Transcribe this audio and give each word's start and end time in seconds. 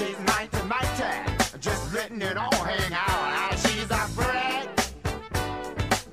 She's 0.00 0.18
mighty, 0.20 0.62
mighty. 0.66 1.58
Just 1.60 1.92
letting 1.92 2.22
it 2.22 2.34
all 2.34 2.54
hang 2.64 2.92
out. 2.94 3.58
She's 3.58 3.84
a 3.90 4.08
brick 4.16 4.66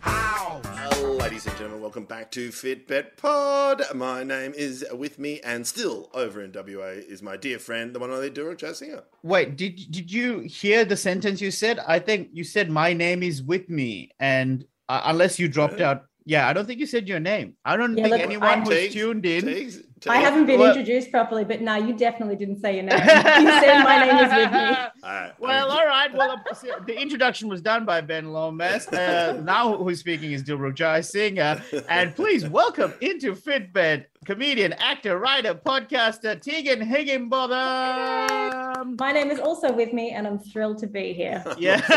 house. 0.02 1.00
Ladies 1.02 1.48
and 1.48 1.56
gentlemen, 1.56 1.80
welcome 1.82 2.04
back 2.04 2.30
to 2.32 2.50
Fitbet 2.50 3.16
Pod. 3.16 3.82
My 3.96 4.24
name 4.24 4.52
is 4.58 4.86
with 4.94 5.20
me, 5.20 5.40
and 5.40 5.66
still 5.66 6.10
over 6.14 6.44
in 6.44 6.52
WA 6.54 6.88
is 7.08 7.22
my 7.24 7.38
dear 7.38 7.60
friend, 7.60 7.96
the 7.96 8.00
one 8.00 8.10
and 8.10 8.18
only 8.18 8.30
Dilruk 8.30 8.58
Jayasinha. 8.58 9.04
Wait, 9.24 9.56
did 9.56 9.80
did 9.90 10.12
you 10.12 10.40
hear 10.42 10.84
the 10.84 10.98
sentence 10.98 11.40
you 11.40 11.50
said? 11.52 11.80
I 11.88 12.00
think 12.00 12.28
you 12.34 12.44
said 12.44 12.70
my 12.70 12.92
name 12.92 13.24
is 13.24 13.42
with 13.42 13.70
me, 13.70 14.12
and 14.20 14.66
uh, 14.90 15.02
unless 15.06 15.40
you 15.40 15.48
dropped 15.48 15.80
out, 15.80 16.04
yeah, 16.26 16.50
I 16.50 16.52
don't 16.52 16.66
think 16.66 16.82
you 16.82 16.88
said 16.88 17.08
your 17.08 17.22
name. 17.22 17.56
I 17.64 17.78
don't 17.78 17.96
Yeah, 17.98 18.04
think 18.04 18.16
look, 18.16 18.22
anyone 18.22 18.50
I'm- 18.50 18.60
who's 18.66 18.70
Teagues, 18.76 18.94
tuned 18.94 19.26
in. 19.26 19.46
Teagues, 19.46 19.82
I 20.08 20.18
haven't 20.18 20.46
been 20.46 20.60
Well- 20.60 20.70
introduced 20.70 21.10
properly, 21.12 21.44
but 21.44 21.62
no, 21.62 21.74
you 21.76 21.94
definitely 21.94 22.36
didn't 22.36 22.62
say 22.62 22.76
your 22.76 22.84
name. 22.84 23.00
you 23.00 23.06
said 23.08 23.84
my 23.84 24.06
name 24.06 24.16
is 24.26 24.32
with 24.32 24.52
me. 24.60 24.76
Alright, 25.04 25.40
Well, 25.40 25.72
all 25.72 25.88
right. 25.88 26.14
Well, 26.14 26.40
uh, 26.52 26.80
the 26.86 27.00
introduction 27.00 27.48
was 27.48 27.62
done 27.62 27.84
by 27.86 28.02
Ben 28.02 28.32
Lomas. 28.32 28.88
Uh, 28.88 29.42
now 29.44 29.76
who's 29.76 30.00
speaking 30.00 30.32
is 30.34 30.44
Dilruk 30.44 30.76
Jayasinha. 30.76 31.86
And 31.90 32.16
please 32.16 32.48
welcome 32.48 32.94
into 33.02 33.34
Fitbit 33.34 34.06
comedian, 34.26 34.74
actor, 34.74 35.18
writer, 35.20 35.54
podcaster, 35.56 36.40
Tegan 36.42 36.82
Higginbotham. 36.82 38.98
My 39.00 39.12
name 39.14 39.32
is 39.32 39.40
also 39.40 39.72
with 39.72 39.94
me, 39.94 40.12
and 40.12 40.28
I'm 40.28 40.38
thrilled 40.38 40.78
to 40.80 40.88
be 40.88 41.14
here. 41.14 41.44
Yeah. 41.58 41.82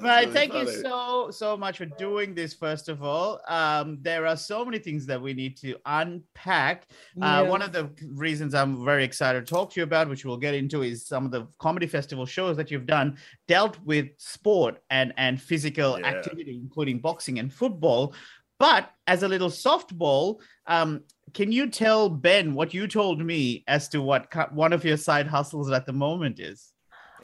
right. 0.00 0.26
really 0.26 0.32
Thank 0.32 0.54
you 0.54 0.66
so 0.82 1.30
so 1.30 1.56
much 1.56 1.78
for 1.78 1.86
doing 1.86 2.34
this. 2.34 2.54
First 2.54 2.88
of 2.88 3.02
all, 3.02 3.40
um, 3.48 3.98
there 4.02 4.26
are 4.26 4.36
so 4.36 4.64
many 4.64 4.78
things 4.78 5.06
that 5.06 5.20
we 5.20 5.32
need 5.32 5.55
to 5.56 5.76
unpack. 5.86 6.86
Uh, 7.20 7.44
one 7.44 7.62
of 7.62 7.72
the 7.72 7.90
reasons 8.12 8.54
I'm 8.54 8.84
very 8.84 9.04
excited 9.04 9.46
to 9.46 9.50
talk 9.54 9.72
to 9.72 9.80
you 9.80 9.84
about, 9.84 10.08
which 10.08 10.24
we'll 10.24 10.36
get 10.36 10.54
into, 10.54 10.82
is 10.82 11.06
some 11.06 11.24
of 11.24 11.30
the 11.30 11.46
comedy 11.58 11.86
festival 11.86 12.26
shows 12.26 12.56
that 12.56 12.70
you've 12.70 12.86
done 12.86 13.18
dealt 13.48 13.78
with 13.84 14.06
sport 14.18 14.82
and 14.90 15.12
and 15.16 15.40
physical 15.40 15.98
Yeah. 15.98 16.06
activity, 16.06 16.56
including 16.62 16.98
boxing 17.00 17.38
and 17.38 17.52
football. 17.52 18.14
But 18.58 18.90
as 19.06 19.22
a 19.22 19.28
little 19.28 19.50
softball, 19.50 20.40
um, 20.66 21.02
can 21.34 21.52
you 21.52 21.68
tell 21.68 22.08
Ben 22.08 22.54
what 22.54 22.72
you 22.72 22.88
told 22.88 23.24
me 23.24 23.64
as 23.68 23.88
to 23.90 24.00
what 24.00 24.32
one 24.52 24.72
of 24.72 24.84
your 24.84 24.96
side 24.96 25.26
hustles 25.26 25.70
at 25.70 25.84
the 25.84 25.92
moment 25.92 26.40
is? 26.40 26.72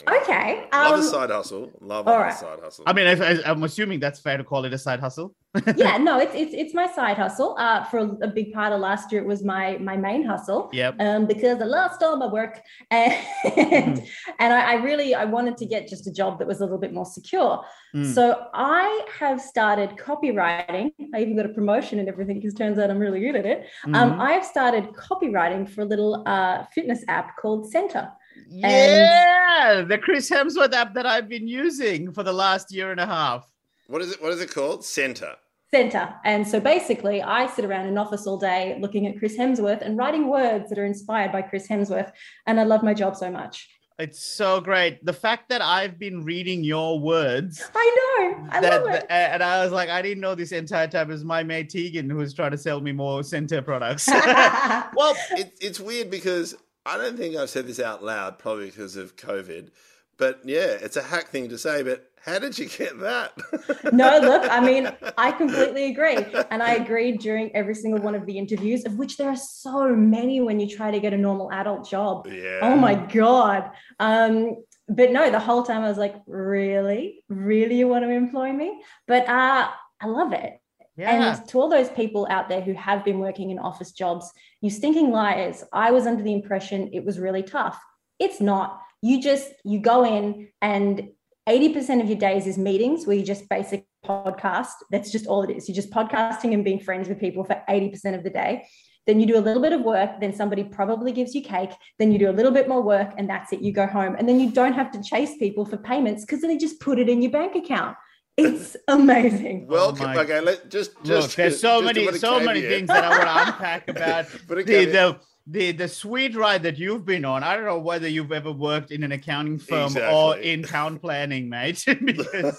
Okay. 0.08 0.66
Love 0.72 0.92
a 0.92 0.94
Um, 0.94 1.02
side 1.02 1.30
hustle. 1.30 1.70
Love 1.80 2.06
a 2.06 2.10
right. 2.18 2.34
side 2.34 2.58
hustle. 2.62 2.84
I 2.86 2.92
mean, 2.92 3.06
if, 3.06 3.20
I- 3.20 3.42
I'm 3.50 3.62
assuming 3.62 4.00
that's 4.00 4.20
fair 4.20 4.36
to 4.38 4.44
call 4.44 4.64
it 4.64 4.72
a 4.72 4.78
side 4.78 5.00
hustle. 5.00 5.34
yeah, 5.76 5.98
no, 5.98 6.18
it's 6.18 6.34
it's 6.34 6.54
it's 6.54 6.74
my 6.74 6.86
side 6.90 7.18
hustle. 7.18 7.54
Uh, 7.58 7.84
for 7.84 7.98
a, 7.98 8.08
a 8.22 8.28
big 8.28 8.54
part 8.54 8.72
of 8.72 8.80
last 8.80 9.12
year, 9.12 9.20
it 9.20 9.26
was 9.26 9.44
my 9.44 9.76
my 9.78 9.98
main 9.98 10.24
hustle. 10.24 10.70
Yep. 10.72 10.96
Um, 10.98 11.26
because 11.26 11.60
I 11.60 11.66
lost 11.66 12.02
all 12.02 12.16
my 12.16 12.26
work, 12.26 12.62
and 12.90 13.12
Mm-hmm. 13.44 14.04
and 14.38 14.52
I, 14.54 14.72
I 14.72 14.74
really 14.76 15.14
I 15.14 15.26
wanted 15.26 15.58
to 15.58 15.66
get 15.66 15.88
just 15.88 16.06
a 16.06 16.12
job 16.12 16.38
that 16.38 16.48
was 16.48 16.60
a 16.60 16.64
little 16.64 16.78
bit 16.78 16.94
more 16.94 17.04
secure. 17.04 17.62
Mm. 17.94 18.14
So 18.14 18.46
I 18.54 19.04
have 19.20 19.42
started 19.42 19.90
copywriting. 19.98 20.90
I 21.14 21.20
even 21.20 21.36
got 21.36 21.44
a 21.46 21.50
promotion 21.50 21.98
and 21.98 22.08
everything 22.08 22.36
because 22.40 22.54
turns 22.54 22.78
out 22.78 22.88
I'm 22.90 22.98
really 22.98 23.20
good 23.20 23.36
at 23.36 23.44
it. 23.44 23.66
Um, 23.84 23.92
Mhm. 23.92 24.20
I 24.20 24.32
have 24.32 24.46
started 24.46 24.84
copywriting 24.94 25.68
for 25.68 25.82
a 25.82 25.84
little 25.84 26.22
uh, 26.26 26.64
fitness 26.74 27.04
app 27.08 27.36
called 27.36 27.70
Centr. 27.72 28.10
Yeah, 28.52 29.82
the 29.86 29.98
Chris 29.98 30.28
Hemsworth 30.30 30.72
app 30.72 30.94
that 30.94 31.06
I've 31.06 31.28
been 31.28 31.48
using 31.48 32.12
for 32.12 32.22
the 32.22 32.32
last 32.32 32.72
year 32.72 32.90
and 32.90 33.00
a 33.00 33.06
half. 33.06 33.50
what 33.86 34.02
is 34.02 34.12
it? 34.12 34.22
What 34.22 34.32
is 34.32 34.40
it 34.40 34.52
called? 34.52 34.80
Centr. 34.82 35.34
Centr. 35.74 36.14
And 36.24 36.46
so 36.46 36.60
basically, 36.60 37.22
I 37.22 37.46
sit 37.46 37.64
around 37.64 37.86
in 37.86 37.96
office 37.96 38.26
all 38.26 38.36
day 38.38 38.76
looking 38.80 39.06
at 39.06 39.18
Chris 39.18 39.36
Hemsworth 39.38 39.80
and 39.80 39.96
writing 39.96 40.28
words 40.28 40.68
that 40.68 40.78
are 40.78 40.84
inspired 40.84 41.32
by 41.32 41.42
Chris 41.42 41.66
Hemsworth. 41.66 42.12
And 42.46 42.60
I 42.60 42.64
love 42.64 42.82
my 42.82 42.92
job 42.94 43.16
so 43.16 43.30
much. 43.30 43.68
It's 43.98 44.22
so 44.24 44.60
great. 44.60 45.04
The 45.04 45.12
fact 45.12 45.48
that 45.50 45.62
I've 45.62 45.98
been 45.98 46.24
reading 46.24 46.64
your 46.64 46.98
words. 46.98 47.62
I 47.74 47.96
know. 48.20 48.48
I 48.50 48.60
that- 48.60 48.84
love 48.84 48.94
it. 48.94 49.06
And 49.08 49.42
I 49.42 49.62
was 49.62 49.72
like, 49.72 49.88
I 49.88 50.02
didn't 50.02 50.20
know 50.20 50.34
this 50.34 50.52
entire 50.52 50.88
time 50.88 51.08
it 51.10 51.12
was 51.12 51.24
my 51.24 51.42
mate 51.42 51.70
Tegan 51.70 52.10
who 52.10 52.16
was 52.16 52.34
trying 52.34 52.50
to 52.50 52.58
sell 52.58 52.80
me 52.80 52.92
more 52.92 53.20
Centr 53.20 53.64
products. 53.64 54.08
Well, 54.94 55.14
it, 55.32 55.54
it's 55.60 55.80
weird 55.80 56.10
because 56.10 56.54
I 56.84 56.96
don't 56.96 57.16
think 57.16 57.36
I've 57.36 57.50
said 57.50 57.66
this 57.66 57.80
out 57.80 58.02
loud, 58.02 58.38
probably 58.38 58.66
because 58.66 58.96
of 58.96 59.16
COVID. 59.16 59.70
But 60.18 60.40
yeah, 60.44 60.66
it's 60.80 60.96
a 60.96 61.02
hack 61.02 61.28
thing 61.28 61.48
to 61.48 61.58
say. 61.58 61.82
But 61.82 62.10
how 62.24 62.38
did 62.38 62.58
you 62.58 62.68
get 62.68 62.98
that? 63.00 63.32
no, 63.92 64.18
look, 64.18 64.48
I 64.50 64.60
mean, 64.60 64.88
I 65.18 65.32
completely 65.32 65.86
agree. 65.86 66.18
And 66.50 66.62
I 66.62 66.74
agreed 66.74 67.20
during 67.20 67.54
every 67.56 67.74
single 67.74 68.00
one 68.00 68.14
of 68.14 68.26
the 68.26 68.38
interviews, 68.38 68.84
of 68.84 68.96
which 68.98 69.16
there 69.16 69.28
are 69.28 69.36
so 69.36 69.88
many 69.88 70.40
when 70.40 70.60
you 70.60 70.68
try 70.68 70.90
to 70.90 71.00
get 71.00 71.12
a 71.12 71.18
normal 71.18 71.50
adult 71.52 71.88
job. 71.88 72.26
yeah. 72.28 72.60
Oh 72.62 72.76
my 72.76 72.94
God. 72.94 73.70
Um, 73.98 74.56
but 74.88 75.10
no, 75.10 75.30
the 75.30 75.40
whole 75.40 75.62
time 75.62 75.82
I 75.82 75.88
was 75.88 75.98
like, 75.98 76.14
really? 76.26 77.24
Really 77.28 77.76
you 77.76 77.88
want 77.88 78.04
to 78.04 78.10
employ 78.10 78.52
me? 78.52 78.82
But 79.06 79.28
uh, 79.28 79.70
I 80.00 80.06
love 80.06 80.32
it. 80.32 80.61
Yeah. 80.96 81.36
And 81.36 81.48
to 81.48 81.60
all 81.60 81.68
those 81.68 81.88
people 81.90 82.26
out 82.30 82.48
there 82.48 82.60
who 82.60 82.74
have 82.74 83.04
been 83.04 83.18
working 83.18 83.50
in 83.50 83.58
office 83.58 83.92
jobs, 83.92 84.30
you 84.60 84.70
stinking 84.70 85.10
liars. 85.10 85.64
I 85.72 85.90
was 85.90 86.06
under 86.06 86.22
the 86.22 86.34
impression 86.34 86.90
it 86.92 87.04
was 87.04 87.18
really 87.18 87.42
tough. 87.42 87.80
It's 88.18 88.40
not. 88.40 88.80
You 89.00 89.20
just 89.20 89.52
you 89.64 89.80
go 89.80 90.04
in 90.04 90.48
and 90.60 91.08
80% 91.48 92.00
of 92.00 92.08
your 92.08 92.18
days 92.18 92.46
is 92.46 92.56
meetings 92.56 93.06
where 93.06 93.16
you 93.16 93.24
just 93.24 93.48
basic 93.48 93.86
podcast. 94.04 94.74
That's 94.90 95.10
just 95.10 95.26
all 95.26 95.42
it 95.42 95.50
is. 95.50 95.68
You're 95.68 95.74
just 95.74 95.90
podcasting 95.90 96.52
and 96.54 96.64
being 96.64 96.78
friends 96.78 97.08
with 97.08 97.18
people 97.18 97.42
for 97.42 97.60
80% 97.68 98.14
of 98.14 98.22
the 98.22 98.30
day. 98.30 98.64
Then 99.06 99.18
you 99.18 99.26
do 99.26 99.36
a 99.36 99.40
little 99.40 99.60
bit 99.60 99.72
of 99.72 99.80
work, 99.80 100.20
then 100.20 100.32
somebody 100.32 100.62
probably 100.62 101.10
gives 101.10 101.34
you 101.34 101.42
cake, 101.42 101.70
then 101.98 102.12
you 102.12 102.20
do 102.20 102.30
a 102.30 102.32
little 102.32 102.52
bit 102.52 102.68
more 102.68 102.82
work, 102.82 103.12
and 103.16 103.28
that's 103.28 103.52
it. 103.52 103.60
You 103.60 103.72
go 103.72 103.86
home. 103.86 104.14
And 104.16 104.28
then 104.28 104.38
you 104.38 104.52
don't 104.52 104.74
have 104.74 104.92
to 104.92 105.02
chase 105.02 105.36
people 105.38 105.64
for 105.64 105.76
payments 105.76 106.24
because 106.24 106.42
they 106.42 106.56
just 106.56 106.78
put 106.78 107.00
it 107.00 107.08
in 107.08 107.20
your 107.20 107.32
bank 107.32 107.56
account. 107.56 107.96
It's 108.44 108.76
amazing. 108.88 109.66
Welcome. 109.66 110.06
Oh 110.10 110.14
my- 110.14 110.20
okay, 110.22 110.40
let 110.40 110.70
just 110.70 110.92
just 111.04 111.28
Look, 111.28 111.36
there's 111.36 111.60
so 111.60 111.80
just 111.80 111.84
many, 111.84 112.06
put 112.06 112.14
a 112.14 112.18
so 112.18 112.40
many 112.40 112.60
caveat. 112.60 112.72
things 112.78 112.88
that 112.88 113.04
I 113.04 113.08
want 113.10 113.22
to 113.22 113.52
unpack 113.52 113.88
about 113.94 114.26
Put 114.48 114.58
a 114.58 114.64
the, 114.64 114.84
the 114.86 115.18
the 115.46 115.72
the 115.72 115.88
sweet 115.88 116.36
ride 116.36 116.62
that 116.62 116.78
you've 116.78 117.04
been 117.04 117.24
on. 117.24 117.42
I 117.42 117.56
don't 117.56 117.64
know 117.64 117.78
whether 117.78 118.06
you've 118.08 118.32
ever 118.32 118.52
worked 118.52 118.90
in 118.90 119.02
an 119.02 119.12
accounting 119.12 119.58
firm 119.58 119.96
or 119.96 120.36
in 120.36 120.62
town 120.62 120.98
planning, 120.98 121.48
mate. 121.48 121.84
because 122.04 122.58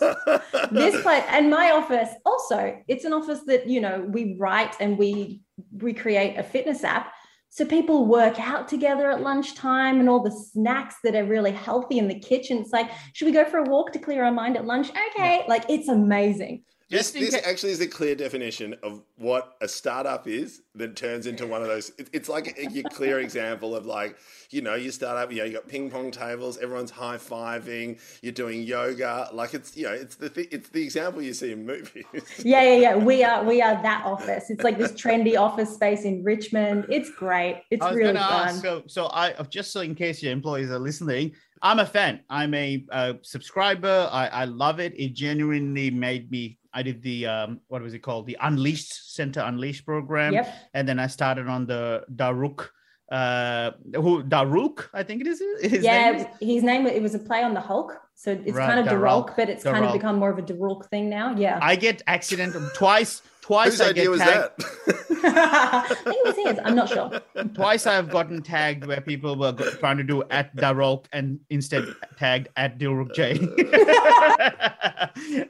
this 0.72 1.02
place 1.02 1.24
and 1.30 1.50
my 1.50 1.72
office 1.72 2.10
also 2.26 2.78
it's 2.88 3.06
an 3.06 3.14
office 3.14 3.42
that 3.48 3.68
you 3.68 3.82
know 3.82 4.06
we 4.10 4.36
write 4.38 4.76
and 4.80 4.98
we 4.98 5.42
we 5.78 5.94
create 5.94 6.38
a 6.38 6.44
fitness 6.44 6.84
app 6.84 7.14
so 7.54 7.64
people 7.64 8.08
work 8.08 8.40
out 8.40 8.68
together 8.68 9.12
at 9.12 9.22
lunchtime 9.22 10.00
and 10.00 10.10
all 10.10 10.24
the 10.24 10.32
snacks 10.32 10.96
that 11.04 11.16
are 11.16 11.24
really 11.24 11.52
healthy 11.52 12.00
in 12.00 12.08
the 12.08 12.20
kitchen. 12.20 12.58
It's 12.58 12.74
like 12.74 12.90
should 13.14 13.26
we 13.26 13.32
go 13.32 13.46
for 13.46 13.58
a 13.58 13.70
walk 13.70 13.94
to 13.94 14.00
clear 14.00 14.24
our 14.24 14.32
mind 14.32 14.58
at 14.58 14.66
lunch? 14.66 14.90
Okay 14.90 15.46
like 15.48 15.66
it's 15.70 15.88
amazing 15.88 16.64
This, 16.94 17.12
Just 17.12 17.16
in 17.16 17.22
this 17.26 17.36
ca- 17.36 17.50
actually 17.50 17.72
is 17.72 17.82
a 17.82 17.88
clear 17.88 18.16
definition 18.16 18.76
of 18.84 19.02
what 19.18 19.56
a 19.62 19.68
startup 19.68 20.28
is 20.28 20.62
that 20.76 20.96
turns 20.96 21.26
into 21.28 21.46
one 21.48 21.62
of 21.62 21.68
those. 21.68 21.92
it- 21.98 22.10
It's 22.14 22.30
like 22.30 22.58
a, 22.58 22.72
your 22.72 22.84
clear 22.90 23.20
example 23.20 23.76
of 23.76 23.86
like, 23.86 24.16
you 24.52 24.62
know, 24.62 24.76
you 24.76 24.92
start 24.92 25.18
up, 25.18 25.32
you 25.32 25.40
know, 25.40 25.44
you 25.46 25.54
got 25.54 25.68
ping 25.68 25.90
pong 25.90 26.12
tables, 26.12 26.58
everyone's 26.60 26.92
high 26.92 27.18
fiving, 27.18 28.00
you're 28.22 28.32
doing 28.32 28.62
yoga. 28.64 29.30
Like 29.34 29.54
it's, 29.54 29.76
you 29.76 29.84
know, 29.86 29.94
it's 29.94 30.16
the 30.16 30.30
thi- 30.30 30.48
it's 30.52 30.70
the 30.70 30.84
example 30.84 31.22
you 31.22 31.34
see 31.34 31.52
in 31.52 31.66
movies. 31.66 32.06
yeah 32.44 32.62
yeah 32.64 32.76
yeah 32.76 32.96
we 32.96 33.24
are 33.24 33.44
we 33.44 33.62
are 33.62 33.82
that 33.82 34.04
office 34.06 34.50
it's 34.50 34.64
like 34.64 34.78
this 34.78 34.92
trendy 34.92 35.38
office 35.40 35.74
space 35.74 36.04
in 36.06 36.24
richmond 36.24 36.86
it's 36.90 37.10
great 37.10 37.64
it's 37.72 37.84
I 37.84 37.90
was 37.90 37.98
really 37.98 38.14
gonna 38.14 38.28
fun 38.28 38.48
ask, 38.50 38.62
so 38.62 38.84
so 38.88 39.08
I 39.08 39.34
just 39.50 39.72
so 39.72 39.82
in 39.82 39.96
case 39.96 40.22
your 40.24 40.32
employees 40.32 40.70
are 40.70 40.80
listening, 40.80 41.32
I'm 41.62 41.80
a 41.80 41.86
fan. 41.86 42.20
I'm 42.30 42.54
a 42.54 42.86
uh, 42.92 43.14
subscriber. 43.22 44.10
I, 44.12 44.28
I 44.28 44.46
love 44.46 44.82
it. 44.82 44.94
It 45.00 45.14
genuinely 45.14 45.90
made 45.90 46.30
me. 46.30 46.58
I 46.74 46.84
did 46.84 47.02
the 47.02 47.28
um, 47.28 47.60
what 47.68 47.82
was 47.82 47.94
it 47.94 48.00
called? 48.00 48.26
The 48.26 48.38
Unleashed 48.42 48.92
Centr 49.16 49.48
Unleashed 49.48 49.86
program, 49.86 50.34
yep 50.34 50.48
and 50.74 50.88
then 50.88 51.00
I 51.00 51.08
started 51.08 51.48
on 51.48 51.66
the 51.66 52.04
Daruk. 52.14 52.70
Uh, 53.12 53.72
who 53.96 54.24
Daruk? 54.24 54.90
I 54.94 55.04
think 55.04 55.22
it 55.22 55.28
is. 55.28 55.42
His 55.62 55.84
yeah, 55.84 56.12
name 56.12 56.16
is? 56.16 56.26
his 56.40 56.64
name 56.64 56.88
it 56.88 57.02
was 57.02 57.14
a 57.14 57.20
play 57.20 57.44
on 57.44 57.54
the 57.54 57.60
Hulk, 57.60 57.94
so 58.16 58.32
it's 58.32 58.54
Right, 58.54 58.68
kind 58.68 58.80
of 58.80 58.88
Daruk, 58.88 59.36
but 59.36 59.50
it's 59.50 59.64
kind 59.64 59.86
of 59.86 59.94
become 59.94 60.18
more 60.18 60.32
of 60.32 60.40
a 60.40 60.42
Daruk 60.42 60.90
thing 60.90 61.10
now. 61.10 61.36
Yeah, 61.36 61.60
I 61.62 61.76
get 61.76 62.02
accidental 62.08 62.68
twice. 62.76 63.22
Twice 63.44 63.72
Whose 63.72 63.82
I 63.82 63.90
idea 63.90 64.04
get 64.04 64.12
was 64.12 64.20
tagged. 64.22 64.52
that? 64.58 65.04
I 65.26 65.96
think 65.96 66.16
it 66.16 66.26
was 66.26 66.36
his. 66.36 66.60
I'm 66.64 66.76
not 66.76 66.88
sure. 66.88 67.22
Twice 67.54 67.86
I've 67.86 68.10
gotten 68.10 68.42
tagged 68.42 68.86
where 68.86 69.02
people 69.02 69.36
were 69.36 69.52
trying 69.52 69.98
to 69.98 70.04
do 70.04 70.24
at 70.32 70.56
Darok 70.56 71.06
and 71.12 71.40
instead 71.50 71.86
tagged 72.18 72.48
at 72.56 72.80
Dilruk 72.80 73.14
J. 73.14 73.40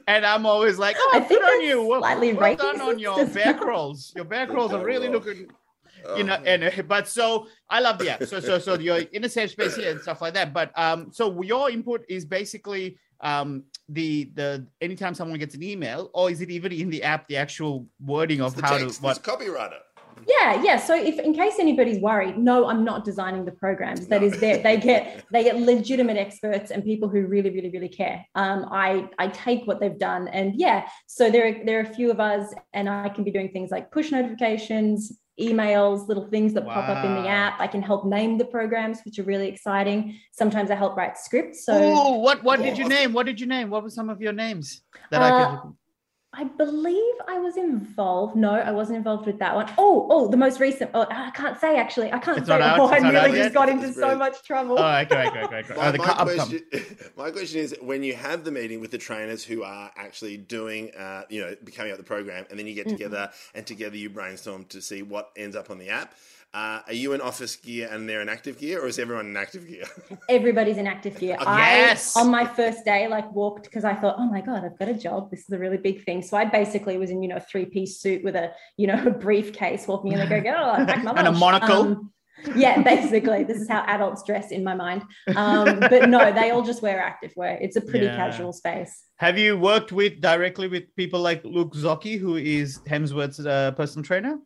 and 0.08 0.26
I'm 0.26 0.44
always 0.44 0.76
like, 0.76 0.96
oh, 0.98 1.10
I 1.14 1.20
good 1.20 1.28
think 1.28 1.44
on 1.44 1.60
you. 1.60 1.86
Well, 1.86 2.00
slightly 2.00 2.32
well 2.32 2.56
done 2.56 2.80
on 2.80 2.98
your 2.98 3.20
as 3.20 3.32
bear 3.32 3.54
crawls. 3.54 4.12
Your 4.16 4.24
bear 4.24 4.48
crawls 4.48 4.72
are 4.72 4.84
really 4.84 5.08
looking, 5.08 5.46
Oh, 6.06 6.16
you 6.16 6.24
know, 6.24 6.34
and 6.44 6.64
uh, 6.64 6.82
but 6.86 7.08
so 7.08 7.46
I 7.70 7.80
love 7.80 7.98
the 7.98 8.10
app. 8.10 8.24
So 8.24 8.40
so 8.40 8.58
so 8.58 8.74
you're 8.74 8.98
in 8.98 9.24
a 9.24 9.28
safe 9.28 9.52
space 9.52 9.76
here 9.76 9.92
and 9.92 10.00
stuff 10.00 10.20
like 10.20 10.34
that. 10.34 10.52
But 10.52 10.76
um, 10.78 11.10
so 11.12 11.42
your 11.42 11.70
input 11.70 12.04
is 12.08 12.24
basically 12.24 12.98
um 13.20 13.64
the 13.88 14.30
the 14.34 14.66
anytime 14.80 15.14
someone 15.14 15.38
gets 15.38 15.54
an 15.54 15.62
email, 15.62 16.10
or 16.14 16.30
is 16.30 16.40
it 16.40 16.50
even 16.50 16.72
in 16.72 16.90
the 16.90 17.02
app 17.02 17.28
the 17.28 17.36
actual 17.36 17.86
wording 18.00 18.40
of 18.40 18.58
how 18.60 18.78
text, 18.78 18.98
to 18.98 19.02
what 19.04 19.22
copywriter. 19.22 19.78
Yeah, 20.26 20.62
yeah. 20.62 20.76
So 20.78 20.94
if 20.94 21.18
in 21.18 21.34
case 21.34 21.54
anybody's 21.58 21.98
worried, 21.98 22.38
no, 22.38 22.66
I'm 22.68 22.84
not 22.84 23.04
designing 23.04 23.44
the 23.44 23.52
programs. 23.52 24.06
That 24.06 24.22
is 24.22 24.32
that 24.32 24.36
No. 24.36 24.36
is 24.36 24.40
there. 24.40 24.62
They 24.62 24.76
get 24.78 25.24
they 25.32 25.44
get 25.44 25.58
legitimate 25.58 26.16
experts 26.16 26.70
and 26.70 26.84
people 26.84 27.08
who 27.08 27.26
really, 27.26 27.50
really, 27.50 27.70
really 27.70 27.88
care. 27.88 28.24
Um, 28.34 28.66
I 28.70 29.08
I 29.18 29.28
take 29.28 29.66
what 29.66 29.80
they've 29.80 29.98
done 29.98 30.28
and 30.28 30.54
yeah. 30.54 30.88
So 31.06 31.30
there 31.30 31.48
are 31.48 31.64
there 31.64 31.78
are 31.80 31.82
a 31.82 31.94
few 31.94 32.10
of 32.10 32.20
us, 32.20 32.54
and 32.72 32.88
I 32.88 33.08
can 33.10 33.24
be 33.24 33.32
doing 33.32 33.50
things 33.50 33.70
like 33.70 33.90
push 33.90 34.12
notifications, 34.12 35.12
emails, 35.40 36.06
little 36.08 36.28
things 36.28 36.54
that 36.54 36.64
pop 36.64 36.88
up 36.88 37.04
in 37.04 37.14
the 37.22 37.28
app. 37.28 37.60
I 37.60 37.66
can 37.66 37.82
help 37.82 38.04
name 38.06 38.38
the 38.38 38.44
programs, 38.44 39.00
which 39.04 39.18
are 39.18 39.24
really 39.24 39.48
exciting. 39.48 40.18
Sometimes 40.32 40.70
I 40.70 40.76
help 40.76 40.96
write 40.96 41.18
scripts. 41.18 41.64
So 41.64 41.72
oh, 41.74 42.18
what 42.18 42.42
what 42.44 42.60
did 42.60 42.78
you 42.78 42.88
name? 42.88 43.12
What 43.12 43.26
did 43.26 43.40
you 43.40 43.46
name? 43.46 43.70
What 43.70 43.82
were 43.82 43.90
some 43.90 44.08
of 44.08 44.20
your 44.20 44.32
names 44.32 44.82
that 45.10 45.22
I 45.22 45.30
Uh, 45.30 45.60
could? 45.60 45.72
I 46.36 46.44
believe 46.44 47.14
I 47.28 47.38
was 47.38 47.56
involved. 47.56 48.36
No, 48.36 48.50
I 48.52 48.70
wasn't 48.72 48.98
involved 48.98 49.26
with 49.26 49.38
that 49.38 49.54
one. 49.54 49.70
Oh, 49.78 50.06
oh, 50.10 50.28
the 50.28 50.36
most 50.36 50.60
recent. 50.60 50.90
Oh, 50.94 51.06
I 51.10 51.30
can't 51.30 51.58
say 51.60 51.76
actually. 51.76 52.12
I 52.12 52.18
can't 52.18 52.38
It's 52.38 52.46
say. 52.46 52.58
not 52.58 52.62
out? 52.62 52.80
Oh, 52.80 52.86
I 52.86 52.94
It's 52.94 53.02
not 53.02 53.14
out 53.14 53.22
nearly 53.24 53.38
just 53.38 53.54
got 53.54 53.68
into 53.68 53.92
so 53.92 54.16
much 54.16 54.42
trouble. 54.42 54.78
Oh, 54.78 54.96
okay, 54.98 55.28
okay, 55.28 55.42
okay. 55.44 55.56
okay. 55.58 55.74
My, 55.74 55.88
Oh, 55.88 55.92
my 55.92 55.96
cu- 56.14 56.24
question, 56.24 56.60
my 57.16 57.30
question 57.30 57.60
is 57.60 57.74
when 57.80 58.02
you 58.02 58.14
have 58.14 58.44
the 58.44 58.50
meeting 58.50 58.80
with 58.80 58.90
the 58.90 58.98
trainers 58.98 59.44
who 59.44 59.62
are 59.62 59.90
actually 59.96 60.36
doing, 60.36 60.90
uh, 60.94 61.22
you 61.28 61.40
know, 61.40 61.54
coming 61.74 61.92
up 61.92 61.98
the 61.98 62.04
program, 62.04 62.44
and 62.50 62.58
then 62.58 62.66
you 62.66 62.74
get 62.74 62.84
Mm-hmm. 62.86 62.96
together 62.96 63.30
and 63.54 63.66
together 63.66 63.96
you 63.96 64.10
brainstorm 64.10 64.64
to 64.66 64.82
see 64.82 65.02
what 65.02 65.30
ends 65.36 65.56
up 65.56 65.70
on 65.70 65.78
the 65.78 65.88
app. 65.88 66.14
Uh, 66.54 66.80
are 66.86 66.92
you 66.92 67.14
in 67.14 67.20
office 67.20 67.56
gear 67.56 67.88
and 67.90 68.08
they're 68.08 68.20
in 68.20 68.28
active 68.28 68.56
gear, 68.58 68.80
or 68.80 68.86
is 68.86 69.00
everyone 69.00 69.26
in 69.26 69.36
active 69.36 69.66
gear? 69.66 69.82
Everybody's 70.28 70.76
in 70.76 70.86
active 70.86 71.18
gear. 71.18 71.36
Oh, 71.40 71.56
yes. 71.56 72.16
I 72.16 72.20
on 72.20 72.30
my 72.30 72.46
first 72.46 72.84
day 72.84 73.08
like 73.08 73.28
walked 73.32 73.64
because 73.64 73.82
I 73.82 73.94
thought, 73.94 74.14
oh 74.18 74.26
my 74.30 74.40
god, 74.40 74.64
I've 74.64 74.78
got 74.78 74.88
a 74.88 74.94
job. 74.94 75.32
This 75.32 75.40
is 75.40 75.50
a 75.50 75.58
really 75.58 75.78
big 75.78 76.04
thing. 76.04 76.22
So 76.22 76.36
I 76.36 76.44
basically 76.44 76.96
was 76.96 77.10
in 77.10 77.24
you 77.24 77.28
know 77.28 77.36
a 77.36 77.40
three 77.40 77.64
piece 77.64 77.98
suit 77.98 78.22
with 78.22 78.36
a 78.36 78.52
you 78.76 78.86
know 78.86 79.02
a 79.06 79.10
briefcase 79.10 79.88
walking 79.88 80.12
in. 80.12 80.20
They 80.20 80.40
go, 80.40 80.54
oh, 80.56 80.70
I 80.70 80.84
packed 80.84 81.04
my 81.04 81.10
And 81.16 81.26
a 81.26 81.32
monocle. 81.32 81.80
Um, 81.80 82.12
yeah, 82.54 82.82
basically, 82.82 83.42
this 83.42 83.60
is 83.60 83.68
how 83.68 83.82
adults 83.88 84.22
dress 84.22 84.52
in 84.52 84.62
my 84.62 84.74
mind. 84.74 85.02
Um, 85.34 85.80
but 85.80 86.08
no, 86.08 86.32
they 86.32 86.50
all 86.50 86.62
just 86.62 86.82
wear 86.82 87.00
active 87.00 87.32
wear. 87.34 87.58
It's 87.60 87.74
a 87.74 87.80
pretty 87.80 88.06
Yeah. 88.06 88.16
casual 88.16 88.52
space. 88.52 89.02
Have 89.16 89.38
you 89.38 89.58
worked 89.58 89.90
with 89.90 90.20
directly 90.20 90.68
with 90.68 90.94
people 90.94 91.20
like 91.20 91.44
Luke 91.44 91.74
Zocchi, 91.74 92.16
who 92.16 92.36
is 92.36 92.78
Hemsworth's 92.88 93.44
uh, 93.44 93.72
personal 93.72 94.04
trainer? 94.04 94.38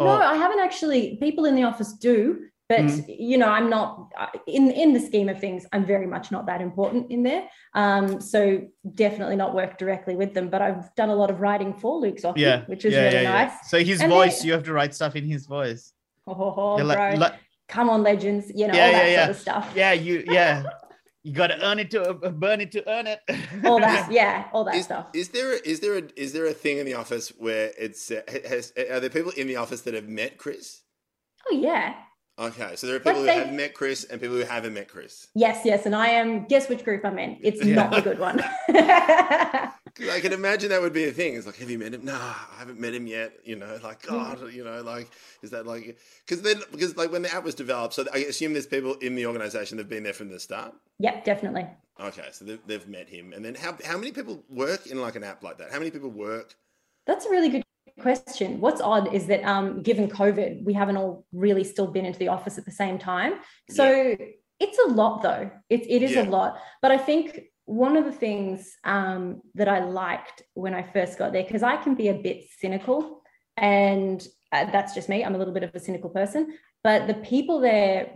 No, 0.00 0.06
Or- 0.06 0.22
I 0.22 0.34
haven't 0.36 0.60
actually. 0.60 1.16
People 1.16 1.44
in 1.46 1.54
the 1.54 1.62
office 1.64 1.92
do, 1.94 2.40
but 2.68 2.80
Mm. 2.80 3.16
you 3.18 3.38
know, 3.38 3.48
I'm 3.48 3.70
not 3.70 4.10
in 4.46 4.70
in 4.70 4.92
the 4.92 5.00
scheme 5.00 5.28
of 5.28 5.38
things. 5.40 5.66
I'm 5.72 5.84
very 5.86 6.06
much 6.06 6.30
not 6.30 6.46
that 6.46 6.60
important 6.60 7.10
in 7.10 7.22
there. 7.22 7.48
Um, 7.74 8.20
so 8.20 8.62
definitely 8.94 9.36
not 9.36 9.54
work 9.54 9.78
directly 9.78 10.14
with 10.16 10.34
them. 10.34 10.48
But 10.50 10.60
I've 10.62 10.94
done 10.96 11.08
a 11.10 11.14
lot 11.14 11.30
of 11.30 11.40
writing 11.40 11.72
for 11.74 11.98
luke's 11.98 12.22
Zocchi, 12.22 12.38
yeah, 12.38 12.64
which 12.66 12.84
is 12.84 12.92
yeah, 12.92 13.02
really 13.04 13.14
yeah, 13.14 13.22
yeah. 13.22 13.44
nice. 13.46 13.70
So 13.70 13.78
his 13.78 14.00
And 14.02 14.12
voice, 14.12 14.44
you 14.44 14.52
have 14.52 14.64
to 14.64 14.72
write 14.72 14.94
stuff 14.94 15.16
in 15.16 15.24
his 15.24 15.46
voice. 15.46 15.92
Oh, 16.26 16.32
oh, 16.38 16.54
oh, 16.56 16.74
like- 16.76 16.98
bro. 16.98 17.14
like- 17.18 17.34
come 17.68 17.88
on, 17.88 18.02
legends. 18.02 18.50
You 18.54 18.66
know 18.68 18.74
all 18.74 18.92
that 18.92 19.16
sort 19.18 19.30
of 19.30 19.36
stuff. 19.36 19.72
yeah, 19.74 19.92
you, 19.92 20.24
yeah, 20.26 20.62
you 21.26 21.32
got 21.32 21.48
to 21.48 21.58
earn 21.66 21.78
it 21.80 21.90
to 21.90 22.00
uh, 22.10 22.30
burn 22.30 22.60
it 22.60 22.70
to 22.72 22.88
earn 22.88 23.06
it. 23.08 23.20
All 23.64 23.80
that, 23.80 24.10
yeah, 24.20 24.46
all 24.52 24.62
that 24.64 24.76
Is, 24.76 24.84
stuff. 24.84 25.06
is 25.12 25.30
there 25.30 25.54
a, 25.54 25.68
is 25.68 25.80
there 25.80 25.96
a, 25.98 26.02
is 26.14 26.32
there 26.32 26.46
a 26.46 26.52
thing 26.52 26.78
in 26.78 26.86
the 26.86 26.94
office 26.94 27.30
where 27.36 27.72
it's 27.76 28.10
uh, 28.12 28.22
has, 28.48 28.72
are 28.90 29.00
there 29.00 29.10
people 29.10 29.32
in 29.32 29.46
the 29.48 29.56
office 29.56 29.80
that 29.82 29.94
have 29.94 30.08
met 30.08 30.38
Chris? 30.38 30.82
oh 31.50 31.54
yeah. 31.54 31.94
Okay, 32.38 32.76
so 32.76 32.86
there 32.86 32.96
are 32.96 33.00
people 33.00 33.22
Like 33.22 33.34
who 33.34 33.40
they- 33.40 33.46
have 33.46 33.52
met 33.54 33.72
Chris 33.74 34.04
and 34.04 34.20
people 34.20 34.36
who 34.36 34.42
haven't 34.44 34.74
met 34.74 34.88
Chris. 34.88 35.26
Yes, 35.34 35.64
yes, 35.64 35.86
and 35.86 35.96
I 35.96 36.08
am. 36.08 36.44
Guess 36.46 36.68
which 36.68 36.84
group 36.84 37.02
I'm 37.04 37.18
in? 37.18 37.38
It's 37.42 37.64
Yeah. 37.64 37.74
not 37.76 37.90
the 37.92 38.02
good 38.02 38.18
one. 38.18 38.38
I 40.12 40.20
can 40.20 40.32
imagine 40.32 40.68
that 40.70 40.80
would 40.82 40.92
be 40.92 41.04
a 41.04 41.12
thing. 41.12 41.34
It's 41.34 41.46
like, 41.46 41.56
have 41.56 41.70
you 41.70 41.78
met 41.78 41.94
him? 41.94 42.04
No, 42.04 42.14
I 42.14 42.56
haven't 42.58 42.78
met 42.78 42.92
him 42.94 43.06
yet. 43.06 43.32
You 43.44 43.56
know, 43.56 43.78
like 43.84 44.02
God, 44.06 44.52
you 44.52 44.64
know, 44.64 44.82
like 44.82 45.10
is 45.42 45.50
that 45.50 45.66
like 45.66 45.98
because 46.26 46.42
then 46.42 46.60
because 46.70 46.96
like 46.96 47.10
when 47.12 47.22
the 47.22 47.34
app 47.34 47.44
was 47.44 47.54
developed, 47.54 47.94
so 47.94 48.04
I 48.12 48.18
assume 48.18 48.52
there's 48.52 48.66
people 48.66 48.94
in 48.94 49.14
the 49.14 49.26
organization 49.26 49.76
that've 49.76 49.88
been 49.90 50.02
there 50.02 50.12
from 50.12 50.28
the 50.30 50.40
start. 50.40 50.74
yep, 50.98 51.24
definitely. 51.24 51.66
Okay, 51.98 52.26
so 52.32 52.44
they've, 52.44 52.60
they've 52.66 52.86
met 52.88 53.08
him, 53.08 53.32
and 53.32 53.42
then 53.44 53.54
how 53.54 53.74
how 53.84 53.96
many 53.96 54.12
people 54.12 54.44
work 54.50 54.86
in 54.86 55.00
like 55.00 55.16
an 55.16 55.24
app 55.24 55.42
like 55.42 55.56
that? 55.58 55.72
How 55.72 55.78
many 55.78 55.90
people 55.90 56.10
work? 56.10 56.54
That's 57.06 57.24
a 57.24 57.30
really 57.30 57.48
good 57.48 57.62
question. 58.00 58.60
What's 58.60 58.80
odd 58.82 59.14
is 59.14 59.26
that 59.28 59.42
um, 59.44 59.82
given 59.82 60.08
COVID, 60.10 60.64
we 60.64 60.74
haven't 60.74 60.96
all 60.98 61.24
really 61.32 61.64
still 61.64 61.86
been 61.86 62.04
into 62.04 62.18
the 62.18 62.28
office 62.28 62.58
at 62.58 62.64
the 62.66 62.70
same 62.70 62.98
time. 62.98 63.34
So 63.70 64.16
it's 64.60 64.78
a 64.86 64.88
lot, 64.92 65.22
though. 65.22 65.50
It, 65.70 65.88
it 65.88 66.02
is 66.02 66.12
Yeah. 66.12 66.24
a 66.24 66.28
lot. 66.28 66.58
But 66.82 66.90
I 66.90 66.98
think 66.98 67.40
one 67.66 67.96
of 67.96 68.04
the 68.04 68.12
things 68.12 68.74
um, 68.84 69.42
that 69.54 69.68
I 69.68 69.80
liked 69.84 70.42
when 70.54 70.72
I 70.72 70.82
first 70.82 71.18
got 71.18 71.32
there, 71.32 71.44
because 71.44 71.62
I 71.62 71.76
can 71.76 71.94
be 71.94 72.08
a 72.08 72.14
bit 72.14 72.46
cynical, 72.58 73.22
and 73.56 74.26
uh, 74.52 74.70
that's 74.70 74.94
just 74.94 75.08
me. 75.08 75.24
I'm 75.24 75.34
a 75.34 75.38
little 75.38 75.52
bit 75.54 75.64
of 75.64 75.74
a 75.74 75.80
cynical 75.80 76.10
person. 76.10 76.56
But 76.84 77.06
the 77.08 77.14
people 77.14 77.60
there, 77.60 78.12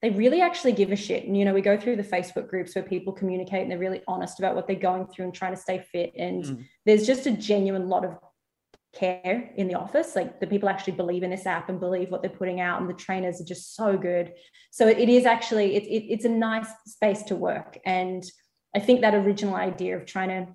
they 0.00 0.10
really 0.10 0.40
actually 0.40 0.72
give 0.72 0.92
a 0.92 0.96
shit. 0.96 1.24
And, 1.24 1.36
you 1.36 1.44
know, 1.44 1.54
we 1.54 1.60
go 1.60 1.76
through 1.76 1.96
the 1.96 2.02
Facebook 2.04 2.48
groups 2.48 2.74
where 2.74 2.84
people 2.84 3.12
communicate 3.12 3.62
and 3.62 3.70
they're 3.70 3.78
really 3.78 4.02
honest 4.06 4.38
about 4.38 4.54
what 4.54 4.66
they're 4.66 4.76
going 4.76 5.06
through 5.08 5.26
and 5.26 5.34
trying 5.34 5.54
to 5.54 5.60
stay 5.60 5.84
fit. 5.92 6.12
And 6.16 6.44
Mm. 6.44 6.64
there's 6.86 7.06
just 7.06 7.26
a 7.26 7.32
genuine 7.32 7.88
lot 7.88 8.04
of 8.04 8.16
care 8.94 9.50
in 9.56 9.66
the 9.68 9.74
office. 9.74 10.14
Like 10.14 10.38
the 10.38 10.46
people 10.46 10.68
actually 10.68 10.92
believe 10.92 11.22
in 11.22 11.30
this 11.30 11.46
app 11.46 11.68
and 11.68 11.80
believe 11.80 12.10
what 12.10 12.20
they're 12.22 12.30
putting 12.30 12.60
out, 12.60 12.80
and 12.80 12.88
the 12.88 12.94
trainers 12.94 13.40
are 13.40 13.44
just 13.44 13.74
so 13.74 13.96
good. 13.96 14.32
So 14.70 14.86
it 14.86 15.08
is 15.08 15.24
actually 15.24 15.74
it, 15.74 15.84
it, 15.84 16.12
it's 16.12 16.24
a 16.24 16.28
nice 16.28 16.68
space 16.86 17.22
to 17.24 17.36
work. 17.36 17.78
And 17.84 18.22
I 18.74 18.80
think 18.80 19.00
that 19.02 19.14
original 19.14 19.54
idea 19.54 19.96
of 19.96 20.06
trying 20.06 20.28
to 20.28 20.48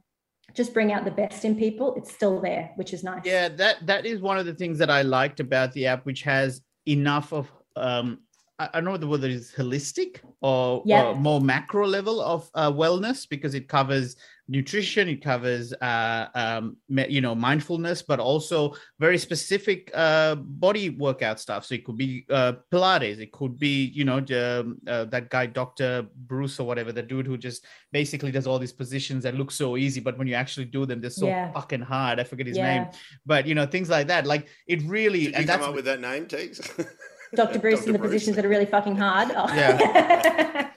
just 0.53 0.73
bring 0.73 0.91
out 0.91 1.05
the 1.05 1.11
best 1.11 1.45
in 1.45 1.55
people, 1.55 1.95
it's 1.95 2.11
still 2.11 2.41
there, 2.41 2.71
which 2.75 2.93
is 2.93 3.03
nice. 3.03 3.21
Yeah, 3.25 3.49
that 3.49 3.85
that 3.85 4.05
is 4.05 4.21
one 4.21 4.37
of 4.37 4.45
the 4.45 4.53
things 4.53 4.79
that 4.79 4.89
I 4.89 5.01
liked 5.01 5.39
about 5.39 5.73
the 5.73 5.87
app, 5.87 6.05
which 6.05 6.23
has 6.23 6.61
enough 6.87 7.33
of 7.33 7.51
um 7.75 8.19
I 8.59 8.69
I 8.73 8.81
don't 8.81 8.85
know 8.85 8.97
the 8.97 9.07
whether 9.07 9.27
it's 9.27 9.51
holistic 9.51 10.19
or, 10.41 10.83
Yeah. 10.85 11.07
or 11.09 11.15
more 11.15 11.41
macro 11.41 11.85
level 11.87 12.21
of 12.21 12.49
uh, 12.53 12.71
wellness 12.71 13.27
because 13.29 13.53
it 13.55 13.67
covers 13.67 14.15
nutrition, 14.49 15.09
it 15.09 15.21
covers 15.21 15.73
uh, 15.73 16.27
um, 16.33 16.77
you 16.89 17.21
know 17.21 17.35
mindfulness, 17.35 18.01
but 18.01 18.19
also 18.19 18.73
very 18.99 19.17
specific 19.17 19.91
uh, 19.93 20.35
body 20.35 20.89
workout 20.89 21.39
stuff. 21.39 21.65
So 21.65 21.75
it 21.75 21.83
could 21.85 21.97
be 21.97 22.25
uh, 22.29 22.53
Pilates, 22.71 23.19
it 23.19 23.31
could 23.31 23.59
be 23.59 23.85
you 23.93 24.05
know 24.05 24.19
the, 24.21 24.75
uh, 24.87 25.05
that 25.05 25.29
guy 25.29 25.45
Doctor 25.47 26.07
Bruce 26.15 26.59
or 26.59 26.65
whatever, 26.65 26.91
the 26.91 27.03
dude 27.03 27.27
who 27.27 27.37
just 27.37 27.65
basically 27.91 28.31
does 28.31 28.47
all 28.47 28.59
these 28.59 28.73
positions 28.73 29.23
that 29.23 29.35
look 29.35 29.51
so 29.51 29.77
easy, 29.77 29.99
but 29.99 30.17
when 30.17 30.27
you 30.27 30.33
actually 30.35 30.65
do 30.65 30.85
them, 30.85 31.01
they're 31.01 31.09
so 31.09 31.27
Yeah. 31.27 31.51
fucking 31.51 31.81
hard. 31.81 32.19
I 32.19 32.23
forget 32.23 32.47
his 32.47 32.57
yeah. 32.57 32.73
name 32.73 32.87
but 33.25 33.45
you 33.47 33.55
know 33.55 33.65
things 33.65 33.89
like 33.89 34.07
that 34.07 34.25
like 34.25 34.47
it 34.67 34.81
really 34.83 35.23
Did 35.25 35.31
you 35.31 35.35
and 35.35 35.47
come 35.47 35.59
that's 35.59 35.67
up 35.69 35.75
with 35.75 35.85
that 35.85 35.99
name, 36.01 36.25
Teeks? 36.25 36.59
Dr. 37.35 37.59
Bruce 37.59 37.85
in 37.85 37.91
the 37.93 37.99
Bruce. 37.99 38.11
positions 38.11 38.35
that 38.35 38.45
are 38.45 38.49
really 38.49 38.65
fucking 38.65 38.95
hard. 38.95 39.29
Oh. 39.35 39.47
Yeah. 39.55 40.69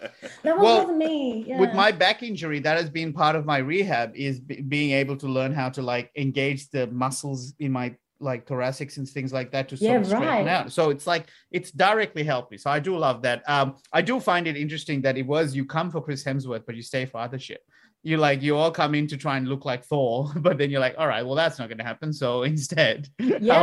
that 0.43 0.57
one 0.57 0.65
Well, 0.65 0.79
wasn't 0.81 0.99
me. 0.99 1.45
Yeah. 1.47 1.59
with 1.61 1.73
my 1.75 1.93
back 1.93 2.23
injury 2.23 2.61
that 2.61 2.77
has 2.77 2.91
been 2.91 3.13
part 3.13 3.37
of 3.37 3.45
my 3.47 3.59
rehab 3.59 4.13
is 4.15 4.41
b- 4.41 4.61
being 4.63 4.91
able 4.93 5.17
to 5.19 5.27
learn 5.27 5.53
how 5.53 5.69
to 5.71 5.83
like 5.83 6.11
engage 6.17 6.71
the 6.71 6.87
muscles 6.89 7.55
in 7.59 7.73
my 7.73 7.95
like 8.23 8.47
thoracics 8.47 8.99
and 8.99 9.09
things 9.09 9.33
like 9.33 9.51
that 9.53 9.69
to 9.71 9.77
sort 9.79 9.91
Yeah, 9.91 9.97
of 9.97 10.07
straighten 10.07 10.29
right. 10.29 10.47
out 10.47 10.71
so 10.73 10.91
it's 10.91 11.07
like 11.07 11.29
it's 11.51 11.71
directly 11.71 12.23
helped 12.23 12.51
me 12.53 12.59
so 12.59 12.69
i 12.71 12.79
do 12.79 12.95
love 12.99 13.23
that 13.23 13.43
um 13.49 13.77
i 13.95 14.03
do 14.03 14.21
find 14.21 14.47
it 14.47 14.59
interesting 14.59 15.01
that 15.03 15.17
it 15.17 15.27
was 15.27 15.57
you 15.57 15.65
come 15.65 15.91
for 15.91 16.03
chris 16.03 16.23
hemsworth 16.23 16.65
but 16.67 16.75
you 16.75 16.83
stay 16.83 17.07
for 17.07 17.17
other 17.19 17.39
shit 17.39 17.63
you 18.03 18.17
like 18.17 18.41
you 18.43 18.57
all 18.57 18.71
come 18.71 18.95
in 18.95 19.07
to 19.07 19.17
try 19.17 19.37
and 19.37 19.47
look 19.49 19.65
like 19.65 19.85
thor 19.85 20.33
but 20.37 20.57
then 20.59 20.71
you're 20.71 20.81
like 20.81 20.95
all 20.99 21.07
right 21.07 21.25
well 21.25 21.35
that's 21.35 21.59
not 21.59 21.69
going 21.69 21.79
to 21.79 21.85
happen 21.85 22.13
so 22.13 22.43
instead 22.53 23.09
Yeah. 23.19 23.55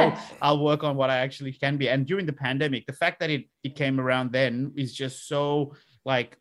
I'll, 0.41 0.57
I'll 0.57 0.63
work 0.63 0.83
on 0.83 0.95
what 0.95 1.09
i 1.09 1.17
actually 1.17 1.53
can 1.53 1.77
be 1.77 1.89
and 1.89 2.05
during 2.05 2.25
the 2.25 2.33
pandemic 2.33 2.85
the 2.85 2.93
fact 2.93 3.19
that 3.19 3.29
it 3.29 3.45
it 3.63 3.75
came 3.75 3.99
around 3.99 4.31
then 4.31 4.73
is 4.75 4.93
just 4.93 5.27
so 5.27 5.75
like 6.05 6.37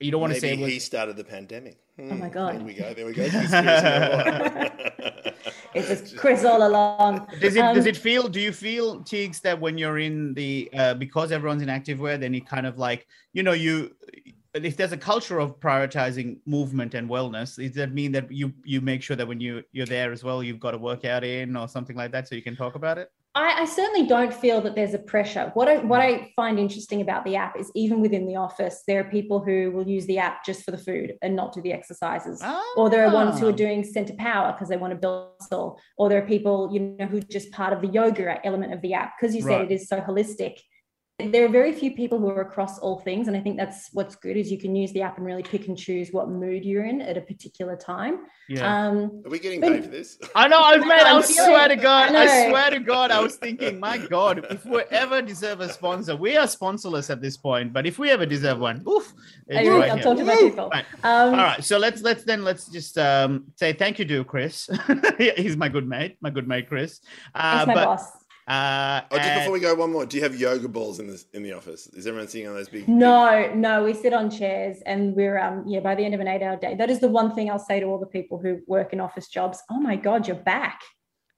you 0.00 0.10
don't 0.10 0.20
want 0.20 0.34
to 0.34 0.40
say 0.40 0.52
it 0.52 0.58
was 0.58 0.70
he 0.70 0.78
started 0.78 1.16
the 1.16 1.24
pandemic. 1.24 1.78
Oh 1.98 2.02
my 2.02 2.28
Hmm, 2.28 2.34
God. 2.34 2.54
There 2.56 2.64
we 2.66 2.74
go. 2.74 2.92
There 2.92 3.06
we 3.06 3.14
go. 3.14 3.30
Conspiracy 3.30 3.88
number. 3.88 4.70
It's 5.74 5.88
just 6.02 6.16
Chris 6.18 6.44
all 6.44 6.66
along. 6.66 7.26
Does 7.40 7.56
it 7.56 7.60
does 7.60 7.78
Um, 7.78 7.86
it 7.86 7.96
feel? 7.96 8.28
Do 8.28 8.38
you 8.38 8.52
feel 8.52 9.02
Teagues 9.02 9.40
that 9.40 9.58
when 9.58 9.78
you're 9.78 9.98
in 9.98 10.34
the 10.34 10.68
uh, 10.76 10.92
because 10.94 11.32
everyone's 11.32 11.62
in 11.62 11.68
activewear, 11.68 12.20
then 12.20 12.34
it 12.34 12.46
kind 12.46 12.66
of 12.66 12.76
like 12.76 13.06
you 13.32 13.42
know 13.42 13.52
you 13.52 13.96
if 14.64 14.76
there's 14.76 14.92
a 14.92 14.96
culture 14.96 15.38
of 15.38 15.58
prioritizing 15.60 16.38
movement 16.46 16.94
and 16.94 17.08
wellness, 17.08 17.56
does 17.56 17.74
that 17.74 17.92
mean 17.92 18.12
that 18.12 18.30
you 18.30 18.52
you 18.64 18.80
make 18.80 19.02
sure 19.02 19.16
that 19.16 19.26
when 19.28 19.40
you 19.40 19.62
you're 19.72 19.86
there 19.86 20.12
as 20.12 20.22
well, 20.24 20.42
you've 20.42 20.60
got 20.60 20.74
a 20.74 20.78
workout 20.78 21.24
in 21.24 21.56
or 21.56 21.68
something 21.68 21.96
like 21.96 22.12
that, 22.12 22.28
so 22.28 22.34
you 22.34 22.42
can 22.42 22.56
talk 22.56 22.74
about 22.74 22.98
it? 22.98 23.08
I, 23.34 23.62
I 23.62 23.64
certainly 23.66 24.06
don't 24.06 24.32
feel 24.32 24.62
that 24.62 24.74
there's 24.74 24.94
a 24.94 24.98
pressure. 24.98 25.50
What 25.52 25.68
I 25.68 25.76
what 25.78 26.00
I 26.00 26.32
find 26.36 26.58
interesting 26.58 27.02
about 27.02 27.24
the 27.26 27.36
app 27.36 27.58
is 27.60 27.70
even 27.74 28.00
within 28.00 28.26
the 28.26 28.36
office, 28.36 28.82
there 28.88 29.00
are 29.00 29.04
people 29.10 29.40
who 29.44 29.70
will 29.72 29.86
use 29.86 30.06
the 30.06 30.18
app 30.18 30.42
just 30.44 30.62
for 30.64 30.70
the 30.70 30.78
food 30.78 31.12
and 31.20 31.36
not 31.36 31.52
do 31.52 31.60
the 31.60 31.72
exercises. 31.72 32.42
Or 32.78 32.88
there 32.88 33.06
are 33.06 33.12
ones 33.12 33.38
who 33.38 33.46
are 33.48 33.52
Ah. 33.52 33.64
doing 33.64 33.82
Centr 33.82 34.16
power 34.16 34.52
because 34.52 34.68
they 34.70 34.78
want 34.78 34.92
to 34.92 34.98
build 34.98 35.32
muscle. 35.38 35.78
Or 35.98 36.08
there 36.08 36.22
are 36.22 36.26
people, 36.26 36.70
you 36.72 36.80
know, 36.98 37.06
who 37.06 37.20
just 37.20 37.50
part 37.52 37.74
of 37.74 37.82
the 37.82 37.88
yoga 37.88 38.40
element 38.46 38.72
of 38.72 38.80
the 38.80 38.94
app 38.94 39.12
because 39.20 39.34
you 39.36 39.42
said 39.42 39.48
Right. 39.60 39.70
it 39.70 39.74
is 39.74 39.86
so 39.86 40.00
holistic. 40.00 40.54
There 41.18 41.46
are 41.46 41.48
very 41.48 41.72
few 41.72 41.92
people 41.92 42.18
who 42.18 42.28
are 42.28 42.42
across 42.42 42.78
all 42.78 42.98
things, 43.00 43.26
and 43.26 43.34
I 43.34 43.40
think 43.40 43.56
that's 43.56 43.88
what's 43.94 44.16
good 44.16 44.36
is 44.36 44.52
you 44.52 44.58
can 44.58 44.76
use 44.76 44.92
the 44.92 45.00
app 45.00 45.16
and 45.16 45.24
really 45.24 45.42
pick 45.42 45.66
and 45.66 45.76
choose 45.76 46.10
what 46.12 46.28
mood 46.28 46.62
you're 46.62 46.84
in 46.84 47.00
at 47.00 47.16
a 47.16 47.22
particular 47.22 47.74
time. 47.74 48.26
Yeah. 48.50 48.88
Um, 48.88 49.22
Are 49.24 49.30
we 49.30 49.38
getting 49.38 49.62
But- 49.62 49.72
paid 49.72 49.84
for 49.84 49.90
this? 49.90 50.18
I 50.34 50.46
know, 50.46 50.60
I 50.60 50.76
man. 50.86 51.06
I 51.06 51.12
I'm 51.12 51.22
swear 51.22 51.68
to 51.68 51.76
God, 51.76 52.14
I 52.14 52.24
I, 52.24 52.48
swear 52.50 52.70
to 52.70 52.80
God, 52.80 53.10
I 53.10 53.20
was 53.20 53.36
thinking, 53.36 53.80
my 53.80 53.96
God, 53.96 54.46
if 54.50 54.66
we 54.66 54.82
ever 54.90 55.22
deserve 55.22 55.60
a 55.62 55.72
sponsor, 55.72 56.14
we 56.16 56.36
are 56.36 56.46
sponsorless 56.46 57.08
at 57.08 57.22
this 57.22 57.38
point. 57.38 57.72
But 57.72 57.86
if 57.86 57.98
we 57.98 58.10
ever 58.10 58.26
deserve 58.26 58.58
one, 58.58 58.84
oof, 58.86 59.14
I 59.50 59.62
really, 59.62 59.70
right 59.80 59.92
I'll 59.92 59.98
talk 60.00 60.18
to 60.18 60.24
my 60.24 60.36
people. 60.36 60.68
Right. 60.68 60.84
Um, 61.02 61.30
All 61.30 61.44
right, 61.44 61.64
so 61.64 61.78
let's 61.78 62.02
let's 62.02 62.24
then 62.24 62.44
let's 62.44 62.68
just 62.68 62.98
um, 62.98 63.44
say 63.56 63.72
thank 63.72 63.98
you 63.98 64.04
to 64.04 64.22
Chris. 64.24 64.68
He's 65.18 65.56
my 65.56 65.70
good 65.70 65.88
mate, 65.88 66.18
my 66.20 66.28
good 66.28 66.46
mate 66.46 66.68
Chris. 66.68 67.00
Uh, 67.34 67.64
Thanks, 67.64 67.66
my 67.68 67.74
but 67.74 67.84
boss. 67.86 68.25
Uh, 68.46 69.00
Oh, 69.10 69.16
just 69.16 69.28
and- 69.28 69.40
before 69.40 69.52
we 69.52 69.60
go, 69.60 69.74
one 69.74 69.92
more. 69.92 70.06
Do 70.06 70.16
you 70.16 70.22
have 70.22 70.36
yoga 70.38 70.68
balls 70.68 71.00
in 71.00 71.06
the 71.08 71.22
in 71.34 71.42
the 71.42 71.52
office? 71.52 71.86
Is 71.88 72.06
everyone 72.06 72.28
sitting 72.28 72.46
on 72.48 72.54
those 72.54 72.68
big? 72.68 72.86
No, 72.88 73.52
no, 73.54 73.84
we 73.84 73.92
sit 73.94 74.12
on 74.12 74.30
chairs 74.30 74.78
and 74.86 75.14
we're 75.16 75.38
um 75.38 75.64
yeah, 75.66 75.80
by 75.80 75.94
the 75.94 76.04
end 76.04 76.14
of 76.14 76.20
an 76.20 76.28
eight-hour 76.28 76.56
day. 76.56 76.74
That 76.76 76.90
is 76.90 77.00
the 77.00 77.08
one 77.08 77.34
thing 77.34 77.50
I'll 77.50 77.58
say 77.58 77.80
to 77.80 77.86
all 77.86 77.98
the 77.98 78.06
people 78.06 78.38
who 78.38 78.60
work 78.66 78.92
in 78.92 79.00
office 79.00 79.28
jobs. 79.28 79.58
Oh 79.70 79.80
my 79.80 79.96
God, 79.96 80.26
you're 80.28 80.36
back. 80.36 80.80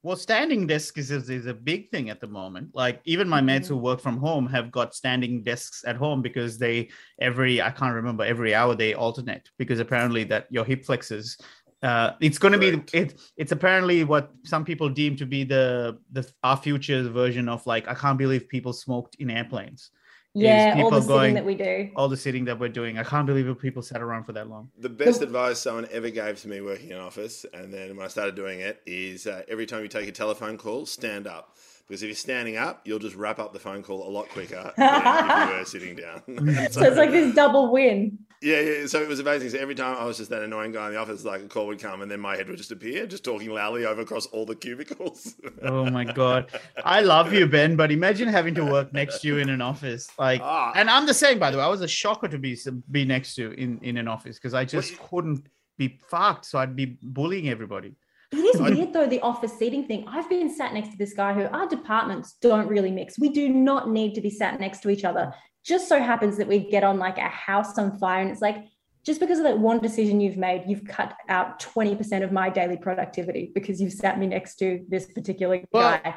Well, 0.01 0.15
standing 0.15 0.65
desk 0.65 0.97
is, 0.97 1.11
is, 1.11 1.29
is 1.29 1.45
a 1.45 1.53
big 1.53 1.91
thing 1.91 2.09
at 2.09 2.21
the 2.21 2.27
moment. 2.27 2.69
Like 2.73 3.01
even 3.03 3.27
my 3.27 3.41
mates 3.41 3.65
Mm-hmm. 3.67 3.73
who 3.75 3.81
work 3.81 3.99
from 3.99 4.15
home 4.17 4.47
have 4.47 4.71
got 4.71 4.95
standing 4.95 5.43
desks 5.43 5.83
at 5.85 5.97
home 5.97 6.21
because 6.21 6.57
they 6.57 6.89
every 7.19 7.61
I 7.61 7.69
can't 7.71 7.93
remember 7.93 8.23
every 8.23 8.55
hour 8.55 8.75
they 8.75 8.93
alternate 8.93 9.49
because 9.57 9.79
apparently 9.79 10.23
that 10.25 10.45
your 10.51 10.63
hip 10.63 10.85
flexors. 10.85 11.37
Uh, 11.81 12.11
it's 12.19 12.37
going 12.37 12.51
to 12.51 12.57
be 12.57 12.81
it, 12.97 13.19
it's 13.37 13.51
apparently 13.51 14.03
what 14.03 14.31
some 14.43 14.65
people 14.65 14.89
deem 14.89 15.15
to 15.15 15.25
be 15.25 15.45
the 15.45 15.97
the 16.11 16.29
our 16.43 16.57
future 16.57 17.07
version 17.09 17.47
of 17.47 17.65
like 17.65 17.87
I 17.87 17.93
can't 17.93 18.17
believe 18.17 18.49
people 18.49 18.73
smoked 18.73 19.15
in 19.15 19.29
airplanes. 19.29 19.91
Yeah, 20.35 20.73
all 20.75 20.83
people 20.83 21.01
the 21.01 21.01
sitting 21.01 21.33
that 21.35 21.45
we 21.45 21.55
do. 21.55 21.89
All 21.95 22.07
the 22.07 22.17
sitting 22.17 22.45
that 22.45 22.59
we're 22.59 22.69
doing, 22.69 22.99
I 22.99 23.03
can't 23.03 23.25
believe 23.25 23.57
people 23.59 23.81
sat 23.81 24.01
around 24.01 24.25
for 24.25 24.33
that 24.33 24.47
long. 24.47 24.69
The 24.77 24.89
best 24.89 25.21
advice 25.21 25.59
someone 25.59 25.87
ever 25.91 26.09
gave 26.09 26.39
to 26.41 26.47
me 26.47 26.61
working 26.61 26.91
in 26.91 26.97
office, 26.97 27.45
and 27.53 27.73
then 27.73 27.95
when 27.95 28.05
I 28.05 28.09
started 28.09 28.35
doing 28.35 28.59
it, 28.59 28.81
is 28.85 29.25
uh, 29.25 29.41
every 29.47 29.65
time 29.65 29.81
you 29.81 29.87
take 29.87 30.07
a 30.07 30.11
telephone 30.11 30.57
call, 30.57 30.85
stand 30.85 31.27
up. 31.27 31.55
Because 31.87 32.03
if 32.03 32.07
you're 32.07 32.15
standing 32.15 32.57
up, 32.57 32.81
you'll 32.85 32.99
just 32.99 33.15
wrap 33.15 33.39
up 33.39 33.53
the 33.53 33.59
phone 33.59 33.81
call 33.81 34.07
a 34.07 34.11
lot 34.11 34.29
quicker 34.29 34.71
than 34.77 35.01
if 35.03 35.49
you 35.49 35.57
were 35.57 35.65
sitting 35.65 35.95
down. 35.95 36.21
So 36.71 36.83
it's 36.83 36.97
like 36.97 37.09
this 37.09 37.33
double 37.33 37.71
win. 37.71 38.19
Yeah, 38.41 38.61
yeah. 38.61 38.85
So 38.87 39.01
it 39.01 39.07
was 39.09 39.19
amazing. 39.19 39.49
So 39.49 39.57
every 39.57 39.75
time 39.75 39.97
I 39.97 40.05
was 40.05 40.17
just 40.17 40.29
that 40.29 40.41
annoying 40.43 40.71
guy 40.71 40.87
in 40.87 40.93
the 40.93 40.99
office, 40.99 41.25
like 41.25 41.41
a 41.41 41.47
call 41.47 41.67
would 41.67 41.79
come, 41.79 42.01
and 42.01 42.09
then 42.09 42.21
my 42.21 42.37
head 42.37 42.47
would 42.47 42.57
just 42.57 42.71
appear, 42.71 43.05
just 43.05 43.25
talking 43.25 43.49
loudly 43.49 43.85
over 43.85 43.99
across 44.01 44.27
all 44.27 44.45
the 44.45 44.55
cubicles. 44.55 45.35
Oh 45.61 45.89
my 45.89 46.05
god, 46.05 46.51
I 46.85 47.01
love 47.01 47.33
you, 47.33 47.45
Ben, 47.45 47.75
but 47.75 47.91
imagine 47.91 48.29
having 48.29 48.55
to 48.55 48.63
work 48.65 48.93
next 48.93 49.19
to 49.21 49.27
you 49.27 49.37
in 49.39 49.49
an 49.49 49.61
office. 49.61 50.09
Like, 50.17 50.39
Ah. 50.41 50.71
and 50.75 50.89
I'm 50.89 51.05
the 51.05 51.13
same, 51.13 51.37
by 51.37 51.51
the 51.51 51.57
way. 51.57 51.63
I 51.63 51.67
was 51.67 51.81
a 51.81 51.87
shocker 51.87 52.29
to 52.29 52.37
be 52.37 52.57
be 52.91 53.03
next 53.03 53.35
to 53.35 53.51
in 53.51 53.79
in 53.81 53.97
an 53.97 54.07
office 54.07 54.37
because 54.37 54.53
I 54.53 54.63
just 54.63 54.97
couldn't 54.99 55.47
be 55.77 55.99
fucked. 56.09 56.45
So 56.45 56.59
I'd 56.59 56.75
be 56.77 56.97
bullying 57.01 57.49
everybody. 57.49 57.95
It 58.31 58.37
is 58.37 58.61
weird 58.61 58.93
though, 58.93 59.07
the 59.07 59.19
office 59.21 59.57
seating 59.57 59.85
thing. 59.87 60.05
I've 60.07 60.29
been 60.29 60.53
sat 60.55 60.73
next 60.73 60.91
to 60.91 60.97
this 60.97 61.13
guy 61.13 61.33
who 61.33 61.45
our 61.45 61.67
departments 61.67 62.35
don't 62.41 62.67
really 62.67 62.91
mix. 62.91 63.17
We 63.19 63.29
do 63.29 63.49
not 63.49 63.89
need 63.89 64.13
to 64.15 64.21
be 64.21 64.29
sat 64.29 64.59
next 64.59 64.81
to 64.83 64.89
each 64.89 65.03
other. 65.03 65.33
Just 65.63 65.87
so 65.87 65.99
happens 66.01 66.37
that 66.37 66.47
we 66.47 66.59
get 66.59 66.83
on 66.83 66.97
like 66.99 67.17
a 67.17 67.27
house 67.29 67.77
on 67.77 67.97
fire, 67.97 68.21
and 68.21 68.31
it's 68.31 68.41
like, 68.41 68.65
just 69.05 69.19
because 69.19 69.39
of 69.39 69.45
that 69.45 69.57
one 69.59 69.79
decision 69.79 70.19
you've 70.19 70.37
made, 70.37 70.63
you've 70.67 70.85
cut 70.85 71.15
out 71.29 71.59
20% 71.59 72.23
of 72.23 72.31
my 72.31 72.49
daily 72.49 72.77
productivity 72.77 73.51
because 73.53 73.81
you've 73.81 73.93
sat 73.93 74.19
me 74.19 74.27
next 74.27 74.55
to 74.55 74.85
this 74.89 75.05
particular 75.05 75.61
Well- 75.71 75.99
guy. 76.03 76.15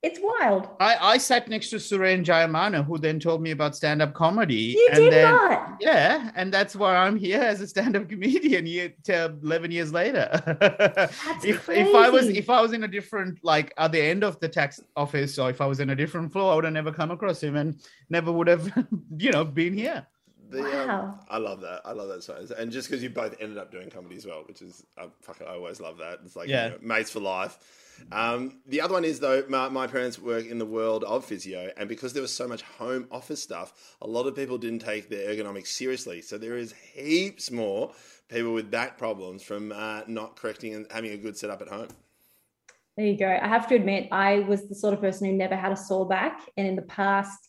It's 0.00 0.20
wild. 0.22 0.68
I 0.78 1.14
I 1.14 1.18
sat 1.18 1.48
next 1.48 1.70
to 1.70 1.76
Suren 1.76 2.24
Jayemanne, 2.24 2.84
who 2.84 2.98
then 2.98 3.18
told 3.18 3.42
me 3.42 3.50
about 3.50 3.74
stand 3.74 4.00
up 4.00 4.14
comedy. 4.14 4.76
You 4.78 4.88
and 4.92 4.96
did 4.96 5.12
then, 5.12 5.34
not. 5.34 5.76
Yeah, 5.80 6.30
and 6.36 6.54
that's 6.54 6.76
why 6.76 6.94
I'm 6.94 7.16
here 7.16 7.40
as 7.40 7.60
a 7.60 7.66
stand-up 7.66 8.08
comedian 8.08 8.64
year 8.66 8.92
to 9.04 9.36
11 9.42 9.72
years 9.72 9.92
later. 9.92 10.28
if, 11.44 11.68
if 11.68 11.94
I 11.96 12.10
was 12.10 12.28
if 12.28 12.48
I 12.48 12.60
was 12.60 12.72
in 12.72 12.84
a 12.84 12.88
different 12.88 13.40
like 13.42 13.74
at 13.76 13.90
the 13.90 14.00
end 14.00 14.22
of 14.22 14.38
the 14.38 14.48
tax 14.48 14.80
office 14.94 15.36
or 15.36 15.50
if 15.50 15.60
I 15.60 15.66
was 15.66 15.80
in 15.80 15.90
a 15.90 15.96
different 15.96 16.32
floor, 16.32 16.52
I 16.52 16.54
would 16.54 16.64
have 16.64 16.74
never 16.74 16.92
come 16.92 17.10
across 17.10 17.42
him 17.42 17.56
and 17.56 17.80
never 18.08 18.30
would 18.30 18.46
have, 18.46 18.72
you 19.16 19.32
know, 19.32 19.44
been 19.44 19.74
here. 19.74 20.06
The, 20.50 20.60
um, 20.60 20.88
Wow. 20.88 21.20
I 21.28 21.38
love 21.38 21.60
that. 21.60 21.82
I 21.84 21.92
love 21.92 22.08
that 22.08 22.22
size. 22.22 22.50
And 22.50 22.72
just 22.72 22.88
because 22.88 23.02
you 23.02 23.10
both 23.10 23.36
ended 23.40 23.58
up 23.58 23.70
doing 23.70 23.90
comedy 23.90 24.16
as 24.16 24.26
well, 24.26 24.44
which 24.46 24.62
is, 24.62 24.84
uh, 24.96 25.08
fuck, 25.20 25.42
I 25.42 25.52
always 25.52 25.80
love 25.80 25.98
that. 25.98 26.20
It's 26.24 26.36
like, 26.36 26.48
Yeah. 26.48 26.64
you 26.66 26.70
know, 26.72 26.78
mates 26.80 27.10
for 27.10 27.20
life. 27.20 27.58
Um, 28.12 28.60
the 28.66 28.80
other 28.80 28.94
one 28.94 29.04
is, 29.04 29.18
though, 29.20 29.44
my, 29.48 29.68
my 29.68 29.86
parents 29.86 30.18
work 30.18 30.46
in 30.46 30.58
the 30.58 30.64
world 30.64 31.04
of 31.04 31.24
physio. 31.24 31.70
And 31.76 31.88
because 31.88 32.12
there 32.12 32.22
was 32.22 32.32
so 32.32 32.46
much 32.46 32.62
home 32.62 33.08
office 33.10 33.42
stuff, 33.42 33.96
a 34.00 34.06
lot 34.06 34.26
of 34.26 34.36
people 34.36 34.56
didn't 34.56 34.78
take 34.80 35.08
their 35.08 35.34
ergonomics 35.34 35.68
seriously. 35.68 36.22
So 36.22 36.38
there 36.38 36.56
is 36.56 36.72
heaps 36.94 37.50
more 37.50 37.92
people 38.28 38.54
with 38.54 38.70
back 38.70 38.98
problems 38.98 39.42
from 39.42 39.72
uh, 39.72 40.02
not 40.06 40.36
correcting 40.36 40.74
and 40.74 40.86
having 40.90 41.10
a 41.12 41.16
good 41.16 41.36
setup 41.36 41.60
at 41.60 41.68
home. 41.68 41.88
There 42.96 43.06
you 43.06 43.16
go. 43.18 43.28
I 43.28 43.46
have 43.46 43.66
to 43.68 43.74
admit, 43.74 44.08
I 44.12 44.40
was 44.40 44.68
the 44.68 44.74
sort 44.74 44.94
of 44.94 45.00
person 45.00 45.26
who 45.28 45.32
never 45.32 45.56
had 45.56 45.72
a 45.72 45.76
sore 45.76 46.06
back. 46.06 46.40
And 46.56 46.66
in 46.66 46.76
the 46.76 46.82
past 46.82 47.48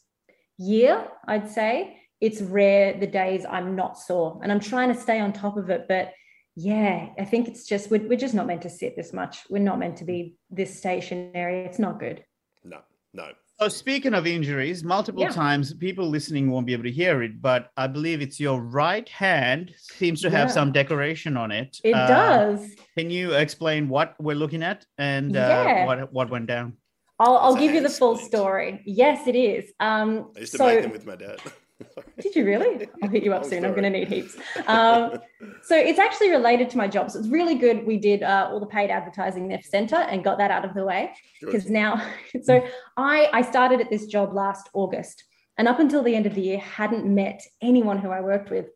year, 0.58 1.08
I'd 1.28 1.50
say 1.50 1.99
it's 2.22 2.42
rare 2.42 2.94
the 3.00 3.08
days 3.08 3.46
I'm 3.50 3.76
not 3.76 3.98
sore. 3.98 4.40
And 4.44 4.52
I'm 4.52 4.60
trying 4.60 4.94
to 4.94 5.00
stay 5.00 5.20
on 5.20 5.32
top 5.34 5.58
of 5.58 5.70
it. 5.70 5.86
But 5.88 6.14
yeah, 6.56 7.10
I 7.18 7.26
think 7.26 7.48
it's 7.48 7.66
just, 7.66 7.90
we're, 7.90 8.06
we're 8.08 8.18
just 8.18 8.34
not 8.34 8.48
meant 8.48 8.62
to 8.64 8.70
sit 8.70 8.96
this 8.96 9.14
much. 9.14 9.40
We're 9.50 9.60
not 9.64 9.80
meant 9.80 9.98
to 9.98 10.04
be 10.06 10.36
this 10.50 10.76
stationary. 10.78 11.62
It's 11.66 11.80
not 11.80 12.00
good. 12.00 12.24
No, 12.64 12.80
no. 13.14 13.30
So 13.62 13.68
speaking 13.68 14.14
of 14.14 14.26
injuries, 14.26 14.84
multiple 14.86 15.22
Yeah. 15.24 15.30
times 15.30 15.74
people 15.74 16.08
listening 16.10 16.50
won't 16.50 16.66
be 16.66 16.72
able 16.74 16.84
to 16.86 16.92
hear 16.92 17.24
it, 17.24 17.42
but 17.42 17.72
I 17.76 17.88
believe 17.88 18.22
it's 18.22 18.40
your 18.40 18.62
right 18.62 19.08
hand 19.10 19.74
seems 19.78 20.22
to 20.22 20.30
have 20.30 20.48
Yeah. 20.48 20.54
some 20.54 20.72
decoration 20.72 21.36
on 21.36 21.52
it. 21.52 21.78
It 21.84 21.94
Uh, 21.94 22.08
does. 22.08 22.76
Can 22.98 23.10
you 23.10 23.34
explain 23.34 23.90
what 23.90 24.16
we're 24.20 24.38
looking 24.38 24.64
at 24.64 24.86
and 24.98 25.36
uh, 25.36 25.40
Yeah. 25.40 25.86
what 25.86 26.14
what 26.14 26.30
went 26.30 26.48
down? 26.48 26.78
I'll, 27.20 27.36
I'll 27.38 27.56
give 27.56 27.74
you 27.74 27.82
the 27.82 27.90
full 27.90 28.16
splint. 28.16 28.32
story. 28.32 28.82
Yes, 28.86 29.28
it 29.28 29.36
is. 29.36 29.74
Um, 29.82 30.32
I 30.38 30.40
used 30.40 30.54
to 30.54 30.58
so, 30.60 30.66
make 30.68 30.82
them 30.84 30.92
with 30.92 31.06
my 31.06 31.16
dad. 31.18 31.40
Did 32.22 32.36
you 32.36 32.46
really? 32.46 32.88
I'll 33.02 33.10
hit 33.10 33.24
you 33.24 33.34
up 33.34 33.44
Long 33.44 33.50
soon. 33.50 33.66
I'm 33.66 33.72
going 33.72 33.84
to 33.84 33.90
need 33.90 34.08
heaps. 34.08 34.36
Um, 34.68 35.20
so 35.64 35.76
it's 35.76 36.00
actually 36.00 36.30
related 36.30 36.70
to 36.72 36.78
my 36.78 36.88
job. 36.88 37.10
So 37.10 37.20
it's 37.20 37.28
really 37.28 37.56
good. 37.56 37.86
We 37.86 37.98
did 37.98 38.24
uh, 38.24 38.50
all 38.52 38.60
the 38.60 38.66
paid 38.66 38.90
advertising 38.90 39.50
left 39.50 39.72
Centr 39.72 40.06
and 40.12 40.24
got 40.24 40.38
that 40.40 40.52
out 40.52 40.66
of 40.66 40.74
the 40.74 40.84
way 40.84 41.14
Good. 41.40 41.48
because 41.48 41.70
now, 41.70 42.06
so 42.44 42.66
I 42.98 43.30
I 43.32 43.42
started 43.42 43.82
at 43.82 43.90
this 43.90 44.08
job 44.08 44.34
last 44.34 44.70
August, 44.74 45.24
and 45.58 45.68
up 45.68 45.80
until 45.80 46.04
the 46.04 46.16
end 46.16 46.26
of 46.26 46.36
the 46.36 46.42
year, 46.42 46.60
hadn't 46.60 47.06
met 47.06 47.42
anyone 47.62 47.98
who 47.98 48.10
I 48.10 48.22
worked 48.22 48.50
with. 48.50 48.68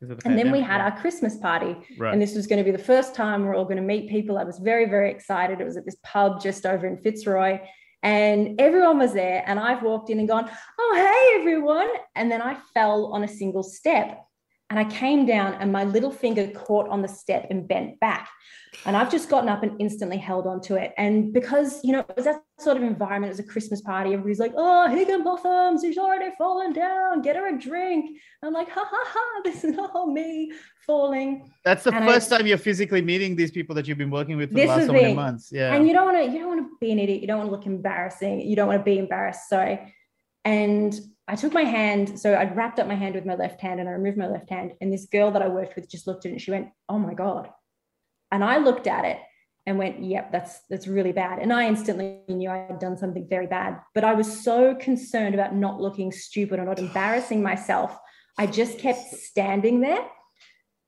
The 0.00 0.20
And 0.24 0.36
then 0.36 0.50
we 0.50 0.60
had 0.60 0.80
our 0.80 0.98
Christmas 1.00 1.36
party, 1.36 1.76
right. 1.96 2.12
and 2.12 2.20
this 2.20 2.34
was 2.34 2.48
going 2.48 2.58
to 2.58 2.64
be 2.64 2.76
the 2.76 2.82
first 2.82 3.14
time 3.14 3.44
we're 3.44 3.54
all 3.54 3.64
going 3.64 3.76
to 3.76 3.82
meet 3.82 4.10
people. 4.10 4.38
I 4.38 4.44
was 4.44 4.58
very 4.58 4.86
very 4.86 5.10
excited. 5.10 5.60
It 5.60 5.64
was 5.64 5.76
at 5.76 5.84
this 5.84 5.96
pub 6.02 6.40
just 6.40 6.66
over 6.66 6.86
in 6.86 6.96
Fitzroy. 6.98 7.60
And 8.02 8.60
everyone 8.60 8.98
was 8.98 9.12
there, 9.12 9.44
and 9.46 9.60
I've 9.60 9.82
walked 9.82 10.10
in 10.10 10.18
and 10.18 10.28
gone, 10.28 10.50
Oh, 10.78 10.92
hey, 10.94 11.40
everyone. 11.40 11.88
And 12.16 12.30
then 12.30 12.42
I 12.42 12.56
fell 12.74 13.12
on 13.12 13.22
a 13.22 13.28
single 13.28 13.62
step. 13.62 14.26
And 14.72 14.78
I 14.78 14.84
came 14.84 15.26
down, 15.26 15.52
and 15.60 15.70
my 15.70 15.84
little 15.84 16.10
finger 16.10 16.46
caught 16.46 16.88
on 16.88 17.02
the 17.02 17.08
step 17.08 17.46
and 17.50 17.68
bent 17.68 18.00
back. 18.00 18.30
And 18.86 18.96
I've 18.96 19.10
just 19.10 19.28
gotten 19.28 19.50
up 19.50 19.62
and 19.62 19.78
instantly 19.78 20.16
held 20.16 20.46
onto 20.46 20.76
it. 20.76 20.94
And 20.96 21.30
because, 21.30 21.84
you 21.84 21.92
know, 21.92 21.98
it 21.98 22.16
was 22.16 22.24
that 22.24 22.40
sort 22.58 22.78
of 22.78 22.82
environment, 22.82 23.28
it 23.28 23.36
was 23.36 23.46
a 23.46 23.52
Christmas 23.52 23.82
party. 23.82 24.14
Everybody's 24.14 24.38
like, 24.38 24.54
oh, 24.56 24.88
Higginbotham's, 24.88 25.82
he's 25.82 25.98
already 25.98 26.34
fallen 26.38 26.72
down. 26.72 27.20
Get 27.20 27.36
her 27.36 27.54
a 27.54 27.60
drink. 27.60 28.18
I'm 28.42 28.54
like, 28.54 28.70
ha 28.70 28.82
ha 28.82 28.98
ha, 29.04 29.40
this 29.44 29.62
is 29.62 29.76
all 29.76 30.10
me 30.10 30.52
falling. 30.86 31.52
That's 31.66 31.84
the 31.84 31.94
and 31.94 32.06
first 32.06 32.32
I- 32.32 32.38
time 32.38 32.46
you're 32.46 32.56
physically 32.56 33.02
meeting 33.02 33.36
these 33.36 33.50
people 33.50 33.74
that 33.74 33.86
you've 33.86 33.98
been 33.98 34.10
working 34.10 34.38
with 34.38 34.48
for 34.48 34.54
the 34.54 34.64
last 34.64 34.86
so 34.86 34.92
many 34.94 35.12
months. 35.12 35.50
Yeah. 35.52 35.74
And 35.74 35.86
you 35.86 35.92
don't 35.92 36.06
want 36.06 36.16
to, 36.16 36.32
you 36.32 36.38
don't 36.38 36.48
want 36.48 36.60
to 36.60 36.76
be 36.80 36.92
an 36.92 36.98
idiot. 36.98 37.20
You 37.20 37.26
don't 37.26 37.40
want 37.40 37.50
to 37.50 37.54
look 37.54 37.66
embarrassing. 37.66 38.40
You 38.40 38.56
don't 38.56 38.68
want 38.68 38.80
to 38.80 38.84
be 38.84 38.96
embarrassed. 38.96 39.50
So, 39.50 39.78
and 40.46 40.98
I 41.28 41.36
took 41.36 41.52
my 41.52 41.62
hand, 41.62 42.18
so 42.18 42.36
I'd 42.36 42.56
wrapped 42.56 42.78
up 42.80 42.88
my 42.88 42.94
hand 42.94 43.14
with 43.14 43.24
my 43.24 43.36
left 43.36 43.60
hand 43.60 43.78
and 43.80 43.88
I 43.88 43.92
removed 43.92 44.18
my 44.18 44.26
left 44.26 44.50
hand. 44.50 44.72
And 44.80 44.92
this 44.92 45.06
girl 45.06 45.30
that 45.30 45.42
I 45.42 45.48
worked 45.48 45.76
with 45.76 45.88
just 45.88 46.06
looked 46.06 46.26
at 46.26 46.30
it 46.30 46.32
and 46.32 46.40
she 46.42 46.50
went, 46.50 46.68
Oh 46.88 46.98
my 46.98 47.14
God. 47.14 47.48
And 48.32 48.42
I 48.42 48.58
looked 48.58 48.86
at 48.86 49.04
it 49.04 49.18
and 49.64 49.78
went, 49.78 50.02
Yep, 50.02 50.32
that's 50.32 50.60
that's 50.68 50.88
really 50.88 51.12
bad. 51.12 51.38
And 51.38 51.52
I 51.52 51.68
instantly 51.68 52.20
knew 52.28 52.50
I 52.50 52.66
had 52.68 52.80
done 52.80 52.98
something 52.98 53.28
very 53.28 53.46
bad. 53.46 53.80
But 53.94 54.04
I 54.04 54.14
was 54.14 54.42
so 54.42 54.74
concerned 54.74 55.34
about 55.34 55.54
not 55.54 55.80
looking 55.80 56.10
stupid 56.10 56.58
or 56.58 56.64
not 56.64 56.80
embarrassing 56.80 57.42
myself. 57.42 57.96
I 58.36 58.46
just 58.46 58.78
kept 58.78 58.98
standing 59.14 59.80
there. 59.80 60.04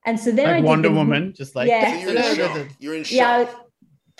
And 0.05 0.19
so 0.19 0.31
then 0.31 0.47
I 0.47 0.51
like 0.53 0.61
did 0.63 0.67
Wonder 0.67 0.89
the- 0.89 0.95
Woman, 0.95 1.33
just 1.33 1.55
like 1.55 1.69
Yeah. 1.69 2.03
So 2.03 2.11
you're 2.11 2.17
in 2.17 2.35
shock. 2.35 2.67
You're 2.79 2.95
in 2.95 3.03
shock. 3.05 3.15
yeah, 3.15 3.53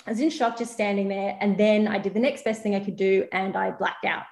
I 0.06 0.10
was 0.10 0.20
in 0.20 0.30
shock 0.30 0.56
just 0.56 0.72
standing 0.72 1.08
there. 1.08 1.36
And 1.40 1.58
then 1.58 1.86
I 1.86 1.98
did 1.98 2.14
the 2.14 2.20
next 2.20 2.42
best 2.44 2.62
thing 2.62 2.74
I 2.74 2.80
could 2.80 2.96
do 2.96 3.26
and 3.32 3.54
I 3.54 3.70
blacked 3.72 4.06
out. 4.06 4.22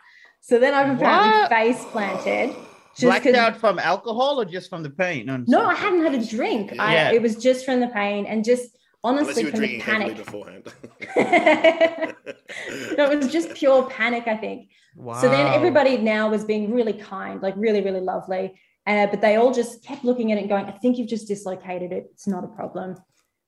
So 0.47 0.59
then 0.59 0.75
I've 0.75 0.95
apparently 0.95 1.31
What? 1.41 1.49
face 1.49 1.83
planted. 1.87 2.55
blacked 3.01 3.25
'cause- 3.25 3.35
out 3.35 3.57
from 3.57 3.79
alcohol 3.79 4.39
or 4.41 4.45
just 4.45 4.69
from 4.69 4.83
the 4.83 4.91
pain? 4.91 5.31
I'm 5.31 5.47
No. 5.49 5.65
I 5.65 5.75
hadn't 5.75 6.03
had 6.03 6.15
a 6.15 6.23
drink. 6.25 6.79
I, 6.79 6.93
Yeah. 6.95 7.13
It 7.13 7.23
was 7.23 7.37
just 7.37 7.65
from 7.65 7.81
the 7.81 7.89
pain 7.89 8.27
and 8.27 8.45
just 8.45 8.77
honestly 9.03 9.43
you 9.45 9.47
were 9.49 9.53
from 9.53 9.61
the 9.63 9.81
panic. 9.81 10.17
beforehand. 10.17 10.65
no, 12.99 13.11
it 13.11 13.17
was 13.19 13.33
just 13.33 13.55
pure 13.55 13.85
panic, 13.89 14.25
I 14.27 14.37
think. 14.37 14.69
Wow. 14.97 15.15
So 15.15 15.31
then 15.31 15.47
everybody 15.47 15.97
now 15.97 16.29
was 16.29 16.45
being 16.45 16.73
really 16.75 16.93
kind, 16.93 17.41
like 17.43 17.55
really, 17.57 17.81
really 17.81 18.01
lovely. 18.03 18.53
Uh, 18.87 19.07
but 19.07 19.23
they 19.23 19.37
all 19.37 19.51
just 19.51 19.83
kept 19.83 20.05
looking 20.05 20.31
at 20.31 20.37
it 20.37 20.43
and 20.43 20.51
going, 20.51 20.67
I 20.67 20.73
think 20.73 20.99
you've 20.99 21.09
just 21.09 21.27
dislocated 21.27 21.91
it. 21.91 22.05
It's 22.13 22.27
not 22.29 22.45
a 22.45 22.49
problem. 22.49 22.97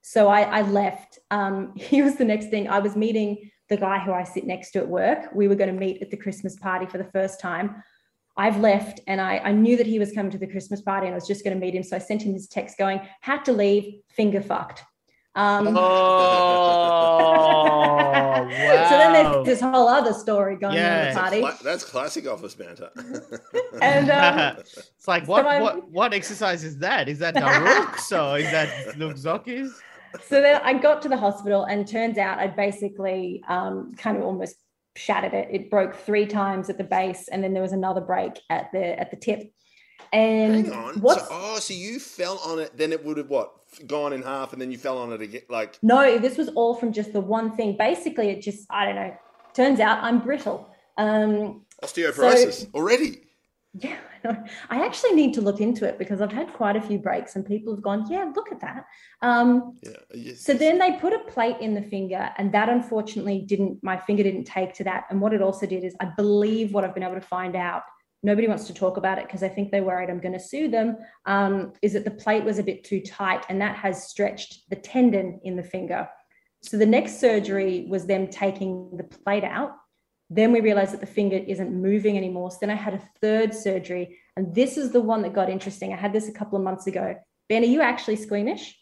So 0.00 0.28
I, 0.28 0.40
I 0.58 0.62
left. 0.62 1.18
Um, 1.30 1.74
was 1.92 2.16
the 2.16 2.24
next 2.24 2.46
thing 2.48 2.68
I 2.68 2.78
was 2.78 2.96
meeting 2.96 3.50
the 3.68 3.76
guy 3.76 3.98
who 3.98 4.12
I 4.12 4.24
sit 4.24 4.46
next 4.46 4.70
to 4.72 4.78
at 4.80 4.88
work. 4.88 5.28
We 5.34 5.48
were 5.48 5.54
going 5.56 5.72
to 5.72 5.78
meet 5.78 6.00
at 6.02 6.10
the 6.10 6.16
Christmas 6.16 6.56
party 6.56 6.86
for 6.86 6.98
the 6.98 7.04
first 7.12 7.40
time. 7.40 7.82
I've 8.38 8.58
left 8.58 9.00
and 9.06 9.18
I, 9.20 9.38
I 9.38 9.52
knew 9.52 9.76
that 9.78 9.86
he 9.86 9.98
was 9.98 10.12
coming 10.12 10.30
to 10.32 10.38
the 10.38 10.46
Christmas 10.46 10.82
party 10.82 11.06
and 11.06 11.14
I 11.14 11.16
was 11.16 11.26
just 11.26 11.42
going 11.42 11.56
to 11.58 11.60
meet 11.60 11.74
him. 11.74 11.82
So 11.82 11.96
I 11.96 11.98
sent 11.98 12.22
him 12.22 12.32
this 12.34 12.46
text 12.46 12.76
going, 12.78 13.00
had 13.22 13.44
to 13.46 13.52
leave, 13.52 14.00
finger 14.10 14.42
fucked. 14.42 14.82
Um, 15.34 15.68
Oh, 15.68 15.72
wow. 18.48 18.48
So 18.88 18.98
then 18.98 19.12
there's 19.12 19.46
this 19.46 19.60
whole 19.60 19.88
other 19.88 20.12
story 20.12 20.56
going 20.56 20.78
on 20.78 20.84
at 20.84 21.14
the 21.14 21.20
party. 21.20 21.40
Cla- 21.40 21.58
that's 21.62 21.84
classic 21.84 22.26
office 22.28 22.54
banter. 22.54 22.90
And 23.82 24.10
um, 24.10 24.56
it's 24.58 25.06
like 25.08 25.26
what 25.28 25.44
I- 25.46 25.60
what 25.60 25.90
what 25.90 26.14
exercise 26.14 26.64
is 26.64 26.78
that? 26.78 27.08
Is 27.08 27.18
that 27.18 27.34
Daruk? 27.34 27.98
so 27.98 28.34
is 28.34 28.50
that 28.50 28.96
Luke 28.98 29.16
Zocchi's? 29.16 29.80
So 30.28 30.40
then 30.40 30.60
I 30.64 30.74
got 30.74 31.02
to 31.02 31.08
the 31.08 31.16
hospital, 31.16 31.64
and 31.64 31.86
turns 31.86 32.18
out 32.18 32.38
I 32.38 32.46
basically 32.46 33.42
um, 33.48 33.94
kind 33.96 34.16
of 34.16 34.24
almost 34.24 34.56
shattered 34.96 35.34
it. 35.34 35.48
It 35.50 35.70
broke 35.70 35.94
three 35.94 36.26
times 36.26 36.70
at 36.70 36.78
the 36.78 36.84
base, 36.84 37.28
and 37.28 37.42
then 37.42 37.52
there 37.52 37.62
was 37.62 37.72
another 37.72 38.00
break 38.00 38.40
at 38.50 38.70
the 38.72 38.98
at 38.98 39.10
the 39.10 39.16
tip. 39.16 39.52
And 40.12 40.66
Hang 40.66 40.72
on. 40.72 41.00
what's 41.00 41.22
So, 41.22 41.28
oh, 41.30 41.58
so 41.58 41.74
you 41.74 41.98
fell 41.98 42.38
on 42.38 42.58
it, 42.58 42.76
then 42.76 42.92
it 42.92 43.04
would 43.04 43.16
have 43.18 43.28
what 43.28 43.52
gone 43.86 44.12
in 44.12 44.22
half, 44.22 44.52
and 44.52 44.62
then 44.62 44.70
you 44.70 44.78
fell 44.78 44.98
on 44.98 45.12
it 45.12 45.20
again. 45.20 45.42
Like, 45.48 45.78
no, 45.82 46.18
this 46.18 46.36
was 46.38 46.48
all 46.50 46.74
from 46.74 46.92
just 46.92 47.12
the 47.12 47.20
one 47.20 47.56
thing. 47.56 47.76
Basically, 47.76 48.28
it 48.30 48.40
just 48.40 48.66
I 48.70 48.84
don't 48.86 48.94
know. 48.94 49.16
Turns 49.54 49.80
out 49.80 50.02
I'm 50.02 50.20
brittle. 50.20 50.70
Um, 50.96 51.62
osteoporosis 51.82 52.72
already. 52.74 53.25
Yeah, 53.78 53.96
I 54.24 54.28
know. 54.28 54.44
I 54.70 54.86
actually 54.86 55.14
need 55.14 55.34
to 55.34 55.40
look 55.40 55.60
into 55.60 55.86
it 55.86 55.98
because 55.98 56.20
I've 56.20 56.32
had 56.32 56.52
quite 56.52 56.76
a 56.76 56.80
few 56.80 56.98
breaks 56.98 57.36
and 57.36 57.44
people 57.44 57.74
have 57.74 57.82
gone, 57.82 58.06
yeah, 58.10 58.30
look 58.34 58.50
at 58.50 58.60
that. 58.60 58.86
Um, 59.22 59.76
Yeah. 59.82 59.90
Yes, 60.14 60.40
so 60.40 60.52
yes. 60.52 60.60
then 60.60 60.78
they 60.78 60.92
put 60.92 61.12
a 61.12 61.18
plate 61.30 61.56
in 61.60 61.74
the 61.74 61.82
finger, 61.82 62.30
and 62.38 62.52
that 62.54 62.68
unfortunately 62.68 63.42
didn't, 63.46 63.82
my 63.82 63.96
finger 63.98 64.22
didn't 64.22 64.44
take 64.44 64.72
to 64.74 64.84
that. 64.84 65.04
And 65.10 65.20
what 65.20 65.34
it 65.34 65.42
also 65.42 65.66
did 65.66 65.84
is, 65.84 65.94
I 66.00 66.06
believe 66.16 66.72
what 66.72 66.84
I've 66.84 66.94
been 66.94 67.02
able 67.02 67.14
to 67.14 67.20
find 67.20 67.54
out, 67.56 67.82
nobody 68.22 68.48
wants 68.48 68.66
to 68.66 68.74
talk 68.74 68.96
about 68.96 69.18
it 69.18 69.26
because 69.26 69.42
I 69.42 69.48
think 69.48 69.70
they're 69.70 69.84
worried 69.84 70.10
I'm 70.10 70.20
going 70.20 70.32
to 70.32 70.40
sue 70.40 70.68
them, 70.68 70.96
um, 71.26 71.72
is 71.82 71.92
that 71.92 72.04
the 72.04 72.10
plate 72.10 72.44
was 72.44 72.58
a 72.58 72.62
bit 72.62 72.82
too 72.84 73.00
tight 73.00 73.44
and 73.48 73.60
that 73.60 73.76
has 73.76 74.08
stretched 74.08 74.68
the 74.70 74.76
tendon 74.76 75.40
in 75.44 75.56
the 75.56 75.62
finger. 75.62 76.08
So 76.62 76.78
the 76.78 76.86
next 76.86 77.20
surgery 77.20 77.86
was 77.88 78.06
them 78.06 78.28
taking 78.28 78.96
the 78.96 79.04
plate 79.04 79.44
out. 79.44 79.72
Then 80.28 80.52
we 80.52 80.60
realized 80.60 80.92
that 80.92 81.00
the 81.00 81.06
finger 81.06 81.36
isn't 81.36 81.72
moving 81.72 82.16
anymore. 82.16 82.50
So 82.50 82.58
then 82.60 82.70
I 82.70 82.74
had 82.74 82.94
a 82.94 83.02
third 83.20 83.54
surgery. 83.54 84.18
And 84.36 84.54
this 84.54 84.76
is 84.76 84.90
the 84.90 85.00
one 85.00 85.22
that 85.22 85.32
got 85.32 85.48
interesting. 85.48 85.92
I 85.92 85.96
had 85.96 86.12
this 86.12 86.28
a 86.28 86.32
couple 86.32 86.58
of 86.58 86.64
months 86.64 86.86
ago. 86.86 87.14
Ben, 87.48 87.62
are 87.62 87.66
you 87.66 87.80
actually 87.80 88.16
squeamish? 88.16 88.76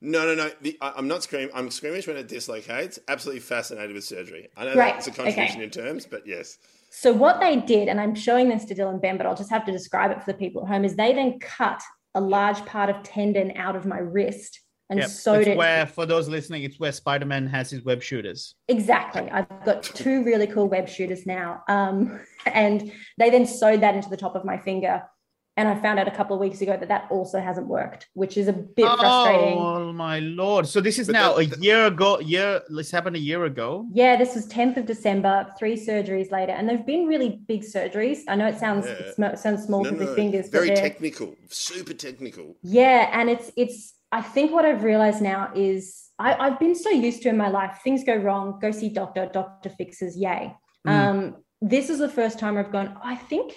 No, 0.00 0.24
no, 0.24 0.34
no. 0.34 0.50
The, 0.60 0.76
I, 0.80 0.92
I'm 0.96 1.08
not 1.08 1.22
squeamish. 1.22 1.50
I'm 1.54 1.70
squeamish 1.70 2.06
when 2.06 2.16
it 2.16 2.28
dislocates. 2.28 2.98
Absolutely 3.08 3.40
fascinated 3.40 3.94
with 3.94 4.04
surgery. 4.04 4.48
I 4.56 4.66
know 4.66 4.74
Right, 4.74 4.94
that's 4.94 5.06
a 5.08 5.10
contradiction 5.10 5.56
okay. 5.56 5.64
in 5.64 5.70
terms, 5.70 6.06
but 6.06 6.26
yes. 6.26 6.58
So 6.90 7.12
what 7.12 7.40
they 7.40 7.56
did, 7.56 7.88
and 7.88 8.00
I'm 8.00 8.14
showing 8.14 8.48
this 8.48 8.64
to 8.66 8.74
Dylan 8.74 9.00
Ben, 9.00 9.16
but 9.16 9.26
I'll 9.26 9.34
just 9.34 9.50
have 9.50 9.64
to 9.64 9.72
describe 9.72 10.12
it 10.12 10.22
for 10.22 10.30
the 10.30 10.38
people 10.38 10.62
at 10.62 10.68
home, 10.68 10.84
is 10.84 10.94
they 10.94 11.12
then 11.12 11.40
cut 11.40 11.82
a 12.14 12.20
large 12.20 12.64
part 12.66 12.88
of 12.88 13.02
tendon 13.02 13.56
out 13.56 13.74
of 13.74 13.84
my 13.84 13.98
wrist 13.98 14.60
and 14.90 14.98
Yep. 15.00 15.08
sewed 15.08 15.40
It's 15.40 15.48
it. 15.48 15.56
where 15.56 15.86
for 15.86 16.04
those 16.06 16.28
listening, 16.28 16.62
it's 16.64 16.78
where 16.78 16.92
Spider 16.92 17.24
Man 17.26 17.46
has 17.46 17.70
his 17.70 17.84
web 17.84 18.02
shooters. 18.02 18.54
Exactly. 18.68 19.30
I've 19.30 19.48
got 19.64 19.82
two 19.82 20.22
really 20.24 20.46
cool 20.46 20.68
web 20.68 20.88
shooters 20.88 21.26
now. 21.26 21.62
Um, 21.68 22.20
and 22.46 22.92
they 23.18 23.30
then 23.30 23.46
sewed 23.46 23.80
that 23.80 23.94
into 23.94 24.10
the 24.10 24.16
top 24.16 24.34
of 24.36 24.44
my 24.44 24.58
finger. 24.58 25.02
And 25.56 25.68
I 25.68 25.80
found 25.80 26.00
out 26.00 26.08
a 26.08 26.10
couple 26.10 26.34
of 26.34 26.40
weeks 26.40 26.60
ago 26.62 26.76
that 26.76 26.88
that 26.88 27.06
also 27.12 27.38
hasn't 27.40 27.68
worked, 27.68 28.08
which 28.14 28.36
is 28.36 28.48
a 28.48 28.52
bit 28.52 28.86
frustrating. 28.86 29.56
Oh 29.56 29.92
my 29.92 30.18
lord! 30.18 30.66
So 30.66 30.80
this 30.80 30.98
is 30.98 31.06
But 31.06 31.12
now 31.12 31.34
that- 31.36 31.56
a 31.56 31.60
year 31.60 31.86
ago. 31.86 32.18
Year 32.18 32.60
this 32.68 32.90
happened 32.90 33.14
a 33.14 33.20
year 33.20 33.44
ago. 33.44 33.86
Yeah, 33.92 34.16
this 34.16 34.34
was 34.34 34.48
10th 34.48 34.78
of 34.78 34.84
December, 34.86 35.46
three 35.56 35.76
surgeries 35.76 36.32
later. 36.32 36.50
And 36.50 36.68
they've 36.68 36.84
been 36.84 37.06
really 37.06 37.38
big 37.46 37.62
surgeries. 37.62 38.22
I 38.26 38.34
know 38.34 38.48
it 38.48 38.58
sounds, 38.58 38.84
Yeah. 38.86 38.92
it 38.94 39.14
sm- 39.14 39.36
sounds 39.36 39.62
small 39.64 39.84
No, 39.84 39.90
for 39.90 39.96
the 39.96 40.06
no, 40.06 40.14
fingers, 40.16 40.48
very 40.48 40.70
but 40.70 40.74
they're, 40.74 40.82
technical, 40.88 41.36
super 41.48 41.94
technical. 41.94 42.56
Yeah, 42.64 43.08
and 43.18 43.30
it's 43.30 43.52
it's. 43.56 43.94
I 44.14 44.22
think 44.22 44.52
what 44.52 44.64
I've 44.64 44.84
realized 44.84 45.20
now 45.20 45.50
is 45.56 46.04
I, 46.20 46.34
I've 46.34 46.60
been 46.60 46.76
so 46.76 46.88
used 46.88 47.22
to 47.22 47.30
in 47.30 47.36
my 47.36 47.48
life 47.48 47.80
things 47.82 48.04
go 48.04 48.14
wrong, 48.14 48.60
go 48.62 48.70
see 48.70 48.88
doctor, 48.88 49.28
doctor 49.32 49.70
fixes, 49.70 50.16
yay. 50.16 50.54
Mm. 50.86 50.92
Um, 50.92 51.36
this 51.60 51.90
is 51.90 51.98
the 51.98 52.08
first 52.08 52.38
time 52.38 52.56
I've 52.56 52.70
gone. 52.70 52.96
I 53.02 53.16
think 53.16 53.56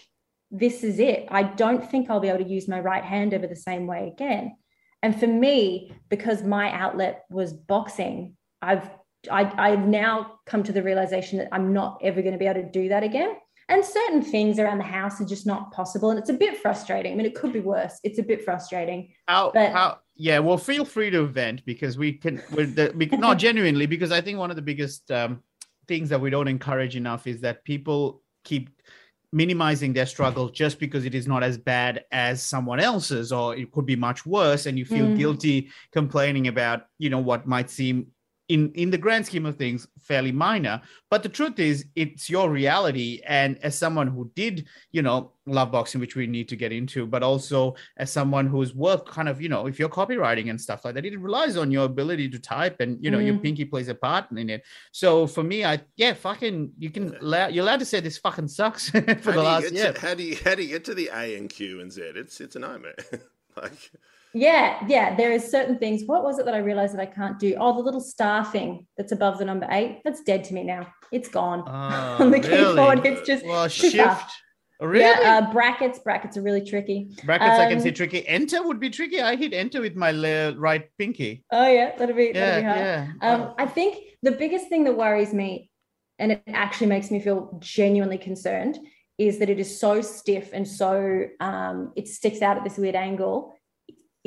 this 0.49 0.83
is 0.83 0.97
it. 0.97 1.27
I 1.29 1.43
don't 1.43 1.87
think 1.87 2.09
I'll 2.09 2.19
be 2.19 2.29
able 2.29 2.43
to 2.43 2.49
use 2.49 2.67
my 2.67 2.79
right 2.79 3.03
hand 3.03 3.35
ever 3.35 3.45
the 3.45 3.55
same 3.55 3.85
way 3.85 4.11
again. 4.11 4.57
And 5.03 5.19
for 5.19 5.27
me, 5.27 5.93
because 6.09 6.41
my 6.41 6.71
outlet 6.71 7.25
was 7.29 7.53
boxing, 7.53 8.35
I've 8.59 8.89
I, 9.29 9.51
I've 9.57 9.87
now 9.87 10.39
come 10.47 10.63
to 10.63 10.71
the 10.71 10.81
realization 10.81 11.37
that 11.37 11.49
I'm 11.51 11.71
not 11.71 11.99
ever 12.01 12.21
going 12.23 12.33
to 12.33 12.39
be 12.39 12.47
able 12.47 12.63
to 12.63 12.71
do 12.71 12.89
that 12.89 13.03
again. 13.03 13.35
And 13.69 13.83
certain 13.85 14.23
things 14.23 14.57
around 14.57 14.77
the 14.79 14.85
house 14.85 15.19
are 15.21 15.25
just 15.25 15.45
not 15.45 15.71
possible. 15.71 16.09
And 16.09 16.17
it's 16.17 16.29
a 16.29 16.33
bit 16.33 16.57
frustrating. 16.57 17.11
I 17.11 17.15
mean, 17.15 17.25
it 17.25 17.35
could 17.35 17.51
be 17.51 17.59
worse. 17.59 17.99
It's 18.03 18.17
a 18.17 18.23
bit 18.23 18.43
frustrating. 18.43 19.13
How, 19.27 19.51
But- 19.53 19.73
how, 19.73 19.97
yeah, 20.17 20.39
well, 20.39 20.57
feel 20.57 20.83
free 20.83 21.09
to 21.11 21.25
vent 21.25 21.65
because 21.65 21.97
we 21.97 22.13
can, 22.13 22.41
we're 22.51 22.65
the, 22.65 22.91
we, 22.95 23.05
not 23.05 23.37
genuinely, 23.47 23.85
because 23.85 24.11
I 24.11 24.21
think 24.21 24.37
one 24.39 24.49
of 24.49 24.55
the 24.55 24.61
biggest 24.61 25.09
um, 25.11 25.43
things 25.87 26.09
that 26.09 26.19
we 26.19 26.29
don't 26.29 26.47
encourage 26.47 26.95
enough 26.95 27.27
is 27.27 27.41
that 27.41 27.63
people 27.63 28.21
keep 28.43 28.69
minimizing 29.31 29.93
their 29.93 30.05
struggle 30.05 30.49
just 30.49 30.79
because 30.79 31.05
it 31.05 31.13
is 31.13 31.27
not 31.27 31.43
as 31.43 31.57
bad 31.57 32.05
as 32.11 32.41
someone 32.41 32.79
else's, 32.79 33.31
or 33.31 33.55
it 33.55 33.71
could 33.71 33.85
be 33.85 33.95
much 33.95 34.25
worse, 34.25 34.65
and 34.65 34.77
you 34.77 34.85
feel 34.85 35.07
Mm. 35.07 35.17
guilty 35.17 35.69
complaining 35.91 36.47
about, 36.47 36.87
you 36.97 37.09
know, 37.09 37.19
what 37.19 37.45
might 37.45 37.69
seem 37.69 38.07
in 38.49 38.71
in 38.73 38.89
the 38.89 38.97
grand 38.97 39.25
scheme 39.25 39.45
of 39.45 39.57
things 39.57 39.87
fairly 39.99 40.31
minor 40.31 40.81
but 41.09 41.21
the 41.21 41.27
truth 41.29 41.59
is 41.59 41.85
it's 41.95 42.29
your 42.29 42.49
reality 42.49 43.21
and 43.27 43.57
as 43.61 43.77
someone 43.77 44.07
who 44.07 44.31
did 44.35 44.65
you 44.91 45.01
know 45.01 45.31
love 45.45 45.71
boxing 45.71 45.99
which 45.99 46.15
we 46.15 46.27
need 46.27 46.47
to 46.47 46.55
get 46.55 46.71
into 46.71 47.05
but 47.05 47.23
also 47.23 47.75
as 47.97 48.09
someone 48.11 48.47
whose 48.47 48.73
work 48.73 49.05
kind 49.09 49.27
of 49.27 49.41
you 49.41 49.49
know 49.49 49.67
if 49.67 49.77
you're 49.79 49.89
copywriting 49.89 50.49
and 50.49 50.59
stuff 50.59 50.85
like 50.85 50.95
that 50.95 51.05
it 51.05 51.19
relies 51.19 51.57
on 51.57 51.71
your 51.71 51.85
ability 51.85 52.29
to 52.29 52.39
type 52.39 52.79
and 52.79 53.03
you 53.03 53.11
know 53.11 53.19
your 53.19 53.35
Mm. 53.35 53.43
pinky 53.43 53.65
plays 53.65 53.89
a 53.89 53.95
part 53.95 54.31
in 54.31 54.49
it 54.49 54.63
so 54.91 55.27
for 55.27 55.43
me 55.43 55.65
i 55.65 55.79
yeah 55.97 56.13
fucking 56.13 56.71
you 56.79 56.89
can 56.89 57.15
you're 57.21 57.63
allowed 57.63 57.79
to 57.79 57.85
say 57.85 57.99
this 57.99 58.17
fucking 58.17 58.47
sucks 58.47 58.89
for 58.89 59.01
How 59.01 59.31
the 59.31 59.43
last 59.43 59.73
year 59.73 59.91
to, 59.93 59.99
how 59.99 60.13
do 60.13 60.23
you 60.23 60.37
how 60.43 60.55
do 60.55 60.61
you 60.63 60.69
get 60.69 60.85
to 60.85 60.93
the 60.93 61.09
A 61.13 61.35
and 61.37 61.49
Q 61.49 61.81
and 61.81 61.91
Z? 61.91 62.01
It's 62.15 62.39
it's 62.39 62.55
a 62.55 62.59
nightmare. 62.59 62.95
like 63.61 63.91
Yeah, 64.33 64.83
yeah. 64.87 65.15
There 65.15 65.31
is 65.31 65.49
certain 65.49 65.77
things. 65.77 66.03
What 66.05 66.23
was 66.23 66.37
it 66.39 66.45
that 66.45 66.53
I 66.53 66.59
realized 66.59 66.93
that 66.93 67.01
I 67.01 67.05
can't 67.05 67.39
do? 67.39 67.55
Oh, 67.59 67.73
the 67.73 67.79
little 67.81 68.01
star 68.01 68.45
thing 68.45 68.85
that's 68.97 69.11
above 69.11 69.37
the 69.39 69.45
number 69.45 69.67
eight. 69.71 70.01
That's 70.03 70.21
dead 70.21 70.43
to 70.45 70.53
me 70.53 70.63
now. 70.63 70.87
It's 71.11 71.29
gone. 71.29 71.63
Oh, 71.65 72.17
On 72.23 72.31
the 72.31 72.39
really? 72.39 72.75
keyboard, 72.75 73.05
it's 73.05 73.25
just 73.27 73.45
well 73.45 73.67
shift 73.67 74.31
Oh, 74.79 74.85
really 74.85 75.05
Yeah, 75.05 75.41
uh, 75.47 75.51
brackets. 75.51 75.97
Brackets 75.99 76.37
are 76.37 76.43
really 76.43 76.63
tricky. 76.63 77.09
brackets 77.25 77.57
i 77.57 77.65
can 77.67 77.77
um, 77.77 77.83
say 77.83 77.89
tricky 77.89 78.27
enter 78.27 78.61
would 78.61 78.79
be 78.79 78.91
tricky 78.91 79.19
i 79.19 79.35
hit 79.35 79.51
enter 79.51 79.81
with 79.81 79.95
my 79.95 80.11
le- 80.11 80.55
right 80.55 80.87
pinky 80.99 81.43
Oh 81.51 81.67
yeah, 81.67 81.95
that'll 81.97 82.15
be 82.15 82.25
yeah 82.25 82.33
that'll 82.33 82.61
be 82.61 82.67
hard. 82.67 82.79
yeah 82.79 83.07
Um, 83.21 83.53
I 83.57 83.65
think 83.65 83.97
the 84.21 84.33
biggest 84.33 84.67
thing 84.69 84.83
that 84.83 84.95
worries 84.95 85.33
me, 85.33 85.71
and 86.19 86.31
it 86.33 86.43
actually 86.47 86.87
makes 86.87 87.09
me 87.09 87.19
feel 87.19 87.57
genuinely 87.59 88.19
concerned, 88.19 88.77
is 89.17 89.39
that 89.39 89.49
it 89.49 89.59
is 89.59 89.79
so 89.79 90.01
stiff 90.01 90.51
and 90.53 90.67
so 90.67 91.23
um, 91.39 91.91
it 91.95 92.07
sticks 92.07 92.43
out 92.43 92.57
at 92.57 92.63
this 92.63 92.77
weird 92.77 92.95
angle. 92.95 93.56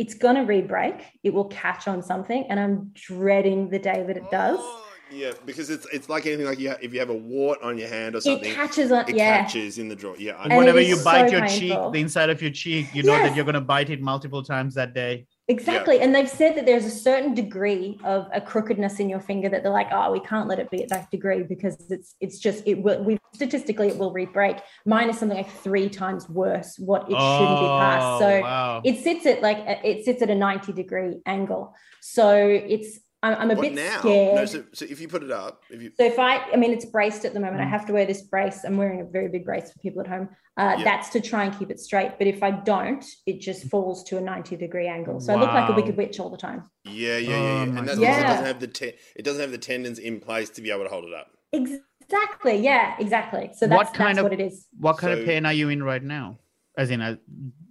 It's 0.01 0.15
going 0.15 0.37
to 0.37 0.43
re-break. 0.43 0.95
It 1.23 1.35
will 1.35 1.45
catch 1.45 1.87
on 1.87 2.03
something, 2.03 2.47
and 2.49 2.59
I'm 2.59 2.91
dreading 2.95 3.69
the 3.69 3.79
day 3.79 4.03
that 4.07 4.17
it 4.17 4.31
does. 4.31 4.57
Oh, 4.59 4.87
yeah, 5.13 5.33
because 5.45 5.69
it's 5.69 5.87
it's 5.93 6.09
like 6.09 6.25
anything 6.25 6.47
like 6.47 6.59
you 6.59 6.71
ha- 6.71 6.79
if 6.81 6.95
you 6.95 7.01
have 7.01 7.11
a 7.11 7.15
wart 7.15 7.59
on 7.63 7.77
your 7.77 7.89
hand 7.89 8.15
or 8.15 8.23
something, 8.23 8.51
It 8.51 8.55
catches 8.55 8.91
on. 8.93 9.07
it 9.11 9.17
yeah, 9.17 9.43
catches 9.43 9.77
in 9.79 9.89
the 9.89 9.97
drawer. 9.97 10.15
Yeah, 10.19 10.43
And 10.43 10.53
And 10.53 10.59
whenever 10.59 10.81
you 10.81 10.97
bite 11.05 11.29
so 11.29 11.37
your 11.37 11.47
cheek, 11.49 11.77
the 11.93 12.01
inside 12.01 12.31
of 12.31 12.41
your 12.41 12.51
cheek, 12.51 12.87
you 12.95 13.03
know 13.03 13.13
that 13.19 13.37
you're 13.37 13.45
going 13.45 13.57
to 13.57 13.61
bite 13.61 13.91
it 13.91 14.01
multiple 14.01 14.43
times 14.43 14.75
that 14.77 14.95
day. 14.95 15.27
Exactly. 15.51 16.01
And 16.01 16.15
they've 16.15 16.29
said 16.29 16.57
that 16.57 16.65
there's 16.67 16.85
a 16.87 16.91
certain 16.91 17.35
degree 17.35 17.99
of 18.05 18.29
a 18.33 18.41
crookedness 18.41 19.01
in 19.01 19.09
your 19.09 19.21
finger 19.21 19.49
that 19.49 19.63
they're 19.63 19.73
like, 19.73 19.89
oh, 19.93 20.11
we 20.13 20.21
can't 20.21 20.49
let 20.49 20.59
it 20.59 20.71
be 20.71 20.83
at 20.83 20.89
that 20.91 21.11
degree 21.11 21.43
because 21.43 21.77
it's 21.91 22.15
it's 22.21 22.39
just 22.39 22.63
it 22.67 22.83
will. 22.83 23.03
We 23.05 23.19
statistically 23.35 23.89
it 23.89 23.99
will 23.99 24.13
re-break. 24.13 24.57
Mine 24.87 25.11
is 25.11 25.19
something 25.19 25.37
like 25.37 25.51
three 25.51 25.89
times 25.89 26.29
worse 26.29 26.79
what 26.79 27.03
it 27.11 27.19
shouldn't 27.37 27.61
be 27.61 27.67
past. 27.67 28.05
Oh, 28.07 28.19
so 28.21 28.31
Oh, 28.31 28.41
wow. 28.41 28.83
it 28.85 29.03
sits 29.05 29.27
at 29.27 29.43
like 29.43 29.59
uh, 29.59 29.77
it 29.85 30.05
sits 30.05 30.23
at 30.23 30.31
a 30.31 30.35
90 30.35 30.73
degree 30.73 31.21
angle 31.27 31.75
so 32.01 32.35
it's 32.37 32.99
I'm, 33.23 33.35
I'm 33.35 33.51
a 33.51 33.55
What 33.55 33.63
bit 33.63 33.75
now? 33.75 33.99
scared. 34.01 34.35
No, 34.35 34.47
so, 34.47 34.65
so 34.73 34.87
if 34.89 34.99
you 35.01 35.07
put 35.07 35.23
it 35.23 35.31
up, 35.31 35.63
if 35.69 35.83
you 35.83 35.91
So 35.95 36.05
if 36.07 36.19
I, 36.19 36.39
I 36.53 36.57
mean, 36.57 36.73
it's 36.73 36.87
braced 36.87 37.25
at 37.27 37.35
the 37.35 37.41
moment. 37.41 37.61
I 37.61 37.65
Mm. 37.67 37.71
have 37.71 37.85
to 37.87 37.93
wear 37.93 38.07
this 38.07 38.23
brace. 38.23 38.65
I'm 38.65 38.79
wearing 38.79 39.03
a 39.03 39.05
very 39.05 39.29
big 39.29 39.45
brace 39.45 39.71
for 39.71 39.79
people 39.81 40.01
at 40.01 40.07
home. 40.07 40.31
Uh, 40.57 40.77
Yeah. 40.79 40.85
That's 40.85 41.11
to 41.11 41.21
try 41.21 41.45
and 41.45 41.59
keep 41.59 41.71
it 41.71 41.79
straight. 41.81 42.13
But 42.19 42.27
if 42.29 42.43
I 42.43 42.51
don't, 42.51 43.05
it 43.27 43.41
just 43.41 43.69
falls 43.69 44.05
to 44.05 44.17
a 44.17 44.21
90 44.23 44.57
degree 44.57 44.89
angle. 44.89 45.21
So 45.21 45.35
I 45.35 45.37
look 45.37 45.51
like 45.53 45.69
a 45.69 45.75
wicked 45.75 45.97
witch 45.99 46.19
all 46.19 46.31
the 46.31 46.39
time. 46.39 46.71
yeah, 46.85 47.19
yeah, 47.19 47.19
yeah, 47.19 47.37
Oh 47.37 47.41
yeah. 47.43 47.65
my 47.67 47.79
and 47.81 47.89
that's 47.89 47.99
God. 47.99 48.07
because 48.07 48.19
it 48.23 48.27
doesn't 48.27 48.47
have 48.47 48.61
the 48.61 48.67
te- 48.69 48.95
it 49.17 49.25
doesn't 49.25 49.41
have 49.43 49.51
the 49.53 49.59
tendons 49.59 49.99
in 49.99 50.21
place 50.21 50.49
to 50.51 50.63
be 50.63 50.71
able 50.71 50.85
to 50.85 50.91
hold 50.91 51.05
it 51.05 51.13
up. 51.15 51.29
Exactly. 51.53 52.57
Yeah, 52.57 52.95
exactly. 52.99 53.51
So 53.55 53.67
that's, 53.67 53.77
What 53.77 53.93
kind 53.95 54.17
that's 54.17 54.19
of- 54.25 54.25
what 54.25 54.33
it 54.33 54.41
is. 54.41 54.67
What 54.79 54.97
kind 54.99 55.15
So- 55.15 55.21
of 55.21 55.27
pain 55.27 55.45
are 55.45 55.53
you 55.53 55.69
in 55.69 55.83
right 55.83 56.03
now? 56.03 56.39
As 56.79 56.91
in, 56.91 57.03
uh, 57.03 57.17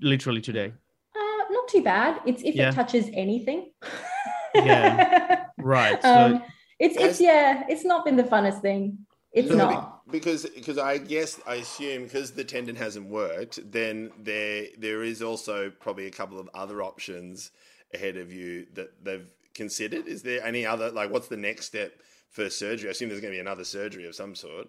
literally 0.02 0.42
today. 0.42 0.74
Uh, 1.16 1.44
not 1.50 1.68
too 1.70 1.82
bad. 1.82 2.20
It's 2.28 2.44
if 2.44 2.54
Yeah. 2.54 2.70
it 2.70 2.74
touches 2.76 3.10
anything. 3.14 3.72
Yeah. 4.56 5.46
Right. 5.58 6.02
So 6.02 6.10
um, 6.14 6.44
it's 6.80 6.98
Has- 6.98 7.12
it's 7.12 7.22
yeah. 7.22 7.64
It's 7.68 7.84
not 7.86 8.06
been 8.06 8.16
the 8.16 8.24
funnest 8.24 8.62
thing. 8.62 9.06
It's 9.32 9.50
So 9.50 9.56
not. 9.56 10.10
because 10.12 10.46
because 10.46 10.78
I 10.78 10.98
guess 10.98 11.40
I 11.46 11.56
assume 11.56 12.04
because 12.04 12.32
the 12.32 12.44
tendon 12.44 12.76
hasn't 12.76 13.08
worked, 13.08 13.60
then 13.72 14.12
there 14.18 14.68
there 14.78 15.04
is 15.04 15.22
also 15.22 15.70
probably 15.70 16.08
a 16.08 16.12
couple 16.12 16.40
of 16.40 16.50
other 16.54 16.82
options 16.82 17.52
ahead 17.94 18.18
of 18.18 18.32
you 18.34 18.66
that 18.74 19.04
they've 19.04 19.30
considered. 19.54 20.08
Is 20.08 20.22
there 20.24 20.44
any 20.44 20.66
other 20.66 20.90
like 20.92 21.12
what's 21.12 21.28
the 21.28 21.38
next 21.38 21.66
step 21.66 21.92
for 22.32 22.50
surgery? 22.50 22.90
I 22.90 22.92
assume 22.92 23.10
there's 23.10 23.22
going 23.22 23.34
to 23.34 23.38
be 23.38 23.42
another 23.42 23.66
surgery 23.66 24.08
of 24.08 24.16
some 24.16 24.34
sort. 24.34 24.68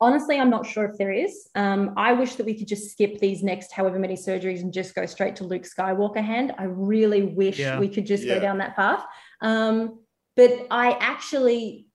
Honestly, 0.00 0.38
I'm 0.38 0.50
not 0.50 0.66
sure 0.66 0.84
if 0.84 0.98
there 0.98 1.12
is. 1.12 1.48
Um, 1.54 1.94
I 1.96 2.12
wish 2.12 2.34
that 2.34 2.44
we 2.46 2.54
could 2.58 2.66
just 2.68 2.90
skip 2.90 3.18
these 3.20 3.42
next 3.42 3.72
however 3.72 3.98
many 3.98 4.14
surgeries 4.16 4.60
and 4.60 4.72
just 4.72 4.94
go 4.94 5.06
straight 5.06 5.36
to 5.36 5.44
Luke 5.44 5.62
Skywalker 5.62 6.22
hand. 6.22 6.52
I 6.58 6.64
really 6.64 7.22
wish 7.22 7.58
Yeah. 7.58 7.78
we 7.78 7.88
could 7.88 8.04
just 8.04 8.24
Yeah. 8.24 8.34
go 8.34 8.40
down 8.40 8.58
that 8.58 8.76
path. 8.76 9.04
Um, 9.40 10.00
but 10.36 10.66
I 10.70 10.92
actually, 11.00 11.86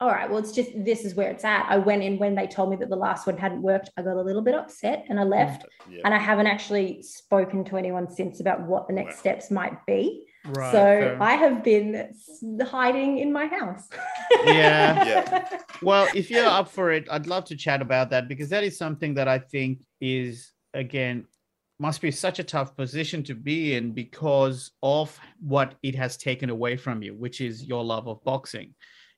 all 0.00 0.08
right, 0.08 0.28
well, 0.28 0.40
it's 0.40 0.52
just 0.52 0.70
this 0.84 1.04
is 1.04 1.14
where 1.14 1.30
it's 1.30 1.44
at. 1.44 1.66
I 1.70 1.78
went 1.78 2.02
in 2.02 2.18
when 2.18 2.34
they 2.34 2.48
told 2.48 2.70
me 2.70 2.76
that 2.76 2.90
the 2.90 2.96
last 2.96 3.26
one 3.26 3.38
hadn't 3.38 3.62
worked. 3.62 3.88
I 3.96 4.02
got 4.02 4.16
a 4.16 4.22
little 4.22 4.42
bit 4.42 4.56
upset 4.56 5.04
and 5.08 5.18
I 5.20 5.22
left. 5.22 5.64
Yeah. 5.88 6.00
And 6.04 6.12
I 6.12 6.18
haven't 6.18 6.48
actually 6.48 7.02
spoken 7.02 7.64
to 7.66 7.76
anyone 7.76 8.10
since 8.10 8.40
about 8.40 8.62
what 8.66 8.88
the 8.88 8.94
next 8.94 9.14
Wow. 9.16 9.20
steps 9.20 9.50
might 9.50 9.86
be. 9.86 10.26
Right. 10.46 10.72
so 10.72 10.78
fair. 10.78 11.22
I 11.22 11.34
have 11.34 11.62
been 11.62 12.14
hiding 12.62 13.18
in 13.18 13.32
my 13.32 13.46
house. 13.46 13.88
Yeah. 14.44 15.04
Yeah. 15.12 15.58
well, 15.82 16.08
if 16.14 16.30
you're 16.30 16.46
up 16.46 16.68
for 16.68 16.92
it, 16.92 17.06
I'd 17.10 17.26
love 17.26 17.44
to 17.46 17.56
chat 17.56 17.82
about 17.82 18.10
that 18.10 18.28
because 18.28 18.48
that 18.50 18.64
is 18.64 18.76
something 18.76 19.14
that 19.14 19.28
I 19.28 19.38
think 19.38 19.80
is 20.00 20.52
again 20.74 21.26
must 21.78 22.00
be 22.00 22.10
such 22.10 22.38
a 22.38 22.44
tough 22.44 22.76
position 22.76 23.24
to 23.24 23.34
be 23.34 23.74
in 23.74 23.92
because 23.92 24.70
of 24.82 25.18
what 25.40 25.74
it 25.82 25.94
has 25.94 26.16
taken 26.16 26.48
away 26.50 26.76
from 26.76 27.02
you, 27.02 27.14
which 27.14 27.40
is 27.40 27.64
your 27.64 27.84
love 27.84 28.06
of 28.06 28.22
boxing. 28.24 28.74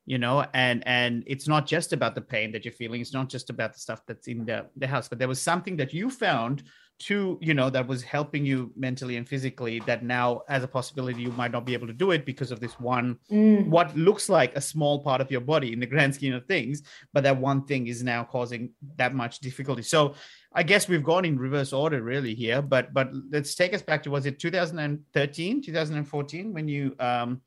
You 0.06 0.18
know, 0.18 0.44
and 0.52 0.86
and 0.86 1.24
it's 1.26 1.48
not 1.48 1.66
just 1.66 1.94
about 1.94 2.14
the 2.14 2.20
pain 2.20 2.52
that 2.52 2.64
you're 2.64 2.72
feeling. 2.72 3.00
It's 3.00 3.14
not 3.14 3.30
just 3.30 3.48
about 3.48 3.72
the 3.72 3.78
stuff 3.78 4.02
that's 4.06 4.28
in 4.28 4.44
the, 4.44 4.66
the 4.76 4.86
house, 4.86 5.08
but 5.08 5.18
there 5.18 5.28
was 5.28 5.40
something 5.40 5.76
that 5.76 5.94
you 5.94 6.10
found 6.10 6.62
to, 7.00 7.38
you 7.40 7.54
know, 7.54 7.68
that 7.70 7.86
was 7.86 8.02
helping 8.02 8.46
you 8.46 8.72
mentally 8.76 9.16
and 9.16 9.28
physically 9.28 9.80
that 9.80 10.04
now 10.04 10.42
as 10.48 10.62
a 10.62 10.68
possibility 10.68 11.22
you 11.22 11.32
might 11.32 11.50
not 11.50 11.64
be 11.66 11.74
able 11.74 11.86
to 11.88 11.92
do 11.92 12.12
it 12.12 12.24
because 12.24 12.50
of 12.52 12.60
this 12.60 12.78
one 12.78 13.18
Mm. 13.30 13.66
what 13.68 13.96
looks 13.96 14.28
like 14.28 14.54
a 14.56 14.60
small 14.60 15.02
part 15.02 15.20
of 15.20 15.30
your 15.30 15.40
body 15.40 15.72
in 15.72 15.80
the 15.80 15.86
grand 15.86 16.14
scheme 16.14 16.34
of 16.34 16.46
things, 16.46 16.82
but 17.12 17.24
that 17.24 17.36
one 17.36 17.64
thing 17.64 17.86
is 17.88 18.02
now 18.02 18.22
causing 18.24 18.70
that 18.96 19.14
much 19.14 19.40
difficulty. 19.40 19.82
So 19.82 20.14
I 20.52 20.62
guess 20.62 20.88
we've 20.88 21.02
gone 21.02 21.24
in 21.24 21.36
reverse 21.38 21.72
order 21.72 22.00
really 22.02 22.34
here, 22.34 22.62
but 22.62 22.92
but 22.94 23.08
let's 23.30 23.54
take 23.54 23.74
us 23.74 23.82
back 23.82 24.02
to 24.04 24.10
was 24.10 24.24
it 24.26 24.38
2013, 24.38 25.62
2014 25.62 26.52
when 26.52 26.68
you 26.68 26.94
um 27.00 27.40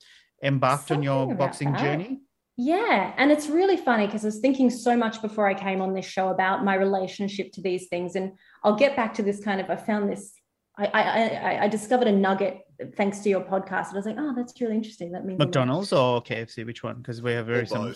embarked 0.43 0.91
on 0.91 1.01
your 1.01 1.33
boxing 1.35 1.71
that. 1.71 1.81
journey? 1.81 2.19
Yeah, 2.57 3.13
and 3.17 3.31
it's 3.31 3.47
really 3.47 3.77
funny 3.77 4.07
because 4.07 4.25
I 4.25 4.29
was 4.29 4.39
thinking 4.39 4.71
so 4.71 4.97
much 4.97 5.21
before 5.21 5.47
I 5.47 5.53
came 5.53 5.79
on 5.79 5.93
this 5.93 6.05
show 6.05 6.29
about 6.29 6.65
my 6.65 6.73
relationship 6.73 7.51
to 7.53 7.61
these 7.61 7.87
things, 7.87 8.15
and 8.15 8.31
I'll 8.63 8.75
get 8.75 8.95
back 8.95 9.13
to 9.15 9.23
this 9.23 9.43
kind 9.43 9.61
of. 9.61 9.69
I 9.69 9.75
found 9.75 10.09
this. 10.09 10.33
I 10.75 10.85
I, 10.87 11.01
I, 11.01 11.63
I 11.65 11.67
discovered 11.67 12.07
a 12.07 12.11
nugget 12.11 12.61
thanks 12.95 13.19
to 13.19 13.29
your 13.29 13.41
podcast, 13.41 13.89
and 13.89 13.93
I 13.93 13.97
was 13.97 14.05
like, 14.07 14.15
oh, 14.17 14.33
that's 14.35 14.59
really 14.59 14.73
interesting. 14.75 15.11
That 15.11 15.23
means 15.23 15.37
McDonald's 15.37 15.93
or 15.93 16.23
KFC? 16.23 16.65
Which 16.65 16.81
one? 16.81 16.95
Because 16.95 17.21
we 17.21 17.33
have 17.33 17.45
very 17.45 17.67
similar. 17.67 17.93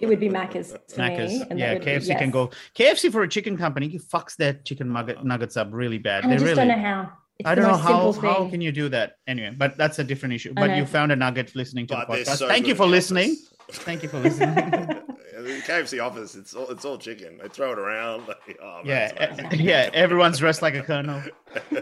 it 0.00 0.06
would 0.06 0.20
be 0.20 0.30
Macca's 0.30 0.74
to 0.88 1.00
me. 1.00 1.08
Macca's. 1.08 1.44
Yeah, 1.54 1.74
would 1.74 1.84
be- 1.84 1.90
KFC 1.90 2.18
can 2.18 2.30
go. 2.30 2.50
KFC 2.74 3.12
for 3.12 3.22
a 3.24 3.28
chicken 3.28 3.58
company, 3.58 3.88
he 3.88 3.98
fucks 3.98 4.36
their 4.36 4.54
chicken 4.54 4.90
nugget, 4.90 5.22
nuggets 5.22 5.58
up 5.58 5.68
really 5.70 5.98
bad. 5.98 6.24
And 6.24 6.32
I 6.32 6.36
just 6.36 6.44
really. 6.46 6.56
don't 6.56 6.68
know 6.68 6.78
how. 6.82 7.12
It's 7.38 7.46
I 7.48 7.54
don't 7.54 7.68
know 7.68 7.76
how 7.76 8.10
how 8.12 8.48
can 8.48 8.60
you 8.62 8.72
do 8.72 8.88
that 8.88 9.16
anyway, 9.28 9.54
but 9.56 9.76
that's 9.76 9.98
a 10.00 10.04
different 10.04 10.34
issue. 10.34 10.54
But 10.54 10.76
you 10.76 10.86
found 10.86 11.12
a 11.12 11.16
nugget 11.16 11.54
listening 11.54 11.86
to 11.88 11.94
But 11.94 12.08
the 12.08 12.14
podcast. 12.14 12.36
so 12.38 12.48
Thank 12.48 12.66
you 12.66 12.74
for 12.74 12.84
in 12.84 12.90
listening. 12.90 13.30
office. 13.32 13.52
Thank 13.70 14.02
you 14.02 14.08
for 14.08 14.18
listening. 14.20 14.54
the 15.44 15.62
KFC 15.66 16.04
office, 16.04 16.34
it's 16.34 16.54
all 16.54 16.68
it's 16.70 16.84
all 16.84 16.98
chicken. 16.98 17.38
They 17.40 17.48
throw 17.48 17.72
it 17.72 17.78
around. 17.78 18.26
Like, 18.28 18.58
oh, 18.62 18.82
man, 18.82 18.86
yeah, 18.86 19.12
it's 19.18 19.60
yeah. 19.60 19.90
Everyone's 19.92 20.38
dressed 20.38 20.62
like 20.62 20.74
a 20.74 20.82
colonel. 20.82 21.22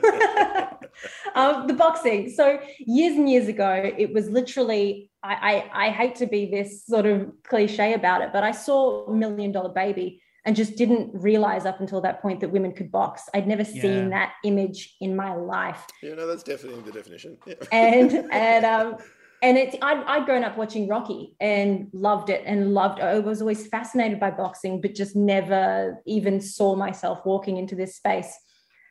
um, 1.35 1.67
the 1.67 1.75
boxing. 1.75 2.31
So 2.31 2.59
years 2.79 3.17
and 3.17 3.29
years 3.31 3.49
ago, 3.49 3.93
it 3.97 4.13
was 4.13 4.29
literally. 4.29 5.11
I, 5.23 5.65
I 5.75 5.87
I 5.87 5.91
hate 5.91 6.17
to 6.17 6.27
be 6.27 6.47
this 6.47 6.87
sort 6.87 7.07
of 7.07 7.33
cliche 7.45 7.95
about 7.95 8.23
it, 8.23 8.33
but 8.33 8.45
I 8.45 8.53
saw 8.53 9.11
Million 9.11 9.53
Dollar 9.53 9.71
Baby 9.71 10.23
and 10.45 10.55
just 10.55 10.77
didn't 10.77 11.11
realize 11.13 11.67
up 11.67 11.81
until 11.81 12.01
that 12.03 12.23
point 12.23 12.39
that 12.41 12.51
women 12.53 12.73
could 12.73 12.93
box. 12.93 13.29
I'd 13.35 13.49
never 13.49 13.63
Yeah. 13.63 13.83
seen 13.83 14.11
that 14.11 14.35
image 14.45 14.95
in 15.01 15.17
my 15.17 15.35
life, 15.35 15.85
Yeah, 16.03 16.15
no, 16.15 16.27
that's 16.29 16.45
definitely 16.45 16.83
the 16.83 16.93
definition. 16.93 17.37
Yeah. 17.47 17.55
and 17.73 18.13
and 18.31 18.65
um. 18.65 18.97
And 19.43 19.59
it's 19.59 19.77
I'd, 19.83 20.03
I'd 20.05 20.27
grown 20.27 20.45
up 20.45 20.57
watching 20.57 20.89
Rocky 20.89 21.35
and 21.41 21.89
loved 21.93 22.31
it 22.31 22.43
and 22.47 22.73
loved 22.73 23.01
I 23.01 23.19
was 23.19 23.41
always 23.41 23.67
fascinated 23.67 24.19
by 24.19 24.31
boxing, 24.31 24.81
but 24.81 24.95
just 24.95 25.15
never 25.15 26.01
even 26.07 26.41
saw 26.41 26.75
myself 26.75 27.21
walking 27.25 27.57
into 27.57 27.75
this 27.75 27.97
space. 27.97 28.35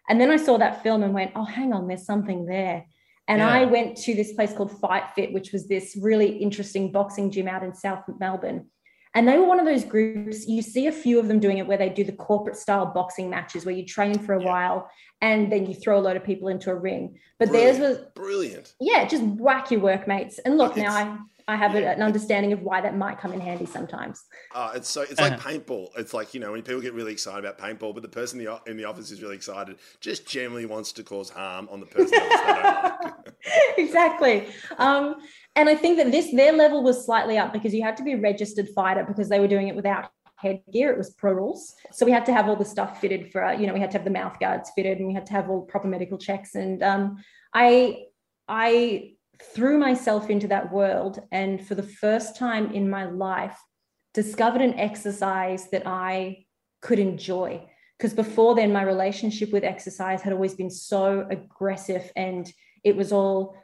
And 0.07 0.21
then 0.21 0.29
I 0.29 0.37
saw 0.37 0.57
that 0.57 0.83
film 0.83 1.01
and 1.03 1.13
went, 1.13 1.31
oh, 1.35 1.45
hang 1.45 1.73
on, 1.73 1.87
there's 1.87 2.05
something 2.05 2.45
there. 2.45 2.85
And 3.27 3.39
Yeah. 3.39 3.49
I 3.49 3.65
went 3.65 3.97
to 3.97 4.13
this 4.13 4.33
place 4.33 4.53
called 4.53 4.71
Fight 4.79 5.05
Fit, 5.15 5.33
which 5.33 5.51
was 5.51 5.67
this 5.67 5.97
really 5.99 6.37
interesting 6.37 6.91
boxing 6.91 7.31
gym 7.31 7.47
out 7.47 7.63
in 7.63 7.73
South 7.73 8.03
Melbourne. 8.19 8.67
And 9.15 9.25
they 9.27 9.37
were 9.37 9.45
one 9.45 9.59
of 9.61 9.65
those 9.65 9.85
groups, 9.85 10.45
you 10.45 10.61
see 10.61 10.87
a 10.87 10.91
few 10.91 11.19
of 11.19 11.29
them 11.29 11.39
doing 11.39 11.57
it 11.57 11.65
where 11.65 11.77
they 11.77 11.87
do 11.89 12.03
the 12.03 12.11
corporate 12.11 12.57
style 12.57 12.85
boxing 12.85 13.29
matches 13.29 13.65
where 13.65 13.73
you 13.73 13.85
train 13.85 14.19
for 14.19 14.33
a 14.33 14.41
Yeah. 14.43 14.47
while 14.51 14.89
and 15.21 15.49
then 15.51 15.65
you 15.65 15.73
throw 15.73 15.97
a 15.97 16.01
load 16.01 16.17
of 16.17 16.23
people 16.25 16.49
into 16.49 16.69
a 16.69 16.75
ring. 16.75 17.17
But 17.39 17.51
theirs 17.53 17.79
was, 17.79 17.99
Brilliant. 18.13 18.73
yeah, 18.79 19.07
just 19.07 19.23
whack 19.23 19.71
your 19.71 19.79
workmates. 19.79 20.37
And 20.39 20.57
look, 20.57 20.75
now 20.75 20.91
I, 20.93 21.17
I 21.47 21.55
have 21.55 21.75
yeah. 21.75 21.91
an 21.91 22.01
understanding 22.01 22.53
of 22.53 22.61
why 22.63 22.81
that 22.81 22.97
might 22.97 23.19
come 23.19 23.31
in 23.31 23.39
handy 23.39 23.67
sometimes. 23.67 24.23
Uh, 24.53 24.71
it's 24.75 24.89
so 24.89 25.01
it's 25.01 25.19
like 25.19 25.33
Uh-huh. 25.33 25.49
paintball. 25.49 25.89
It's 25.97 26.13
like 26.13 26.33
you 26.33 26.39
know 26.39 26.51
when 26.53 26.61
people 26.63 26.81
get 26.81 26.93
really 26.93 27.11
excited 27.11 27.45
about 27.45 27.59
paintball, 27.59 27.93
but 27.93 28.01
the 28.01 28.09
person 28.09 28.39
in 28.39 28.45
the, 28.45 28.61
in 28.71 28.77
the 28.77 28.85
office 28.85 29.11
is 29.11 29.21
really 29.21 29.35
excited, 29.35 29.77
just 29.99 30.27
generally 30.27 30.65
wants 30.65 30.91
to 30.93 31.03
cause 31.03 31.29
harm 31.29 31.67
on 31.71 31.79
the 31.79 31.85
person 31.85 32.11
they 32.11 32.17
don't 32.17 33.03
like. 33.03 33.13
exactly. 33.77 34.47
Um, 34.77 35.15
and 35.55 35.69
I 35.69 35.75
think 35.75 35.97
that 35.97 36.11
this 36.11 36.31
their 36.33 36.51
level 36.53 36.81
was 36.83 37.05
slightly 37.05 37.37
up 37.37 37.53
because 37.53 37.73
you 37.73 37.83
had 37.83 37.97
to 37.97 38.03
be 38.03 38.13
a 38.13 38.17
registered 38.17 38.69
fighter 38.69 39.03
because 39.03 39.29
they 39.29 39.39
were 39.39 39.47
doing 39.47 39.67
it 39.67 39.75
without 39.75 40.09
headgear. 40.37 40.91
It 40.91 40.97
was 40.97 41.11
pro 41.11 41.33
rules, 41.33 41.75
so 41.91 42.05
we 42.07 42.11
had 42.11 42.25
to 42.25 42.33
have 42.33 42.49
all 42.49 42.55
the 42.55 42.65
stuff 42.65 42.99
fitted 42.99 43.31
for. 43.31 43.43
uh, 43.45 43.51
You 43.53 43.67
know, 43.67 43.73
we 43.73 43.79
had 43.79 43.91
to 43.91 43.97
have 43.99 44.05
the 44.05 44.11
mouth 44.11 44.39
guards 44.39 44.71
fitted, 44.75 44.97
and 44.97 45.07
we 45.07 45.13
had 45.13 45.27
to 45.27 45.33
have 45.33 45.49
all 45.49 45.61
proper 45.61 45.87
medical 45.87 46.17
checks. 46.17 46.55
And 46.55 46.81
um, 46.81 47.17
I 47.53 48.05
I 48.47 49.14
threw 49.41 49.77
myself 49.77 50.29
into 50.29 50.47
that 50.47 50.71
world, 50.71 51.21
and 51.31 51.65
for 51.65 51.75
the 51.75 51.83
first 51.83 52.37
time 52.37 52.71
in 52.71 52.89
my 52.89 53.05
life, 53.05 53.57
discovered 54.13 54.61
an 54.61 54.79
exercise 54.79 55.69
that 55.71 55.85
I 55.85 56.45
could 56.81 56.99
enjoy. 56.99 57.67
Because 57.97 58.13
before 58.13 58.55
then, 58.55 58.73
my 58.73 58.83
relationship 58.83 59.51
with 59.51 59.63
exercise 59.63 60.21
had 60.21 60.33
always 60.33 60.55
been 60.55 60.69
so 60.69 61.25
aggressive 61.29 62.11
and 62.15 62.51
it 62.83 62.95
was 62.95 63.11
all 63.11 63.55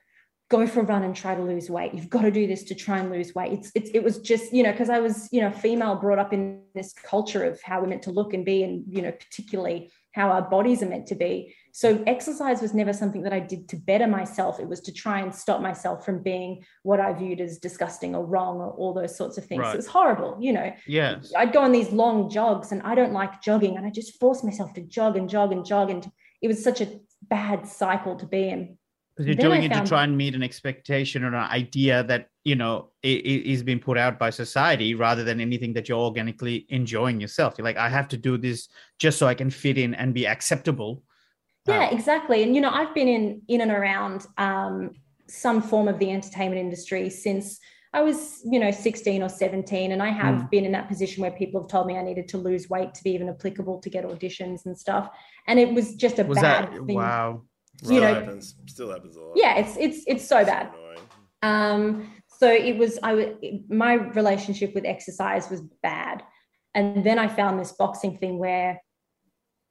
go 0.49 0.67
for 0.67 0.81
a 0.81 0.83
run 0.83 1.03
and 1.03 1.15
try 1.15 1.33
to 1.33 1.41
lose 1.41 1.69
weight. 1.69 1.93
You've 1.93 2.09
got 2.09 2.23
to 2.23 2.31
do 2.31 2.45
this 2.45 2.63
to 2.63 2.75
try 2.75 2.99
and 2.99 3.09
lose 3.09 3.33
weight. 3.33 3.53
It's, 3.53 3.71
it's 3.73 3.89
it 3.93 4.03
was 4.03 4.19
just, 4.19 4.51
you 4.51 4.63
know, 4.63 4.71
because 4.71 4.89
I 4.89 4.99
was, 4.99 5.29
you 5.31 5.39
know, 5.39 5.51
female 5.51 5.95
brought 5.95 6.19
up 6.19 6.33
in 6.33 6.63
this 6.75 6.93
culture 6.93 7.45
of 7.45 7.61
how 7.61 7.79
we're 7.79 7.87
meant 7.87 8.03
to 8.03 8.11
look 8.11 8.33
and 8.33 8.43
be, 8.43 8.63
and, 8.63 8.83
you 8.87 9.01
know, 9.01 9.11
particularly 9.11 9.89
how 10.13 10.29
our 10.29 10.41
bodies 10.41 10.83
are 10.83 10.89
meant 10.89 11.07
to 11.07 11.15
be. 11.15 11.55
So 11.73 12.03
exercise 12.05 12.61
was 12.61 12.73
never 12.73 12.93
something 12.93 13.23
that 13.23 13.33
I 13.33 13.39
did 13.39 13.69
to 13.69 13.77
better 13.77 14.07
myself. 14.07 14.59
It 14.59 14.67
was 14.67 14.81
to 14.81 14.93
try 14.93 15.21
and 15.21 15.33
stop 15.33 15.61
myself 15.61 16.05
from 16.05 16.21
being 16.21 16.65
what 16.83 16.99
I 16.99 17.13
viewed 17.13 17.39
as 17.39 17.57
disgusting 17.57 18.15
or 18.15 18.25
wrong 18.25 18.57
or 18.57 18.71
all 18.71 18.93
those 18.93 19.15
sorts 19.15 19.37
of 19.37 19.45
things. 19.45 19.61
Right. 19.61 19.73
It 19.73 19.77
was 19.77 19.87
horrible, 19.87 20.37
you 20.39 20.53
know. 20.53 20.73
Yes. 20.85 21.31
I'd 21.35 21.53
go 21.53 21.61
on 21.61 21.71
these 21.71 21.91
long 21.91 22.29
jogs 22.29 22.71
and 22.71 22.81
I 22.83 22.95
don't 22.95 23.13
like 23.13 23.41
jogging 23.41 23.77
and 23.77 23.85
I 23.85 23.89
just 23.89 24.19
forced 24.19 24.43
myself 24.43 24.73
to 24.73 24.81
jog 24.81 25.15
and 25.15 25.29
jog 25.29 25.51
and 25.51 25.65
jog. 25.65 25.89
And 25.89 26.09
it 26.41 26.47
was 26.47 26.63
such 26.63 26.81
a 26.81 26.99
bad 27.21 27.65
cycle 27.67 28.15
to 28.17 28.25
be 28.25 28.49
in. 28.49 28.77
Because 29.15 29.27
you're 29.27 29.35
Then 29.35 29.45
doing 29.45 29.63
it 29.63 29.73
to 29.73 29.85
try 29.85 30.03
and 30.05 30.17
meet 30.17 30.35
an 30.35 30.43
expectation 30.43 31.23
or 31.23 31.27
an 31.27 31.35
idea 31.35 32.01
that 32.03 32.29
you 32.45 32.55
know 32.55 32.91
is 33.03 33.61
being 33.61 33.79
put 33.79 33.97
out 33.97 34.17
by 34.17 34.29
society, 34.29 34.95
rather 34.95 35.23
than 35.23 35.41
anything 35.41 35.73
that 35.73 35.89
you're 35.89 35.99
organically 35.99 36.65
enjoying 36.69 37.19
yourself. 37.19 37.55
You're 37.57 37.65
like, 37.65 37.75
I 37.77 37.89
have 37.89 38.07
to 38.07 38.17
do 38.17 38.37
this 38.37 38.69
just 38.99 39.19
so 39.19 39.27
I 39.27 39.33
can 39.33 39.49
fit 39.49 39.77
in 39.77 39.93
and 39.95 40.13
be 40.13 40.25
acceptable. 40.25 41.03
Yeah, 41.67 41.89
exactly. 41.91 42.43
And 42.43 42.55
you 42.55 42.61
know, 42.61 42.71
I've 42.71 42.93
been 42.93 43.07
in 43.07 43.41
in 43.47 43.61
and 43.61 43.71
around 43.71 44.25
um, 44.37 44.91
some 45.27 45.61
form 45.61 45.87
of 45.87 45.99
the 45.99 46.11
entertainment 46.11 46.59
industry 46.59 47.09
since 47.09 47.59
I 47.93 48.01
was, 48.01 48.41
you 48.49 48.57
know, 48.57 48.71
16 48.71 49.21
or 49.21 49.27
17, 49.27 49.91
and 49.91 50.01
I 50.01 50.09
have 50.09 50.35
Mm. 50.43 50.49
been 50.49 50.65
in 50.65 50.71
that 50.71 50.87
position 50.87 51.21
where 51.21 51.31
people 51.31 51.61
have 51.61 51.69
told 51.69 51.87
me 51.87 51.97
I 51.97 52.01
needed 52.01 52.27
to 52.29 52.37
lose 52.37 52.69
weight 52.69 52.93
to 52.93 53.03
be 53.03 53.11
even 53.11 53.27
applicable 53.27 53.79
to 53.81 53.89
get 53.89 54.05
auditions 54.05 54.65
and 54.65 54.77
stuff. 54.77 55.09
And 55.47 55.59
it 55.59 55.73
was 55.73 55.95
just 55.95 56.17
a 56.17 56.23
Was 56.23 56.39
bad 56.39 56.71
that 56.71 56.85
thing. 56.85 56.95
wow? 56.95 57.41
You 57.81 57.85
Still 57.87 58.01
know- 58.01 58.13
happens. 58.13 58.55
Still 58.67 58.91
happens 58.91 59.15
a 59.17 59.21
lot. 59.21 59.33
Yeah, 59.35 59.57
it's 59.57 59.75
it's 59.77 60.03
it's 60.07 60.25
so 60.27 60.43
bad. 60.45 60.69
Annoying. 60.73 60.99
Um, 61.43 62.13
so 62.39 62.49
it 62.51 62.77
was 62.77 62.97
I 63.03 63.09
w- 63.15 63.63
my 63.69 63.93
relationship 63.93 64.73
with 64.73 64.85
exercise 64.85 65.49
was 65.49 65.61
bad. 65.83 66.23
And 66.73 67.03
then 67.03 67.19
I 67.19 67.27
found 67.27 67.59
this 67.59 67.73
boxing 67.73 68.17
thing 68.17 68.37
where 68.39 68.81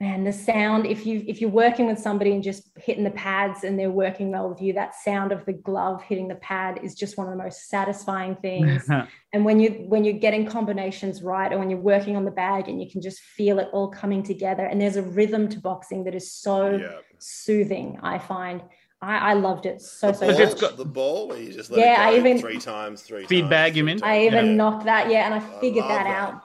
man, 0.01 0.25
the 0.25 0.33
sound, 0.33 0.87
if 0.87 1.05
you 1.05 1.23
if 1.29 1.41
you're 1.43 1.51
working 1.51 1.87
with 1.87 1.99
somebody 1.99 2.33
and 2.33 2.43
just 2.43 2.71
hitting 2.79 3.05
the 3.05 3.11
pads 3.11 3.65
and 3.65 3.79
they're 3.79 3.91
working 3.91 4.31
well 4.33 4.49
with 4.49 4.61
you, 4.63 4.73
that 4.73 4.95
sound 4.95 5.31
of 5.31 5.45
the 5.45 5.53
glove 5.53 6.03
hitting 6.03 6.27
the 6.27 6.35
pad 6.37 6.81
is 6.83 6.95
just 6.95 7.19
one 7.19 7.27
of 7.27 7.33
the 7.37 7.43
most 7.43 7.69
satisfying 7.69 8.35
things. 8.37 8.89
and 9.35 9.45
when 9.45 9.61
you 9.61 9.85
when 9.89 10.03
you're 10.05 10.19
getting 10.19 10.47
combinations 10.47 11.23
right 11.23 11.53
or 11.53 11.59
when 11.59 11.69
you're 11.69 11.79
working 11.79 12.17
on 12.17 12.25
the 12.25 12.31
bag 12.31 12.69
and 12.69 12.83
you 12.83 12.91
can 12.91 13.03
just 13.03 13.21
feel 13.21 13.59
it 13.59 13.69
all 13.73 13.89
coming 13.89 14.23
together 14.23 14.65
and 14.65 14.81
there's 14.81 14.97
a 14.97 15.03
rhythm 15.03 15.49
to 15.51 15.61
boxing 15.61 16.05
that 16.05 16.15
is 16.15 16.33
so 16.33 16.71
Yeah. 16.71 16.97
soothing, 17.19 17.99
I 18.03 18.19
find. 18.19 18.63
I, 19.03 19.31
I 19.31 19.33
loved 19.35 19.65
it 19.67 19.81
so 19.81 20.09
The 20.09 20.15
so 20.15 20.21
ball, 20.21 20.29
Because 20.29 20.39
much. 20.41 20.53
it's 20.53 20.61
got- 20.61 20.77
the 20.77 20.85
ball 20.85 21.29
where 21.29 21.39
you 21.39 21.53
just 21.53 21.71
let 21.71 21.81
Yeah, 21.81 22.09
it 22.09 22.15
I 22.15 22.17
even- 22.19 22.39
three 22.39 22.59
times, 22.59 23.01
three 23.03 23.27
Feedback, 23.27 23.69
times. 23.69 23.77
you 23.77 23.85
mean? 23.85 24.01
I 24.03 24.27
even 24.27 24.47
Yeah. 24.47 24.53
knocked 24.55 24.85
that, 24.85 25.11
yeah, 25.11 25.25
and 25.27 25.35
I 25.35 25.41
figured 25.61 25.85
love 25.87 25.89
that, 25.89 26.05
that. 26.05 26.17
out. 26.35 26.43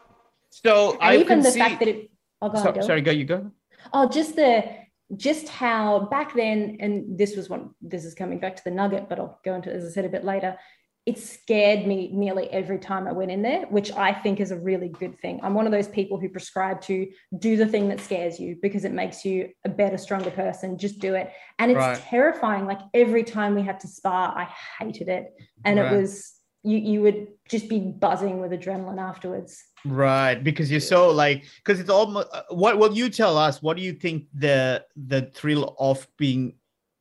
So 0.51 0.91
And 0.93 1.01
I 1.01 1.17
even 1.17 1.41
the 1.41 1.51
see. 1.51 1.59
fact 1.59 1.79
that 1.79 1.89
it 1.89 2.09
oh 2.41 2.49
go 2.49 2.63
so- 2.63 2.81
sorry, 2.81 3.01
go 3.01 3.11
you 3.11 3.25
go. 3.25 3.51
Oh, 3.93 4.07
just 4.09 4.35
the 4.35 4.63
just 5.15 5.47
how 5.49 6.07
back 6.09 6.33
then, 6.35 6.77
and 6.79 7.17
this 7.17 7.35
was 7.35 7.49
one 7.49 7.71
this 7.81 8.05
is 8.05 8.15
coming 8.15 8.39
back 8.39 8.55
to 8.55 8.63
the 8.63 8.71
nugget, 8.71 9.07
but 9.09 9.19
I'll 9.19 9.39
go 9.45 9.53
into 9.55 9.71
as 9.73 9.85
I 9.85 9.89
said 9.89 10.05
a 10.05 10.09
bit 10.09 10.23
later. 10.23 10.57
It 11.05 11.19
scared 11.19 11.85
me 11.85 12.09
nearly 12.11 12.49
every 12.49 12.79
time 12.79 13.07
I 13.07 13.11
went 13.11 13.29
in 13.29 13.43
there, 13.43 13.67
which 13.67 13.91
I 13.91 14.11
think 14.11 14.39
is 14.39 14.49
a 14.49 14.57
really 14.57 14.89
good 14.89 15.19
thing. 15.19 15.39
I'm 15.43 15.53
one 15.53 15.67
of 15.67 15.71
those 15.71 15.87
people 15.87 16.19
who 16.19 16.29
prescribe 16.29 16.81
to 16.81 17.07
do 17.37 17.57
the 17.57 17.67
thing 17.67 17.89
that 17.89 17.99
scares 18.01 18.39
you 18.39 18.57
because 18.59 18.85
it 18.85 18.91
makes 18.91 19.23
you 19.23 19.49
a 19.63 19.69
better, 19.69 19.99
stronger 19.99 20.31
person. 20.31 20.79
Just 20.79 20.97
do 20.97 21.13
it. 21.13 21.31
And 21.59 21.69
it's 21.69 21.77
Right. 21.77 21.97
terrifying. 21.99 22.65
Like 22.65 22.79
every 22.95 23.23
time 23.23 23.53
we 23.53 23.61
had 23.61 23.79
to 23.81 23.87
spar, 23.87 24.35
I 24.35 24.47
hated 24.79 25.07
it. 25.07 25.31
And 25.63 25.77
Right. 25.77 25.93
it 25.93 25.95
was 25.95 26.33
you 26.63 26.79
you 26.79 27.01
would 27.03 27.27
just 27.47 27.69
be 27.69 27.79
buzzing 27.79 28.41
with 28.41 28.49
adrenaline 28.51 28.99
afterwards. 28.99 29.63
Right, 29.85 30.43
because 30.43 30.71
you're 30.71 30.79
so 30.79 31.11
like, 31.11 31.45
because 31.57 31.79
it's 31.79 31.89
almost. 31.91 32.27
uh, 32.33 32.43
What 32.49 32.79
will 32.79 32.93
you 32.93 33.09
tell 33.09 33.37
us? 33.37 33.61
What 33.61 33.77
do 33.77 33.83
you 33.83 33.93
think 33.93 34.25
the 34.33 34.83
the 34.95 35.31
thrill 35.33 35.75
of 35.79 36.07
being 36.17 36.55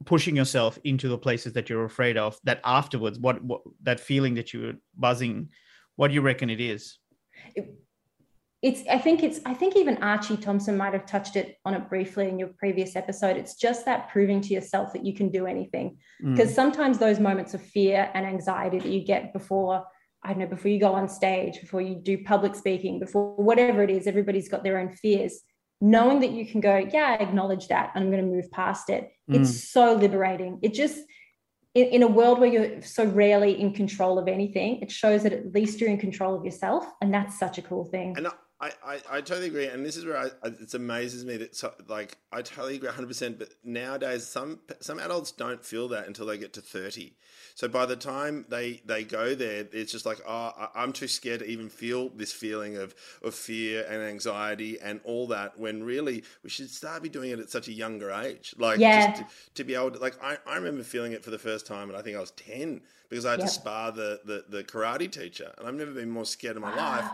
pushing 0.05 0.37
yourself 0.37 0.79
into 0.85 1.09
the 1.09 1.16
places 1.16 1.55
that 1.55 1.70
you're 1.70 1.85
afraid 1.87 2.16
of? 2.18 2.38
That 2.44 2.61
afterwards, 2.64 3.18
what, 3.18 3.42
what 3.42 3.62
that 3.83 4.01
feeling 4.01 4.35
that 4.35 4.53
you're 4.53 4.75
buzzing, 4.99 5.49
what 5.97 6.09
do 6.09 6.14
you 6.14 6.20
reckon 6.20 6.51
it 6.51 6.61
is? 6.61 6.99
it's 8.62 8.83
i 8.88 8.97
think 8.99 9.23
it's 9.23 9.40
i 9.44 9.53
think 9.53 9.77
even 9.77 9.97
archie 10.03 10.38
thompson 10.38 10.75
might 10.75 10.94
have 10.94 11.05
touched 11.05 11.37
it 11.37 11.59
on 11.66 11.75
it 11.75 11.87
briefly 11.90 12.29
in 12.31 12.38
your 12.38 12.49
previous 12.49 12.97
episode 12.97 13.37
it's 13.37 13.57
just 13.57 13.85
that 13.85 14.09
proving 14.09 14.40
to 14.40 14.55
yourself 14.55 14.92
that 14.94 15.05
you 15.05 15.12
can 15.12 15.29
do 15.31 15.47
anything 15.47 15.99
Mm. 16.23 16.35
because 16.37 16.55
sometimes 16.55 16.99
those 16.99 17.20
moments 17.20 17.53
of 17.55 17.61
fear 17.61 18.09
and 18.14 18.25
anxiety 18.25 18.79
that 18.79 18.88
you 18.88 19.05
get 19.05 19.33
before 19.35 19.85
i 20.25 20.29
don't 20.29 20.39
know 20.39 20.47
before 20.47 20.71
you 20.71 20.81
go 20.81 20.95
on 20.95 21.09
stage 21.09 21.61
before 21.61 21.81
you 21.81 21.95
do 21.95 22.17
public 22.25 22.55
speaking 22.55 22.99
before 22.99 23.35
whatever 23.37 23.83
it 23.83 23.91
is 23.91 24.07
everybody's 24.07 24.49
got 24.49 24.63
their 24.65 24.79
own 24.79 24.91
fears. 24.91 25.41
Knowing 25.81 26.21
that 26.21 26.31
you 26.31 26.47
can 26.47 26.61
go 26.61 26.77
yeah 26.93 27.17
i 27.19 27.23
acknowledge 27.23 27.69
that 27.69 27.91
and 27.95 28.03
i'm 28.03 28.11
going 28.11 28.25
to 28.25 28.31
move 28.37 28.51
past 28.51 28.89
it 28.91 29.11
Mm. 29.31 29.41
it's 29.41 29.71
so 29.71 29.95
liberating. 29.95 30.59
It 30.63 30.75
just 30.75 30.99
in, 31.75 31.87
in 31.87 32.03
a 32.03 32.07
world 32.07 32.39
where 32.41 32.49
you're 32.49 32.83
so 32.83 33.05
rarely 33.07 33.59
in 33.59 33.73
control 33.73 34.19
of 34.19 34.29
anything 34.29 34.81
it 34.83 34.91
shows 34.91 35.23
that 35.23 35.33
at 35.33 35.53
least 35.55 35.81
you're 35.81 35.91
in 35.91 35.99
control 35.99 36.35
of 36.35 36.45
yourself 36.45 36.87
and 37.01 37.13
that's 37.13 37.39
such 37.39 37.57
a 37.59 37.63
cool 37.63 37.85
thing. 37.87 38.15
And 38.17 38.29
I, 38.64 38.72
I, 38.94 39.00
I 39.11 39.20
totally 39.20 39.48
agree. 39.48 39.66
And 39.66 39.85
this 39.85 39.96
is 39.96 40.05
where 40.07 40.16
I, 40.16 40.27
I, 40.42 40.48
it 40.48 40.72
amazes 40.72 41.24
me 41.24 41.37
that, 41.37 41.55
so, 41.55 41.74
like, 41.87 42.16
I 42.33 42.40
totally 42.40 42.77
agree 42.77 42.88
100%. 42.88 43.38
But 43.38 43.50
nowadays, 43.62 44.27
some 44.27 44.61
some 44.81 44.98
adults 44.98 45.33
don't 45.33 45.62
feel 45.64 45.88
that 45.88 46.07
until 46.07 46.24
they 46.27 46.38
get 46.38 46.53
to 46.55 46.62
30. 46.62 47.14
So 47.55 47.68
by 47.68 47.85
the 47.87 47.96
time 47.96 48.46
they, 48.48 48.81
they 48.87 49.05
go 49.05 49.35
there, 49.35 49.66
it's 49.72 49.92
just 49.92 50.07
like, 50.07 50.20
oh, 50.27 50.53
I- 50.59 50.68
I'm 50.77 50.92
too 50.92 51.09
scared 51.09 51.40
to 51.40 51.46
even 51.46 51.68
feel 51.68 52.09
this 52.09 52.33
feeling 52.33 52.77
of, 52.77 52.94
of 53.22 53.35
fear 53.35 53.85
and 53.88 54.03
anxiety 54.03 54.81
and 54.81 55.00
all 55.05 55.27
that. 55.29 55.59
When 55.59 55.83
really, 55.85 56.24
we 56.42 56.48
should 56.50 56.70
start 56.70 57.03
be 57.03 57.09
doing 57.11 57.31
it 57.31 57.38
at 57.38 57.50
such 57.50 57.68
a 57.68 57.72
younger 57.72 58.11
age. 58.11 58.55
Like, 58.59 58.81
Yeah. 58.81 58.94
just 58.94 59.16
to, 59.16 59.27
to 59.57 59.64
be 59.64 59.74
able 59.74 59.90
to, 59.90 59.98
like, 59.98 60.16
I, 60.22 60.38
I 60.46 60.57
remember 60.57 60.83
feeling 60.85 61.12
it 61.12 61.22
for 61.22 61.31
the 61.31 61.38
first 61.38 61.66
time, 61.66 61.90
and 61.90 61.98
I 61.98 62.03
think 62.03 62.16
I 62.16 62.20
was 62.20 62.31
10 62.33 62.81
because 63.11 63.27
I 63.27 63.33
had 63.33 63.40
Yep. 63.40 63.48
to 63.48 63.55
spar 63.55 63.92
the, 63.92 64.20
the, 64.24 64.44
the 64.48 64.64
karate 64.64 65.11
teacher. 65.12 65.53
And 65.59 65.68
I've 65.68 65.74
never 65.74 65.92
been 65.92 66.11
more 66.11 66.24
scared 66.24 66.57
in 66.57 66.62
my 66.62 66.74
life. 66.74 67.07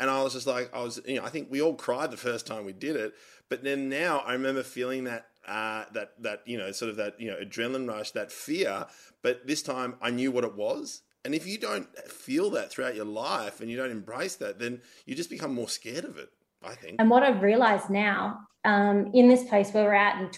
And 0.00 0.10
I 0.10 0.22
was 0.22 0.32
just 0.32 0.46
like, 0.46 0.72
I 0.74 0.82
was, 0.82 1.00
you 1.06 1.16
know, 1.16 1.24
I 1.24 1.28
think 1.28 1.50
we 1.50 1.60
all 1.60 1.74
cried 1.74 2.10
the 2.10 2.16
first 2.16 2.46
time 2.46 2.64
we 2.64 2.72
did 2.72 2.96
it, 2.96 3.14
but 3.48 3.64
then 3.64 3.88
now 3.88 4.20
I 4.20 4.32
remember 4.32 4.62
feeling 4.62 5.04
that, 5.04 5.26
uh, 5.46 5.84
that, 5.92 6.22
that, 6.22 6.42
you 6.46 6.56
know, 6.56 6.70
sort 6.72 6.90
of 6.90 6.96
that, 6.96 7.20
you 7.20 7.30
know, 7.30 7.36
adrenaline 7.36 7.88
rush, 7.88 8.12
that 8.12 8.30
fear. 8.30 8.86
But 9.22 9.46
this 9.46 9.62
time 9.62 9.96
I 10.00 10.10
knew 10.10 10.30
what 10.30 10.44
it 10.44 10.54
was. 10.54 11.02
And 11.24 11.34
if 11.34 11.46
you 11.46 11.58
don't 11.58 11.88
feel 12.08 12.50
that 12.50 12.70
throughout 12.70 12.94
your 12.94 13.04
life 13.04 13.60
and 13.60 13.68
you 13.70 13.76
don't 13.76 13.90
embrace 13.90 14.36
that, 14.36 14.58
then 14.58 14.80
you 15.04 15.14
just 15.14 15.30
become 15.30 15.52
more 15.52 15.68
scared 15.68 16.04
of 16.04 16.16
it. 16.16 16.30
I 16.62 16.74
think. 16.74 16.96
And 16.98 17.08
what 17.10 17.22
I've 17.22 17.42
realized 17.42 17.88
now, 17.90 18.40
um, 18.64 19.10
in 19.14 19.28
this 19.28 19.44
place 19.44 19.72
where 19.72 19.84
we're 19.84 19.94
at 19.94 20.20
in 20.20 20.28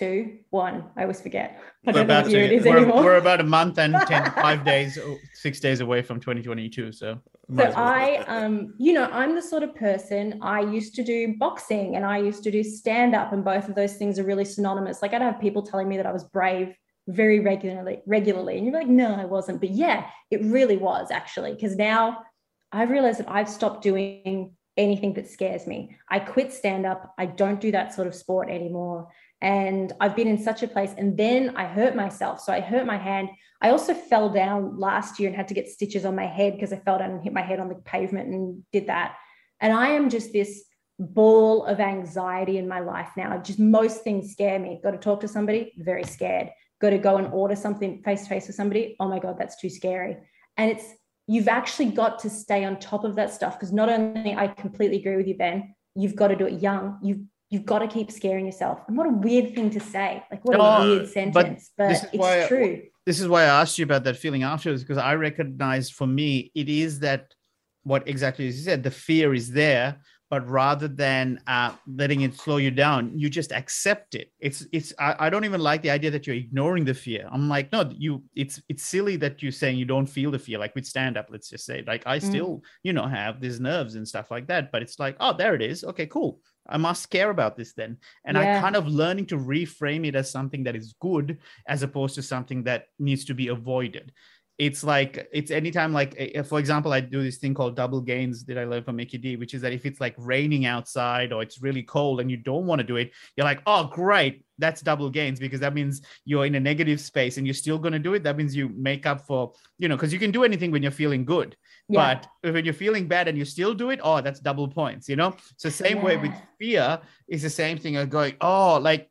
2022, 0.00 0.44
one, 0.50 0.84
I 0.96 1.02
always 1.02 1.20
forget. 1.20 1.60
I 1.86 1.92
We're 1.92 2.02
about 2.02 2.26
to- 2.26 2.60
we're, 2.60 3.02
we're 3.02 3.16
about 3.16 3.40
a 3.40 3.44
month 3.44 3.78
and 3.78 3.94
10, 4.06 4.32
five 4.32 4.64
days, 4.64 4.98
six 5.34 5.60
days 5.60 5.80
away 5.80 6.02
from 6.02 6.20
2022. 6.20 6.92
So, 6.92 7.14
so 7.14 7.20
well. 7.48 7.72
I, 7.76 8.16
um, 8.26 8.74
you 8.78 8.92
know, 8.92 9.08
I'm 9.12 9.34
the 9.34 9.42
sort 9.42 9.62
of 9.62 9.74
person 9.74 10.38
I 10.42 10.60
used 10.60 10.94
to 10.96 11.04
do 11.04 11.34
boxing 11.38 11.96
and 11.96 12.04
I 12.04 12.18
used 12.18 12.42
to 12.44 12.50
do 12.50 12.62
stand 12.62 13.14
up, 13.14 13.32
and 13.32 13.44
both 13.44 13.68
of 13.68 13.74
those 13.74 13.94
things 13.96 14.18
are 14.18 14.24
really 14.24 14.44
synonymous. 14.44 15.02
Like 15.02 15.14
I'd 15.14 15.22
have 15.22 15.40
people 15.40 15.62
telling 15.62 15.88
me 15.88 15.96
that 15.96 16.06
I 16.06 16.12
was 16.12 16.24
brave 16.24 16.74
very 17.08 17.40
regularly, 17.40 18.00
regularly, 18.06 18.56
and 18.56 18.66
you're 18.66 18.74
like, 18.74 18.88
no, 18.88 19.14
I 19.14 19.24
wasn't. 19.24 19.60
But 19.60 19.70
yeah, 19.70 20.06
it 20.30 20.42
really 20.42 20.76
was 20.76 21.10
actually, 21.10 21.52
because 21.52 21.76
now 21.76 22.24
I've 22.72 22.90
realized 22.90 23.18
that 23.20 23.30
I've 23.30 23.48
stopped 23.48 23.82
doing 23.82 24.52
anything 24.76 25.14
that 25.14 25.28
scares 25.28 25.66
me. 25.66 25.96
I 26.08 26.20
quit 26.20 26.52
stand 26.52 26.86
up. 26.86 27.14
I 27.18 27.26
don't 27.26 27.60
do 27.60 27.72
that 27.72 27.92
sort 27.92 28.06
of 28.06 28.14
sport 28.14 28.48
anymore. 28.48 29.08
And 29.42 29.92
I've 30.00 30.16
been 30.16 30.28
in 30.28 30.42
such 30.42 30.62
a 30.62 30.68
place. 30.68 30.94
And 30.96 31.16
then 31.16 31.56
I 31.56 31.64
hurt 31.64 31.96
myself. 31.96 32.40
So 32.40 32.52
I 32.52 32.60
hurt 32.60 32.86
my 32.86 32.98
hand. 32.98 33.30
I 33.62 33.70
also 33.70 33.94
fell 33.94 34.28
down 34.28 34.78
last 34.78 35.18
year 35.18 35.28
and 35.28 35.36
had 35.36 35.48
to 35.48 35.54
get 35.54 35.68
stitches 35.68 36.04
on 36.04 36.14
my 36.14 36.26
head 36.26 36.54
because 36.54 36.72
I 36.72 36.76
fell 36.76 36.98
down 36.98 37.10
and 37.10 37.22
hit 37.22 37.32
my 37.32 37.42
head 37.42 37.60
on 37.60 37.68
the 37.68 37.74
pavement 37.76 38.28
and 38.28 38.62
did 38.72 38.86
that. 38.88 39.16
And 39.60 39.72
I 39.72 39.88
am 39.88 40.10
just 40.10 40.32
this 40.32 40.64
ball 40.98 41.64
of 41.64 41.80
anxiety 41.80 42.58
in 42.58 42.68
my 42.68 42.80
life 42.80 43.10
now. 43.16 43.38
Just 43.38 43.58
most 43.58 44.02
things 44.02 44.32
scare 44.32 44.58
me. 44.58 44.80
Got 44.82 44.92
to 44.92 44.98
talk 44.98 45.20
to 45.20 45.28
somebody, 45.28 45.72
very 45.78 46.04
scared. 46.04 46.50
Got 46.80 46.90
to 46.90 46.98
go 46.98 47.16
and 47.16 47.28
order 47.28 47.56
something 47.56 48.02
face 48.02 48.22
to 48.22 48.28
face 48.28 48.46
with 48.46 48.56
somebody. 48.56 48.96
Oh 49.00 49.08
my 49.08 49.18
God, 49.18 49.36
that's 49.38 49.60
too 49.60 49.70
scary. 49.70 50.16
And 50.56 50.70
it's, 50.70 50.84
you've 51.26 51.48
actually 51.48 51.90
got 51.90 52.18
to 52.20 52.30
stay 52.30 52.64
on 52.64 52.78
top 52.78 53.04
of 53.04 53.16
that 53.16 53.32
stuff 53.32 53.58
because 53.58 53.72
not 53.72 53.88
only 53.88 54.34
I 54.34 54.48
completely 54.48 54.98
agree 54.98 55.16
with 55.16 55.26
you, 55.26 55.36
Ben, 55.36 55.74
you've 55.94 56.16
got 56.16 56.28
to 56.28 56.36
do 56.36 56.46
it 56.46 56.62
young. 56.62 56.98
You've 57.02 57.20
you've 57.50 57.66
got 57.66 57.80
to 57.80 57.88
keep 57.88 58.10
scaring 58.10 58.46
yourself. 58.46 58.78
And 58.88 58.96
what 58.96 59.06
a 59.06 59.10
weird 59.10 59.54
thing 59.54 59.70
to 59.70 59.80
say. 59.80 60.22
Like 60.30 60.44
what 60.44 60.56
No, 60.56 60.64
a 60.64 60.80
weird 60.86 61.08
sentence, 61.08 61.70
but, 61.76 61.88
this 61.88 61.98
is 62.04 62.04
it's 62.12 62.16
why- 62.18 62.46
true. 62.48 62.82
this 63.06 63.20
is 63.20 63.28
why 63.28 63.42
I 63.42 63.60
asked 63.60 63.78
you 63.78 63.84
about 63.84 64.04
that 64.04 64.16
feeling 64.16 64.44
afterwards 64.44 64.82
because 64.82 64.98
I 64.98 65.14
recognize 65.14 65.90
for 65.90 66.06
me 66.06 66.52
it 66.54 66.68
is 66.68 67.00
that 67.00 67.34
what 67.82 68.06
exactly 68.06 68.46
as 68.46 68.56
you 68.58 68.62
said 68.64 68.82
the 68.82 68.90
fear 68.90 69.34
is 69.34 69.50
there 69.50 70.00
but 70.28 70.46
rather 70.48 70.86
than 70.86 71.40
uh, 71.48 71.72
letting 71.88 72.20
it 72.20 72.34
slow 72.34 72.58
you 72.58 72.70
down 72.70 73.10
you 73.18 73.30
just 73.30 73.52
accept 73.52 74.14
it 74.14 74.30
it's 74.38 74.66
it's 74.70 74.92
I, 74.98 75.16
I 75.18 75.30
don't 75.30 75.46
even 75.46 75.62
like 75.62 75.80
the 75.80 75.88
idea 75.90 76.10
that 76.10 76.26
you're 76.26 76.36
ignoring 76.36 76.84
the 76.84 76.92
fear 76.92 77.26
i'm 77.32 77.48
like 77.48 77.72
no 77.72 77.90
you 77.96 78.22
it's 78.36 78.60
it's 78.68 78.84
silly 78.84 79.16
that 79.16 79.42
you're 79.42 79.50
saying 79.50 79.78
you 79.78 79.86
don't 79.86 80.06
feel 80.06 80.30
the 80.30 80.38
fear 80.38 80.58
like 80.58 80.74
with 80.74 80.84
stand 80.86 81.16
up 81.16 81.28
let's 81.30 81.48
just 81.48 81.64
say 81.64 81.82
like 81.86 82.02
i 82.06 82.18
Mm. 82.18 82.22
still 82.30 82.62
you 82.82 82.92
know 82.92 83.06
have 83.06 83.40
these 83.40 83.58
nerves 83.60 83.94
and 83.94 84.06
stuff 84.06 84.30
like 84.30 84.46
that 84.48 84.70
but 84.70 84.82
it's 84.82 84.98
like 84.98 85.16
oh 85.20 85.32
there 85.32 85.54
it 85.54 85.62
is 85.62 85.82
okay 85.84 86.06
cool 86.06 86.38
i 86.70 86.76
must 86.76 87.10
care 87.10 87.30
about 87.30 87.56
this 87.56 87.72
then 87.72 87.98
and 88.24 88.38
i 88.38 88.44
Yeah. 88.44 88.60
kind 88.60 88.76
of 88.76 88.86
learning 88.88 89.26
to 89.26 89.36
reframe 89.36 90.06
it 90.06 90.14
as 90.14 90.30
something 90.30 90.64
that 90.64 90.76
is 90.76 90.94
good 91.00 91.38
as 91.66 91.82
opposed 91.82 92.14
to 92.14 92.22
something 92.22 92.62
that 92.64 92.86
needs 92.98 93.24
to 93.26 93.34
be 93.34 93.48
avoided 93.48 94.12
it's 94.60 94.84
like 94.84 95.26
it's 95.32 95.50
anytime 95.50 95.90
like 95.90 96.12
for 96.46 96.58
example 96.58 96.92
i 96.92 97.00
do 97.00 97.22
this 97.22 97.38
thing 97.38 97.54
called 97.54 97.74
double 97.74 98.00
gains 98.02 98.44
that 98.44 98.58
i 98.58 98.64
learned 98.64 98.84
from 98.84 98.96
mickey 98.96 99.16
d 99.16 99.34
which 99.36 99.54
is 99.54 99.62
that 99.62 99.72
if 99.72 99.86
it's 99.86 100.02
like 100.02 100.14
raining 100.18 100.66
outside 100.66 101.32
or 101.32 101.40
it's 101.42 101.62
really 101.62 101.82
cold 101.82 102.20
and 102.20 102.30
you 102.30 102.36
don't 102.36 102.66
want 102.66 102.78
to 102.78 102.86
do 102.86 102.96
it 102.96 103.10
you're 103.36 103.46
like 103.46 103.62
oh 103.66 103.84
great 103.84 104.44
that's 104.58 104.82
double 104.82 105.08
gains 105.08 105.40
because 105.40 105.60
that 105.60 105.72
means 105.72 106.02
you're 106.26 106.44
in 106.44 106.54
a 106.56 106.60
negative 106.60 107.00
space 107.00 107.38
and 107.38 107.46
you're 107.46 107.54
still 107.54 107.78
going 107.78 107.94
to 107.94 107.98
do 107.98 108.12
it. 108.12 108.22
That 108.22 108.36
means 108.36 108.54
you 108.54 108.68
make 108.76 109.06
up 109.06 109.26
for 109.26 109.54
you 109.78 109.88
know 109.88 109.96
because 109.96 110.12
you 110.12 110.18
can 110.18 110.30
do 110.30 110.44
anything 110.44 110.70
when 110.70 110.82
you're 110.82 110.92
feeling 110.92 111.24
good 111.24 111.56
Yeah. 111.88 112.20
but 112.42 112.52
when 112.52 112.66
you're 112.66 112.74
feeling 112.74 113.08
bad 113.08 113.26
and 113.28 113.38
you 113.38 113.46
still 113.46 113.72
do 113.72 113.88
it 113.88 114.00
oh 114.02 114.20
that's 114.20 114.40
double 114.40 114.68
points 114.68 115.08
you 115.08 115.16
know? 115.16 115.34
So 115.56 115.70
same 115.70 116.02
way 116.02 116.18
with 116.18 116.32
fear 116.58 117.00
is 117.28 117.40
the 117.42 117.48
same 117.50 117.78
thing 117.78 117.96
of 117.96 118.10
going 118.10 118.34
oh 118.42 118.78
like 118.78 119.08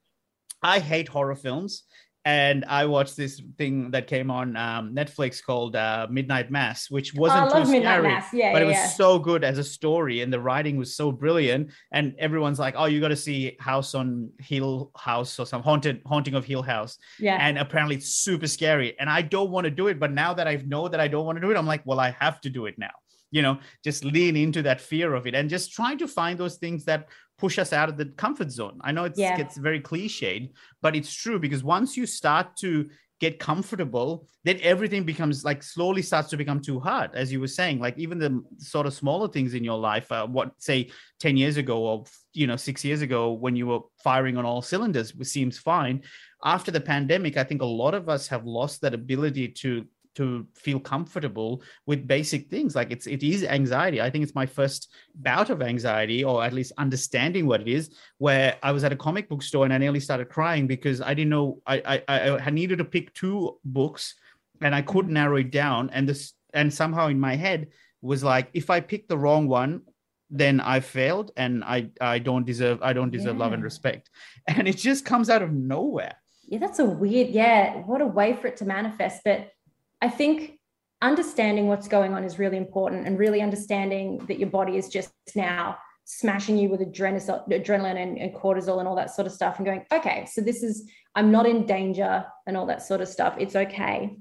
i 0.61 0.77
hate 0.79 1.07
horror 1.07 1.35
films 1.35 1.83
and 2.29 2.63
I 2.65 2.85
watched 2.85 3.17
this 3.17 3.41
thing 3.57 3.89
that 3.89 4.05
came 4.05 4.29
on 4.29 4.55
um, 4.55 4.93
Netflix 4.93 5.43
called 5.43 5.75
uh, 5.75 6.05
Midnight 6.11 6.51
Mass, 6.51 6.89
which 6.91 7.15
wasn't 7.15 7.51
I 7.51 7.59
too 7.59 7.65
scary, 7.65 8.07
Yeah, 8.07 8.19
but 8.29 8.37
yeah, 8.37 8.59
it 8.59 8.65
was 8.65 8.75
yeah. 8.75 8.87
so 8.87 9.17
good 9.17 9.43
as 9.43 9.57
a 9.57 9.63
story, 9.63 10.21
and 10.21 10.31
the 10.31 10.39
writing 10.39 10.77
was 10.77 10.95
so 10.95 11.11
brilliant. 11.11 11.71
And 11.91 12.13
everyone's 12.19 12.59
like, 12.59 12.75
"Oh, 12.77 12.85
you 12.85 13.01
got 13.01 13.07
to 13.07 13.15
see 13.15 13.57
House 13.59 13.95
on 13.95 14.29
Hill 14.37 14.91
House 14.95 15.39
or 15.39 15.47
some 15.47 15.63
haunted 15.63 16.01
haunting 16.05 16.35
of 16.35 16.45
Hill 16.45 16.61
House," 16.61 16.99
yeah. 17.17 17.37
and 17.39 17.57
apparently 17.57 17.95
it's 17.95 18.09
super 18.09 18.47
scary. 18.47 18.95
And 18.99 19.09
I 19.09 19.23
don't 19.23 19.49
want 19.49 19.65
to 19.65 19.71
do 19.71 19.87
it, 19.87 19.99
but 19.99 20.11
now 20.11 20.31
that 20.35 20.47
I 20.47 20.57
know 20.67 20.87
that 20.87 20.99
I 20.99 21.07
don't 21.07 21.25
want 21.25 21.37
to 21.37 21.41
do 21.41 21.49
it, 21.49 21.57
I'm 21.57 21.65
like, 21.65 21.81
"Well, 21.83 21.99
I 21.99 22.11
have 22.19 22.39
to 22.41 22.49
do 22.51 22.67
it 22.67 22.77
now." 22.77 22.93
You 23.31 23.41
know, 23.41 23.59
just 23.83 24.03
lean 24.03 24.35
into 24.35 24.61
that 24.63 24.81
fear 24.81 25.13
of 25.13 25.27
it, 25.27 25.35
and 25.35 25.49
just 25.49 25.71
try 25.73 25.95
to 25.95 26.07
find 26.07 26.37
those 26.37 26.57
things 26.57 26.85
that 26.85 27.07
push 27.37 27.57
us 27.57 27.71
out 27.73 27.89
of 27.89 27.97
the 27.97 28.05
comfort 28.05 28.51
zone. 28.51 28.79
I 28.81 28.91
know 28.91 29.05
it's 29.05 29.19
Yeah. 29.19 29.37
gets 29.37 29.57
very 29.57 29.79
cliched, 29.79 30.51
but 30.81 30.95
it's 30.95 31.13
true 31.13 31.39
because 31.39 31.63
once 31.63 31.95
you 31.95 32.05
start 32.05 32.57
to 32.57 32.89
get 33.19 33.37
comfortable, 33.37 34.27
then 34.45 34.57
everything 34.61 35.03
becomes 35.03 35.43
like 35.43 35.61
slowly 35.61 36.01
starts 36.01 36.29
to 36.29 36.37
become 36.37 36.61
too 36.61 36.79
hard. 36.79 37.11
As 37.13 37.31
you 37.31 37.39
were 37.41 37.47
saying, 37.47 37.79
like 37.79 37.97
even 37.97 38.17
the 38.17 38.41
sort 38.57 38.87
of 38.87 38.93
smaller 38.93 39.27
things 39.27 39.53
in 39.53 39.63
your 39.63 39.77
life, 39.77 40.09
uh, 40.11 40.25
what 40.25 40.51
say 40.57 40.89
10 41.19 41.35
years 41.35 41.57
ago 41.57 41.79
or, 41.79 42.05
you 42.33 42.47
know, 42.47 42.55
six 42.55 42.83
years 42.85 43.01
ago 43.01 43.33
when 43.33 43.55
you 43.57 43.67
were 43.67 43.81
firing 44.03 44.37
on 44.37 44.45
all 44.45 44.61
cylinders 44.61 45.13
seems 45.29 45.57
fine. 45.57 46.01
After 46.45 46.71
the 46.71 46.79
pandemic, 46.79 47.35
I 47.35 47.43
think 47.43 47.61
a 47.61 47.65
lot 47.65 47.93
of 47.93 48.07
us 48.07 48.27
have 48.29 48.45
lost 48.45 48.81
that 48.81 48.93
ability 48.93 49.49
to 49.49 49.85
to 50.19 50.45
feel 50.53 50.79
comfortable 50.79 51.61
with 51.85 52.07
basic 52.07 52.49
things. 52.49 52.75
Like 52.75 52.91
it's 52.91 53.07
it 53.07 53.23
is 53.23 53.43
anxiety. 53.43 53.99
I 54.01 54.09
think 54.09 54.23
it's 54.23 54.35
my 54.35 54.45
first 54.45 54.89
bout 55.15 55.49
of 55.49 55.61
anxiety 55.61 56.23
or 56.23 56.43
at 56.43 56.53
least 56.53 56.73
understanding 56.77 57.45
what 57.47 57.61
it 57.61 57.67
is 57.67 57.89
where 58.17 58.57
i 58.63 58.71
was 58.71 58.83
at 58.83 58.91
a 58.91 58.95
comic 58.95 59.27
book 59.29 59.41
store 59.41 59.65
and 59.65 59.73
i 59.73 59.77
nearly 59.77 59.99
started 59.99 60.29
crying 60.29 60.65
because 60.67 61.01
i 61.01 61.13
didn't 61.13 61.29
know 61.29 61.61
i 61.67 62.01
i, 62.07 62.29
I 62.47 62.49
needed 62.49 62.77
to 62.77 62.85
pick 62.85 63.13
two 63.13 63.57
books 63.63 64.15
and 64.61 64.73
i 64.73 64.81
couldn't 64.81 65.13
narrow 65.13 65.37
it 65.37 65.51
down. 65.51 65.89
And 65.91 66.07
this 66.09 66.33
and 66.53 66.73
somehow 66.73 67.07
in 67.07 67.19
my 67.19 67.35
head 67.35 67.67
was 68.01 68.23
like 68.23 68.49
if 68.53 68.69
i 68.69 68.79
pick 68.79 69.07
the 69.07 69.17
wrong 69.17 69.47
one 69.47 69.81
then 70.29 70.59
i 70.59 70.79
failed 70.79 71.31
and 71.37 71.63
i 71.63 71.89
i 72.13 72.19
don't 72.19 72.45
deserve 72.45 72.77
i 72.81 72.93
don't 72.93 73.11
deserve 73.11 73.37
love 73.37 73.53
and 73.53 73.63
respect. 73.63 74.09
And 74.47 74.67
it 74.67 74.77
just 74.77 75.05
comes 75.05 75.29
out 75.29 75.41
of 75.41 75.51
nowhere. 75.51 76.15
Yeah, 76.49 76.57
that's 76.57 76.79
a 76.79 76.85
weird, 76.85 77.29
yeah, 77.29 77.75
what 77.89 78.01
a 78.01 78.07
way 78.07 78.33
for 78.33 78.47
it 78.47 78.57
to 78.57 78.65
manifest. 78.65 79.21
But 79.23 79.51
I 80.01 80.09
think 80.09 80.59
understanding 81.01 81.67
what's 81.67 81.87
going 81.87 82.13
on 82.13 82.23
is 82.23 82.39
really 82.39 82.57
important 82.57 83.07
and 83.07 83.17
really 83.17 83.41
understanding 83.41 84.25
that 84.27 84.39
your 84.39 84.49
body 84.49 84.77
is 84.77 84.89
just 84.89 85.11
now 85.35 85.77
smashing 86.05 86.57
you 86.57 86.69
with 86.69 86.81
adrenaline, 86.81 88.01
and, 88.01 88.17
and 88.17 88.33
cortisol 88.33 88.79
and 88.79 88.87
all 88.87 88.95
that 88.95 89.13
sort 89.13 89.27
of 89.27 89.31
stuff 89.31 89.57
and 89.57 89.65
going, 89.65 89.85
okay, 89.93 90.25
so 90.25 90.41
this 90.41 90.63
is, 90.63 90.89
I'm 91.13 91.31
not 91.31 91.45
in 91.45 91.67
danger 91.67 92.25
and 92.47 92.57
all 92.57 92.65
that 92.65 92.81
sort 92.81 93.01
of 93.01 93.07
stuff. 93.07 93.35
It's 93.37 93.55
okay. 93.55 94.17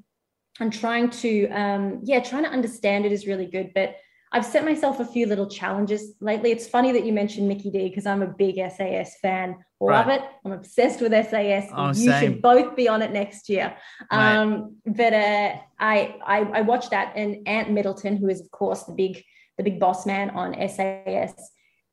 And 0.60 0.72
trying 0.72 1.08
to, 1.10 1.48
um, 1.48 2.00
yeah, 2.02 2.20
trying 2.20 2.44
to 2.44 2.50
understand 2.50 3.06
it 3.06 3.12
is 3.12 3.26
really 3.26 3.46
good. 3.46 3.72
But 3.74 3.96
I've 4.32 4.44
set 4.44 4.64
myself 4.64 5.00
a 5.00 5.04
few 5.04 5.26
little 5.26 5.48
challenges 5.48 6.12
lately. 6.20 6.50
It's 6.52 6.68
funny 6.68 6.92
that 6.92 7.04
you 7.04 7.12
mentioned 7.12 7.48
Mickey 7.48 7.70
D 7.70 7.88
because 7.88 8.04
I'm 8.06 8.22
a 8.22 8.26
big 8.26 8.56
SAS 8.56 9.18
fan. 9.20 9.56
Love 9.80 10.06
Right. 10.06 10.20
it. 10.20 10.26
I'm 10.44 10.52
obsessed 10.52 11.00
with 11.00 11.12
SAS. 11.12 11.68
Oh, 11.74 11.88
you 11.88 11.94
same. 11.94 12.20
should 12.34 12.42
both 12.42 12.76
be 12.76 12.88
on 12.88 13.00
it 13.00 13.12
next 13.12 13.48
year. 13.48 13.74
Right. 14.12 14.36
Um, 14.36 14.76
but 14.84 15.12
uh, 15.14 15.54
I, 15.78 16.16
I 16.24 16.38
I 16.54 16.60
watched 16.62 16.90
that, 16.90 17.12
and 17.16 17.46
Ant 17.48 17.70
Middleton, 17.70 18.16
who 18.16 18.28
is 18.28 18.40
of 18.40 18.50
course 18.50 18.82
the 18.84 18.92
big 18.94 19.22
the 19.56 19.64
big 19.64 19.80
boss 19.80 20.04
man 20.04 20.30
on 20.30 20.54
SAS, 20.68 21.32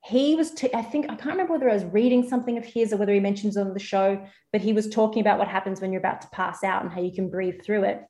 he 0.04 0.36
was 0.36 0.52
t- 0.52 0.70
I 0.74 0.82
think 0.82 1.06
I 1.06 1.16
can't 1.16 1.32
remember 1.32 1.54
whether 1.54 1.70
I 1.70 1.74
was 1.74 1.86
reading 1.86 2.28
something 2.28 2.58
of 2.58 2.66
his 2.66 2.92
or 2.92 2.98
whether 2.98 3.14
he 3.14 3.20
mentions 3.20 3.56
it 3.56 3.62
on 3.62 3.74
the 3.74 3.80
show, 3.80 4.24
but 4.52 4.62
he 4.62 4.74
was 4.74 4.90
talking 4.90 5.22
about 5.22 5.40
what 5.40 5.48
happens 5.48 5.80
when 5.80 5.92
you're 5.92 6.00
about 6.02 6.22
to 6.22 6.28
pass 6.30 6.64
out 6.64 6.84
and 6.84 6.92
how 6.92 7.02
you 7.02 7.14
can 7.14 7.30
breathe 7.30 7.64
through 7.64 7.84
it. 7.86 8.02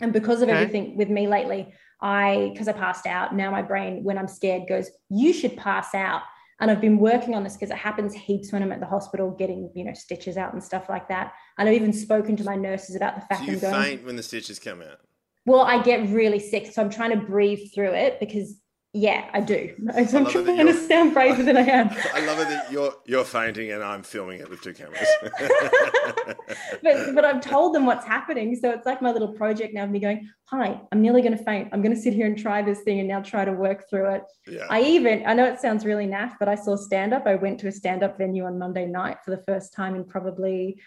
And 0.00 0.12
because 0.12 0.42
of 0.42 0.48
Okay. 0.48 0.58
everything 0.58 0.96
with 0.96 1.08
me 1.08 1.26
lately, 1.28 1.72
I 2.02 2.50
because 2.52 2.68
I 2.68 2.72
passed 2.72 3.06
out, 3.06 3.34
now 3.34 3.50
my 3.50 3.62
brain, 3.62 4.02
when 4.04 4.18
I'm 4.18 4.28
scared, 4.28 4.68
goes, 4.68 4.90
you 5.08 5.32
should 5.32 5.56
pass 5.56 5.94
out. 5.94 6.22
And 6.60 6.70
I've 6.70 6.80
been 6.80 6.98
working 6.98 7.34
on 7.34 7.42
this 7.42 7.54
because 7.54 7.70
it 7.70 7.78
happens 7.78 8.12
heaps 8.12 8.52
when 8.52 8.62
I'm 8.62 8.70
at 8.70 8.80
the 8.80 8.86
hospital 8.86 9.30
getting, 9.30 9.70
you 9.74 9.82
know, 9.82 9.94
stitches 9.94 10.36
out 10.36 10.52
and 10.52 10.62
stuff 10.62 10.90
like 10.90 11.08
that. 11.08 11.32
And 11.56 11.66
I've 11.66 11.74
even 11.74 11.92
spoken 11.92 12.36
to 12.36 12.44
my 12.44 12.54
nurses 12.54 12.96
about 12.96 13.14
the 13.14 13.22
fact 13.22 13.46
Do 13.46 13.46
you 13.46 13.54
I'm 13.54 13.60
going, 13.60 13.82
faint 13.82 14.04
when 14.04 14.16
the 14.16 14.22
stitches 14.22 14.58
come 14.58 14.82
out? 14.82 15.00
well, 15.46 15.62
I 15.62 15.82
get 15.82 16.10
really 16.10 16.38
sick. 16.38 16.70
So 16.72 16.82
I'm 16.82 16.90
trying 16.90 17.18
to 17.18 17.24
breathe 17.24 17.72
through 17.74 17.92
it 17.92 18.20
because, 18.20 18.59
yeah, 18.92 19.30
I 19.32 19.40
do. 19.40 19.72
I'm 19.94 20.04
it 20.04 20.10
trying 20.10 20.66
to 20.66 20.74
sound 20.74 21.14
braver 21.14 21.44
than 21.44 21.56
I 21.56 21.60
am. 21.60 21.90
I 22.14 22.26
love 22.26 22.40
it 22.40 22.48
that 22.48 22.72
you're 22.72 22.92
you're 23.06 23.24
fainting 23.24 23.70
and 23.70 23.84
I'm 23.84 24.02
filming 24.02 24.40
it 24.40 24.50
with 24.50 24.62
two 24.62 24.74
cameras. 24.74 25.06
but 26.82 27.14
but 27.14 27.24
I've 27.24 27.40
told 27.40 27.72
them 27.72 27.86
what's 27.86 28.04
happening. 28.04 28.56
So 28.56 28.70
it's 28.70 28.86
like 28.86 29.00
my 29.00 29.12
little 29.12 29.32
project 29.32 29.74
now 29.74 29.84
of 29.84 29.90
me 29.90 30.00
going, 30.00 30.28
hi, 30.46 30.80
I'm 30.90 31.00
nearly 31.02 31.22
going 31.22 31.38
to 31.38 31.44
faint. 31.44 31.68
I'm 31.72 31.82
going 31.82 31.94
to 31.94 32.00
sit 32.00 32.14
here 32.14 32.26
and 32.26 32.36
try 32.36 32.62
this 32.62 32.80
thing 32.80 32.98
and 32.98 33.06
now 33.06 33.20
try 33.20 33.44
to 33.44 33.52
work 33.52 33.88
through 33.88 34.14
it. 34.14 34.24
yeah. 34.48 34.66
I 34.68 34.82
even, 34.82 35.24
I 35.24 35.34
know 35.34 35.44
it 35.44 35.60
sounds 35.60 35.84
really 35.84 36.08
naff, 36.08 36.32
but 36.40 36.48
I 36.48 36.56
saw 36.56 36.74
stand 36.74 37.14
up. 37.14 37.28
I 37.28 37.36
went 37.36 37.60
to 37.60 37.68
a 37.68 37.72
stand 37.72 38.02
up 38.02 38.18
venue 38.18 38.44
on 38.44 38.58
Monday 38.58 38.86
night 38.86 39.18
for 39.24 39.30
the 39.30 39.42
first 39.44 39.72
time 39.72 39.94
in 39.94 40.04
probably 40.04 40.80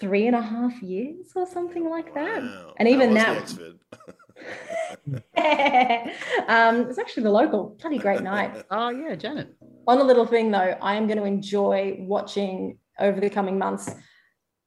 three 0.00 0.26
and 0.26 0.34
a 0.34 0.42
half 0.42 0.82
years 0.82 1.30
or 1.36 1.46
something 1.46 1.88
like 1.88 2.12
that. 2.14 2.42
Wow. 2.42 2.74
And 2.76 2.88
even 2.88 3.10
was 3.10 3.22
now, 3.22 3.34
the 3.34 3.40
Exford. 3.40 3.78
um, 6.48 6.88
it's 6.88 6.98
actually 6.98 7.22
the 7.22 7.30
local, 7.30 7.76
bloody 7.80 7.98
great 7.98 8.22
night. 8.22 8.64
oh 8.70 8.90
yeah 8.90 9.14
janet 9.14 9.54
on 9.86 10.00
a 10.00 10.04
little 10.04 10.26
thing 10.26 10.50
though, 10.50 10.76
I 10.80 10.94
am 10.94 11.06
going 11.06 11.18
to 11.18 11.24
enjoy 11.24 11.96
watching 11.98 12.78
over 12.98 13.20
the 13.20 13.30
coming 13.30 13.58
months. 13.58 13.90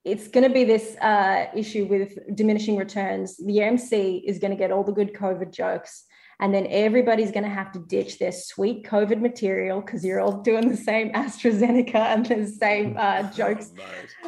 It's 0.04 0.28
going 0.28 0.48
to 0.48 0.54
be 0.54 0.64
this 0.64 0.96
uh, 0.98 1.48
issue 1.56 1.86
with 1.86 2.18
diminishing 2.36 2.78
returns. 2.78 3.38
The 3.38 3.62
MC 3.62 4.24
is 4.26 4.40
going 4.40 4.52
to 4.52 4.58
get 4.58 4.72
all 4.72 4.84
the 4.84 4.94
good 4.94 5.14
COVID 5.14 5.52
jokes, 5.52 6.06
and 6.40 6.54
then 6.54 6.68
everybody's 6.70 7.32
going 7.32 7.44
to 7.44 7.50
have 7.50 7.72
to 7.74 7.80
ditch 7.80 8.20
their 8.20 8.32
sweet 8.32 8.86
COVID 8.86 9.20
material 9.20 9.82
because 9.82 10.06
you're 10.06 10.22
all 10.22 10.42
doing 10.42 10.70
the 10.70 10.78
same 10.78 11.12
AstraZeneca 11.12 11.96
and 11.96 12.26
the 12.26 12.48
same 12.48 12.96
uh, 12.98 13.24
jokes. 13.36 13.72
Mate. 13.76 13.86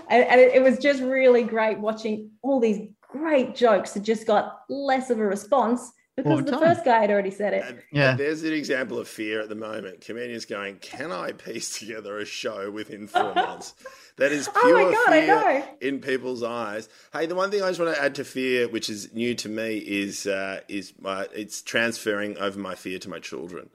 And, 0.09 0.25
and 0.25 0.41
it, 0.41 0.55
it 0.55 0.63
was 0.63 0.79
just 0.79 1.01
really 1.01 1.43
great 1.43 1.79
watching 1.79 2.31
all 2.41 2.59
these 2.59 2.89
great 3.09 3.55
jokes 3.55 3.91
that 3.93 4.01
just 4.01 4.25
got 4.27 4.61
less 4.69 5.09
of 5.09 5.19
a 5.19 5.25
response 5.25 5.91
because 6.15 6.39
the 6.39 6.51
the 6.51 6.51
time. 6.51 6.59
first 6.59 6.85
guy 6.85 6.99
had 7.01 7.11
already 7.11 7.31
said 7.31 7.53
it. 7.53 7.63
And 7.65 7.81
Yeah. 7.91 8.15
There's 8.15 8.43
an 8.43 8.53
example 8.53 8.99
of 8.99 9.07
fear 9.07 9.39
at 9.41 9.49
the 9.49 9.55
moment. 9.55 10.01
Comedians 10.01 10.45
going, 10.45 10.77
Can 10.77 11.11
I 11.11 11.31
piece 11.31 11.79
together 11.79 12.17
a 12.19 12.25
show 12.25 12.69
within 12.69 13.07
four 13.07 13.33
months? 13.35 13.73
That 14.17 14.31
is 14.33 14.49
Oh 14.53 14.61
pure 14.61 14.85
my 14.85 14.91
God, 14.91 15.59
fear 15.61 15.69
in 15.81 16.01
people's 16.01 16.43
eyes. 16.43 16.89
Hey, 17.13 17.25
the 17.25 17.35
one 17.35 17.51
thing 17.51 17.61
I 17.61 17.69
just 17.69 17.79
want 17.79 17.95
to 17.95 18.01
add 18.01 18.15
to 18.15 18.25
fear, 18.25 18.67
which 18.67 18.89
is 18.89 19.13
new 19.13 19.33
to 19.35 19.47
me, 19.49 19.77
is 19.77 20.27
uh, 20.27 20.59
is 20.67 20.93
my 20.99 21.27
it's 21.33 21.61
transferring 21.61 22.37
over 22.37 22.59
my 22.59 22.75
fear 22.75 22.99
to 22.99 23.09
my 23.09 23.19
children. 23.19 23.69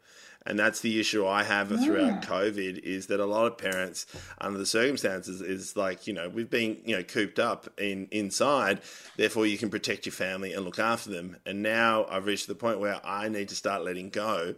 And 0.46 0.58
that's 0.58 0.80
the 0.80 1.00
issue 1.00 1.26
I 1.26 1.42
have 1.42 1.68
throughout 1.68 2.22
COVID 2.22 2.78
is 2.80 3.06
that 3.06 3.18
a 3.18 3.24
lot 3.24 3.46
of 3.46 3.56
parents, 3.56 4.06
under 4.38 4.58
the 4.58 4.66
circumstances, 4.66 5.40
is 5.40 5.74
like, 5.74 6.06
you 6.06 6.12
know, 6.12 6.28
we've 6.28 6.50
been, 6.50 6.78
you 6.84 6.96
know, 6.96 7.02
cooped 7.02 7.38
up 7.38 7.68
in 7.80 8.08
inside, 8.10 8.80
therefore 9.16 9.46
you 9.46 9.56
can 9.56 9.70
protect 9.70 10.04
your 10.04 10.12
family 10.12 10.52
and 10.52 10.64
look 10.64 10.78
after 10.78 11.10
them. 11.10 11.36
And 11.46 11.62
now 11.62 12.04
I've 12.10 12.26
reached 12.26 12.46
the 12.46 12.54
point 12.54 12.78
where 12.78 13.00
I 13.04 13.28
need 13.28 13.48
to 13.48 13.56
start 13.56 13.84
letting 13.84 14.10
go 14.10 14.54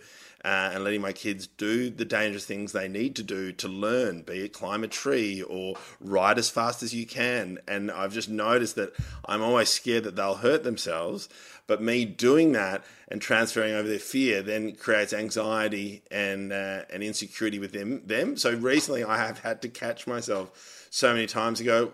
uh, 0.46 0.70
and 0.72 0.84
letting 0.84 1.00
my 1.00 1.10
kids 1.10 1.48
do 1.48 1.90
the 1.90 2.04
dangerous 2.04 2.46
things 2.46 2.70
they 2.70 2.86
need 2.86 3.16
to 3.16 3.22
do 3.24 3.50
to 3.50 3.66
learn, 3.66 4.22
be 4.22 4.44
it 4.44 4.52
climb 4.52 4.84
a 4.84 4.88
tree 4.88 5.42
or 5.42 5.74
ride 5.98 6.38
as 6.38 6.48
fast 6.48 6.84
as 6.84 6.94
you 6.94 7.04
can. 7.04 7.58
And 7.66 7.90
I've 7.90 8.12
just 8.12 8.28
noticed 8.28 8.76
that 8.76 8.92
I'm 9.24 9.42
always 9.42 9.68
scared 9.70 10.04
that 10.04 10.14
they'll 10.14 10.36
hurt 10.36 10.62
themselves. 10.62 11.28
But 11.66 11.82
me 11.82 12.04
doing 12.04 12.52
that 12.52 12.84
and 13.08 13.20
transferring 13.20 13.74
over 13.74 13.88
their 13.88 13.98
fear 13.98 14.40
then 14.40 14.76
creates 14.76 15.12
anxiety 15.12 16.04
and 16.12 16.52
uh, 16.52 16.82
and 16.90 17.02
insecurity 17.02 17.58
with 17.58 17.72
them. 17.72 18.06
Them. 18.06 18.36
So 18.36 18.54
recently, 18.54 19.02
I 19.02 19.16
have 19.16 19.40
had 19.40 19.60
to 19.62 19.68
catch 19.68 20.06
myself 20.06 20.86
so 20.90 21.12
many 21.12 21.26
times 21.26 21.58
to 21.58 21.64
go, 21.64 21.92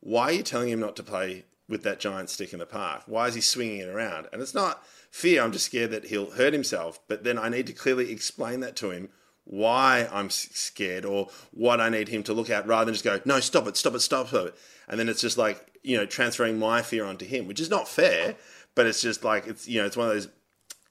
"Why 0.00 0.24
are 0.24 0.32
you 0.32 0.42
telling 0.42 0.68
him 0.68 0.80
not 0.80 0.94
to 0.96 1.02
play 1.02 1.46
with 1.70 1.84
that 1.84 2.00
giant 2.00 2.28
stick 2.28 2.52
in 2.52 2.58
the 2.58 2.66
park? 2.66 3.04
Why 3.06 3.28
is 3.28 3.34
he 3.34 3.40
swinging 3.40 3.78
it 3.78 3.88
around?" 3.88 4.28
And 4.30 4.42
it's 4.42 4.52
not 4.52 4.84
fear. 5.14 5.42
I'm 5.42 5.52
just 5.52 5.66
scared 5.66 5.92
that 5.92 6.06
he'll 6.06 6.32
hurt 6.32 6.52
himself. 6.52 6.98
But 7.06 7.22
then 7.22 7.38
I 7.38 7.48
need 7.48 7.68
to 7.68 7.72
clearly 7.72 8.10
explain 8.10 8.58
that 8.60 8.74
to 8.76 8.90
him 8.90 9.10
why 9.44 10.08
I'm 10.10 10.28
scared 10.28 11.04
or 11.04 11.28
what 11.52 11.80
I 11.80 11.88
need 11.88 12.08
him 12.08 12.24
to 12.24 12.32
look 12.32 12.50
at 12.50 12.66
rather 12.66 12.86
than 12.86 12.94
just 12.94 13.04
go, 13.04 13.20
no, 13.24 13.38
stop 13.38 13.68
it, 13.68 13.76
stop 13.76 13.94
it, 13.94 14.00
stop 14.00 14.32
it. 14.32 14.56
And 14.88 14.98
then 14.98 15.08
it's 15.08 15.20
just 15.20 15.38
like, 15.38 15.78
you 15.84 15.96
know, 15.96 16.04
transferring 16.04 16.58
my 16.58 16.82
fear 16.82 17.04
onto 17.04 17.24
him, 17.24 17.46
which 17.46 17.60
is 17.60 17.70
not 17.70 17.86
fair, 17.86 18.34
but 18.74 18.86
it's 18.86 19.02
just 19.02 19.22
like, 19.22 19.46
it's, 19.46 19.68
you 19.68 19.80
know, 19.80 19.86
it's 19.86 19.96
one 19.96 20.08
of 20.08 20.14
those 20.14 20.28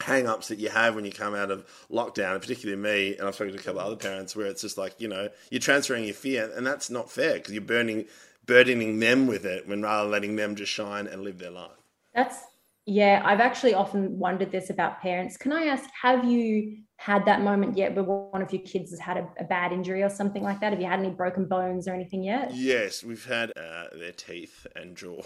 hang 0.02 0.26
ups 0.26 0.48
that 0.48 0.60
you 0.60 0.70
have 0.70 0.96
when 0.96 1.04
you 1.04 1.12
come 1.12 1.36
out 1.36 1.52
of 1.52 1.66
lockdown, 1.92 2.34
and 2.34 2.42
particularly 2.42 2.82
me, 2.82 3.18
and 3.18 3.28
I've 3.28 3.36
spoken 3.36 3.54
to 3.54 3.60
a 3.60 3.64
couple 3.64 3.82
of 3.82 3.88
other 3.88 3.96
parents 3.96 4.36
where 4.36 4.46
it's 4.46 4.62
just 4.62 4.78
like, 4.78 5.02
you 5.02 5.08
know, 5.08 5.30
you're 5.50 5.60
transferring 5.60 6.06
your 6.06 6.14
fear, 6.14 6.50
and 6.56 6.66
that's 6.66 6.90
not 6.90 7.12
fair 7.12 7.34
because 7.34 7.54
you're 7.54 7.62
burning, 7.62 8.06
burdening 8.46 9.00
them 9.00 9.28
with 9.28 9.46
it 9.46 9.68
when 9.68 9.82
rather 9.82 10.10
letting 10.10 10.38
them 10.38 10.56
just 10.56 10.72
shine 10.72 11.08
and 11.08 11.24
live 11.24 11.40
their 11.40 11.52
life. 11.52 11.72
That's 12.14 12.38
yeah, 12.86 13.22
I've 13.24 13.40
actually 13.40 13.74
often 13.74 14.20
wondered 14.20 14.52
this 14.52 14.70
about 14.70 15.02
parents. 15.02 15.38
Can 15.38 15.54
I 15.54 15.66
ask, 15.66 15.90
have 16.02 16.26
you 16.26 16.80
had 16.98 17.26
that 17.26 17.42
moment 17.42 17.78
yet 17.78 17.96
where 17.96 18.04
one 18.04 18.42
of 18.42 18.52
your 18.52 18.62
kids 18.62 18.92
has 18.92 19.00
had 19.00 19.18
a, 19.18 19.28
a, 19.40 19.44
bad 19.46 19.72
injury 19.72 20.04
or 20.04 20.10
something 20.10 20.44
like 20.44 20.60
that? 20.60 20.74
Have 20.74 20.82
you 20.82 20.88
had 20.88 21.00
any 21.00 21.10
broken 21.10 21.46
bones 21.46 21.88
or 21.88 21.94
anything 21.94 22.24
yet? 22.24 22.54
Yes, 22.54 23.04
we've 23.04 23.26
had 23.26 23.52
uh, 23.58 23.86
their 23.98 24.12
teeth 24.12 24.68
and 24.76 24.98
jaw. 24.98 25.22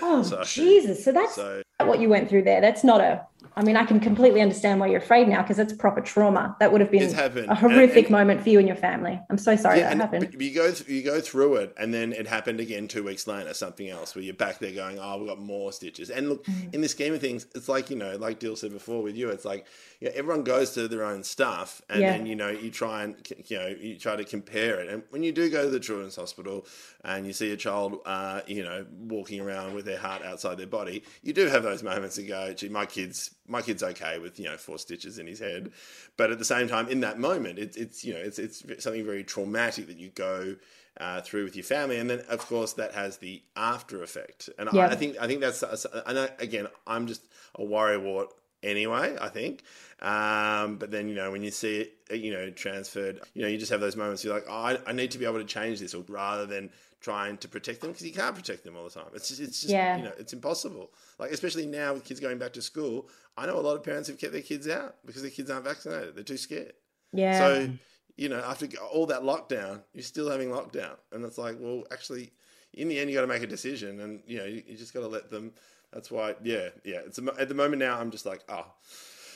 Oh, 0.00 0.22
so, 0.24 0.44
Jesus. 0.44 1.04
So 1.04 1.10
that's 1.10 1.34
so, 1.34 1.62
what 1.80 2.00
you 2.00 2.08
went 2.08 2.28
through 2.28 2.42
there. 2.42 2.60
That's 2.60 2.84
not 2.84 3.00
a, 3.00 3.26
I 3.56 3.62
mean, 3.62 3.76
I 3.76 3.84
can 3.84 4.00
completely 4.00 4.40
understand 4.40 4.80
why 4.80 4.86
you're 4.86 4.98
afraid 4.98 5.28
now 5.28 5.42
because 5.42 5.58
it's 5.58 5.72
proper 5.72 6.00
trauma. 6.00 6.56
That 6.58 6.72
would 6.72 6.80
have 6.80 6.90
been 6.90 7.02
a 7.02 7.54
horrific 7.54 7.96
and, 7.96 8.06
and, 8.06 8.10
moment 8.10 8.42
for 8.42 8.48
you 8.48 8.58
and 8.58 8.66
your 8.66 8.76
family. 8.76 9.20
I'm 9.28 9.38
so 9.38 9.56
sorry 9.56 9.78
yeah, 9.78 9.94
that 9.94 10.12
happened. 10.12 10.40
You 10.40 10.54
go, 10.54 10.72
you 10.86 11.02
go 11.02 11.20
through 11.20 11.56
it 11.56 11.74
and 11.76 11.92
then 11.92 12.12
it 12.12 12.26
happened 12.26 12.60
again 12.60 12.88
two 12.88 13.04
weeks 13.04 13.26
later, 13.26 13.52
something 13.52 13.88
else 13.88 14.14
where 14.14 14.24
you're 14.24 14.34
back 14.34 14.58
there 14.58 14.72
going, 14.72 14.98
oh, 14.98 15.18
we've 15.18 15.28
got 15.28 15.40
more 15.40 15.72
stitches. 15.72 16.10
And 16.10 16.30
look, 16.30 16.44
mm. 16.46 16.74
in 16.74 16.80
the 16.80 16.88
scheme 16.88 17.12
of 17.12 17.20
things, 17.20 17.46
it's 17.54 17.68
like, 17.68 17.90
you 17.90 17.96
know, 17.96 18.16
like 18.16 18.38
Dill 18.38 18.56
said 18.56 18.72
before 18.72 19.02
with 19.02 19.16
you, 19.16 19.28
it's 19.28 19.44
like, 19.44 19.66
yeah, 20.02 20.10
everyone 20.16 20.42
goes 20.42 20.72
to 20.72 20.88
their 20.88 21.04
own 21.04 21.22
stuff 21.22 21.80
and 21.88 22.00
yeah. 22.00 22.16
then, 22.16 22.26
you 22.26 22.34
know, 22.34 22.48
you 22.48 22.72
try 22.72 23.04
and, 23.04 23.14
you 23.46 23.56
know, 23.56 23.68
you 23.68 23.96
try 23.96 24.16
to 24.16 24.24
compare 24.24 24.80
it. 24.80 24.88
And 24.88 25.04
when 25.10 25.22
you 25.22 25.30
do 25.30 25.48
go 25.48 25.62
to 25.62 25.70
the 25.70 25.78
children's 25.78 26.16
hospital 26.16 26.66
and 27.04 27.24
you 27.24 27.32
see 27.32 27.52
a 27.52 27.56
child, 27.56 28.00
uh, 28.04 28.40
you 28.48 28.64
know, 28.64 28.84
walking 29.02 29.40
around 29.40 29.74
with 29.74 29.84
their 29.84 30.00
heart 30.00 30.24
outside 30.24 30.58
their 30.58 30.66
body, 30.66 31.04
you 31.22 31.32
do 31.32 31.46
have 31.46 31.62
those 31.62 31.84
moments 31.84 32.18
and 32.18 32.26
go, 32.26 32.52
gee, 32.52 32.68
my 32.68 32.84
kid's, 32.84 33.30
my 33.46 33.62
kid's 33.62 33.84
okay 33.84 34.18
with, 34.18 34.40
you 34.40 34.46
know, 34.46 34.56
four 34.56 34.76
stitches 34.76 35.18
in 35.18 35.28
his 35.28 35.38
head. 35.38 35.70
But 36.16 36.32
at 36.32 36.40
the 36.40 36.44
same 36.44 36.66
time, 36.66 36.88
in 36.88 36.98
that 37.02 37.20
moment, 37.20 37.60
it's, 37.60 37.76
it's 37.76 38.04
you 38.04 38.12
know, 38.12 38.20
it's, 38.20 38.40
it's 38.40 38.64
something 38.82 39.04
very 39.04 39.22
traumatic 39.22 39.86
that 39.86 39.98
you 39.98 40.08
go, 40.08 40.56
uh, 41.00 41.20
through 41.22 41.44
with 41.44 41.56
your 41.56 41.64
family, 41.64 41.98
and 41.98 42.10
then 42.10 42.20
of 42.28 42.40
course 42.40 42.74
that 42.74 42.92
has 42.92 43.16
the 43.16 43.42
after 43.56 44.02
effect. 44.02 44.50
And 44.58 44.68
I, 44.68 44.88
I, 44.88 44.94
think 44.94 45.16
I 45.18 45.26
think 45.26 45.40
that's 45.40 45.62
and 45.62 46.30
again 46.38 46.66
I'm 46.86 47.06
just 47.06 47.22
a 47.54 47.64
warrior 47.64 47.98
wart 47.98 48.28
anyway. 48.62 49.16
I 49.20 49.28
think, 49.28 49.62
um, 50.00 50.76
but 50.76 50.90
then 50.90 51.08
you 51.08 51.14
know 51.14 51.30
when 51.30 51.42
you 51.42 51.50
see 51.50 51.80
it, 52.10 52.16
you 52.16 52.32
know 52.32 52.50
transferred, 52.50 53.20
you 53.34 53.42
know 53.42 53.48
you 53.48 53.58
just 53.58 53.70
have 53.70 53.80
those 53.80 53.96
moments. 53.96 54.24
You're 54.24 54.34
like, 54.34 54.46
oh, 54.48 54.52
I, 54.52 54.78
I 54.86 54.92
need 54.92 55.10
to 55.12 55.18
be 55.18 55.24
able 55.24 55.38
to 55.38 55.44
change 55.44 55.80
this, 55.80 55.94
or 55.94 56.04
rather 56.08 56.46
than 56.46 56.70
trying 57.02 57.36
to 57.36 57.48
protect 57.48 57.80
them 57.80 57.90
because 57.90 58.06
you 58.06 58.12
can't 58.12 58.34
protect 58.34 58.64
them 58.64 58.76
all 58.76 58.84
the 58.84 58.90
time. 58.90 59.08
It's 59.12 59.28
just, 59.28 59.40
it's 59.40 59.60
just 59.60 59.72
yeah. 59.72 59.96
you 59.96 60.04
know 60.04 60.12
it's 60.18 60.32
impossible. 60.32 60.90
Like 61.18 61.32
especially 61.32 61.66
now 61.66 61.94
with 61.94 62.04
kids 62.04 62.20
going 62.20 62.38
back 62.38 62.52
to 62.54 62.62
school, 62.62 63.08
I 63.36 63.46
know 63.46 63.58
a 63.58 63.60
lot 63.60 63.76
of 63.76 63.82
parents 63.82 64.08
have 64.08 64.18
kept 64.18 64.32
their 64.32 64.42
kids 64.42 64.68
out 64.68 64.96
because 65.04 65.22
their 65.22 65.30
kids 65.30 65.50
aren't 65.50 65.64
vaccinated. 65.64 66.14
They're 66.14 66.24
too 66.24 66.36
scared. 66.36 66.72
Yeah. 67.12 67.38
So 67.38 67.70
you 68.16 68.28
know 68.28 68.40
after 68.40 68.66
all 68.92 69.06
that 69.06 69.22
lockdown, 69.22 69.82
you're 69.92 70.02
still 70.02 70.30
having 70.30 70.48
lockdown, 70.48 70.96
and 71.10 71.24
it's 71.24 71.38
like, 71.38 71.56
well, 71.58 71.84
actually, 71.90 72.32
in 72.72 72.88
the 72.88 72.98
end, 72.98 73.10
you 73.10 73.16
got 73.16 73.22
to 73.22 73.26
make 73.26 73.42
a 73.42 73.46
decision, 73.46 74.00
and 74.00 74.22
you 74.26 74.38
know 74.38 74.44
you, 74.44 74.62
you 74.66 74.76
just 74.76 74.94
got 74.94 75.00
to 75.00 75.08
let 75.08 75.30
them 75.30 75.52
that's 75.92 76.10
why, 76.10 76.34
yeah, 76.42 76.68
yeah. 76.84 77.00
It's 77.06 77.18
at 77.18 77.48
the 77.48 77.54
moment 77.54 77.80
now. 77.80 77.98
I'm 77.98 78.10
just 78.10 78.26
like, 78.26 78.42
oh, 78.48 78.66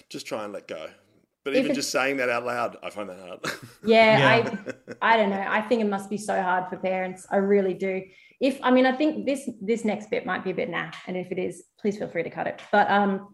just 0.08 0.26
try 0.26 0.44
and 0.44 0.52
let 0.52 0.66
go. 0.66 0.88
But 1.44 1.54
even 1.54 1.74
just 1.74 1.90
saying 1.90 2.16
that 2.16 2.28
out 2.28 2.44
loud, 2.44 2.76
I 2.82 2.90
find 2.90 3.08
that 3.08 3.20
hard. 3.20 3.38
Yeah, 3.84 4.18
yeah, 4.40 4.74
I, 5.00 5.14
I 5.14 5.16
don't 5.16 5.30
know. 5.30 5.46
I 5.48 5.60
think 5.60 5.80
it 5.80 5.86
must 5.86 6.10
be 6.10 6.16
so 6.16 6.42
hard 6.42 6.68
for 6.68 6.76
parents. 6.76 7.24
I 7.30 7.36
really 7.36 7.72
do. 7.72 8.02
If 8.40 8.58
I 8.64 8.72
mean, 8.72 8.84
I 8.84 8.90
think 8.90 9.26
this 9.26 9.48
this 9.62 9.84
next 9.84 10.10
bit 10.10 10.26
might 10.26 10.42
be 10.42 10.50
a 10.50 10.54
bit 10.54 10.68
nah, 10.68 10.90
and 11.06 11.16
if 11.16 11.30
it 11.30 11.38
is, 11.38 11.62
please 11.78 11.98
feel 11.98 12.08
free 12.08 12.24
to 12.24 12.30
cut 12.30 12.48
it. 12.48 12.60
But 12.72 12.90
um, 12.90 13.32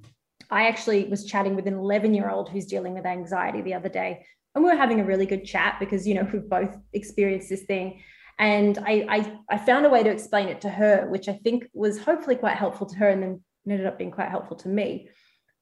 I 0.50 0.66
actually 0.68 1.04
was 1.04 1.24
chatting 1.24 1.56
with 1.56 1.66
an 1.66 1.72
11 1.72 2.12
year 2.12 2.28
old 2.28 2.50
who's 2.50 2.66
dealing 2.66 2.92
with 2.92 3.06
anxiety 3.06 3.62
the 3.62 3.72
other 3.72 3.88
day, 3.88 4.26
and 4.54 4.62
we 4.62 4.68
were 4.68 4.76
having 4.76 5.00
a 5.00 5.04
really 5.04 5.24
good 5.24 5.46
chat 5.46 5.76
because 5.80 6.06
you 6.06 6.14
know 6.14 6.28
we've 6.30 6.50
both 6.50 6.76
experienced 6.92 7.48
this 7.48 7.62
thing 7.62 8.02
and 8.42 8.76
I, 8.78 9.06
I, 9.08 9.38
I 9.54 9.56
found 9.56 9.86
a 9.86 9.88
way 9.88 10.02
to 10.02 10.10
explain 10.10 10.48
it 10.48 10.60
to 10.62 10.68
her, 10.68 11.06
which 11.08 11.28
I 11.28 11.34
think 11.34 11.68
was 11.72 11.96
hopefully 11.96 12.34
quite 12.34 12.56
helpful 12.56 12.88
to 12.88 12.96
her, 12.96 13.08
and 13.08 13.22
then 13.22 13.40
ended 13.70 13.86
up 13.86 13.98
being 13.98 14.10
quite 14.10 14.30
helpful 14.30 14.56
to 14.56 14.68
me. 14.68 15.08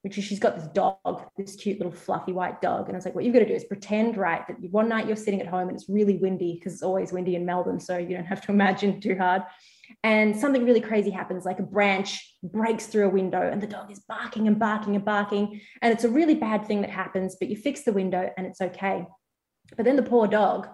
Which 0.01 0.17
is 0.17 0.25
she's 0.25 0.41
got 0.41 0.57
this 0.57 0.67
dog, 0.69 1.29
this 1.37 1.57
cute 1.57 1.79
little 1.79 1.93
fluffy 1.93 2.33
white 2.33 2.63
dog, 2.63 2.87
and 2.87 2.97
I 2.97 2.97
was 2.97 3.05
like, 3.05 3.15
what 3.15 3.23
you've 3.23 3.35
got 3.35 3.41
to 3.41 3.47
do 3.47 3.53
is 3.53 3.65
pretend, 3.65 4.17
right, 4.17 4.47
that 4.47 4.57
one 4.71 4.89
night 4.89 5.07
you're 5.07 5.15
sitting 5.15 5.43
at 5.43 5.47
home 5.47 5.69
and 5.69 5.77
it's 5.77 5.91
really 5.91 6.17
windy 6.17 6.55
because 6.55 6.73
it's 6.73 6.83
always 6.83 7.13
windy 7.13 7.35
in 7.35 7.45
Melbourne, 7.45 7.79
so 7.79 7.99
you 7.99 8.17
don't 8.17 8.25
have 8.25 8.41
to 8.47 8.53
imagine 8.53 8.99
too 8.99 9.15
hard. 9.15 9.43
And 10.03 10.35
something 10.35 10.65
really 10.65 10.81
crazy 10.81 11.11
happens, 11.11 11.45
like 11.45 11.59
a 11.59 11.65
branch 11.65 12.35
breaks 12.43 12.87
through 12.87 13.09
a 13.09 13.11
window, 13.11 13.43
and 13.43 13.61
the 13.61 13.67
dog 13.67 13.93
is 13.93 14.01
barking 14.09 14.49
and 14.49 14.59
barking 14.59 14.97
and 14.97 15.05
barking, 15.05 15.61
and 15.83 15.93
it's 15.93 16.05
a 16.05 16.09
really 16.09 16.35
bad 16.35 16.67
thing 16.67 16.81
that 16.81 16.89
happens. 16.89 17.37
But 17.39 17.51
you 17.51 17.57
fix 17.57 17.83
the 17.83 17.93
window 17.93 18.31
and 18.39 18.47
it's 18.47 18.63
okay. 18.63 19.05
But 19.77 19.85
then 19.85 19.97
the 19.97 20.03
poor 20.03 20.27
dog 20.27 20.67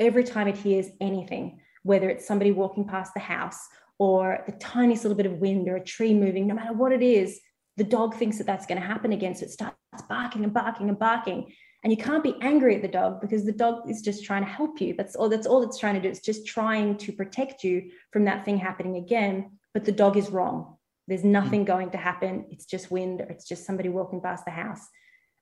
every 0.00 0.24
time 0.24 0.48
it 0.48 0.56
hears 0.56 0.88
anything, 1.00 1.60
whether 1.82 2.08
it's 2.08 2.26
somebody 2.26 2.52
walking 2.52 2.86
past 2.86 3.14
the 3.14 3.20
house 3.20 3.66
or 3.98 4.42
the 4.46 4.52
tiniest 4.52 5.04
little 5.04 5.16
bit 5.16 5.26
of 5.26 5.38
wind 5.38 5.68
or 5.68 5.76
a 5.76 5.84
tree 5.84 6.14
moving, 6.14 6.46
no 6.46 6.54
matter 6.54 6.72
what 6.72 6.92
it 6.92 7.02
is, 7.02 7.40
the 7.76 7.84
dog 7.84 8.14
thinks 8.14 8.38
that 8.38 8.46
that's 8.46 8.66
going 8.66 8.80
to 8.80 8.86
happen 8.86 9.12
again. 9.12 9.34
So 9.34 9.44
it 9.44 9.50
starts 9.50 9.76
barking 10.08 10.44
and 10.44 10.52
barking 10.52 10.88
and 10.88 10.98
barking. 10.98 11.52
And 11.84 11.92
you 11.92 11.96
can't 11.96 12.24
be 12.24 12.36
angry 12.40 12.74
at 12.74 12.82
the 12.82 12.88
dog 12.88 13.20
because 13.20 13.44
the 13.44 13.52
dog 13.52 13.88
is 13.88 14.02
just 14.02 14.24
trying 14.24 14.42
to 14.42 14.50
help 14.50 14.80
you. 14.80 14.94
That's 14.96 15.14
all 15.14 15.28
that's 15.28 15.46
all 15.46 15.62
it's 15.62 15.78
trying 15.78 15.94
to 15.94 16.00
do. 16.00 16.08
It's 16.08 16.20
just 16.20 16.44
trying 16.44 16.96
to 16.98 17.12
protect 17.12 17.62
you 17.62 17.90
from 18.12 18.24
that 18.24 18.44
thing 18.44 18.58
happening 18.58 18.96
again. 18.96 19.58
But 19.74 19.84
the 19.84 19.92
dog 19.92 20.16
is 20.16 20.30
wrong. 20.30 20.76
There's 21.06 21.22
hmm. 21.22 21.32
nothing 21.32 21.64
going 21.64 21.90
to 21.90 21.98
happen. 21.98 22.46
It's 22.50 22.66
just 22.66 22.90
wind 22.90 23.20
or 23.20 23.24
it's 23.24 23.46
just 23.46 23.64
somebody 23.64 23.88
walking 23.88 24.20
past 24.20 24.44
the 24.44 24.50
house. 24.50 24.88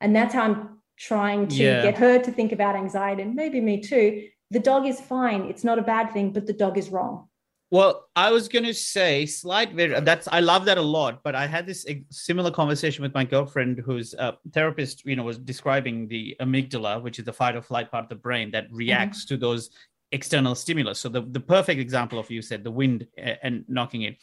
And 0.03 0.15
that's 0.15 0.35
how 0.35 0.43
I'm 0.43 0.83
trying 0.99 1.49
to 1.49 1.63
yeah. 1.63 1.83
get 1.83 1.97
her 1.99 2.19
to 2.19 2.31
think 2.31 2.53
about 2.53 2.77
anxiety 2.77 3.23
and 3.23 3.35
maybe 3.35 3.61
me 3.61 3.81
too 3.81 4.29
the 4.51 4.61
dog 4.61 4.87
is 4.87 5.01
fine. 5.01 5.43
It's 5.43 5.65
not 5.65 5.79
a 5.79 5.83
bad 5.83 6.13
thing, 6.13 6.33
but 6.33 6.47
the 6.47 6.53
dog 6.53 6.79
is 6.79 6.91
wrong. 6.91 7.29
Well, 7.71 8.09
I 8.15 8.31
was 8.31 8.47
going 8.47 8.65
to 8.65 8.75
say 8.75 9.27
slight. 9.27 9.77
That's 9.77 10.29
I 10.29 10.39
love 10.39 10.67
that 10.67 10.79
a 10.79 10.83
lot. 10.83 11.25
But 11.25 11.35
I 11.35 11.47
had 11.49 11.67
this 11.67 11.85
similar 12.11 12.53
conversation 12.53 13.03
with 13.03 13.13
my 13.13 13.25
girlfriend, 13.25 13.83
who's 13.85 14.15
a 14.15 14.39
therapist. 14.53 15.05
You 15.05 15.17
know, 15.17 15.25
was 15.25 15.39
describing 15.39 16.07
the 16.07 16.37
amygdala, 16.41 17.03
which 17.03 17.19
is 17.19 17.25
the 17.25 17.33
fight 17.33 17.57
or 17.57 17.63
flight 17.63 17.91
part 17.91 18.05
of 18.05 18.09
the 18.09 18.15
brain 18.15 18.53
that 18.53 18.67
mm-hmm. 18.67 18.77
reacts 18.77 19.25
mm-hmm. 19.25 19.35
to 19.35 19.41
those 19.41 19.71
external 20.13 20.55
stimulus. 20.55 21.01
So 21.01 21.09
the 21.09 21.23
the 21.23 21.41
perfect 21.41 21.81
example 21.81 22.21
of 22.21 22.31
you 22.31 22.41
said 22.41 22.63
the 22.63 22.71
wind 22.71 23.09
and 23.17 23.65
knocking 23.67 24.03
it. 24.03 24.19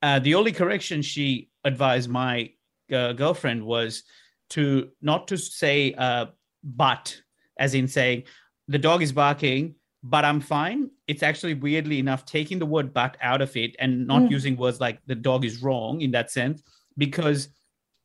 Uh, 0.00 0.20
the 0.20 0.36
only 0.36 0.52
correction 0.52 1.02
she 1.02 1.48
advised 1.64 2.08
my 2.08 2.50
uh, 2.92 3.12
girlfriend 3.14 3.64
was 3.64 4.04
to 4.50 4.90
not 5.02 5.26
to 5.28 5.36
say 5.36 5.94
uh, 5.94 6.26
but, 6.62 7.20
as 7.58 7.74
in 7.74 7.88
saying, 7.88 8.24
the 8.68 8.78
dog 8.78 9.02
is 9.02 9.12
barking, 9.12 9.74
but 10.02 10.24
I'm 10.24 10.40
fine. 10.40 10.90
It's 11.06 11.22
actually 11.22 11.54
weirdly 11.54 11.98
enough 11.98 12.24
taking 12.26 12.58
the 12.58 12.66
word 12.66 12.92
but 12.92 13.16
out 13.20 13.40
of 13.40 13.56
it 13.56 13.74
and 13.78 14.06
not 14.06 14.22
mm. 14.22 14.30
using 14.30 14.56
words 14.56 14.80
like 14.80 15.00
the 15.06 15.14
dog 15.14 15.44
is 15.44 15.62
wrong 15.62 16.00
in 16.00 16.10
that 16.12 16.30
sense, 16.30 16.62
because 16.96 17.48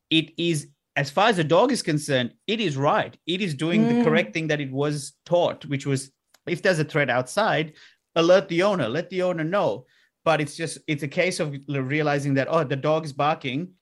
it 0.09 0.31
is, 0.37 0.67
as 0.95 1.09
far 1.09 1.27
as 1.27 1.37
the 1.37 1.43
dog 1.43 1.71
is 1.71 1.81
concerned, 1.81 2.33
it 2.47 2.59
is 2.59 2.77
right. 2.77 3.17
It 3.25 3.41
is 3.41 3.53
doing 3.53 3.83
mm. 3.83 3.97
the 3.97 4.03
correct 4.03 4.33
thing 4.33 4.47
that 4.47 4.61
it 4.61 4.71
was 4.71 5.13
taught, 5.25 5.65
which 5.65 5.85
was 5.85 6.11
if 6.47 6.61
there's 6.61 6.79
a 6.79 6.83
threat 6.83 7.09
outside, 7.09 7.73
alert 8.15 8.47
the 8.47 8.63
owner, 8.63 8.89
let 8.89 9.09
the 9.09 9.21
owner 9.21 9.43
know. 9.43 9.85
But 10.25 10.41
it's 10.41 10.55
just, 10.55 10.79
it's 10.87 11.03
a 11.03 11.07
case 11.07 11.39
of 11.39 11.55
realizing 11.67 12.33
that, 12.35 12.47
oh, 12.49 12.63
the 12.63 12.75
dog 12.75 13.05
is 13.05 13.13
barking, 13.13 13.73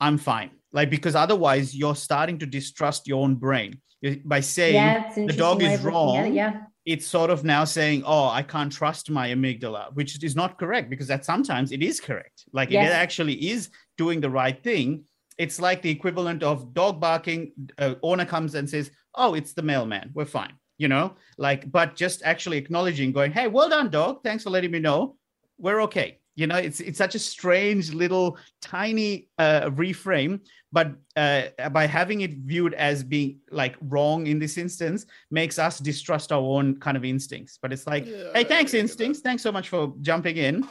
I'm 0.00 0.18
fine. 0.18 0.50
Like, 0.74 0.90
because 0.90 1.14
otherwise 1.14 1.74
you're 1.74 1.94
starting 1.94 2.36
to 2.40 2.46
distrust 2.46 3.06
your 3.06 3.22
own 3.22 3.36
brain 3.36 3.80
by 4.24 4.40
saying 4.40 4.74
yeah, 4.74 5.12
the 5.14 5.32
dog 5.32 5.62
is 5.62 5.80
wrong. 5.80 6.16
It, 6.16 6.34
yeah. 6.34 6.62
It's 6.84 7.06
sort 7.06 7.30
of 7.30 7.44
now 7.44 7.64
saying, 7.64 8.02
oh, 8.04 8.28
I 8.28 8.42
can't 8.42 8.70
trust 8.70 9.08
my 9.08 9.28
amygdala, 9.30 9.94
which 9.94 10.22
is 10.22 10.36
not 10.36 10.58
correct 10.58 10.90
because 10.90 11.06
that 11.06 11.24
sometimes 11.24 11.70
it 11.70 11.82
is 11.82 12.00
correct. 12.00 12.44
Like 12.52 12.70
yes. 12.70 12.90
it 12.90 12.92
actually 12.92 13.34
is 13.52 13.70
doing 13.96 14.20
the 14.20 14.28
right 14.28 14.62
thing. 14.62 15.04
It's 15.38 15.60
like 15.60 15.80
the 15.80 15.90
equivalent 15.90 16.42
of 16.42 16.74
dog 16.74 17.00
barking. 17.00 17.52
Uh, 17.78 17.94
owner 18.02 18.26
comes 18.26 18.56
and 18.56 18.68
says, 18.68 18.90
oh, 19.14 19.34
it's 19.34 19.52
the 19.54 19.62
mailman. 19.62 20.10
We're 20.12 20.26
fine. 20.26 20.54
You 20.76 20.88
know, 20.88 21.14
like, 21.38 21.70
but 21.70 21.94
just 21.94 22.24
actually 22.24 22.58
acknowledging, 22.58 23.12
going, 23.12 23.30
hey, 23.30 23.46
well 23.46 23.68
done, 23.68 23.90
dog. 23.90 24.24
Thanks 24.24 24.42
for 24.42 24.50
letting 24.50 24.72
me 24.72 24.80
know. 24.80 25.16
We're 25.56 25.82
okay 25.82 26.18
you 26.36 26.46
know 26.46 26.56
it's 26.56 26.80
it's 26.80 26.98
such 26.98 27.14
a 27.14 27.18
strange 27.18 27.92
little 27.92 28.36
tiny 28.60 29.28
uh, 29.38 29.70
reframe 29.70 30.40
but 30.74 30.92
uh, 31.14 31.68
by 31.70 31.86
having 31.86 32.22
it 32.22 32.32
viewed 32.38 32.74
as 32.74 33.04
being 33.04 33.38
like 33.52 33.76
wrong 33.80 34.26
in 34.26 34.40
this 34.40 34.58
instance 34.58 35.06
makes 35.30 35.56
us 35.56 35.78
distrust 35.78 36.32
our 36.32 36.40
own 36.40 36.80
kind 36.80 36.96
of 36.96 37.04
instincts. 37.04 37.60
But 37.62 37.72
it's 37.72 37.86
like 37.86 38.06
yeah, 38.06 38.32
hey 38.34 38.42
thanks 38.42 38.74
instincts. 38.74 39.20
Thanks 39.20 39.40
so 39.40 39.52
much 39.52 39.68
for 39.68 39.94
jumping 40.00 40.36
in. 40.36 40.66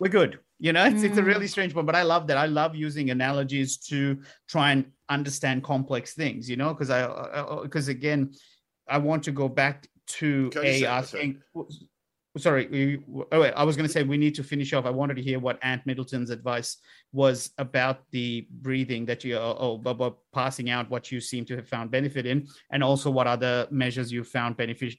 We're 0.00 0.08
good. 0.08 0.40
You 0.58 0.72
know 0.72 0.84
it's, 0.84 1.02
mm. 1.02 1.04
it's 1.04 1.18
a 1.18 1.22
really 1.22 1.46
mm. 1.46 1.50
strange 1.50 1.74
one 1.74 1.86
but 1.86 1.94
i 1.94 2.02
love 2.02 2.26
that. 2.28 2.36
I 2.36 2.46
love 2.46 2.74
using 2.74 3.10
analogies 3.10 3.76
to 3.88 4.18
try 4.48 4.72
and 4.72 4.86
understand 5.08 5.62
complex 5.62 6.14
things 6.14 6.48
you 6.48 6.56
know 6.56 6.72
because 6.72 6.90
i 6.90 7.00
because 7.62 7.88
uh, 7.88 7.92
uh 7.92 7.98
again 7.98 8.32
i 8.88 8.96
want 8.96 9.24
to 9.24 9.32
go 9.32 9.48
back 9.48 9.86
to 10.06 10.50
a 10.56 10.86
asking 10.86 11.42
sorry 12.36 13.00
oh 13.30 13.40
wait, 13.40 13.52
i 13.52 13.62
was 13.62 13.76
going 13.76 13.86
to 13.86 13.92
say 13.92 14.02
we 14.02 14.16
need 14.16 14.34
to 14.34 14.42
finish 14.42 14.72
off. 14.72 14.86
I 14.86 14.90
wanted 14.90 15.14
to 15.16 15.22
hear 15.22 15.38
what 15.38 15.58
Ant 15.62 15.86
Middleton's 15.86 16.30
advice 16.30 16.78
was 17.12 17.50
about 17.58 18.00
the 18.10 18.46
breathing 18.50 19.04
that 19.06 19.22
you 19.22 19.36
oh, 19.36 19.56
oh 19.58 19.90
about 19.90 20.18
passing 20.32 20.70
out 20.70 20.90
what 20.90 21.12
you 21.12 21.20
seem 21.20 21.44
to 21.46 21.56
have 21.56 21.68
found 21.68 21.90
benefit 21.90 22.26
in 22.26 22.48
and 22.72 22.82
also 22.82 23.10
what 23.10 23.26
other 23.26 23.68
measures 23.70 24.10
you 24.10 24.24
found 24.24 24.56
benefit 24.56 24.94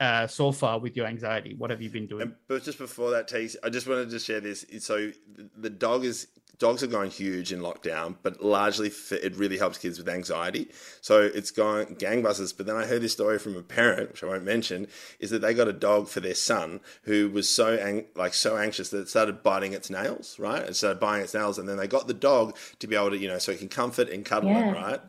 uh, 0.00 0.26
so 0.26 0.52
far 0.52 0.78
with 0.78 0.96
your 0.96 1.06
anxiety 1.06 1.54
what 1.56 1.70
have 1.70 1.82
you 1.82 1.90
been 1.90 2.06
doing 2.06 2.34
but 2.46 2.62
just 2.62 2.78
before 2.78 3.10
that 3.10 3.26
takes 3.28 3.56
i 3.62 3.68
just 3.68 3.86
wanted 3.86 4.08
to 4.10 4.18
share 4.18 4.40
this 4.40 4.64
so 4.80 5.10
the 5.56 5.70
dog 5.70 6.04
is 6.04 6.28
dogs 6.58 6.82
are 6.82 6.88
going 6.88 7.10
huge 7.10 7.52
in 7.52 7.60
lockdown, 7.60 8.16
but 8.22 8.42
largely 8.42 8.90
for, 8.90 9.14
it 9.16 9.36
really 9.36 9.58
helps 9.58 9.78
kids 9.78 9.98
with 9.98 10.08
anxiety. 10.08 10.68
So 11.00 11.22
it's 11.22 11.50
going 11.50 11.96
gangbusters. 11.96 12.56
But 12.56 12.66
then 12.66 12.76
I 12.76 12.84
heard 12.84 13.02
this 13.02 13.12
story 13.12 13.38
from 13.38 13.56
a 13.56 13.62
parent, 13.62 14.10
which 14.10 14.22
I 14.22 14.26
won't 14.26 14.44
mention, 14.44 14.88
is 15.20 15.30
that 15.30 15.40
they 15.40 15.54
got 15.54 15.68
a 15.68 15.72
dog 15.72 16.08
for 16.08 16.20
their 16.20 16.34
son 16.34 16.80
who 17.02 17.28
was 17.30 17.48
so 17.48 17.74
ang- 17.76 18.06
like 18.16 18.34
so 18.34 18.56
anxious 18.56 18.90
that 18.90 18.98
it 18.98 19.08
started 19.08 19.42
biting 19.42 19.72
its 19.72 19.88
nails, 19.88 20.38
right? 20.38 20.62
It 20.62 20.76
started 20.76 21.00
biting 21.00 21.24
its 21.24 21.34
nails, 21.34 21.58
and 21.58 21.68
then 21.68 21.76
they 21.76 21.86
got 21.86 22.08
the 22.08 22.14
dog 22.14 22.56
to 22.80 22.86
be 22.86 22.96
able 22.96 23.10
to, 23.10 23.18
you 23.18 23.28
know, 23.28 23.38
so 23.38 23.52
it 23.52 23.58
can 23.60 23.68
comfort 23.68 24.08
and 24.08 24.24
cuddle 24.24 24.50
Yeah. 24.50 24.70
it, 24.70 24.74
right? 24.74 25.00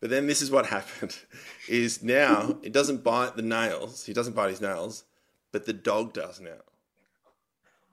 But 0.00 0.10
then 0.10 0.26
this 0.26 0.42
is 0.42 0.50
what 0.50 0.66
happened: 0.76 1.16
is 1.68 2.02
now 2.02 2.58
it 2.62 2.72
doesn't 2.72 3.02
bite 3.02 3.36
the 3.36 3.42
nails. 3.42 4.04
He 4.04 4.12
doesn't 4.12 4.34
bite 4.34 4.50
his 4.50 4.60
nails, 4.60 5.04
but 5.52 5.66
the 5.66 5.72
dog 5.72 6.12
does 6.12 6.40
now. 6.40 6.62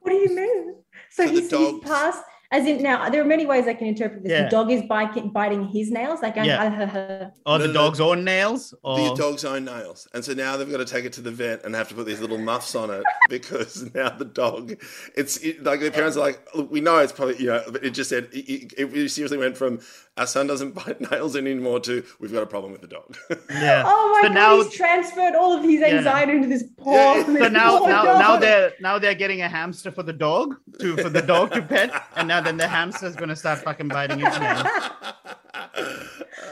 What 0.00 0.10
do 0.10 0.16
you 0.16 0.34
mean? 0.34 0.74
So 1.10 1.26
So 1.26 1.32
the 1.32 1.40
he's, 1.40 1.50
he's 1.50 1.80
passed, 1.80 2.24
as 2.52 2.66
in 2.66 2.82
now, 2.82 3.08
there 3.08 3.22
are 3.22 3.24
many 3.24 3.46
ways 3.46 3.66
I 3.66 3.72
can 3.72 3.86
interpret 3.86 4.22
this. 4.24 4.30
Yeah. 4.30 4.44
The 4.44 4.50
dog 4.50 4.70
is 4.70 4.82
biting, 4.82 5.30
biting 5.30 5.64
his 5.68 5.90
nails, 5.90 6.20
like 6.20 6.34
going, 6.34 6.48
Yeah. 6.48 6.70
"Ah, 6.70 6.76
ha, 6.76 6.86
ha." 6.86 7.30
Or 7.46 7.58
No, 7.58 7.66
the 7.66 7.68
no, 7.68 7.72
dog's 7.72 7.98
own 7.98 8.24
nails? 8.24 8.74
Or 8.82 9.08
the 9.08 9.14
dog's 9.14 9.42
own 9.46 9.64
nails. 9.64 10.06
And 10.12 10.22
so 10.22 10.34
now 10.34 10.58
they've 10.58 10.70
got 10.70 10.76
to 10.76 10.84
take 10.84 11.06
it 11.06 11.14
to 11.14 11.22
the 11.22 11.30
vet 11.30 11.64
and 11.64 11.74
have 11.74 11.88
to 11.88 11.94
put 11.94 12.04
these 12.04 12.20
little 12.20 12.36
muffs 12.36 12.74
on 12.74 12.90
it 12.90 13.04
because 13.30 13.94
now 13.94 14.10
the 14.10 14.26
dog, 14.26 14.74
it's 15.16 15.38
it, 15.38 15.64
like 15.64 15.80
the 15.80 15.90
parents 15.90 16.18
are 16.18 16.20
like, 16.20 16.46
Look, 16.54 16.70
we 16.70 16.82
know 16.82 16.98
it's 16.98 17.12
probably, 17.12 17.38
you 17.38 17.46
know, 17.46 17.64
but 17.70 17.82
it 17.82 17.90
just 17.90 18.10
said, 18.10 18.28
it, 18.32 18.74
it, 18.76 18.94
it 18.94 19.08
seriously 19.08 19.38
went 19.38 19.56
from 19.56 19.80
our 20.16 20.26
son 20.26 20.46
doesn't 20.46 20.72
bite 20.74 21.00
nails 21.10 21.36
anymore 21.36 21.80
to 21.80 22.04
we've 22.20 22.32
got 22.32 22.42
a 22.42 22.46
problem 22.46 22.72
with 22.72 22.80
the 22.82 22.86
dog. 22.88 23.16
yeah. 23.50 23.82
Oh 23.86 24.10
my 24.12 24.28
So 24.28 24.28
god, 24.28 24.34
now- 24.34 24.56
he's 24.62 24.74
transferred 24.74 25.34
all 25.34 25.52
of 25.56 25.62
his 25.64 25.80
Yeah. 25.80 25.86
anxiety 25.98 26.32
into 26.32 26.48
this 26.48 26.64
poor. 26.76 26.94
Yeah, 26.94 27.16
yeah. 27.16 27.24
So 27.38 27.48
now, 27.48 27.78
poor 27.78 27.88
now, 27.88 28.04
dog. 28.04 28.18
now 28.20 28.36
they're 28.36 28.72
now 28.80 28.98
they're 28.98 29.14
getting 29.14 29.40
a 29.42 29.48
hamster 29.48 29.90
for 29.90 30.02
the 30.02 30.12
dog 30.12 30.56
to 30.80 30.96
for 30.98 31.08
the 31.08 31.22
dog 31.22 31.52
to 31.52 31.62
pet, 31.62 31.90
and 32.16 32.28
now 32.28 32.40
then 32.40 32.56
the 32.56 32.68
hamster's 32.68 33.16
gonna 33.16 33.36
start 33.36 33.60
fucking 33.60 33.88
biting 33.88 34.20
its 34.20 34.38
nails. 34.38 34.66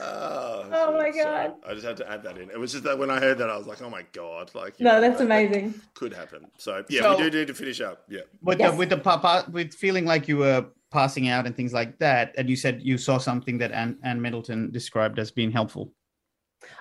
oh, 0.03 0.67
Oh 0.73 0.93
my 0.93 1.11
sorry. 1.11 1.23
God. 1.49 1.55
I 1.69 1.75
just 1.75 1.85
had 1.87 1.97
to 1.99 2.11
add 2.11 2.23
that 2.23 2.39
in. 2.39 2.51
It 2.51 2.59
was 2.59 2.73
just 2.73 2.85
that 2.85 2.99
when 2.99 3.11
I 3.11 3.19
heard 3.19 3.39
that, 3.39 3.51
I 3.51 3.57
was 3.57 3.67
like, 3.67 3.83
oh 3.83 3.91
my 3.91 4.05
God. 4.13 4.51
Like, 4.55 4.79
No, 4.81 4.93
know, 4.95 5.01
that's 5.01 5.19
that- 5.19 5.29
that 5.29 5.45
amazing. 5.45 5.75
Could 5.95 6.13
happen. 6.15 6.47
So, 6.59 6.85
yeah, 6.89 7.03
So- 7.03 7.19
we 7.19 7.29
do 7.31 7.39
need 7.41 7.49
to 7.49 7.55
finish 7.55 7.81
up. 7.81 8.05
Yeah. 8.09 8.21
With 8.43 8.59
Yes. 8.61 8.71
the 8.73 8.77
with 8.77 8.89
the 8.91 8.97
pa- 8.99 9.19
pa- 9.19 9.45
with 9.51 9.75
feeling 9.75 10.05
like 10.07 10.29
you 10.29 10.39
were 10.39 10.67
passing 10.91 11.29
out 11.29 11.47
and 11.47 11.57
things 11.57 11.73
like 11.73 11.99
that, 11.99 12.35
and 12.37 12.49
you 12.49 12.57
said 12.57 12.81
you 12.83 12.99
saw 12.99 13.19
something 13.19 13.59
that 13.59 13.73
Ant, 13.73 13.99
Ant 14.03 14.21
Middleton 14.21 14.71
described 14.71 15.19
as 15.19 15.31
being 15.31 15.51
helpful. 15.51 15.93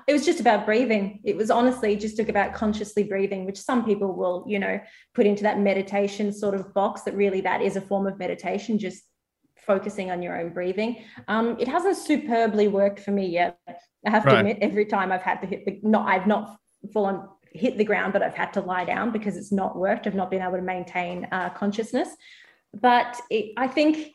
It 0.07 0.13
was 0.13 0.25
just 0.25 0.39
about 0.39 0.65
breathing. 0.65 1.21
It 1.23 1.37
was 1.37 1.49
honestly 1.49 1.95
just 1.95 2.19
about 2.19 2.53
consciously 2.53 3.03
breathing, 3.03 3.45
which 3.45 3.59
some 3.59 3.85
people 3.85 4.13
will, 4.13 4.43
you 4.47 4.59
know, 4.59 4.79
put 5.13 5.25
into 5.25 5.43
that 5.43 5.59
meditation 5.59 6.33
sort 6.33 6.55
of 6.55 6.73
box. 6.73 7.03
That 7.03 7.15
really 7.15 7.41
that 7.41 7.61
is 7.61 7.75
a 7.75 7.81
form 7.81 8.05
of 8.07 8.19
meditation, 8.19 8.77
just 8.77 9.03
focusing 9.55 10.11
on 10.11 10.21
your 10.21 10.39
own 10.39 10.51
breathing. 10.51 11.03
Um, 11.27 11.55
it 11.59 11.67
hasn't 11.67 11.97
superbly 11.97 12.67
worked 12.67 12.99
for 12.99 13.11
me 13.11 13.27
yet. 13.27 13.57
I 14.05 14.09
have 14.09 14.23
to 14.23 14.37
admit, 14.37 14.57
every 14.61 14.85
time 14.85 15.11
I've 15.11 15.21
had 15.21 15.41
to 15.41 15.47
hit 15.47 15.65
the 15.65 15.79
not, 15.83 16.07
I've 16.07 16.27
not 16.27 16.57
fallen 16.93 17.21
hit 17.51 17.77
the 17.77 17.83
ground, 17.83 18.13
but 18.13 18.21
I've 18.21 18.35
had 18.35 18.53
to 18.53 18.61
lie 18.61 18.85
down 18.85 19.11
because 19.11 19.37
it's 19.37 19.51
not 19.51 19.75
worked. 19.75 20.07
I've 20.07 20.15
not 20.15 20.31
been 20.31 20.41
able 20.41 20.57
to 20.57 20.61
maintain 20.61 21.27
uh, 21.31 21.49
consciousness. 21.49 22.09
But 22.73 23.19
it, 23.29 23.53
I 23.57 23.67
think 23.67 24.13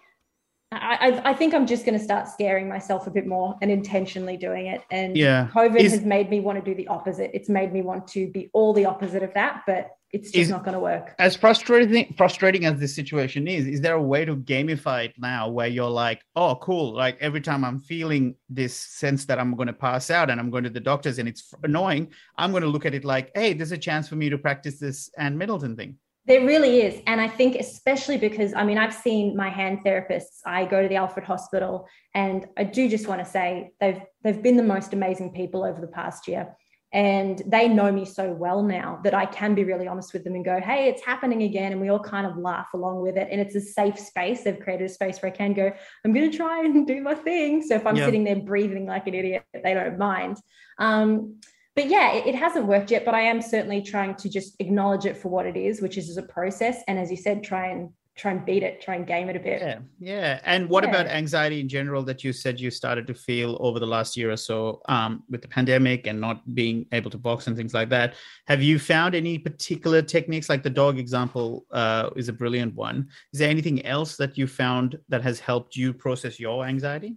I, 0.72 1.20
I, 1.24 1.34
think 1.34 1.54
I'm 1.54 1.66
just 1.66 1.84
going 1.84 1.96
to 1.96 2.02
start 2.02 2.28
scaring 2.28 2.68
myself 2.68 3.06
a 3.06 3.10
bit 3.10 3.26
more 3.26 3.56
and 3.62 3.70
intentionally 3.70 4.36
doing 4.36 4.66
it. 4.66 4.82
And 4.90 5.16
Yeah. 5.16 5.48
COVID 5.54 5.76
Is- 5.76 5.92
has 5.92 6.02
made 6.02 6.30
me 6.30 6.40
want 6.40 6.62
to 6.62 6.64
do 6.64 6.74
the 6.74 6.88
opposite. 6.88 7.30
It's 7.34 7.48
made 7.48 7.72
me 7.72 7.82
want 7.82 8.08
to 8.08 8.30
be 8.30 8.50
all 8.52 8.72
the 8.72 8.84
opposite 8.86 9.22
of 9.22 9.32
that, 9.34 9.62
but 9.66 9.90
it's 10.12 10.30
just 10.30 10.42
Is- 10.42 10.50
not 10.50 10.64
going 10.64 10.74
to 10.74 10.80
work. 10.80 11.14
As 11.18 11.36
frustrating 11.36 12.14
frustrating 12.16 12.64
as 12.64 12.78
this 12.78 12.94
situation 12.94 13.48
is, 13.48 13.66
is 13.66 13.80
there 13.80 13.94
a 13.94 14.02
way 14.02 14.24
to 14.24 14.36
gamify 14.36 15.06
it 15.06 15.14
now 15.18 15.48
where 15.48 15.66
you're 15.66 15.90
like, 15.90 16.22
oh, 16.36 16.56
cool, 16.56 16.94
like 16.94 17.18
every 17.20 17.40
time 17.40 17.64
I'm 17.64 17.80
feeling 17.80 18.36
this 18.48 18.74
sense 18.76 19.24
that 19.26 19.38
I'm 19.38 19.54
going 19.54 19.66
to 19.66 19.72
pass 19.72 20.10
out 20.10 20.30
and 20.30 20.40
I'm 20.40 20.50
going 20.50 20.64
to 20.64 20.70
the 20.70 20.80
doctors 20.80 21.18
and 21.18 21.28
it's 21.28 21.52
annoying, 21.62 22.12
I'm 22.38 22.50
going 22.50 22.62
to 22.62 22.68
look 22.68 22.86
at 22.86 22.94
it 22.94 23.04
like, 23.04 23.30
hey, 23.34 23.52
there's 23.52 23.72
a 23.72 23.78
chance 23.78 24.08
for 24.08 24.16
me 24.16 24.28
to 24.30 24.38
practice 24.38 24.78
this 24.78 25.10
Ant 25.18 25.36
Middleton 25.36 25.76
thing. 25.76 25.98
There 26.26 26.46
really 26.46 26.80
is. 26.80 27.02
And 27.06 27.20
I 27.20 27.28
think, 27.28 27.56
especially 27.56 28.16
because 28.16 28.54
I 28.54 28.64
mean, 28.64 28.78
I've 28.78 28.94
seen 28.94 29.36
my 29.36 29.50
hand 29.50 29.80
therapists. 29.84 30.40
I 30.46 30.64
go 30.64 30.80
to 30.80 30.88
the 30.88 30.96
Alfred 30.96 31.26
Hospital, 31.26 31.86
and 32.14 32.46
I 32.56 32.64
do 32.64 32.88
just 32.88 33.06
want 33.08 33.22
to 33.22 33.30
say 33.30 33.72
they've 33.80 34.00
they've 34.22 34.42
been 34.42 34.56
the 34.56 34.62
most 34.62 34.94
amazing 34.94 35.32
people 35.32 35.64
over 35.64 35.80
the 35.80 35.86
past 35.86 36.26
year. 36.26 36.56
And 36.94 37.42
they 37.44 37.66
know 37.66 37.90
me 37.90 38.04
so 38.04 38.30
well 38.32 38.62
now 38.62 39.00
that 39.02 39.14
I 39.14 39.26
can 39.26 39.56
be 39.56 39.64
really 39.64 39.88
honest 39.88 40.12
with 40.12 40.22
them 40.22 40.36
and 40.36 40.44
go, 40.44 40.60
hey, 40.60 40.88
it's 40.88 41.04
happening 41.04 41.42
again. 41.42 41.72
And 41.72 41.80
we 41.80 41.88
all 41.88 41.98
kind 41.98 42.24
of 42.24 42.36
laugh 42.36 42.68
along 42.72 43.02
with 43.02 43.16
it. 43.16 43.26
And 43.32 43.40
it's 43.40 43.56
a 43.56 43.60
safe 43.60 43.98
space. 43.98 44.44
They've 44.44 44.60
created 44.60 44.88
a 44.88 44.88
space 44.88 45.20
where 45.20 45.32
I 45.32 45.34
can 45.34 45.54
go, 45.54 45.72
I'm 46.04 46.12
going 46.12 46.30
to 46.30 46.36
try 46.36 46.64
and 46.64 46.86
do 46.86 47.02
my 47.02 47.16
thing. 47.16 47.62
So 47.62 47.74
if 47.74 47.84
I'm 47.84 47.96
Yeah. 47.96 48.04
sitting 48.04 48.22
there 48.22 48.36
breathing 48.36 48.86
like 48.86 49.08
an 49.08 49.14
idiot, 49.14 49.42
they 49.52 49.74
don't 49.74 49.98
mind. 49.98 50.36
Um, 50.78 51.40
but 51.74 51.88
yeah, 51.88 52.12
it, 52.12 52.26
it 52.26 52.34
hasn't 52.34 52.66
worked 52.66 52.90
yet, 52.90 53.04
but 53.04 53.14
I 53.14 53.22
am 53.22 53.42
certainly 53.42 53.82
trying 53.82 54.14
to 54.16 54.28
just 54.28 54.54
acknowledge 54.60 55.06
it 55.06 55.16
for 55.16 55.28
what 55.28 55.46
it 55.46 55.56
is, 55.56 55.80
which 55.80 55.98
is 55.98 56.08
as 56.08 56.16
a 56.16 56.22
process. 56.22 56.82
And 56.86 56.98
as 56.98 57.10
you 57.10 57.16
said, 57.16 57.42
try 57.42 57.68
and 57.68 57.90
try 58.16 58.30
and 58.30 58.46
beat 58.46 58.62
it, 58.62 58.80
try 58.80 58.94
and 58.94 59.06
game 59.06 59.28
it 59.28 59.34
a 59.34 59.40
bit. 59.40 59.60
Yeah, 59.60 59.78
yeah. 59.98 60.40
And 60.44 60.68
what 60.68 60.84
about 60.84 61.06
anxiety 61.06 61.58
in 61.58 61.68
general 61.68 62.04
that 62.04 62.22
you 62.22 62.32
said 62.32 62.60
you 62.60 62.70
started 62.70 63.08
to 63.08 63.14
feel 63.14 63.56
over 63.58 63.80
the 63.80 63.86
last 63.86 64.16
year 64.16 64.30
or 64.30 64.36
so 64.36 64.82
um, 64.88 65.24
with 65.28 65.42
the 65.42 65.48
pandemic 65.48 66.06
and 66.06 66.20
not 66.20 66.54
being 66.54 66.86
able 66.92 67.10
to 67.10 67.18
box 67.18 67.48
and 67.48 67.56
things 67.56 67.74
like 67.74 67.88
that? 67.88 68.14
Have 68.46 68.62
you 68.62 68.78
found 68.78 69.16
any 69.16 69.36
particular 69.36 70.00
techniques, 70.00 70.48
like 70.48 70.62
the 70.62 70.70
dog 70.70 70.98
example 70.98 71.66
uh, 71.72 72.10
is 72.14 72.28
a 72.28 72.32
brilliant 72.32 72.76
one? 72.76 73.08
Is 73.32 73.40
there 73.40 73.50
anything 73.50 73.84
else 73.84 74.16
that 74.16 74.38
you 74.38 74.46
found 74.46 74.96
that 75.08 75.22
has 75.22 75.40
helped 75.40 75.74
you 75.74 75.92
process 75.92 76.38
your 76.38 76.64
anxiety? 76.64 77.16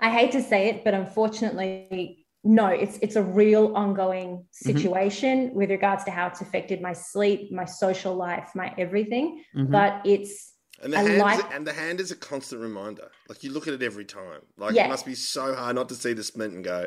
I 0.00 0.10
hate 0.10 0.32
to 0.32 0.42
say 0.42 0.68
it, 0.68 0.82
but 0.82 0.94
unfortunately, 0.94 2.21
no, 2.44 2.66
it's 2.66 2.98
it's 2.98 3.16
a 3.16 3.22
real 3.22 3.74
ongoing 3.76 4.44
situation 4.50 5.54
with 5.54 5.70
regards 5.70 6.04
to 6.04 6.10
how 6.10 6.26
it's 6.26 6.40
affected 6.40 6.80
my 6.80 6.92
sleep, 6.92 7.52
my 7.52 7.64
social 7.64 8.14
life, 8.14 8.50
my 8.54 8.74
everything. 8.78 9.44
Mhm. 9.56 9.70
But 9.70 10.00
it's 10.04 10.52
And 10.82 10.92
the, 10.92 10.98
hand 10.98 11.18
like- 11.18 11.38
is, 11.38 11.44
and 11.52 11.66
the 11.66 11.72
hand 11.72 12.00
is 12.00 12.10
a 12.10 12.16
constant 12.16 12.60
reminder. 12.60 13.10
Like 13.28 13.44
you 13.44 13.52
look 13.52 13.68
at 13.68 13.74
it 13.74 13.82
every 13.82 14.04
time. 14.04 14.40
Like 14.56 14.74
Yeah. 14.74 14.86
it 14.86 14.88
must 14.88 15.06
be 15.06 15.14
so 15.14 15.54
hard 15.54 15.76
not 15.76 15.88
to 15.90 15.94
see 15.94 16.12
the 16.12 16.24
splint 16.24 16.54
and 16.54 16.64
go, 16.64 16.86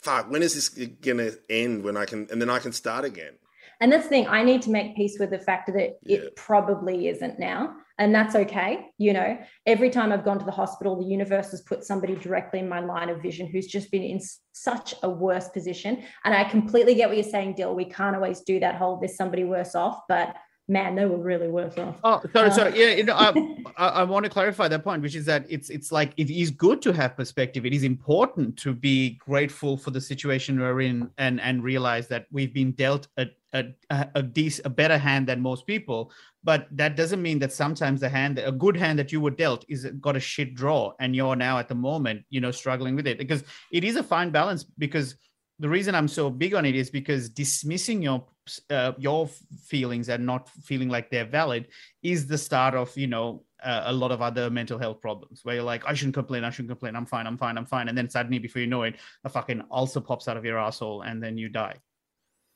"Fuck, 0.00 0.30
when 0.30 0.42
is 0.42 0.54
this 0.54 0.68
gonna 0.68 1.32
end? 1.50 1.84
When 1.84 1.96
I 1.96 2.06
can, 2.06 2.26
and 2.30 2.40
then 2.40 2.48
I 2.48 2.58
can 2.58 2.72
start 2.72 3.04
again." 3.04 3.34
And 3.80 3.92
that's 3.92 4.04
the 4.04 4.08
thing, 4.10 4.26
I 4.28 4.42
need 4.44 4.62
to 4.62 4.70
make 4.70 4.96
peace 4.96 5.18
with 5.18 5.30
the 5.30 5.38
fact 5.38 5.66
that 5.66 5.98
Yeah. 6.02 6.18
it 6.18 6.36
probably 6.36 7.08
isn't 7.08 7.38
now. 7.38 7.76
And 7.98 8.14
that's 8.14 8.34
okay. 8.34 8.86
You 8.98 9.12
know, 9.12 9.38
every 9.66 9.88
time 9.88 10.10
I've 10.10 10.24
gone 10.24 10.38
to 10.38 10.44
the 10.44 10.50
hospital, 10.50 10.96
the 10.96 11.06
universe 11.06 11.52
has 11.52 11.60
put 11.62 11.84
somebody 11.84 12.16
directly 12.16 12.58
in 12.58 12.68
my 12.68 12.80
line 12.80 13.08
of 13.08 13.22
vision 13.22 13.46
who's 13.46 13.68
just 13.68 13.90
been 13.90 14.02
in 14.02 14.20
such 14.52 14.94
a 15.02 15.08
worse 15.08 15.48
position. 15.48 16.02
And 16.24 16.34
I 16.34 16.44
completely 16.44 16.94
get 16.96 17.08
what 17.08 17.16
you're 17.16 17.24
saying, 17.24 17.54
Dill. 17.54 17.74
We 17.74 17.84
can't 17.84 18.16
always 18.16 18.40
do 18.40 18.58
that 18.60 18.74
whole 18.76 18.98
there's 18.98 19.16
somebody 19.16 19.44
worse 19.44 19.74
off, 19.74 20.00
but 20.08 20.34
man, 20.68 20.94
they 20.94 21.04
were 21.04 21.18
really 21.18 21.48
worse 21.48 21.76
off. 21.78 21.96
Oh, 22.02 22.22
sorry, 22.32 22.50
sorry. 22.50 22.72
Uh, 22.72 22.76
Yeah, 22.76 22.94
you 22.94 23.04
know, 23.04 23.14
I, 23.14 23.56
I, 23.76 23.88
I 23.88 24.02
want 24.04 24.24
to 24.24 24.30
clarify 24.30 24.68
that 24.68 24.82
point, 24.84 25.02
which 25.02 25.14
is 25.14 25.26
that 25.26 25.46
it's 25.48 25.70
it's 25.70 25.92
like 25.92 26.12
it 26.16 26.30
is 26.30 26.50
good 26.50 26.80
to 26.82 26.92
have 26.92 27.16
perspective. 27.16 27.66
It 27.66 27.72
is 27.72 27.82
important 27.82 28.56
to 28.58 28.74
be 28.74 29.10
grateful 29.16 29.76
for 29.76 29.90
the 29.90 30.00
situation 30.00 30.58
we're 30.58 30.80
in 30.80 31.10
and 31.18 31.40
and 31.40 31.62
realize 31.62 32.08
that 32.08 32.26
we've 32.30 32.54
been 32.54 32.72
dealt 32.72 33.08
a 33.18 33.26
a 33.52 33.64
a, 33.90 34.08
a, 34.16 34.22
dec- 34.22 34.64
a 34.64 34.70
better 34.70 34.98
hand 34.98 35.26
than 35.26 35.40
most 35.40 35.66
people. 35.66 36.12
But 36.42 36.68
that 36.72 36.96
doesn't 36.96 37.22
mean 37.22 37.38
that 37.38 37.52
sometimes 37.52 38.00
the 38.00 38.08
hand, 38.08 38.38
a 38.38 38.52
good 38.52 38.76
hand 38.76 38.98
that 38.98 39.12
you 39.12 39.20
were 39.20 39.30
dealt, 39.30 39.64
is 39.68 39.86
got 40.00 40.16
a 40.16 40.20
shit 40.20 40.54
draw, 40.54 40.92
and 41.00 41.14
you're 41.16 41.36
now 41.36 41.58
at 41.58 41.68
the 41.68 41.74
moment, 41.74 42.24
you 42.30 42.40
know, 42.40 42.50
struggling 42.50 42.96
with 42.96 43.06
it 43.06 43.18
because 43.18 43.44
it 43.70 43.84
is 43.84 43.96
a 43.96 44.02
fine 44.02 44.30
balance. 44.30 44.64
Because 44.64 45.16
the 45.58 45.68
reason 45.68 45.94
I'm 45.94 46.08
so 46.08 46.30
big 46.30 46.54
on 46.54 46.64
it 46.64 46.74
is 46.74 46.90
because 46.90 47.28
dismissing 47.28 48.02
your 48.02 48.26
uh, 48.70 48.92
your 48.98 49.28
feelings 49.66 50.08
and 50.08 50.26
not 50.26 50.48
feeling 50.64 50.88
like 50.88 51.10
they're 51.10 51.24
valid 51.24 51.68
is 52.02 52.26
the 52.26 52.36
start 52.36 52.74
of 52.74 52.94
you 52.96 53.06
know 53.06 53.42
uh, 53.62 53.84
a 53.86 53.92
lot 53.92 54.12
of 54.12 54.20
other 54.20 54.50
mental 54.50 54.78
health 54.78 55.00
problems 55.00 55.40
where 55.44 55.54
you're 55.56 55.64
like 55.64 55.86
I 55.86 55.94
shouldn't 55.94 56.14
complain 56.14 56.44
I 56.44 56.50
shouldn't 56.50 56.70
complain 56.70 56.96
I'm 56.96 57.06
fine 57.06 57.26
I'm 57.26 57.38
fine 57.38 57.56
I'm 57.56 57.64
fine 57.64 57.88
and 57.88 57.96
then 57.96 58.10
suddenly 58.10 58.38
before 58.38 58.60
you 58.60 58.66
know 58.66 58.82
it 58.82 58.96
a 59.24 59.28
fucking 59.28 59.62
ulcer 59.70 60.00
pops 60.00 60.28
out 60.28 60.36
of 60.36 60.44
your 60.44 60.58
asshole 60.58 61.02
and 61.02 61.22
then 61.22 61.38
you 61.38 61.48
die. 61.48 61.76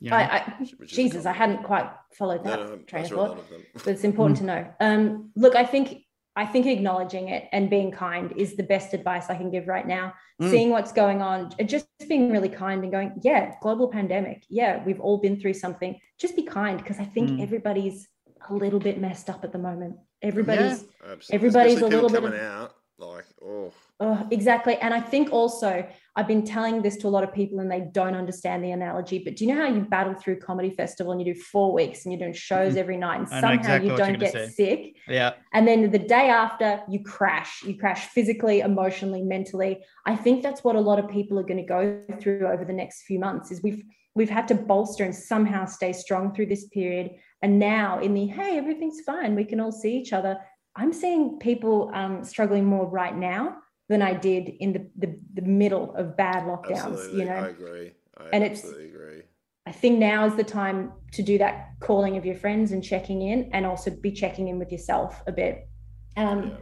You 0.00 0.10
know? 0.10 0.16
I, 0.16 0.54
I, 0.60 0.64
Jesus, 0.86 1.26
I 1.26 1.32
hadn't 1.32 1.64
quite 1.64 1.90
followed 2.16 2.44
that 2.44 2.60
no, 2.60 2.76
train 2.86 3.04
of 3.04 3.10
thought. 3.10 3.38
of 3.38 3.50
but 3.72 3.86
it's 3.88 4.04
important 4.04 4.38
to 4.38 4.44
know. 4.44 4.74
Um, 4.78 5.32
look, 5.34 5.56
I 5.56 5.64
think 5.64 6.02
I 6.38 6.46
think 6.46 6.66
acknowledging 6.66 7.28
it 7.30 7.48
and 7.50 7.68
being 7.68 7.90
kind 7.90 8.32
is 8.36 8.54
the 8.54 8.62
best 8.62 8.94
advice 8.94 9.28
I 9.28 9.34
can 9.34 9.50
give 9.50 9.66
right 9.66 9.86
now. 9.86 10.14
Mm. 10.40 10.50
Seeing 10.52 10.70
what's 10.70 10.92
going 10.92 11.20
on, 11.20 11.50
just 11.66 11.86
being 12.08 12.30
really 12.30 12.48
kind 12.48 12.82
and 12.84 12.92
going, 12.92 13.10
yeah, 13.22 13.54
global 13.60 13.88
pandemic. 13.88 14.44
Yeah, 14.48 14.72
we've 14.86 15.00
all 15.00 15.18
been 15.18 15.36
through 15.40 15.54
something. 15.54 15.98
Just 16.16 16.36
be 16.36 16.44
kind 16.44 16.78
because 16.78 17.00
I 17.00 17.04
think 17.14 17.30
Mm. 17.30 17.42
everybody's 17.42 18.06
a 18.48 18.54
little 18.54 18.78
bit 18.78 19.00
messed 19.00 19.28
up 19.28 19.42
at 19.42 19.50
the 19.50 19.58
moment. 19.58 19.96
Everybody's 20.22 20.84
Absolutely. 21.02 21.34
everybody's 21.38 21.74
Especially 21.74 21.96
a 21.96 22.00
little 22.02 22.20
bit 22.20 22.34
of- 22.34 22.40
out. 22.40 22.74
Like, 23.00 23.26
oh, 23.44 23.72
Oh, 24.00 24.26
exactly. 24.30 24.76
And 24.76 24.92
I 24.94 25.00
think 25.00 25.32
also 25.32 25.86
I've 26.18 26.26
been 26.26 26.44
telling 26.44 26.82
this 26.82 26.96
to 26.96 27.06
a 27.06 27.10
lot 27.10 27.22
of 27.22 27.32
people 27.32 27.60
and 27.60 27.70
they 27.70 27.86
don't 27.92 28.16
understand 28.16 28.64
the 28.64 28.72
analogy. 28.72 29.20
But 29.20 29.36
do 29.36 29.44
you 29.44 29.54
know 29.54 29.62
how 29.62 29.72
you 29.72 29.82
battle 29.82 30.14
through 30.14 30.40
comedy 30.40 30.68
festival 30.68 31.12
and 31.12 31.24
you 31.24 31.32
do 31.32 31.40
four 31.40 31.72
weeks 31.72 32.04
and 32.04 32.12
you're 32.12 32.18
doing 32.18 32.32
shows 32.32 32.74
Mhm. 32.74 32.78
every 32.78 32.96
night 32.96 33.20
and 33.20 33.28
somehow 33.28 33.52
exactly 33.52 33.90
you 33.90 33.96
don't 33.96 34.18
get 34.18 34.32
say. 34.32 34.48
sick? 34.48 34.96
Yeah. 35.06 35.34
And 35.52 35.68
then 35.68 35.92
the 35.92 35.98
day 36.00 36.28
after, 36.28 36.82
you 36.88 37.04
crash. 37.04 37.62
You 37.62 37.78
crash 37.78 38.06
physically, 38.08 38.58
emotionally, 38.58 39.22
mentally. 39.22 39.78
I 40.06 40.16
think 40.16 40.42
that's 40.42 40.64
what 40.64 40.74
a 40.74 40.80
lot 40.80 40.98
of 40.98 41.08
people 41.08 41.38
are 41.38 41.44
going 41.44 41.58
to 41.58 41.62
go 41.62 42.02
through 42.18 42.48
over 42.48 42.64
the 42.64 42.72
next 42.72 43.02
few 43.02 43.20
months. 43.20 43.52
Is 43.52 43.62
we've 43.62 43.84
we've 44.16 44.28
had 44.28 44.48
to 44.48 44.56
bolster 44.56 45.04
and 45.04 45.14
somehow 45.14 45.66
stay 45.66 45.92
strong 45.92 46.34
through 46.34 46.46
this 46.46 46.66
period. 46.70 47.12
And 47.42 47.60
now, 47.60 48.00
in 48.00 48.12
the 48.14 48.26
hey, 48.26 48.58
everything's 48.58 49.02
fine. 49.02 49.36
We 49.36 49.44
can 49.44 49.60
all 49.60 49.70
see 49.70 49.96
each 49.96 50.12
other. 50.12 50.36
I'm 50.74 50.92
seeing 50.92 51.38
people 51.38 51.92
um, 51.94 52.24
struggling 52.24 52.64
more 52.64 52.88
right 52.88 53.16
now 53.16 53.58
than 53.88 54.02
I 54.02 54.12
did 54.14 54.48
in 54.60 54.72
the, 54.72 54.86
the 54.96 55.18
the 55.34 55.42
middle 55.42 55.94
of 55.94 56.16
bad 56.16 56.44
lockdowns. 56.44 56.84
Absolutely, 56.84 57.20
You 57.20 57.24
know, 57.26 57.32
I 57.36 57.48
agree. 57.48 57.92
I 58.18 58.24
And 58.32 58.44
it's- 58.44 58.64
agree. 58.64 59.22
I 59.66 59.72
think 59.72 59.98
now 59.98 60.24
is 60.24 60.34
the 60.34 60.44
time 60.44 60.92
to 61.12 61.22
do 61.22 61.36
that 61.38 61.72
calling 61.80 62.16
of 62.16 62.24
your 62.24 62.34
friends 62.36 62.72
and 62.72 62.82
checking 62.82 63.20
in, 63.20 63.50
and 63.52 63.66
also 63.66 63.90
be 63.90 64.10
checking 64.12 64.48
in 64.48 64.58
with 64.58 64.72
yourself 64.72 65.22
a 65.26 65.32
bit. 65.32 65.68
Um, 66.16 66.38
Yeah. 66.44 66.56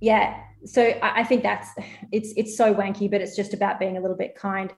yeah 0.00 0.40
so 0.66 0.82
I, 0.82 1.20
I 1.20 1.24
think 1.24 1.42
that's 1.42 1.68
it's 2.12 2.32
it's 2.36 2.56
so 2.56 2.74
wanky 2.74 3.10
but 3.10 3.20
it's 3.20 3.36
just 3.36 3.52
about 3.54 3.78
being 3.78 3.96
a 3.98 4.00
little 4.00 4.16
bit 4.16 4.34
kind 4.34 4.72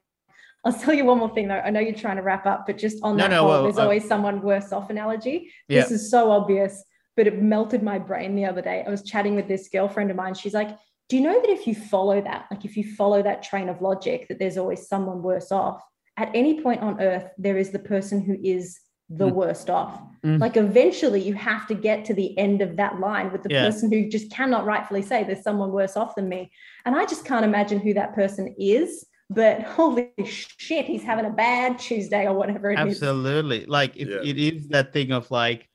i'll 0.65 0.73
tell 0.73 0.93
you 0.93 1.05
one 1.05 1.19
more 1.19 1.33
thing 1.33 1.47
though 1.47 1.63
i 1.65 1.71
know 1.71 1.79
you're 1.79 1.95
trying 1.95 2.17
to 2.17 2.23
wrap 2.23 2.45
up 2.45 2.67
but 2.67 2.77
just 2.77 2.99
on 3.05 3.17
No, 3.17 3.23
that 3.23 3.31
no, 3.31 3.41
whole 3.43 3.49
well, 3.51 3.63
there's 3.63 3.79
uh, 3.79 3.83
always 3.83 4.05
someone 4.07 4.43
worse 4.43 4.73
off 4.73 4.91
analogy 4.91 5.53
Yeah. 5.69 5.83
this 5.83 5.93
is 5.93 6.11
so 6.11 6.31
obvious 6.33 6.83
but 7.17 7.29
it 7.29 7.41
melted 7.41 7.83
my 7.85 7.99
brain 8.01 8.35
the 8.35 8.45
other 8.47 8.63
day 8.63 8.83
i 8.85 8.91
was 8.91 9.03
chatting 9.05 9.37
with 9.37 9.47
this 9.47 9.69
girlfriend 9.69 10.11
of 10.11 10.17
mine 10.17 10.35
she's 10.35 10.55
like 10.55 10.71
do 11.09 11.17
you 11.17 11.23
know 11.23 11.41
that 11.41 11.51
if 11.51 11.67
you 11.67 11.75
follow 11.75 12.21
that 12.21 12.47
like 12.51 12.65
if 12.65 12.77
you 12.77 12.85
follow 12.95 13.23
that 13.23 13.43
train 13.43 13.69
of 13.69 13.81
logic 13.81 14.27
that 14.29 14.39
there's 14.39 14.57
always 14.59 14.89
someone 14.89 15.23
worse 15.23 15.53
off 15.53 15.81
at 16.17 16.31
any 16.35 16.61
point 16.63 16.81
on 16.83 17.01
earth 17.01 17.29
there 17.39 17.57
is 17.59 17.71
the 17.71 17.79
person 17.79 18.21
who 18.21 18.37
is 18.43 18.81
the 19.09 19.27
Mm. 19.29 19.35
worst 19.35 19.71
off 19.71 20.03
Mm. 20.25 20.41
like 20.41 20.57
eventually 20.57 21.21
you 21.23 21.35
have 21.35 21.69
to 21.69 21.75
get 21.75 22.05
to 22.07 22.15
the 22.15 22.37
end 22.37 22.61
of 22.61 22.77
that 22.77 22.99
line 22.99 23.31
with 23.31 23.43
the 23.45 23.51
Yeah. 23.51 23.65
person 23.67 23.93
who 23.93 24.09
just 24.09 24.31
cannot 24.33 24.65
rightfully 24.67 25.03
say 25.03 25.23
there's 25.23 25.43
someone 25.45 25.71
worse 25.71 25.97
off 25.97 26.17
than 26.17 26.29
me 26.29 26.51
and 26.85 26.97
i 26.97 27.05
just 27.07 27.25
can't 27.25 27.45
imagine 27.45 27.79
who 27.79 27.95
that 27.95 28.15
person 28.15 28.53
is 28.59 29.07
but 29.31 29.63
holy 29.79 30.11
shit 30.25 30.87
he's 30.87 31.05
having 31.05 31.25
a 31.25 31.31
bad 31.31 31.79
tuesday 31.79 32.27
or 32.27 32.35
whatever 32.35 32.71
it 32.71 32.79
is. 32.81 33.01
Absolutely. 33.03 33.67
Like 33.67 33.97
it, 33.97 34.09
Yeah. 34.09 34.23
it 34.31 34.39
is 34.39 34.69
that 34.69 34.93
thing 34.93 35.11
of 35.13 35.29
like 35.33 35.69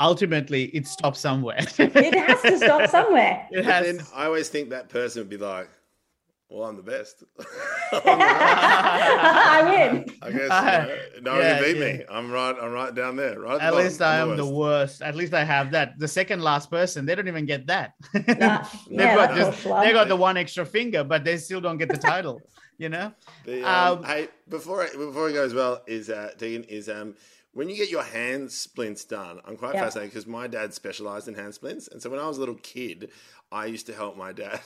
ultimately 0.00 0.64
it 0.76 0.86
stops 0.86 1.20
somewhere. 1.20 1.58
it 1.78 2.14
has 2.14 2.42
to 2.42 2.56
stop 2.58 2.90
somewhere 2.96 3.46
It 3.52 3.56
But 3.56 3.64
has 3.64 3.86
then 3.86 4.06
I 4.14 4.26
always 4.26 4.48
think 4.48 4.70
that 4.70 4.88
person 4.88 5.20
would 5.20 5.28
be 5.30 5.36
like, 5.36 5.68
"Well, 6.48 6.68
I'm 6.68 6.76
the 6.76 6.82
best. 6.82 7.22
i 7.92 9.62
win 9.70 10.04
I 10.22 10.30
guess 10.30 10.50
Uh, 10.50 10.96
you 11.14 11.20
know, 11.22 11.34
no 11.34 11.40
yeah, 11.40 11.54
one 11.54 11.62
can 11.64 11.72
beat 11.74 11.80
yeah. 11.80 11.92
me. 11.98 12.04
I'm 12.10 12.30
right. 12.30 12.56
I'm 12.60 12.72
right 12.72 12.94
down 12.94 13.16
there. 13.16 13.38
Right. 13.40 13.60
At 13.60 13.70
the 13.70 13.76
least 13.76 13.98
bottom. 14.00 14.18
I 14.18 14.22
I'm 14.22 14.30
am 14.32 14.36
the 14.36 14.46
worst. 14.46 15.02
At 15.02 15.14
least 15.14 15.34
I 15.34 15.44
have 15.44 15.70
that. 15.72 15.98
The 15.98 16.08
second 16.08 16.42
last 16.42 16.70
person, 16.70 17.06
they 17.06 17.14
don't 17.14 17.28
even 17.28 17.46
get 17.46 17.66
that. 17.68 17.92
Nah, 18.14 18.64
they've 18.88 18.98
yeah, 19.00 19.14
got 19.16 19.36
just, 19.36 19.62
they 19.64 19.70
schlub. 19.70 19.92
got 19.92 20.08
the 20.08 20.16
one 20.16 20.36
extra 20.36 20.64
finger, 20.66 21.04
but 21.04 21.24
they 21.24 21.36
still 21.38 21.60
don't 21.60 21.78
get 21.78 21.88
the 21.88 21.98
title. 21.98 22.40
You 22.78 22.88
know? 22.88 23.12
The, 23.44 23.62
um, 23.62 23.98
Um, 23.98 24.04
hey, 24.04 24.28
before 24.48 24.82
I, 24.82 24.88
before 24.90 25.26
we 25.26 25.32
go 25.32 25.44
as 25.44 25.54
well, 25.54 25.82
is 25.86 26.10
uh, 26.10 26.32
Deegan 26.38 26.66
is 26.68 26.88
um 26.88 27.14
when 27.54 27.68
you 27.68 27.76
get 27.76 27.90
your 27.90 28.02
hand 28.02 28.52
splints 28.52 29.04
done. 29.04 29.40
I'm 29.44 29.56
quite 29.56 29.74
Yeah. 29.74 29.84
fascinated 29.84 30.12
because 30.12 30.26
my 30.26 30.46
dad 30.46 30.74
specialised 30.74 31.28
in 31.28 31.34
hand 31.34 31.54
splints, 31.54 31.88
and 31.88 32.02
so 32.02 32.10
when 32.10 32.20
I 32.20 32.26
was 32.28 32.36
a 32.36 32.40
little 32.40 32.56
kid, 32.56 33.10
I 33.50 33.66
used 33.66 33.86
to 33.86 33.94
help 33.94 34.16
my 34.16 34.32
dad 34.32 34.60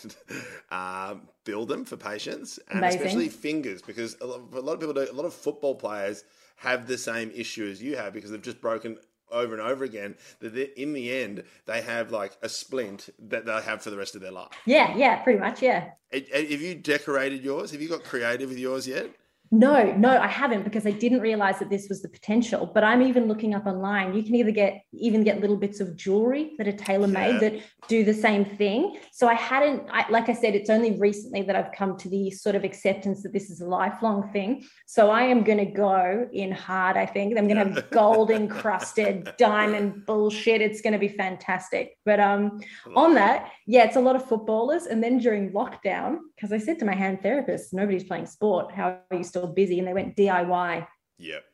um, 0.71 1.29
build 1.45 1.69
them 1.69 1.85
for 1.85 1.97
patients, 1.97 2.59
and 2.69 2.79
Amazing. 2.81 3.01
especially 3.01 3.29
fingers, 3.29 3.83
because 3.83 4.17
a 4.21 4.27
lot, 4.27 4.41
a 4.53 4.61
lot 4.61 4.73
of 4.75 4.81
people 4.81 4.95
do. 4.95 5.07
A 5.11 5.13
lot 5.13 5.27
of 5.27 5.35
football 5.35 5.75
players 5.75 6.25
have 6.57 6.87
the 6.89 6.99
same 6.99 7.31
issue 7.35 7.69
as 7.69 7.83
you 7.83 7.97
have 7.97 8.13
because 8.13 8.31
they've 8.31 8.43
just 8.43 8.61
broken 8.61 8.99
over 9.31 9.53
and 9.53 9.63
over 9.63 9.85
again 9.85 10.17
that 10.41 10.57
in 10.81 10.95
the 10.95 11.13
end 11.15 11.45
they 11.67 11.83
have 11.83 12.11
like 12.11 12.33
a 12.43 12.49
splint 12.49 13.11
that 13.19 13.45
they'll 13.45 13.61
have 13.61 13.83
for 13.83 13.91
the 13.91 13.97
rest 13.97 14.15
of 14.15 14.23
their 14.23 14.31
life. 14.33 14.49
yeah 14.65 14.97
yeah 14.97 15.17
pretty 15.17 15.39
much 15.39 15.61
yeah 15.63 15.91
have 16.11 16.61
you 16.63 16.75
decorated 16.75 17.45
yours? 17.45 17.71
Have 17.73 17.83
you 17.83 17.89
got 17.91 18.03
creative 18.05 18.49
with 18.49 18.59
yours 18.59 18.89
yet? 18.89 19.11
No, 19.51 19.93
no, 19.93 20.19
I 20.19 20.27
haven't 20.27 20.65
because 20.65 20.87
I 20.87 20.91
didn't 20.91 21.21
realize 21.21 21.59
that 21.59 21.71
this 21.71 21.89
was 21.89 22.03
the 22.03 22.09
potential. 22.09 22.71
But 22.73 22.85
I'm 22.85 23.01
even 23.03 23.29
looking 23.29 23.55
up 23.55 23.67
online. 23.67 24.15
You 24.15 24.23
can 24.23 24.35
either 24.35 24.51
get 24.51 24.83
even 24.93 25.25
get 25.25 25.41
little 25.41 25.57
bits 25.57 25.81
of 25.81 25.97
jewelry 25.97 26.53
that 26.59 26.69
are 26.69 26.73
tailor 26.73 27.07
made 27.07 27.35
Yeah. 27.35 27.39
that 27.51 27.61
do 27.89 28.05
the 28.05 28.13
same 28.15 28.45
thing. 28.45 28.99
So 29.13 29.27
I 29.29 29.35
hadn't, 29.35 29.85
I, 29.91 30.09
like 30.11 30.29
I 30.29 30.35
said, 30.35 30.55
it's 30.55 30.69
only 30.71 30.99
recently 30.99 31.43
that 31.43 31.57
I've 31.57 31.73
come 31.73 31.97
to 31.99 32.09
the 32.09 32.31
sort 32.31 32.57
of 32.57 32.65
acceptance 32.65 33.23
that 33.23 33.33
this 33.33 33.49
is 33.51 33.61
a 33.61 33.67
lifelong 33.67 34.31
thing. 34.33 34.65
So 34.87 35.11
I 35.11 35.23
am 35.23 35.43
going 35.45 35.59
to 35.59 35.65
go 35.65 36.29
in 36.33 36.53
hard. 36.53 36.97
I 36.97 37.07
think 37.07 37.39
I'm 37.39 37.49
going 37.49 37.57
to 37.67 37.81
have 37.81 37.91
gold 38.03 38.31
encrusted 38.31 39.33
diamond 39.39 40.05
bullshit. 40.07 40.61
It's 40.61 40.81
going 40.81 40.93
to 40.93 40.99
be 40.99 41.09
fantastic. 41.09 41.97
But 42.05 42.21
um, 42.21 42.61
on 42.95 43.15
that, 43.15 43.51
yeah, 43.67 43.85
it's 43.85 43.97
a 43.97 44.01
lot 44.01 44.17
of 44.17 44.27
footballers. 44.29 44.87
And 44.87 45.03
then 45.03 45.19
during 45.19 45.53
lockdown, 45.53 46.19
because 46.35 46.53
I 46.53 46.59
said 46.59 46.79
to 46.81 46.85
my 46.85 46.95
hand 46.95 47.23
therapist, 47.23 47.73
nobody's 47.73 48.05
playing 48.05 48.27
sport. 48.27 48.73
How 48.73 48.99
are 49.11 49.17
you 49.17 49.25
still 49.25 49.38
busy? 49.47 49.79
And 49.79 49.87
they 49.87 49.95
went 49.95 50.17
DIY. 50.17 50.87
Yep. 51.19 51.45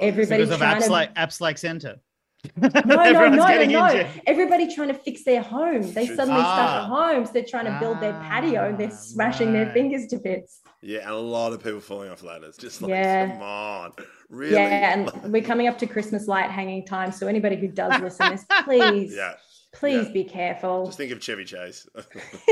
Everybody's 0.00 0.48
because 0.48 0.50
of 0.52 0.58
trying 0.58 0.76
apps 0.80 0.84
to- 0.84 0.92
like 0.92 1.14
apps 1.14 1.40
like 1.40 1.56
Centr. 1.56 1.98
No, 2.60 2.68
no, 2.84 3.12
no, 3.12 3.28
no. 3.30 3.46
into- 3.58 4.06
Everybody 4.26 4.72
trying 4.74 4.88
to 4.88 4.94
fix 4.94 5.24
their 5.24 5.40
homes. 5.42 5.94
They 5.94 6.06
Should- 6.06 6.16
suddenly 6.16 6.40
stuck 6.42 6.54
Ah. 6.56 6.82
at 6.84 6.88
homes. 6.88 7.30
They're 7.30 7.42
trying 7.42 7.64
to 7.64 7.76
build 7.80 8.00
their 8.00 8.12
patio 8.12 8.68
and 8.68 8.78
they're 8.78 8.88
Ah, 8.92 8.94
smashing 8.96 9.52
their 9.54 9.72
fingers 9.72 10.06
to 10.08 10.18
bits. 10.18 10.60
Yeah, 10.82 11.00
and 11.00 11.10
a 11.10 11.16
lot 11.16 11.54
of 11.54 11.62
people 11.64 11.80
falling 11.80 12.10
off 12.10 12.22
ladders. 12.22 12.58
Just 12.58 12.82
like, 12.82 12.90
Yeah. 12.90 13.30
come 13.30 13.42
on, 13.42 13.92
really? 14.28 14.52
Yeah, 14.52 14.92
and 14.92 15.32
we're 15.32 15.42
coming 15.42 15.68
up 15.68 15.78
to 15.78 15.86
Christmas 15.86 16.28
light 16.28 16.50
hanging 16.50 16.84
time. 16.84 17.10
So 17.12 17.26
anybody 17.26 17.56
who 17.56 17.68
does 17.68 17.98
listen 18.02 18.32
this, 18.32 18.44
please, 18.64 19.14
yeah. 19.16 19.32
please 19.72 20.06
yeah. 20.08 20.12
be 20.12 20.24
careful. 20.24 20.84
Just 20.84 20.98
think 20.98 21.12
of 21.12 21.20
Chevy 21.20 21.46
Chase. 21.46 21.88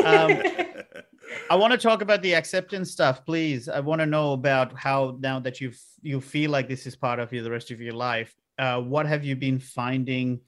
Um, 0.06 0.40
I 1.50 1.54
want 1.56 1.72
to 1.72 1.78
talk 1.78 2.02
about 2.02 2.22
the 2.22 2.34
acceptance 2.34 2.90
stuff, 2.90 3.24
please. 3.26 3.68
I 3.68 3.80
want 3.80 4.00
to 4.00 4.06
know 4.06 4.32
about 4.32 4.76
how 4.76 5.16
now 5.20 5.38
that 5.40 5.60
you 5.60 5.72
you 6.00 6.20
feel 6.20 6.50
like 6.50 6.68
this 6.68 6.86
is 6.86 6.96
part 6.96 7.18
of 7.18 7.32
you 7.32 7.42
the 7.42 7.50
rest 7.50 7.70
of 7.70 7.80
your 7.80 7.94
life. 7.94 8.34
Uh, 8.58 8.80
what 8.80 9.06
have 9.06 9.24
you 9.24 9.36
been 9.36 9.58
finding? 9.58 10.40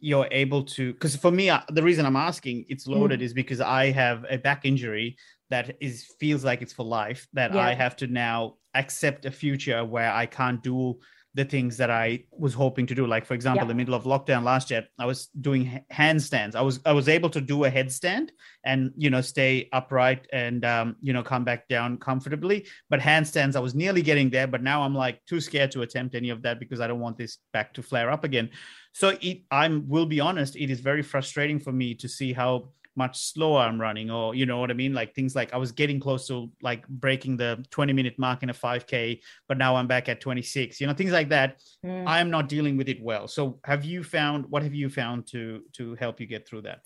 You're 0.00 0.28
able 0.30 0.62
to 0.76 0.92
because 0.92 1.16
for 1.16 1.30
me, 1.30 1.50
uh, 1.50 1.60
the 1.70 1.82
reason 1.82 2.06
I'm 2.06 2.16
asking 2.16 2.66
it's 2.68 2.86
Mm. 2.86 2.92
loaded 2.94 3.20
is 3.22 3.32
because 3.34 3.60
I 3.60 3.90
have 3.90 4.24
a 4.30 4.38
back 4.38 4.64
injury 4.64 5.16
that 5.50 5.76
is 5.80 6.06
feels 6.20 6.44
like 6.44 6.62
it's 6.62 6.72
for 6.72 6.84
life. 6.84 7.26
That 7.32 7.52
Yeah. 7.52 7.66
I 7.66 7.74
have 7.74 7.96
to 7.96 8.06
now 8.06 8.54
accept 8.74 9.24
a 9.26 9.30
future 9.30 9.84
where 9.84 10.12
I 10.12 10.26
can't 10.26 10.62
do 10.62 11.00
the 11.38 11.44
things 11.44 11.76
that 11.76 11.88
I 11.88 12.24
was 12.36 12.52
hoping 12.52 12.84
to 12.88 12.94
do. 12.96 13.06
Like 13.06 13.24
for 13.24 13.34
example, 13.34 13.64
Yeah. 13.64 13.68
the 13.68 13.80
middle 13.80 13.94
of 13.94 14.02
lockdown 14.02 14.42
last 14.42 14.72
year, 14.72 14.82
I 14.98 15.06
was 15.06 15.28
doing 15.48 15.62
handstands. 15.92 16.56
I 16.56 16.62
was 16.68 16.80
I 16.84 16.92
was 16.92 17.08
able 17.08 17.30
to 17.30 17.40
do 17.40 17.64
a 17.64 17.70
headstand 17.70 18.30
and 18.64 18.80
you 18.96 19.08
know 19.08 19.22
stay 19.34 19.68
upright 19.72 20.26
and 20.32 20.64
um, 20.64 20.96
you 21.00 21.12
know 21.12 21.22
come 21.22 21.44
back 21.44 21.68
down 21.68 21.96
comfortably. 22.08 22.66
But 22.90 22.98
handstands, 23.00 23.54
I 23.54 23.60
was 23.60 23.74
nearly 23.82 24.02
getting 24.02 24.30
there, 24.30 24.48
but 24.48 24.62
now 24.64 24.82
I'm 24.82 24.96
like 25.04 25.16
too 25.30 25.40
scared 25.40 25.70
to 25.74 25.82
attempt 25.82 26.16
any 26.16 26.30
of 26.30 26.42
that 26.42 26.58
because 26.58 26.80
I 26.80 26.88
don't 26.88 27.04
want 27.06 27.16
this 27.18 27.38
back 27.52 27.72
to 27.74 27.82
flare 27.82 28.10
up 28.10 28.24
again. 28.24 28.50
So 28.92 29.06
it, 29.20 29.42
I'm 29.52 29.88
will 29.88 30.06
be 30.06 30.18
honest, 30.18 30.56
it 30.56 30.70
is 30.74 30.80
very 30.80 31.04
frustrating 31.12 31.60
for 31.60 31.72
me 31.72 31.94
to 32.02 32.08
see 32.08 32.32
how 32.32 32.52
much 32.98 33.16
slower 33.32 33.60
I'm 33.60 33.80
running, 33.80 34.10
or 34.10 34.34
you 34.34 34.44
know 34.44 34.58
what 34.58 34.70
I 34.70 34.74
mean, 34.74 34.92
like 34.92 35.14
things 35.14 35.34
like 35.34 35.54
I 35.54 35.56
was 35.56 35.72
getting 35.72 35.98
close 36.00 36.26
to 36.26 36.50
like 36.60 36.86
breaking 36.88 37.36
the 37.38 37.64
20 37.70 37.92
minute 37.94 38.18
mark 38.18 38.42
in 38.42 38.50
a 38.50 38.52
5k, 38.54 39.20
but 39.48 39.56
now 39.56 39.76
I'm 39.76 39.86
back 39.86 40.08
at 40.10 40.20
26. 40.20 40.80
You 40.80 40.86
know 40.88 40.92
things 40.92 41.12
like 41.12 41.30
that. 41.30 41.62
Mm. 41.86 42.06
I 42.06 42.20
am 42.20 42.28
not 42.30 42.48
dealing 42.48 42.76
with 42.76 42.88
it 42.88 43.00
well. 43.00 43.28
So 43.28 43.60
have 43.64 43.84
you 43.84 44.02
found 44.04 44.44
what 44.50 44.62
have 44.62 44.74
you 44.74 44.88
found 44.90 45.26
to 45.28 45.62
to 45.78 45.94
help 45.94 46.20
you 46.20 46.26
get 46.26 46.46
through 46.46 46.62
that? 46.62 46.80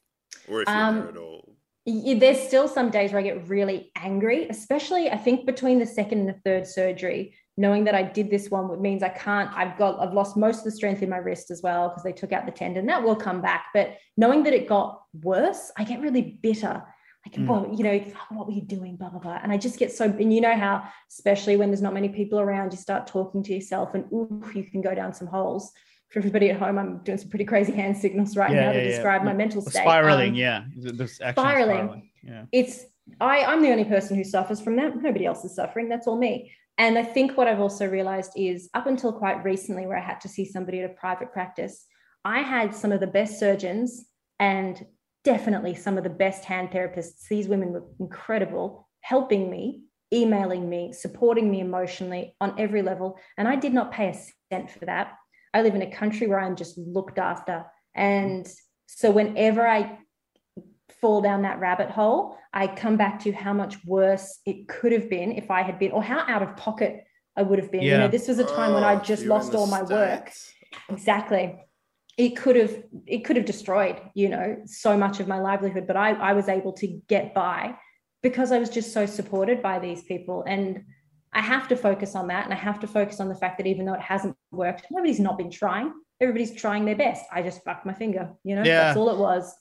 or 0.49 0.63
if 0.63 0.69
you're 0.69 0.77
Um, 0.77 1.09
at 1.09 1.17
all. 1.17 1.57
Y- 1.87 2.15
there's 2.23 2.41
still 2.41 2.69
some 2.69 2.91
days 2.91 3.11
where 3.13 3.21
I 3.21 3.23
get 3.23 3.49
really 3.49 3.91
angry, 3.97 4.47
especially 4.49 5.11
I 5.11 5.17
think 5.17 5.47
between 5.47 5.79
the 5.79 5.87
second 5.87 6.19
and 6.21 6.29
the 6.29 6.41
third 6.45 6.67
surgery, 6.67 7.35
knowing 7.57 7.85
that 7.85 7.95
I 7.95 8.03
did 8.03 8.31
this 8.31 8.51
one 8.51 8.81
means 8.81 9.03
I 9.03 9.11
can't, 9.11 9.51
I've 9.55 9.77
got, 9.77 10.01
I've 10.01 10.15
lost 10.15 10.37
most 10.37 10.59
of 10.59 10.65
the 10.65 10.71
strength 10.71 11.03
in 11.03 11.11
my 11.11 11.19
wrist 11.19 11.51
as 11.51 11.61
well 11.63 11.89
because 11.89 12.03
they 12.03 12.13
took 12.13 12.33
out 12.33 12.47
the 12.47 12.53
tendon. 12.53 12.87
That 12.87 13.03
will 13.03 13.17
come 13.17 13.41
back. 13.43 13.67
But 13.75 13.97
knowing 14.17 14.43
that 14.45 14.55
it 14.55 14.67
got 14.69 15.03
worse, 15.23 15.71
I 15.77 15.85
get 15.85 16.01
really 16.01 16.39
bitter. 16.43 16.83
Like, 17.27 17.37
Mm. 17.37 17.47
well, 17.47 17.69
you 17.77 17.85
know, 17.85 17.99
what 18.31 18.47
were 18.47 18.53
you 18.53 18.63
doing? 18.63 18.97
Blah, 18.97 19.11
blah, 19.11 19.21
blah. 19.21 19.39
And 19.43 19.53
I 19.53 19.57
just 19.57 19.79
get 19.79 19.93
so, 19.93 20.07
and 20.07 20.33
you 20.35 20.41
know 20.41 20.57
how, 20.57 20.83
especially 21.11 21.57
when 21.57 21.69
there's 21.69 21.83
not 21.83 21.95
many 21.95 22.09
people 22.09 22.41
around, 22.41 22.73
you 22.73 22.79
start 22.79 23.07
talking 23.07 23.43
to 23.45 23.55
yourself 23.55 23.95
and 23.95 24.05
oof, 24.13 24.55
you 24.57 24.65
can 24.65 24.81
go 24.81 24.95
down 24.95 25.13
some 25.13 25.29
holes. 25.29 25.71
For 26.11 26.19
everybody 26.19 26.51
at 26.51 26.59
home, 26.59 26.79
I'm 26.79 26.99
doing 27.05 27.19
some 27.19 27.29
pretty 27.31 27.45
crazy 27.45 27.73
hand 27.81 27.97
signals 27.97 28.37
right 28.37 28.51
Yeah, 28.51 28.61
now 28.63 28.67
yeah, 28.73 28.73
to 28.73 28.83
yeah. 28.83 28.89
describe 28.89 29.23
my 29.25 29.35
mental 29.35 29.63
state. 29.63 29.83
Spiraling, 29.83 30.31
Um, 30.31 30.35
yeah. 30.35 30.65
Th- 30.83 30.95
This 30.95 31.15
spiraling. 31.17 32.11
Yeah. 32.23 32.45
it's 32.51 32.85
I, 33.21 33.45
I'm 33.45 33.63
the 33.63 33.71
only 33.71 33.85
person 33.85 34.17
who 34.17 34.25
suffers 34.25 34.61
from 34.61 34.77
that. 34.77 34.97
Nobody 34.97 35.27
else 35.27 35.45
is 35.45 35.55
suffering. 35.55 35.89
That's 35.89 36.07
all 36.07 36.17
me. 36.17 36.53
And 36.79 36.99
I 36.99 37.03
think 37.03 37.37
what 37.37 37.49
I've 37.49 37.61
also 37.61 37.87
realized 37.87 38.33
is 38.37 38.71
up 38.75 38.87
until 38.87 39.13
quite 39.13 39.45
recently, 39.45 39.87
where 39.87 39.99
I 39.99 40.05
had 40.05 40.21
to 40.23 40.29
see 40.29 40.45
somebody 40.45 40.81
at 40.81 40.91
a 40.91 40.95
private 40.95 41.33
practice, 41.33 41.87
I 42.25 42.41
had 42.41 42.75
some 42.75 42.93
of 42.93 43.01
the 43.01 43.07
best 43.07 43.39
surgeons 43.39 44.05
and 44.41 44.85
definitely 45.25 45.75
some 45.75 45.99
of 45.99 46.05
the 46.05 46.11
best 46.11 46.45
hand 46.45 46.71
therapists. 46.71 47.29
These 47.29 47.49
women 47.49 47.73
were 47.73 47.85
incredible 48.01 48.89
helping 49.03 49.51
me 49.51 49.83
emailing 50.13 50.69
me, 50.69 50.93
supporting 50.93 51.51
me 51.51 51.61
emotionally 51.61 52.37
on 52.41 52.55
every 52.59 52.83
level. 52.83 53.19
And 53.39 53.49
I 53.49 53.57
did 53.57 53.73
not 53.73 53.93
pay 53.93 54.09
a 54.11 54.55
cent 54.55 54.71
for 54.71 54.85
that. 54.85 55.15
I 55.55 55.63
live 55.63 55.75
in 55.75 55.83
a 55.83 55.91
country 55.91 56.27
where 56.27 56.41
I'm 56.41 56.57
just 56.57 56.77
looked 56.77 57.19
after. 57.19 57.65
And 57.95 58.47
so 58.87 59.11
whenever 59.11 59.67
I 59.67 59.99
fall 61.03 61.21
down 61.21 61.43
that 61.43 61.61
rabbit 61.61 61.91
hole, 61.91 62.39
I 62.55 62.69
come 62.69 62.97
back 62.97 63.21
to 63.25 63.33
how 63.33 63.53
much 63.53 63.77
worse 63.85 64.39
it 64.47 64.69
could 64.69 64.93
have 64.93 65.11
been 65.11 65.33
if 65.33 65.51
I 65.51 65.63
had 65.63 65.79
been, 65.79 65.91
or 65.93 66.03
how 66.03 66.21
out 66.29 66.43
of 66.43 66.57
pocket 66.57 67.05
I 67.37 67.43
would 67.43 67.59
have 67.59 67.71
been. 67.71 67.83
Yeah. 67.83 67.93
You 67.95 67.99
know, 67.99 68.09
this 68.09 68.29
was 68.29 68.39
a 68.39 68.45
time 68.45 68.73
when 68.73 68.85
I 68.85 68.95
Oh, 68.95 69.01
just 69.01 69.27
lost 69.27 69.55
all 69.55 69.67
my 69.67 69.83
work. 69.83 70.33
Exactly. 70.89 71.59
It 72.17 72.37
could 72.37 72.57
have 72.57 72.83
it 73.07 73.25
could 73.25 73.37
have 73.37 73.45
destroyed, 73.47 74.01
you 74.15 74.29
know, 74.29 74.59
so 74.67 74.97
much 74.97 75.19
of 75.19 75.27
my 75.29 75.39
livelihood, 75.41 75.87
but 75.87 75.97
I, 75.97 76.13
I 76.13 76.33
was 76.35 76.49
able 76.49 76.73
to 76.75 76.87
get 77.09 77.35
by 77.35 77.75
because 78.23 78.53
I 78.53 78.59
was 78.59 78.71
just 78.71 78.93
so 78.93 79.05
supported 79.07 79.63
by 79.63 79.79
these 79.81 80.03
people. 80.03 80.45
And 80.47 80.85
I 81.33 81.41
have 81.41 81.67
to 81.69 81.77
focus 81.77 82.15
on 82.15 82.29
that. 82.29 82.45
And 82.45 82.53
I 82.53 82.57
have 82.57 82.79
to 82.81 82.87
focus 82.87 83.19
on 83.19 83.29
the 83.29 83.35
fact 83.35 83.57
that 83.59 83.67
even 83.67 83.87
though 83.87 83.95
it 83.95 84.01
hasn't 84.01 84.37
worked, 84.53 84.87
nobody's 84.91 85.19
not 85.19 85.39
been 85.39 85.51
trying. 85.51 85.93
Everybody's 86.21 86.55
trying 86.55 86.85
their 86.85 86.95
best. 86.97 87.25
I 87.33 87.43
just 87.43 87.65
fucked 87.65 87.87
my 87.87 87.95
finger, 87.95 88.31
you 88.45 88.55
know, 88.55 88.63
Yeah. 88.63 88.85
that's 88.85 88.97
all 88.99 89.09
it 89.11 89.19
was. 89.19 89.53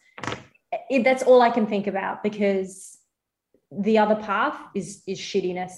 It, 0.90 1.04
that's 1.04 1.24
all 1.24 1.42
I 1.42 1.50
can 1.50 1.68
think 1.68 1.88
about 1.88 2.24
because 2.24 2.98
the 3.72 3.98
other 3.98 4.16
path 4.16 4.58
is 4.76 5.02
is 5.08 5.20
shittiness. 5.20 5.72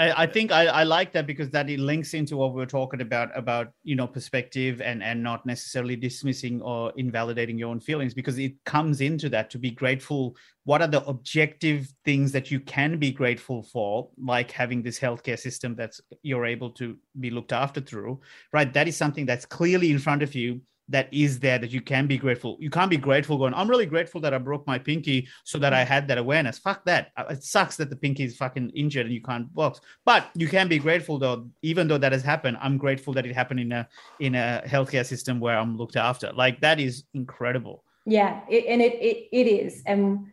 I, 0.00 0.26
think 0.26 0.52
I, 0.52 0.66
I 0.66 0.82
like 0.84 1.12
that 1.12 1.26
because 1.26 1.50
that 1.50 1.68
it 1.68 1.80
links 1.80 2.14
into 2.14 2.36
what 2.36 2.52
we 2.52 2.60
were 2.60 2.66
talking 2.66 3.00
about 3.00 3.36
about 3.36 3.72
you 3.82 3.96
know 3.96 4.06
perspective 4.06 4.80
and 4.80 5.02
and 5.02 5.20
not 5.24 5.44
necessarily 5.44 5.96
dismissing 5.96 6.62
or 6.62 6.92
invalidating 6.96 7.58
your 7.58 7.70
own 7.70 7.80
feelings 7.80 8.14
because 8.14 8.38
it 8.38 8.54
comes 8.64 9.00
into 9.00 9.28
that 9.30 9.50
to 9.50 9.58
be 9.58 9.72
grateful. 9.72 10.36
What 10.64 10.82
are 10.82 10.88
the 10.88 11.04
objective 11.06 11.92
things 12.04 12.30
that 12.32 12.48
you 12.50 12.60
can 12.60 12.98
be 12.98 13.10
grateful 13.10 13.64
for, 13.64 14.08
like 14.22 14.52
having 14.52 14.82
this 14.82 15.00
healthcare 15.00 15.38
system 15.38 15.74
that's 15.74 16.00
you're 16.22 16.46
able 16.46 16.70
to 16.72 16.96
be 17.18 17.30
looked 17.30 17.52
after 17.52 17.80
through, 17.80 18.20
right? 18.52 18.72
That 18.72 18.86
is 18.86 18.96
something 18.96 19.26
that's 19.26 19.46
clearly 19.46 19.90
in 19.90 19.98
front 19.98 20.22
of 20.22 20.32
you 20.32 20.60
that 20.88 21.08
is 21.12 21.38
there 21.38 21.58
that 21.58 21.70
you 21.70 21.80
can 21.80 22.06
be 22.06 22.16
grateful. 22.16 22.56
You 22.60 22.70
can't 22.70 22.90
be 22.90 22.96
grateful 22.96 23.36
going, 23.36 23.54
I'm 23.54 23.68
really 23.68 23.86
grateful 23.86 24.20
that 24.22 24.32
I 24.32 24.38
broke 24.38 24.66
my 24.66 24.78
pinky 24.78 25.28
so 25.44 25.58
that 25.58 25.72
I 25.72 25.84
had 25.84 26.08
that 26.08 26.18
awareness. 26.18 26.58
Fuck 26.58 26.84
that. 26.86 27.12
Uh, 27.16 27.24
It 27.30 27.44
sucks 27.44 27.76
that 27.76 27.90
the 27.90 27.96
pinky 27.96 28.24
is 28.24 28.36
fucking 28.36 28.70
injured 28.70 29.06
and 29.06 29.14
you 29.14 29.20
can't 29.20 29.52
box. 29.54 29.80
But 30.04 30.30
you 30.34 30.48
can 30.48 30.68
be 30.68 30.78
grateful 30.78 31.18
though, 31.18 31.48
even 31.62 31.88
though 31.88 31.98
that 31.98 32.12
has 32.12 32.22
happened. 32.22 32.56
I'm 32.60 32.78
grateful 32.78 33.12
that 33.14 33.26
it 33.26 33.34
happened 33.34 33.60
in 33.60 33.72
a 33.72 33.88
in 34.18 34.34
a 34.34 34.62
healthcare 34.66 35.04
system 35.04 35.40
where 35.40 35.58
I'm 35.58 35.76
looked 35.76 35.96
after. 35.96 36.32
Like 36.32 36.60
that 36.60 36.80
is 36.80 37.04
incredible. 37.14 37.84
Yeah, 38.06 38.40
it, 38.48 38.64
and 38.66 38.80
it, 38.80 38.94
it 38.94 39.28
it 39.32 39.46
is, 39.46 39.82
and 39.84 40.28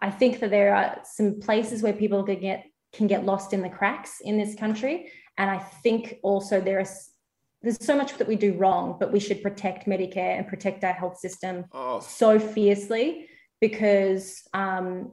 I 0.00 0.10
think 0.10 0.38
that 0.38 0.50
there 0.50 0.72
are 0.74 1.00
some 1.02 1.40
places 1.40 1.82
where 1.82 1.92
people 1.92 2.22
can 2.22 2.40
get 2.40 2.66
can 2.92 3.08
get 3.08 3.24
lost 3.24 3.52
in 3.52 3.62
the 3.62 3.68
cracks 3.68 4.20
in 4.20 4.38
this 4.38 4.54
country, 4.54 5.10
and 5.36 5.50
I 5.50 5.58
think 5.58 6.20
also 6.22 6.60
there 6.60 6.78
is 6.78 7.10
there's 7.62 7.84
so 7.84 7.96
much 7.96 8.16
that 8.18 8.28
we 8.28 8.36
do 8.36 8.52
wrong, 8.54 8.96
but 9.00 9.12
we 9.12 9.20
should 9.20 9.42
protect 9.42 9.86
Medicare 9.86 10.38
and 10.38 10.46
protect 10.46 10.84
our 10.84 10.92
health 10.92 11.18
system 11.18 11.64
Oh, 11.72 12.00
so 12.00 12.38
fiercely 12.38 13.28
because 13.60 14.42
um, 14.54 15.12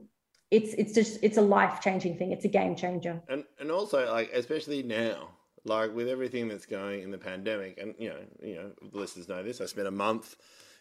it's 0.50 0.72
it's 0.74 0.92
just 0.92 1.18
it's 1.22 1.38
a 1.38 1.42
life 1.42 1.80
changing 1.80 2.16
thing. 2.18 2.32
It's 2.32 2.44
a 2.44 2.48
game 2.48 2.76
changer. 2.76 3.20
and 3.28 3.44
and 3.58 3.70
also 3.70 4.10
like 4.12 4.30
especially 4.32 4.82
now, 4.82 5.30
like 5.64 5.94
with 5.94 6.08
everything 6.08 6.48
that's 6.48 6.66
going 6.66 7.02
in 7.02 7.10
the 7.10 7.18
pandemic, 7.18 7.78
and 7.78 7.94
you 7.98 8.10
know, 8.10 8.20
you 8.42 8.54
know, 8.54 8.70
the 8.92 8.98
listeners 8.98 9.28
know 9.28 9.42
this. 9.42 9.60
I 9.60 9.66
spent 9.66 9.88
a 9.88 9.92
month 9.92 10.36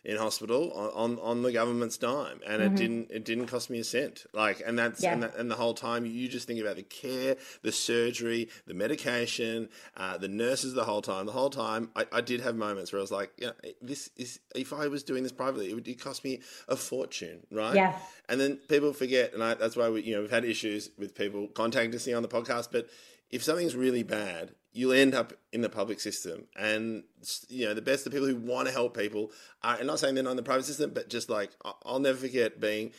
in 0.05 0.17
hospital 0.17 0.71
on, 0.73 1.17
on, 1.19 1.41
the 1.41 1.51
government's 1.51 1.97
dime, 1.97 2.39
and 2.45 2.61
it 2.61 2.75
didn't 2.75 3.09
it 3.09 3.25
didn't 3.25 3.47
cost 3.47 3.69
me 3.71 3.79
a 3.79 3.83
cent. 3.83 4.25
Like, 4.33 4.61
and 4.65 4.77
that's 4.77 5.03
and, 5.03 5.23
that, 5.23 5.35
and 5.35 5.49
the 5.49 5.55
whole 5.55 5.73
time 5.73 6.05
you 6.05 6.27
just 6.27 6.47
think 6.47 6.59
about 6.59 6.75
the 6.75 6.83
care, 6.83 7.37
the 7.63 7.71
surgery, 7.71 8.49
the 8.67 8.75
medication, 8.75 9.69
uh, 9.97 10.17
the 10.17 10.27
nurses. 10.27 10.73
The 10.75 10.83
whole 10.83 11.01
time, 11.01 11.25
the 11.25 11.31
whole 11.31 11.49
time, 11.49 11.89
I, 11.95 12.05
I 12.11 12.21
did 12.21 12.41
have 12.41 12.55
moments 12.55 12.91
where 12.91 12.99
I 12.99 13.01
was 13.01 13.11
like, 13.11 13.31
yeah, 13.37 13.51
this 13.81 14.11
is 14.15 14.39
if 14.53 14.73
I 14.73 14.87
was 14.87 15.03
doing 15.03 15.23
this 15.23 15.31
privately, 15.31 15.71
it 15.71 15.73
would 15.73 15.87
it 15.87 15.99
cost 15.99 16.23
me 16.23 16.41
a 16.67 16.75
fortune, 16.75 17.45
right? 17.51 17.75
Yeah. 17.75 17.97
And 18.29 18.39
then 18.39 18.57
people 18.67 18.93
forget, 18.93 19.33
and 19.33 19.43
I, 19.43 19.55
that's 19.55 19.75
why 19.75 19.89
we, 19.89 20.03
you 20.03 20.15
know, 20.15 20.21
we've 20.21 20.31
had 20.31 20.45
issues 20.45 20.91
with 20.97 21.15
people 21.15 21.47
contacting 21.47 21.95
us 21.95 22.07
on 22.07 22.21
the 22.21 22.27
podcast. 22.27 22.69
But 22.71 22.89
if 23.35 23.43
something's 23.43 23.75
really 23.75 24.03
bad, 24.03 24.55
you'll 24.71 24.93
end 24.93 25.13
up 25.13 25.33
in 25.51 25.61
the 25.61 25.69
public 25.69 25.99
system, 25.99 26.45
and 26.55 27.03
you 27.49 27.65
know, 27.65 27.73
the 27.73 27.81
best 27.81 28.05
of 28.05 28.13
people 28.13 28.27
who 28.27 28.37
want 28.37 28.67
to 28.67 28.73
help 28.73 28.97
people 28.97 29.31
are. 29.61 29.75
And 29.77 29.87
not 29.87 29.99
saying 29.99 30.15
they're 30.15 30.23
not 30.23 30.31
in 30.31 30.37
the 30.37 30.43
private 30.43 30.65
system, 30.65 30.91
but 30.93 31.09
just 31.09 31.29
like 31.29 31.51
I'll 31.85 31.99
never 31.99 32.17
forget 32.17 32.61
being, 32.61 32.91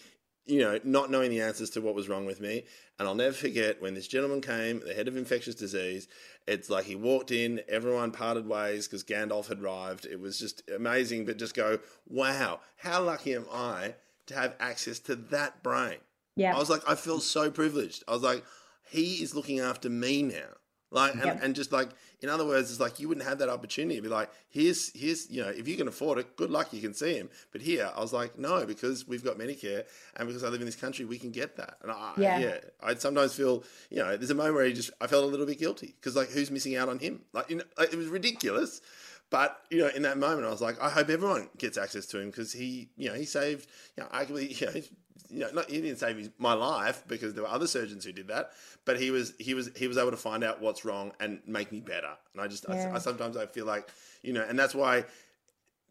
you 0.45 0.61
know, 0.61 0.78
not 0.84 1.11
knowing 1.11 1.30
the 1.30 1.41
answers 1.41 1.70
to 1.70 1.80
what 1.80 1.95
was 1.95 2.09
wrong 2.09 2.26
with 2.26 2.41
me, 2.41 2.64
and 2.99 3.09
I'll 3.09 3.14
never 3.14 3.34
forget 3.34 3.80
when 3.80 3.95
this 3.95 4.09
gentleman 4.09 4.43
came, 4.43 4.80
the 4.87 4.93
head 4.93 5.09
of 5.09 5.16
infectious 5.16 5.55
disease. 5.55 6.07
It's 6.47 6.68
like 6.68 6.84
he 6.84 6.97
walked 6.97 7.30
in, 7.30 7.62
everyone 7.66 8.12
parted 8.12 8.47
ways 8.47 8.87
because 8.87 9.03
Gandalf 9.03 9.49
had 9.49 9.61
arrived. 9.61 10.07
It 10.07 10.20
was 10.20 10.39
just 10.39 10.62
amazing, 10.74 11.24
but 11.24 11.39
just 11.39 11.55
go, 11.55 11.78
wow, 12.07 12.61
how 12.76 13.03
lucky 13.03 13.34
am 13.34 13.47
I 13.51 13.95
to 14.26 14.34
have 14.34 14.55
access 14.61 14.99
to 15.01 15.16
that 15.16 15.62
brain? 15.62 15.99
Yeah. 16.37 16.55
I 16.55 16.59
was 16.59 16.70
like, 16.70 16.82
I 16.87 16.95
feel 16.95 17.20
so 17.20 17.51
privileged. 17.51 18.05
I 18.07 18.12
was 18.12 18.22
like, 18.22 18.45
he 18.89 19.22
is 19.22 19.34
looking 19.34 19.61
after 19.61 19.89
me 19.91 20.22
now. 20.22 20.49
Like, 20.93 21.14
and, 21.14 21.24
Yep. 21.24 21.41
and 21.43 21.55
just 21.55 21.72
like, 21.72 21.89
in 22.20 22.28
other 22.28 22.47
words, 22.47 22.70
it's 22.70 22.78
like 22.80 23.01
you 23.01 23.09
wouldn't 23.09 23.26
have 23.26 23.39
that 23.41 23.49
opportunity 23.49 23.97
to 23.97 24.03
be 24.03 24.09
like, 24.09 24.30
here's, 24.49 24.93
here's, 24.95 25.28
you 25.28 25.43
know, 25.43 25.49
if 25.49 25.66
you 25.66 25.76
can 25.76 25.89
afford 25.89 26.18
it, 26.18 26.37
good 26.37 26.49
luck, 26.49 26.72
you 26.72 26.80
can 26.80 26.95
see 26.95 27.14
him. 27.14 27.28
But 27.51 27.61
here, 27.61 27.91
I 27.95 28.01
was 28.01 28.12
like, 28.12 28.39
no, 28.39 28.64
because 28.64 29.07
we've 29.07 29.24
got 29.24 29.37
Medicare 29.37 29.82
and 30.14 30.28
because 30.28 30.45
I 30.45 30.49
live 30.49 30.61
in 30.61 30.66
this 30.66 30.76
country, 30.76 31.05
we 31.05 31.18
can 31.18 31.32
get 31.32 31.57
that. 31.57 31.78
And 31.82 31.91
I, 31.91 32.14
yeah, 32.18 32.39
Yeah. 32.39 32.59
I'd 32.82 33.01
sometimes 33.01 33.34
feel, 33.34 33.64
you 33.91 33.99
know, 33.99 34.16
there's 34.16 34.30
a 34.30 34.34
moment 34.34 34.55
where 34.55 34.66
you 34.66 34.74
just, 34.74 34.93
I 35.01 35.09
felt 35.09 35.24
a 35.24 35.26
little 35.26 35.45
bit 35.45 35.59
guilty 35.59 35.89
because 36.01 36.14
like, 36.14 36.30
who's 36.30 36.53
missing 36.53 36.76
out 36.76 36.89
on 36.89 37.01
him? 37.01 37.22
Like, 37.32 37.51
you 37.51 37.57
know, 37.57 37.64
like, 37.76 37.93
it 37.93 37.97
was 37.97 38.07
ridiculous. 38.07 38.80
But 39.28 39.59
you 39.70 39.78
know, 39.78 39.89
in 39.89 40.03
that 40.03 40.18
moment, 40.18 40.47
I 40.47 40.51
was 40.51 40.62
like, 40.62 40.80
I 40.80 40.89
hope 40.89 41.11
everyone 41.11 41.49
gets 41.59 41.76
access 41.76 42.07
to 42.07 42.20
him 42.20 42.30
because 42.30 42.53
he, 42.53 42.91
you 42.97 43.09
know, 43.09 43.14
he 43.16 43.24
saved, 43.24 43.66
you 43.97 44.05
know, 44.05 44.09
arguably, 44.11 44.61
you 44.61 44.66
know, 44.68 44.80
you 45.28 45.40
know, 45.40 45.50
not, 45.52 45.70
he 45.70 45.80
didn't 45.80 45.98
save 45.98 46.16
his, 46.16 46.30
my 46.38 46.52
life 46.52 47.04
because 47.08 47.34
there 47.34 47.42
were 47.42 47.48
other 47.48 47.66
surgeons 47.66 48.04
who 48.04 48.12
did 48.12 48.28
that, 48.28 48.52
but 48.84 49.00
he 49.00 49.10
was, 49.10 49.32
he 49.38 49.54
was, 49.54 49.70
he 49.76 49.88
was 49.88 49.98
able 49.98 50.10
to 50.10 50.16
find 50.16 50.44
out 50.44 50.60
what's 50.60 50.84
wrong 50.84 51.12
and 51.20 51.40
make 51.46 51.72
me 51.72 51.80
better. 51.80 52.12
And 52.32 52.42
I 52.42 52.48
just, 52.48 52.68
I, 52.68 52.74
Yeah. 52.74 52.94
I 52.94 52.98
sometimes 52.98 53.36
I 53.36 53.46
feel 53.46 53.66
like, 53.66 53.88
you 54.22 54.32
know, 54.32 54.44
and 54.46 54.58
that's 54.58 54.74
why 54.74 55.04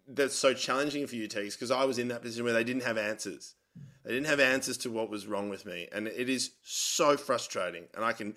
that's 0.07 0.35
so 0.35 0.53
challenging 0.53 1.07
for 1.07 1.15
you, 1.15 1.27
Tees, 1.27 1.55
because 1.55 1.71
I 1.71 1.85
was 1.85 1.97
in 1.97 2.09
that 2.09 2.21
position 2.21 2.43
where 2.43 2.53
they 2.53 2.63
didn't 2.63 2.83
have 2.83 2.97
answers. 2.97 3.55
They 4.03 4.11
didn't 4.11 4.27
have 4.27 4.39
answers 4.39 4.77
to 4.79 4.91
what 4.91 5.09
was 5.09 5.25
wrong 5.27 5.49
with 5.49 5.65
me. 5.65 5.87
And 5.91 6.07
it 6.07 6.29
is 6.29 6.51
so 6.63 7.17
frustrating. 7.17 7.85
And 7.95 8.05
I 8.05 8.13
can 8.13 8.35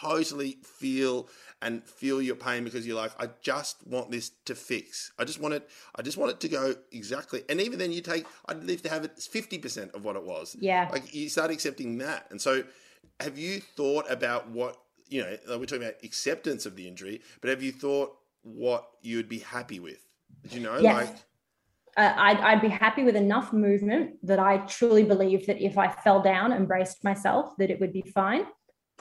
totally 0.00 0.58
feel 0.64 1.28
and 1.64 1.82
feel 1.82 2.20
your 2.20 2.36
pain 2.36 2.62
because 2.62 2.86
you're 2.86 2.96
like, 2.96 3.12
I 3.18 3.30
just 3.40 3.84
want 3.86 4.10
this 4.10 4.30
to 4.44 4.54
fix. 4.54 5.10
I 5.18 5.24
just 5.24 5.40
want 5.40 5.54
it, 5.54 5.68
I 5.96 6.02
just 6.02 6.18
want 6.18 6.30
it 6.30 6.40
to 6.40 6.48
go 6.48 6.74
exactly. 6.92 7.42
And 7.48 7.58
even 7.58 7.78
then 7.78 7.90
you 7.90 8.02
take, 8.02 8.26
I'd 8.46 8.62
leave 8.62 8.82
to 8.82 8.90
have 8.90 9.02
it 9.02 9.16
50% 9.16 9.94
of 9.94 10.04
what 10.04 10.14
it 10.14 10.22
was. 10.22 10.54
Yeah. 10.60 10.88
Like 10.92 11.14
you 11.14 11.28
start 11.30 11.50
accepting 11.50 11.98
that. 11.98 12.26
And 12.30 12.40
so 12.40 12.64
have 13.18 13.38
you 13.38 13.60
thought 13.60 14.10
about 14.10 14.48
what, 14.50 14.76
you 15.08 15.22
know, 15.22 15.30
like 15.48 15.58
we're 15.58 15.64
talking 15.64 15.84
about 15.84 15.94
acceptance 16.04 16.66
of 16.66 16.76
the 16.76 16.86
injury, 16.86 17.22
but 17.40 17.48
have 17.48 17.62
you 17.62 17.72
thought 17.72 18.14
what 18.42 18.86
you 19.00 19.16
would 19.16 19.28
be 19.28 19.38
happy 19.38 19.80
with? 19.80 20.06
Do 20.48 20.56
you 20.56 20.62
know? 20.62 20.78
Yes. 20.78 21.08
Like, 21.08 21.16
uh, 21.96 22.12
I'd, 22.14 22.40
I'd 22.40 22.60
be 22.60 22.68
happy 22.68 23.04
with 23.04 23.16
enough 23.16 23.54
movement 23.54 24.16
that 24.24 24.38
I 24.38 24.58
truly 24.66 25.04
believe 25.04 25.46
that 25.46 25.64
if 25.64 25.78
I 25.78 25.88
fell 25.88 26.20
down 26.20 26.52
and 26.52 26.68
braced 26.68 27.04
myself, 27.04 27.56
that 27.56 27.70
it 27.70 27.80
would 27.80 27.92
be 27.92 28.02
fine. 28.02 28.44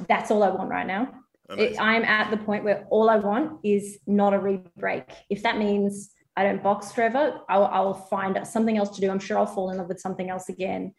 That's 0.07 0.31
all 0.31 0.43
I 0.43 0.49
want 0.49 0.69
right 0.69 0.87
now. 0.87 1.09
Amazing. 1.49 1.79
I'm 1.79 2.03
at 2.03 2.31
the 2.31 2.37
point 2.37 2.63
where 2.63 2.85
all 2.89 3.09
I 3.09 3.17
want 3.17 3.59
is 3.63 3.99
not 4.07 4.33
a 4.33 4.39
re-break. 4.39 5.05
If 5.29 5.43
that 5.43 5.57
means 5.57 6.11
I 6.35 6.43
don't 6.43 6.63
box 6.63 6.91
forever, 6.91 7.41
I'll, 7.49 7.65
I'll 7.65 7.93
find 7.93 8.45
something 8.47 8.77
else 8.77 8.95
to 8.95 9.01
do. 9.01 9.11
I'm 9.11 9.19
sure 9.19 9.37
I'll 9.37 9.45
fall 9.45 9.69
in 9.69 9.77
love 9.77 9.87
with 9.87 9.99
something 9.99 10.29
else 10.29 10.49
again. 10.49 10.93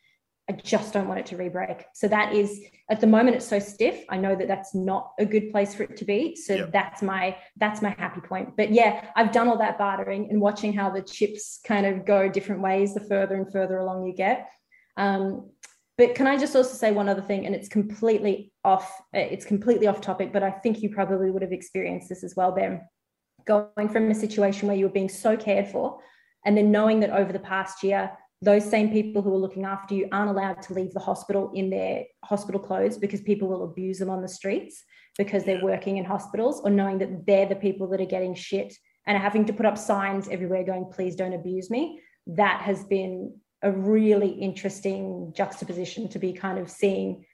I 0.48 0.52
just 0.52 0.92
don't 0.92 1.08
want 1.08 1.20
it 1.20 1.26
to 1.26 1.38
re-break. 1.38 1.86
So 1.94 2.06
that 2.08 2.34
is 2.34 2.60
at 2.90 3.00
the 3.00 3.06
moment 3.06 3.36
it's 3.36 3.48
so 3.48 3.58
stiff. 3.58 4.04
I 4.10 4.18
know 4.18 4.36
that 4.36 4.46
that's 4.46 4.74
not 4.74 5.12
a 5.18 5.24
good 5.24 5.50
place 5.50 5.74
for 5.74 5.84
it 5.84 5.96
to 5.96 6.04
be. 6.04 6.36
So 6.36 6.54
Yep. 6.54 6.72
that's 6.72 7.00
my 7.02 7.36
that's 7.56 7.80
my 7.80 7.94
happy 7.98 8.20
point. 8.20 8.54
But 8.54 8.70
yeah, 8.70 9.06
I've 9.16 9.32
done 9.32 9.48
all 9.48 9.56
that 9.58 9.78
bartering 9.78 10.28
and 10.30 10.40
watching 10.42 10.74
how 10.74 10.90
the 10.90 11.00
chips 11.00 11.60
kind 11.64 11.86
of 11.86 12.04
go 12.04 12.28
different 12.28 12.60
ways 12.60 12.92
the 12.92 13.00
further 13.00 13.36
and 13.36 13.50
further 13.50 13.78
along 13.78 14.04
you 14.04 14.12
get. 14.12 14.50
Um, 14.98 15.50
but 15.96 16.14
can 16.14 16.26
I 16.26 16.36
just 16.36 16.54
also 16.54 16.74
say 16.74 16.92
one 16.92 17.08
other 17.08 17.22
thing? 17.22 17.46
And 17.46 17.54
it's 17.54 17.68
completely 17.68 18.52
off. 18.64 19.00
uh, 19.14 19.18
It's 19.18 19.44
completely 19.44 19.86
off 19.86 20.00
topic. 20.00 20.32
But 20.32 20.42
I 20.42 20.50
think 20.50 20.82
you 20.82 20.90
probably 20.90 21.30
would 21.30 21.42
have 21.42 21.52
experienced 21.52 22.08
this 22.08 22.24
as 22.24 22.34
well, 22.36 22.52
Ben. 22.52 22.80
Going 23.46 23.88
from 23.88 24.10
a 24.10 24.14
situation 24.14 24.68
where 24.68 24.76
you 24.76 24.86
were 24.86 24.92
being 24.92 25.08
so 25.08 25.36
cared 25.36 25.68
for, 25.68 25.98
and 26.46 26.56
then 26.56 26.70
knowing 26.70 27.00
that 27.00 27.10
over 27.10 27.32
the 27.32 27.38
past 27.38 27.82
year, 27.82 28.10
those 28.42 28.68
same 28.68 28.90
people 28.90 29.22
who 29.22 29.32
are 29.32 29.38
looking 29.38 29.64
after 29.64 29.94
you 29.94 30.08
aren't 30.12 30.30
allowed 30.30 30.60
to 30.62 30.74
leave 30.74 30.92
the 30.92 31.00
hospital 31.00 31.50
in 31.54 31.70
their 31.70 32.04
hospital 32.24 32.60
clothes 32.60 32.98
because 32.98 33.20
people 33.22 33.48
will 33.48 33.64
abuse 33.64 33.98
them 33.98 34.10
on 34.10 34.20
the 34.20 34.28
streets 34.28 34.82
because 35.16 35.44
they're 35.44 35.62
working 35.62 35.96
in 35.96 36.04
hospitals, 36.04 36.60
or 36.64 36.70
knowing 36.70 36.98
that 36.98 37.24
they're 37.26 37.46
the 37.46 37.54
people 37.56 37.86
that 37.88 38.00
are 38.00 38.06
getting 38.06 38.34
shit 38.34 38.74
and 39.06 39.16
are 39.16 39.20
having 39.20 39.44
to 39.46 39.52
put 39.52 39.66
up 39.66 39.78
signs 39.78 40.28
everywhere 40.28 40.64
going, 40.64 40.86
please 40.92 41.14
don't 41.14 41.34
abuse 41.34 41.70
me. 41.70 42.00
That 42.26 42.62
has 42.62 42.84
been 42.84 43.34
a 43.62 43.70
really 43.70 44.30
interesting 44.30 45.32
juxtaposition 45.34 46.08
to 46.08 46.18
be 46.18 46.32
kind 46.32 46.58
of 46.58 46.70
seeing 46.70 47.24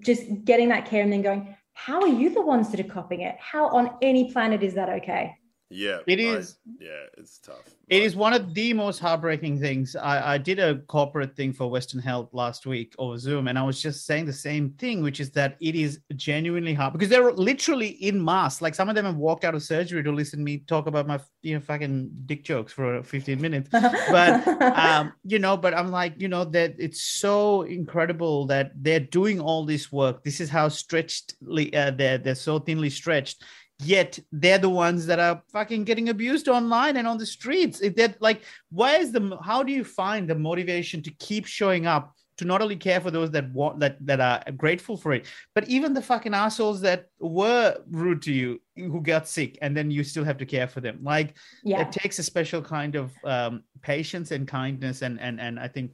just 0.00 0.22
getting 0.44 0.68
that 0.68 0.86
care 0.86 1.02
and 1.02 1.12
then 1.12 1.22
going, 1.22 1.56
how 1.74 2.00
are 2.00 2.08
you 2.08 2.30
the 2.30 2.42
ones 2.42 2.70
that 2.70 2.80
are 2.80 2.84
copying 2.84 3.22
it? 3.22 3.36
How 3.38 3.68
on 3.68 3.96
any 4.00 4.32
planet 4.32 4.62
is 4.62 4.74
that 4.74 4.88
okay? 4.88 5.36
Yeah, 5.70 5.98
it 6.06 6.20
is. 6.20 6.58
I- 6.66 6.84
yeah, 6.84 7.02
it's 7.18 7.38
tough. 7.38 7.56
It 7.88 7.96
Like, 7.98 8.04
is 8.04 8.16
one 8.16 8.32
of 8.32 8.54
the 8.54 8.72
most 8.72 8.98
heartbreaking 8.98 9.60
things. 9.60 9.94
I, 9.96 10.34
I 10.34 10.38
did 10.38 10.58
a 10.58 10.78
corporate 10.78 11.36
thing 11.36 11.52
for 11.52 11.70
Western 11.70 12.00
Health 12.00 12.30
last 12.32 12.64
week 12.64 12.94
over 12.98 13.18
Zoom, 13.18 13.48
and 13.48 13.58
I 13.58 13.62
was 13.62 13.82
just 13.82 14.06
saying 14.06 14.24
the 14.24 14.32
same 14.32 14.70
thing, 14.78 15.02
which 15.02 15.20
is 15.20 15.30
that 15.32 15.56
it 15.60 15.74
is 15.74 16.00
genuinely 16.16 16.72
hard 16.74 16.92
because 16.92 17.08
they're 17.08 17.32
literally 17.32 17.88
in 17.88 18.24
mass. 18.24 18.62
Like 18.62 18.74
some 18.74 18.88
of 18.88 18.94
them 18.94 19.04
have 19.04 19.16
walked 19.16 19.44
out 19.44 19.54
of 19.54 19.62
surgery 19.62 20.02
to 20.02 20.12
listen 20.12 20.38
to 20.38 20.44
me 20.44 20.58
talk 20.58 20.86
about 20.86 21.06
my 21.06 21.20
you 21.42 21.54
know 21.54 21.60
fucking 21.60 22.10
dick 22.26 22.44
jokes 22.44 22.72
for 22.72 23.02
15 23.02 23.40
minutes. 23.40 23.68
But, 23.70 24.46
um, 24.78 25.12
you 25.24 25.38
know, 25.38 25.56
but 25.56 25.74
I'm 25.74 25.90
like, 25.90 26.14
you 26.18 26.28
know, 26.28 26.44
that 26.44 26.76
it's 26.78 27.02
so 27.02 27.62
incredible 27.62 28.46
that 28.46 28.72
they're 28.76 29.00
doing 29.00 29.40
all 29.40 29.64
this 29.66 29.90
work. 29.92 30.24
This 30.24 30.40
is 30.40 30.48
how 30.48 30.68
stretched 30.68 31.34
uh, 31.42 31.90
they're 31.90 32.18
they're 32.18 32.34
so 32.34 32.58
thinly 32.58 32.90
stretched. 32.90 33.42
Yet 33.80 34.18
they're 34.30 34.58
the 34.58 34.70
ones 34.70 35.06
that 35.06 35.18
are 35.18 35.42
fucking 35.52 35.84
getting 35.84 36.08
abused 36.08 36.48
online 36.48 36.96
and 36.96 37.08
on 37.08 37.18
the 37.18 37.26
streets. 37.26 37.80
If 37.80 37.96
That 37.96 38.20
like, 38.22 38.42
why 38.70 38.96
is 38.96 39.10
the 39.12 39.36
how 39.42 39.62
do 39.62 39.72
you 39.72 39.84
find 39.84 40.28
the 40.28 40.34
motivation 40.34 41.02
to 41.02 41.10
keep 41.12 41.46
showing 41.46 41.86
up 41.86 42.14
to 42.36 42.44
not 42.44 42.62
only 42.62 42.76
care 42.76 43.00
for 43.00 43.10
those 43.10 43.30
that 43.30 43.50
want 43.52 43.80
that 43.80 43.96
that 44.06 44.20
are 44.20 44.52
grateful 44.52 44.96
for 44.96 45.12
it, 45.12 45.26
but 45.54 45.68
even 45.68 45.94
the 45.94 46.02
fucking 46.02 46.34
assholes 46.34 46.80
that 46.80 47.06
were 47.18 47.76
rude 47.90 48.22
to 48.22 48.32
you 48.32 48.60
who 48.76 49.00
got 49.00 49.28
sick 49.28 49.58
and 49.62 49.76
then 49.76 49.90
you 49.90 50.02
still 50.02 50.24
have 50.24 50.38
to 50.38 50.46
care 50.46 50.66
for 50.66 50.80
them. 50.80 50.98
Like 51.02 51.36
yeah. 51.64 51.80
it 51.82 51.92
takes 51.92 52.18
a 52.18 52.22
special 52.22 52.62
kind 52.62 52.96
of 52.96 53.12
um, 53.24 53.62
patience 53.82 54.30
and 54.30 54.48
kindness 54.48 55.02
and 55.02 55.20
and 55.20 55.40
and 55.40 55.58
I 55.58 55.68
think 55.68 55.92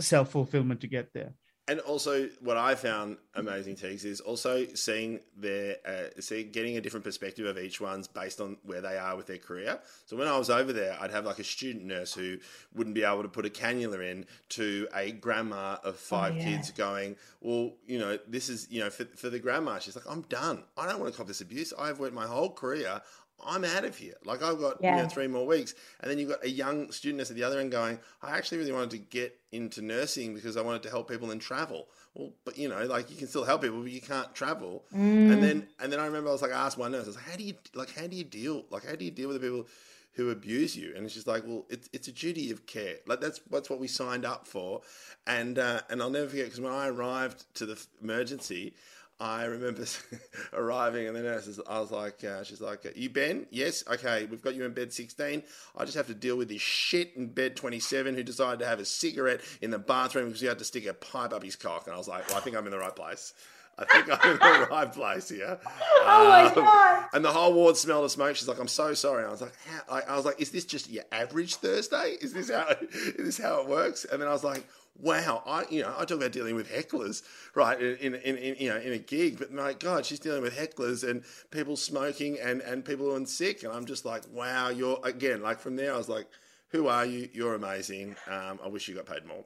self 0.00 0.30
fulfillment 0.30 0.80
to 0.82 0.86
get 0.86 1.12
there. 1.12 1.32
And 1.66 1.80
also, 1.80 2.28
what 2.40 2.58
I 2.58 2.74
found 2.74 3.16
amazing, 3.34 3.76
Teagues, 3.76 4.04
is 4.04 4.20
also 4.20 4.66
seeing 4.74 5.20
their, 5.34 5.76
uh, 5.86 6.20
see, 6.20 6.44
getting 6.44 6.76
a 6.76 6.80
different 6.82 7.04
perspective 7.04 7.46
of 7.46 7.56
each 7.56 7.80
one's 7.80 8.06
based 8.06 8.38
on 8.38 8.58
where 8.64 8.82
they 8.82 8.98
are 8.98 9.16
with 9.16 9.26
their 9.26 9.38
career. 9.38 9.78
So 10.04 10.14
when 10.14 10.28
I 10.28 10.36
was 10.36 10.50
over 10.50 10.74
there, 10.74 10.94
I'd 11.00 11.10
have 11.10 11.24
like 11.24 11.38
a 11.38 11.44
student 11.44 11.86
nurse 11.86 12.12
who 12.12 12.36
wouldn't 12.74 12.94
be 12.94 13.02
able 13.02 13.22
to 13.22 13.30
put 13.30 13.46
a 13.46 13.48
cannula 13.48 14.10
in 14.10 14.26
to 14.50 14.86
a 14.94 15.12
grandma 15.12 15.78
of 15.82 15.96
five 15.96 16.36
yeah. 16.36 16.44
kids 16.44 16.70
going, 16.70 17.16
well, 17.40 17.72
you 17.86 17.98
know, 17.98 18.18
this 18.28 18.50
is, 18.50 18.68
you 18.70 18.80
know, 18.80 18.90
for, 18.90 19.06
for 19.16 19.30
the 19.30 19.38
grandma, 19.38 19.78
she's 19.78 19.96
like, 19.96 20.04
I'm 20.06 20.20
done. 20.22 20.64
I 20.76 20.86
don't 20.86 21.00
want 21.00 21.12
to 21.12 21.16
cop 21.16 21.26
this 21.26 21.40
abuse. 21.40 21.72
I've 21.78 21.98
worked 21.98 22.14
my 22.14 22.26
whole 22.26 22.50
career. 22.50 23.00
I'm 23.44 23.64
out 23.64 23.84
of 23.84 23.96
here. 23.96 24.14
Like 24.24 24.42
I've 24.42 24.58
got 24.58 24.82
you 24.82 24.90
know 25.02 25.08
three 25.08 25.26
more 25.26 25.46
weeks, 25.46 25.74
and 26.00 26.10
then 26.10 26.18
you've 26.18 26.30
got 26.30 26.44
a 26.44 26.50
young 26.50 26.90
student 26.92 27.28
at 27.28 27.34
the 27.36 27.42
other 27.44 27.58
end 27.60 27.72
going, 27.72 27.98
I 28.22 28.36
actually 28.36 28.58
really 28.58 28.72
wanted 28.72 28.90
to 28.90 28.98
get 28.98 29.38
into 29.52 29.82
nursing 29.82 30.34
because 30.34 30.56
I 30.56 30.62
wanted 30.62 30.82
to 30.84 30.90
help 30.90 31.08
people 31.10 31.30
and 31.30 31.40
travel. 31.40 31.88
Well, 32.14 32.32
but 32.44 32.56
you 32.56 32.68
know, 32.68 32.84
like 32.84 33.10
you 33.10 33.16
can 33.16 33.26
still 33.26 33.44
help 33.44 33.62
people, 33.62 33.82
but 33.82 33.90
you 33.90 34.00
can't 34.00 34.34
travel. 34.34 34.84
And 35.32 35.42
then 35.42 35.66
and 35.80 35.92
then 35.92 36.00
I 36.00 36.06
remember 36.06 36.28
I 36.30 36.32
was 36.32 36.42
like, 36.42 36.52
I 36.52 36.66
asked 36.66 36.78
my 36.78 36.88
nurse, 36.88 37.04
I 37.04 37.08
was 37.08 37.16
like, 37.16 37.28
how 37.30 37.36
do 37.36 37.44
you 37.44 37.54
like 37.74 37.92
how 37.94 38.06
do 38.06 38.16
you 38.16 38.24
deal 38.24 38.64
like 38.70 38.84
how 38.86 38.94
do 38.94 39.04
you 39.04 39.10
deal 39.10 39.28
with 39.28 39.40
the 39.40 39.46
people 39.46 39.66
who 40.14 40.30
abuse 40.30 40.76
you? 40.76 40.94
And 40.96 41.10
she's 41.10 41.26
like, 41.26 41.42
well, 41.44 41.66
it's 41.68 41.88
it's 41.92 42.08
a 42.08 42.12
duty 42.12 42.50
of 42.50 42.66
care. 42.66 42.96
Like 43.06 43.20
that's 43.20 43.40
that's 43.50 43.68
what 43.68 43.80
we 43.80 43.88
signed 43.88 44.24
up 44.24 44.46
for. 44.46 44.82
And 45.26 45.58
uh, 45.58 45.80
and 45.90 46.00
I'll 46.00 46.10
never 46.10 46.28
forget 46.28 46.46
because 46.46 46.60
when 46.60 46.72
I 46.72 46.88
arrived 46.88 47.44
to 47.56 47.66
the 47.66 47.84
emergency. 48.02 48.74
I 49.20 49.44
remember 49.44 49.84
arriving 50.52 51.06
and 51.06 51.14
the 51.16 51.22
nurse, 51.22 51.46
is- 51.46 51.60
I 51.68 51.78
was 51.80 51.90
like, 51.90 52.22
uh, 52.24 52.42
she's 52.42 52.60
like, 52.60 52.84
you 52.96 53.08
Ben? 53.10 53.46
Yes. 53.50 53.84
Okay, 53.88 54.26
we've 54.30 54.42
got 54.42 54.54
you 54.54 54.64
in 54.64 54.72
bed 54.72 54.92
16. 54.92 55.42
I 55.76 55.84
just 55.84 55.96
have 55.96 56.08
to 56.08 56.14
deal 56.14 56.36
with 56.36 56.48
this 56.48 56.60
shit 56.62 57.12
in 57.16 57.28
bed 57.28 57.56
27 57.56 58.14
who 58.14 58.22
decided 58.22 58.58
to 58.60 58.66
have 58.66 58.80
a 58.80 58.84
cigarette 58.84 59.40
in 59.62 59.70
the 59.70 59.78
bathroom 59.78 60.26
because 60.26 60.40
he 60.40 60.46
had 60.46 60.58
to 60.58 60.64
stick 60.64 60.86
a 60.86 60.94
pipe 60.94 61.32
up 61.32 61.42
his 61.42 61.56
cock. 61.56 61.86
And 61.86 61.94
I 61.94 61.98
was 61.98 62.08
like, 62.08 62.28
well, 62.28 62.38
I 62.38 62.40
think 62.40 62.56
I'm 62.56 62.66
in 62.66 62.72
the 62.72 62.78
right 62.78 62.94
place. 62.94 63.34
I 63.76 63.84
think 63.86 64.06
I'm 64.08 64.32
in 64.32 64.38
the 64.38 64.66
right 64.70 64.92
place 64.92 65.28
here. 65.28 65.58
Oh 65.66 66.26
my 66.28 66.44
Um, 66.46 66.54
God. 66.54 67.04
And 67.12 67.24
the 67.24 67.32
whole 67.32 67.52
ward 67.54 67.76
smelled 67.76 68.04
of 68.04 68.10
smoke. 68.12 68.36
She's 68.36 68.46
like, 68.46 68.60
"I'm 68.60 68.68
so 68.68 68.94
sorry." 68.94 69.24
I 69.24 69.30
was 69.30 69.40
like, 69.40 69.52
how? 69.66 69.96
I, 69.96 70.00
I 70.12 70.16
was 70.16 70.24
like, 70.24 70.40
"Is 70.40 70.52
this 70.52 70.64
just 70.64 70.88
your 70.88 71.02
average 71.10 71.56
Thursday? 71.56 72.16
Is 72.20 72.32
this 72.32 72.50
how? 72.52 72.68
Is 72.92 73.14
this 73.36 73.38
how 73.38 73.62
it 73.62 73.68
works?" 73.68 74.04
And 74.04 74.22
then 74.22 74.28
I 74.28 74.32
was 74.32 74.44
like, 74.44 74.64
"Wow!" 74.96 75.42
I, 75.46 75.64
you 75.70 75.82
know, 75.82 75.94
I 75.96 76.04
talk 76.04 76.18
about 76.18 76.32
dealing 76.32 76.54
with 76.54 76.70
hecklers, 76.70 77.22
right? 77.54 77.80
In, 77.80 78.14
in, 78.14 78.36
in 78.36 78.56
you 78.58 78.70
know, 78.70 78.76
in 78.76 78.92
a 78.92 78.98
gig, 78.98 79.38
but 79.38 79.52
my 79.52 79.72
God, 79.72 80.06
she's 80.06 80.20
dealing 80.20 80.42
with 80.42 80.56
hecklers 80.56 81.08
and 81.08 81.22
people 81.50 81.76
smoking 81.76 82.38
and 82.40 82.60
and 82.62 82.84
people 82.84 83.06
who 83.06 83.22
are 83.22 83.26
sick. 83.26 83.62
And 83.62 83.72
I'm 83.72 83.86
just 83.86 84.04
like, 84.04 84.22
"Wow!" 84.30 84.70
You're 84.70 85.00
again, 85.04 85.42
like 85.42 85.60
from 85.60 85.76
there, 85.76 85.94
I 85.94 85.96
was 85.96 86.08
like. 86.08 86.26
Who 86.70 86.88
are 86.88 87.06
you? 87.06 87.28
You're 87.32 87.54
amazing. 87.54 88.16
Um, 88.28 88.58
I 88.60 88.66
wish 88.66 88.88
you 88.88 88.96
got 88.96 89.06
paid 89.06 89.24
more. 89.26 89.44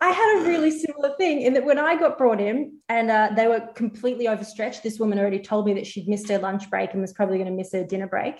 I 0.00 0.12
had 0.12 0.38
a 0.38 0.48
really 0.48 0.70
similar 0.86 1.16
thing 1.16 1.42
in 1.42 1.52
that 1.54 1.64
when 1.64 1.80
I 1.80 1.96
got 1.96 2.16
brought 2.16 2.40
in 2.40 2.78
and 2.88 3.10
uh, 3.10 3.30
they 3.34 3.48
were 3.48 3.58
completely 3.74 4.28
overstretched, 4.28 4.84
this 4.84 5.00
woman 5.00 5.18
already 5.18 5.40
told 5.40 5.66
me 5.66 5.74
that 5.74 5.84
she'd 5.84 6.06
missed 6.06 6.28
her 6.28 6.38
lunch 6.38 6.70
break 6.70 6.92
and 6.92 7.00
was 7.00 7.12
probably 7.12 7.38
going 7.38 7.50
to 7.50 7.56
miss 7.56 7.72
her 7.72 7.82
dinner 7.82 8.06
break. 8.06 8.36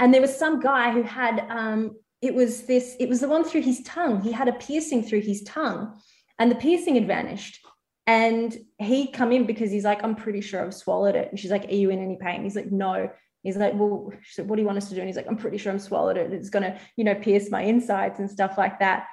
And 0.00 0.12
there 0.12 0.20
was 0.20 0.36
some 0.36 0.58
guy 0.58 0.90
who 0.90 1.02
had, 1.02 1.46
um, 1.48 1.96
it 2.20 2.34
was 2.34 2.62
this, 2.62 2.96
it 2.98 3.08
was 3.08 3.20
the 3.20 3.28
one 3.28 3.44
through 3.44 3.62
his 3.62 3.82
tongue. 3.82 4.20
He 4.20 4.32
had 4.32 4.48
a 4.48 4.52
piercing 4.52 5.02
through 5.02 5.20
his 5.20 5.42
tongue 5.42 6.00
and 6.38 6.50
the 6.50 6.56
piercing 6.56 6.94
had 6.94 7.06
vanished. 7.06 7.64
And 8.06 8.56
he'd 8.78 9.12
come 9.12 9.32
in 9.32 9.44
because 9.44 9.70
he's 9.70 9.84
like, 9.84 10.02
I'm 10.02 10.16
pretty 10.16 10.40
sure 10.40 10.64
I've 10.64 10.74
swallowed 10.74 11.14
it. 11.14 11.28
And 11.30 11.38
she's 11.38 11.50
like, 11.50 11.66
Are 11.66 11.74
you 11.74 11.90
in 11.90 12.02
any 12.02 12.16
pain? 12.16 12.42
He's 12.42 12.56
like, 12.56 12.72
No. 12.72 13.10
He's 13.42 13.56
like, 13.56 13.74
Well, 13.74 14.10
said, 14.30 14.48
what 14.48 14.56
do 14.56 14.62
you 14.62 14.66
want 14.66 14.78
us 14.78 14.88
to 14.88 14.94
do? 14.94 15.00
And 15.00 15.08
he's 15.08 15.16
like, 15.16 15.28
I'm 15.28 15.36
pretty 15.36 15.58
sure 15.58 15.70
I'm 15.72 15.78
swallowed 15.78 16.16
it. 16.16 16.32
It's 16.32 16.48
gonna, 16.48 16.80
you 16.96 17.04
know, 17.04 17.14
pierce 17.14 17.50
my 17.50 17.62
insides 17.62 18.18
and 18.18 18.30
stuff 18.30 18.56
like 18.56 18.78
that. 18.78 19.08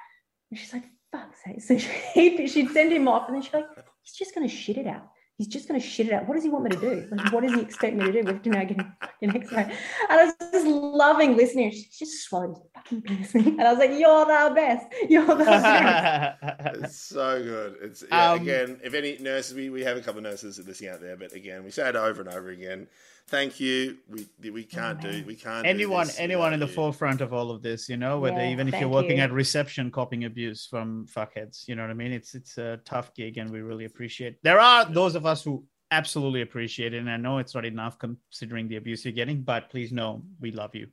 And 0.50 0.58
she's 0.58 0.72
like, 0.72 0.84
fuck's 1.12 1.42
sake. 1.44 1.62
So 1.62 1.78
she, 2.14 2.46
she'd 2.46 2.70
send 2.70 2.92
him 2.92 3.08
off, 3.08 3.28
and 3.28 3.34
then 3.34 3.42
she's 3.42 3.54
like, 3.54 3.66
he's 4.02 4.14
just 4.14 4.34
going 4.34 4.48
to 4.48 4.54
shit 4.54 4.78
it 4.78 4.86
out. 4.86 5.08
He's 5.38 5.48
just 5.48 5.68
going 5.68 5.78
to 5.78 5.86
shit 5.86 6.06
it 6.06 6.14
out. 6.14 6.26
What 6.26 6.34
does 6.34 6.44
he 6.44 6.48
want 6.48 6.64
me 6.64 6.70
to 6.70 6.80
do? 6.80 7.06
Like, 7.10 7.30
what 7.30 7.42
does 7.42 7.52
he 7.52 7.60
expect 7.60 7.94
me 7.94 8.06
to 8.06 8.12
do? 8.12 8.20
We 8.20 8.26
have 8.32 8.42
to 8.42 8.48
now 8.48 8.64
get 8.64 8.78
him 8.78 8.92
fucking 9.02 9.36
x-ray. 9.42 9.62
And 9.64 9.72
I 10.20 10.24
was 10.24 10.34
just 10.50 10.66
loving 10.66 11.36
listening. 11.36 11.70
She 11.72 11.88
just 11.98 12.24
swallowed 12.24 12.56
his 12.56 12.62
fucking 12.74 13.02
piercing. 13.02 13.46
And 13.48 13.62
I 13.62 13.70
was 13.70 13.78
like, 13.78 13.90
you're 13.98 14.24
the 14.24 14.54
best. 14.54 14.86
You're 15.10 15.26
the 15.26 15.44
best. 15.44 16.36
It's 16.84 16.96
so 16.98 17.42
good. 17.42 17.76
It's 17.82 18.02
yeah, 18.08 18.32
Um, 18.32 18.40
again, 18.40 18.80
if 18.82 18.94
any 18.94 19.18
nurses, 19.18 19.54
we, 19.54 19.68
we 19.68 19.82
have 19.82 19.98
a 19.98 20.00
couple 20.00 20.18
of 20.18 20.24
nurses 20.24 20.58
listening 20.66 20.90
out 20.90 21.02
there, 21.02 21.16
but 21.16 21.32
again, 21.32 21.64
we 21.64 21.70
say 21.70 21.86
it 21.88 21.96
over 21.96 22.22
and 22.22 22.30
over 22.30 22.48
again. 22.48 22.86
Thank 23.28 23.58
you. 23.58 23.98
We 24.08 24.50
we 24.50 24.62
can't 24.62 25.00
do 25.00 25.24
we 25.26 25.34
can't 25.34 25.64
do 25.64 25.68
anyone 25.68 26.06
this 26.06 26.18
anyone 26.20 26.54
in 26.54 26.60
the 26.60 26.66
you. 26.66 26.72
forefront 26.72 27.20
of 27.20 27.32
all 27.32 27.50
of 27.50 27.60
this 27.60 27.88
you 27.88 27.96
know 27.96 28.20
whether 28.20 28.36
Yeah, 28.36 28.50
even 28.52 28.68
if 28.68 28.78
you're 28.78 28.88
working 28.88 29.16
you. 29.16 29.24
at 29.24 29.32
reception 29.32 29.90
copying 29.90 30.24
abuse 30.24 30.66
from 30.66 31.06
fuckheads 31.06 31.66
you 31.66 31.74
know 31.74 31.82
what 31.82 31.90
i 31.90 31.94
mean 31.94 32.12
it's 32.12 32.36
it's 32.36 32.56
a 32.56 32.78
tough 32.84 33.12
gig 33.14 33.38
and 33.38 33.50
we 33.50 33.62
really 33.62 33.84
appreciate 33.84 34.40
there 34.44 34.60
are 34.60 34.84
those 34.84 35.16
of 35.16 35.26
us 35.26 35.42
who 35.42 35.64
absolutely 35.90 36.42
appreciate 36.42 36.94
it 36.94 36.98
and 36.98 37.10
i 37.10 37.16
know 37.16 37.38
it's 37.38 37.54
not 37.54 37.64
enough 37.64 37.98
considering 37.98 38.68
the 38.68 38.76
abuse 38.76 39.04
you're 39.04 39.12
getting 39.12 39.42
but 39.42 39.70
please 39.70 39.90
know 39.90 40.22
we 40.40 40.52
love 40.52 40.72
you 40.74 40.86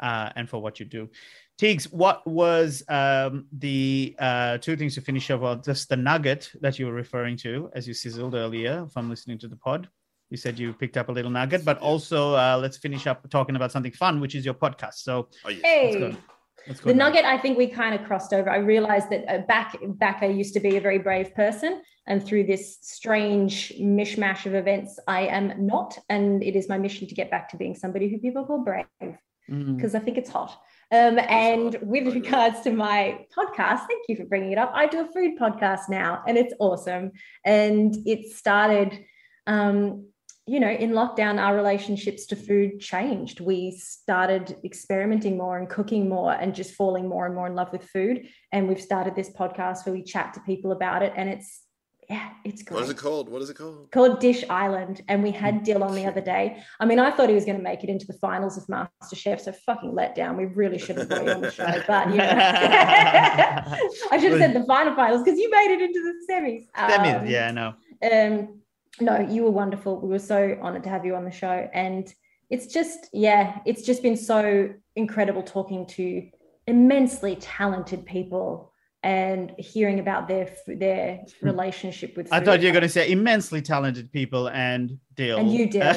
uh, 0.00 0.28
and 0.36 0.48
for 0.48 0.60
what 0.60 0.78
you 0.80 0.86
do 0.86 1.08
Teagues, 1.56 1.84
what 1.92 2.26
was 2.26 2.82
um, 2.88 3.46
the 3.52 4.16
uh, 4.18 4.58
two 4.58 4.76
things 4.76 4.96
to 4.96 5.00
finish 5.00 5.30
up? 5.30 5.42
on? 5.42 5.62
Just 5.62 5.88
the 5.88 5.94
nugget 5.96 6.50
that 6.60 6.80
you 6.80 6.86
were 6.86 6.92
referring 6.92 7.36
to 7.38 7.70
as 7.74 7.86
you 7.86 7.94
sizzled 7.94 8.34
earlier 8.34 8.88
from 8.92 9.08
listening 9.08 9.38
to 9.38 9.46
the 9.46 9.54
pod. 9.54 9.88
You 10.34 10.38
said 10.38 10.58
you 10.58 10.72
picked 10.72 10.96
up 10.96 11.08
a 11.10 11.12
little 11.12 11.30
nugget, 11.30 11.64
but 11.64 11.78
also 11.78 12.34
uh, 12.34 12.58
let's 12.60 12.76
finish 12.76 13.06
up 13.06 13.18
talking 13.30 13.54
about 13.54 13.70
something 13.70 13.92
fun, 13.92 14.14
which 14.20 14.34
is 14.34 14.44
your 14.44 14.54
podcast. 14.64 14.94
So 15.08 15.28
Oh, 15.44 15.48
yes. 15.48 15.60
Hey. 15.62 15.98
go. 16.00 16.16
let's 16.66 16.80
go. 16.80 16.88
the 16.90 16.94
now. 16.94 17.04
nugget 17.04 17.24
i 17.34 17.36
think 17.42 17.52
we 17.62 17.66
kind 17.82 17.94
of 17.94 18.00
crossed 18.08 18.32
over 18.38 18.48
i 18.58 18.60
realized 18.74 19.08
that 19.12 19.22
uh, 19.32 19.38
back 19.54 19.68
back 20.04 20.18
i 20.26 20.30
used 20.40 20.52
to 20.56 20.60
be 20.66 20.72
a 20.76 20.80
very 20.88 20.98
brave 21.08 21.28
person 21.42 21.72
and 22.10 22.16
through 22.26 22.44
this 22.52 22.64
strange 22.96 23.54
mishmash 23.98 24.42
of 24.48 24.54
events 24.62 24.90
i 25.18 25.20
am 25.38 25.46
not 25.74 25.90
and 26.14 26.42
it 26.48 26.54
is 26.60 26.64
my 26.72 26.78
mission 26.86 27.04
to 27.10 27.14
get 27.20 27.28
back 27.34 27.44
to 27.50 27.56
being 27.62 27.74
somebody 27.84 28.06
who 28.10 28.16
people 28.26 28.44
call 28.48 28.60
brave 28.70 28.86
Mm. 29.50 29.76
because 29.76 29.94
i 29.98 30.00
think 30.04 30.16
it's 30.20 30.30
hot 30.38 30.52
um, 30.98 31.16
and 31.46 31.74
hot. 31.74 31.86
with 31.94 32.06
regards 32.20 32.58
to 32.66 32.70
my 32.86 32.98
podcast 33.38 33.80
thank 33.90 34.02
you 34.08 34.16
for 34.20 34.24
bringing 34.32 34.52
it 34.56 34.60
up 34.64 34.70
i 34.82 34.84
do 34.94 34.98
a 35.06 35.08
food 35.14 35.32
podcast 35.44 35.84
now 36.02 36.12
and 36.26 36.34
it's 36.42 36.54
awesome 36.68 37.04
and 37.44 37.90
it 38.12 38.20
started 38.40 38.90
um, 39.46 40.06
you 40.46 40.60
know, 40.60 40.68
in 40.70 40.90
lockdown, 40.90 41.40
our 41.42 41.56
relationships 41.56 42.26
to 42.26 42.36
food 42.36 42.78
changed. 42.78 43.40
We 43.40 43.70
started 43.70 44.56
experimenting 44.62 45.38
more 45.38 45.56
and 45.56 45.68
cooking 45.70 46.06
more 46.08 46.32
and 46.32 46.54
just 46.54 46.74
falling 46.74 47.08
more 47.08 47.24
and 47.24 47.34
more 47.34 47.46
in 47.46 47.54
love 47.54 47.72
with 47.72 47.84
food. 47.84 48.28
And 48.52 48.68
we've 48.68 48.80
started 48.80 49.16
this 49.16 49.30
podcast 49.30 49.86
where 49.86 49.94
we 49.94 50.02
chat 50.02 50.34
to 50.34 50.40
people 50.40 50.72
about 50.72 51.02
it. 51.02 51.14
And 51.16 51.30
it's, 51.30 51.62
yeah, 52.10 52.28
it's 52.44 52.62
great. 52.62 52.74
What 52.74 52.84
is 52.84 52.90
it 52.90 52.98
called? 52.98 53.30
What 53.30 53.40
is 53.40 53.48
it 53.48 53.56
called? 53.56 53.90
Called 53.90 54.20
Dish 54.20 54.44
Island. 54.50 55.00
And 55.08 55.22
we 55.22 55.30
had 55.30 55.62
Dill 55.64 55.82
on 55.82 55.94
the 55.94 56.04
other 56.04 56.20
day. 56.20 56.62
I 56.78 56.84
mean, 56.84 56.98
I 56.98 57.10
thought 57.10 57.30
he 57.30 57.34
was 57.34 57.46
going 57.46 57.56
to 57.56 57.62
make 57.62 57.82
it 57.82 57.88
into 57.88 58.06
the 58.06 58.12
finals 58.12 58.58
of 58.58 58.66
MasterChef. 58.66 59.40
So 59.40 59.52
fucking 59.64 59.94
let 59.94 60.14
down. 60.14 60.36
We 60.36 60.44
really 60.44 60.76
should 60.78 60.98
have 60.98 61.08
brought 61.08 61.24
you 61.24 61.32
on 61.32 61.40
the 61.40 61.50
show. 61.52 61.82
But, 61.86 62.10
you 62.10 62.16
know, 62.18 62.24
I 62.28 64.18
should 64.20 64.32
have 64.32 64.40
said 64.40 64.52
the 64.52 64.66
final 64.66 64.94
finals 64.94 65.22
because 65.22 65.38
you 65.38 65.50
made 65.50 65.70
it 65.70 65.80
into 65.80 66.00
the 66.02 66.32
semis. 66.34 66.66
Semis, 66.76 67.20
Um, 67.22 67.26
yeah, 67.26 67.48
I 67.48 67.50
know. 67.52 67.74
um 68.12 68.60
no 69.00 69.20
you 69.20 69.42
were 69.42 69.50
wonderful 69.50 70.00
we 70.00 70.08
were 70.08 70.18
so 70.18 70.58
honored 70.62 70.82
to 70.82 70.88
have 70.88 71.04
you 71.04 71.14
on 71.14 71.24
the 71.24 71.30
show 71.30 71.68
and 71.72 72.14
it's 72.50 72.66
just 72.66 73.08
yeah 73.12 73.58
it's 73.64 73.82
just 73.82 74.02
been 74.02 74.16
so 74.16 74.72
incredible 74.96 75.42
talking 75.42 75.86
to 75.86 76.28
immensely 76.66 77.36
talented 77.36 78.06
people 78.06 78.72
and 79.04 79.52
hearing 79.58 80.00
about 80.00 80.26
their 80.28 80.50
their 80.66 81.20
relationship 81.42 82.16
with. 82.16 82.26
Food. 82.28 82.34
I 82.34 82.40
thought 82.40 82.62
you 82.62 82.68
were 82.68 82.72
going 82.72 82.82
to 82.84 82.88
say 82.88 83.10
immensely 83.10 83.60
talented 83.60 84.10
people 84.10 84.48
and 84.48 84.98
deal. 85.14 85.36
And 85.36 85.52
you 85.52 85.68
did. 85.68 85.82
um, 85.84 85.94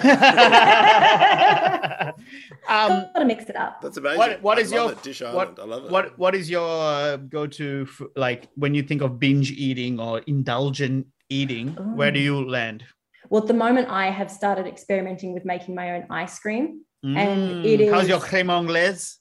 Gotta 2.68 3.26
mix 3.26 3.46
it 3.46 3.56
up. 3.56 3.82
That's 3.82 3.96
amazing. 3.96 4.20
what 4.20 4.42
what 4.42 4.58
I 4.58 4.62
is 4.62 4.74
love 4.74 4.90
your 4.90 4.92
it. 4.92 5.04
Dish 5.04 5.22
what, 5.22 5.30
Island? 5.30 5.60
I 5.60 5.64
love 5.64 5.86
it. 5.86 5.92
what 5.92 6.20
what 6.20 6.36
is 6.36 6.50
your 6.50 6.68
uh, 6.68 7.16
go-to 7.16 7.88
f- 7.90 8.08
like 8.18 8.50
when 8.56 8.76
you 8.76 8.84
think 8.84 9.02
of 9.02 9.20
binge 9.20 9.52
eating 9.52 10.02
or 10.02 10.20
indulgent 10.20 11.08
eating? 11.30 11.70
Where 11.96 12.12
do 12.12 12.20
Oh. 12.20 12.24
you 12.24 12.50
land? 12.50 12.84
Well, 13.30 13.42
at 13.42 13.48
the 13.48 13.54
moment, 13.54 13.90
I 13.90 14.10
have 14.10 14.32
started 14.32 14.68
experimenting 14.68 15.34
with 15.34 15.44
making 15.46 15.76
my 15.76 15.96
own 15.96 16.06
ice 16.10 16.40
cream. 16.40 16.82
And 17.04 17.66
it 17.66 17.80
Mm, 17.80 17.92
how's 17.94 18.08
your 18.10 18.20
crème 18.20 18.50
anglaise? 18.50 19.18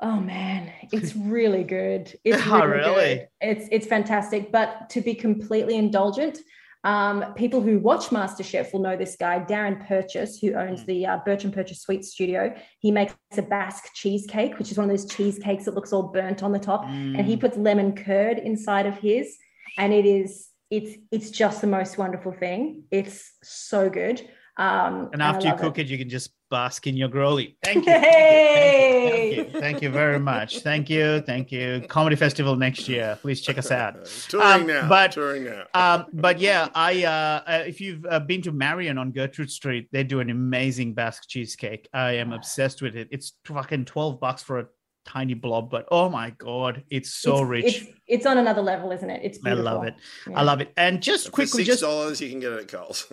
Oh 0.00 0.18
man, 0.18 0.72
it's 0.92 1.14
really 1.36 1.62
good. 1.64 2.12
It's 2.24 2.42
Oh, 2.46 2.64
really, 2.64 2.78
really? 2.78 3.14
good. 3.16 3.28
It's 3.40 3.68
it's 3.70 3.86
fantastic. 3.86 4.50
But 4.50 4.88
to 4.90 5.00
be 5.00 5.14
completely 5.14 5.76
indulgent, 5.76 6.38
um, 6.84 7.34
people 7.34 7.60
who 7.60 7.78
watch 7.78 8.06
MasterChef 8.06 8.72
will 8.72 8.80
know 8.80 8.96
this 8.96 9.14
guy, 9.16 9.38
Darren 9.40 9.86
Purchase, 9.86 10.38
who 10.40 10.54
owns 10.54 10.82
Mm. 10.82 10.86
the 10.86 11.06
uh, 11.06 11.18
Burch 11.24 11.44
and 11.44 11.52
Purchase 11.54 11.80
Sweet 11.82 12.04
Studio. 12.04 12.52
He 12.80 12.90
makes 12.90 13.14
a 13.36 13.42
Basque 13.42 13.88
cheesecake, 13.94 14.58
which 14.58 14.70
is 14.72 14.78
one 14.78 14.88
of 14.90 14.96
those 14.96 15.06
cheesecakes 15.14 15.64
that 15.66 15.74
looks 15.74 15.92
all 15.92 16.04
burnt 16.04 16.42
on 16.42 16.50
the 16.52 16.58
top, 16.58 16.84
and 16.86 17.24
he 17.26 17.36
Mm. 17.36 17.40
puts 17.40 17.56
lemon 17.56 17.94
curd 17.94 18.38
inside 18.38 18.86
of 18.86 18.98
his, 18.98 19.36
and 19.78 19.92
it 19.92 20.06
is 20.06 20.48
it's 20.72 20.96
it's 21.10 21.30
just 21.30 21.60
the 21.60 21.66
most 21.66 21.98
wonderful 21.98 22.32
thing. 22.32 22.84
It's 22.90 23.32
so 23.42 23.90
good. 23.90 24.22
Um, 24.56 25.10
and 25.12 25.22
I 25.22 25.28
after 25.28 25.48
you 25.48 25.54
cook 25.54 25.78
it. 25.78 25.86
you 25.86 25.96
can 25.98 26.08
just 26.08 26.30
bask 26.50 26.86
in 26.86 26.96
your 26.96 27.08
growly. 27.08 27.56
Thank 27.62 27.86
you. 27.86 27.92
Hey! 28.02 29.34
Thank 29.34 29.36
you. 29.36 29.42
Thank 29.44 29.54
you. 29.54 29.60
Thank 29.60 29.82
you 29.82 29.90
very 29.90 30.18
much. 30.18 30.60
Thank 30.60 30.88
you. 30.90 31.20
Thank 31.22 31.52
you. 31.52 31.84
Comedy 31.88 32.16
festival 32.16 32.56
next 32.56 32.88
year. 32.88 33.18
Please 33.22 33.40
check 33.42 33.58
us 33.58 33.70
out. 33.70 34.04
touring 34.28 34.46
Um, 34.62 34.66
now. 34.66 34.88
but- 34.88 35.12
touring 35.12 35.44
now. 35.44 35.64
um, 35.74 36.06
but 36.12 36.38
yeah, 36.38 36.68
I 36.74 37.04
uh, 37.04 37.42
uh, 37.50 37.64
if 37.66 37.80
you've 37.80 38.04
uh, 38.08 38.20
been 38.20 38.40
to 38.42 38.52
Marion 38.52 38.96
on 38.98 39.10
Gertrude 39.12 39.50
Street, 39.50 39.88
they 39.92 40.04
do 40.04 40.20
an 40.20 40.30
amazing 40.30 40.94
Basque 40.94 41.24
cheesecake. 41.28 41.88
I 41.92 42.12
am 42.12 42.32
obsessed 42.32 42.80
with 42.82 42.96
it. 42.96 43.08
It's 43.10 43.32
fucking 43.44 43.84
twelve 43.86 44.20
bucks 44.20 44.42
for 44.42 44.58
a 44.60 44.66
tiny 45.04 45.34
blob, 45.34 45.70
but 45.70 45.86
oh 45.90 46.08
my 46.08 46.30
god, 46.30 46.84
it's 46.90 47.14
so 47.14 47.34
It's- 47.36 47.48
rich. 47.48 47.64
It's, 47.64 47.86
it's 48.08 48.26
on 48.26 48.36
another 48.38 48.60
level, 48.62 48.92
isn't 48.92 49.08
it? 49.08 49.20
It's 49.24 49.38
beautiful. 49.38 49.68
I 49.68 49.72
love 49.72 49.84
it. 49.84 49.94
Yeah. 50.28 50.38
I 50.38 50.42
love 50.42 50.60
it. 50.60 50.72
And 50.76 51.02
just 51.02 51.26
For 51.26 51.32
quickly, 51.32 51.64
six 51.64 51.66
just 51.68 51.80
dollars, 51.82 52.20
you 52.20 52.28
can 52.28 52.40
get 52.40 52.52
it 52.52 52.60
at 52.60 52.68
Coles. 52.68 53.06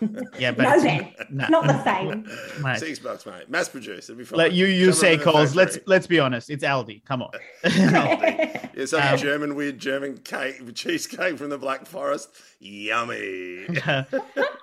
yeah, 0.38 0.50
but 0.52 0.62
No, 0.64 0.74
it's- 0.74 0.84
man, 0.84 1.12
nah. 1.30 1.48
not 1.48 1.64
the 1.66 1.84
same. 1.84 2.28
Mate, 2.62 2.78
six 2.78 2.98
bucks, 2.98 3.24
mate. 3.24 3.48
Mass 3.48 3.68
produced. 3.68 4.10
It'll 4.10 4.18
be 4.18 4.24
fine. 4.24 4.38
Let 4.38 4.52
you 4.52 4.66
you 4.66 4.86
Come 4.86 4.94
say 4.94 5.16
from 5.18 5.32
Coles. 5.32 5.54
Let's 5.56 5.78
let's 5.86 6.06
be 6.06 6.18
honest. 6.20 6.50
It's 6.50 6.64
Aldi. 6.64 7.04
Come 7.04 7.22
on. 7.22 7.30
Yeah, 8.74 8.86
some 8.86 9.02
Um, 9.02 9.18
German 9.18 9.54
weird 9.54 9.78
German 9.78 10.16
cake 10.18 10.62
cheesecake 10.74 11.36
from 11.36 11.50
the 11.50 11.58
Black 11.58 11.84
Forest. 11.86 12.30
Yummy. 12.58 13.66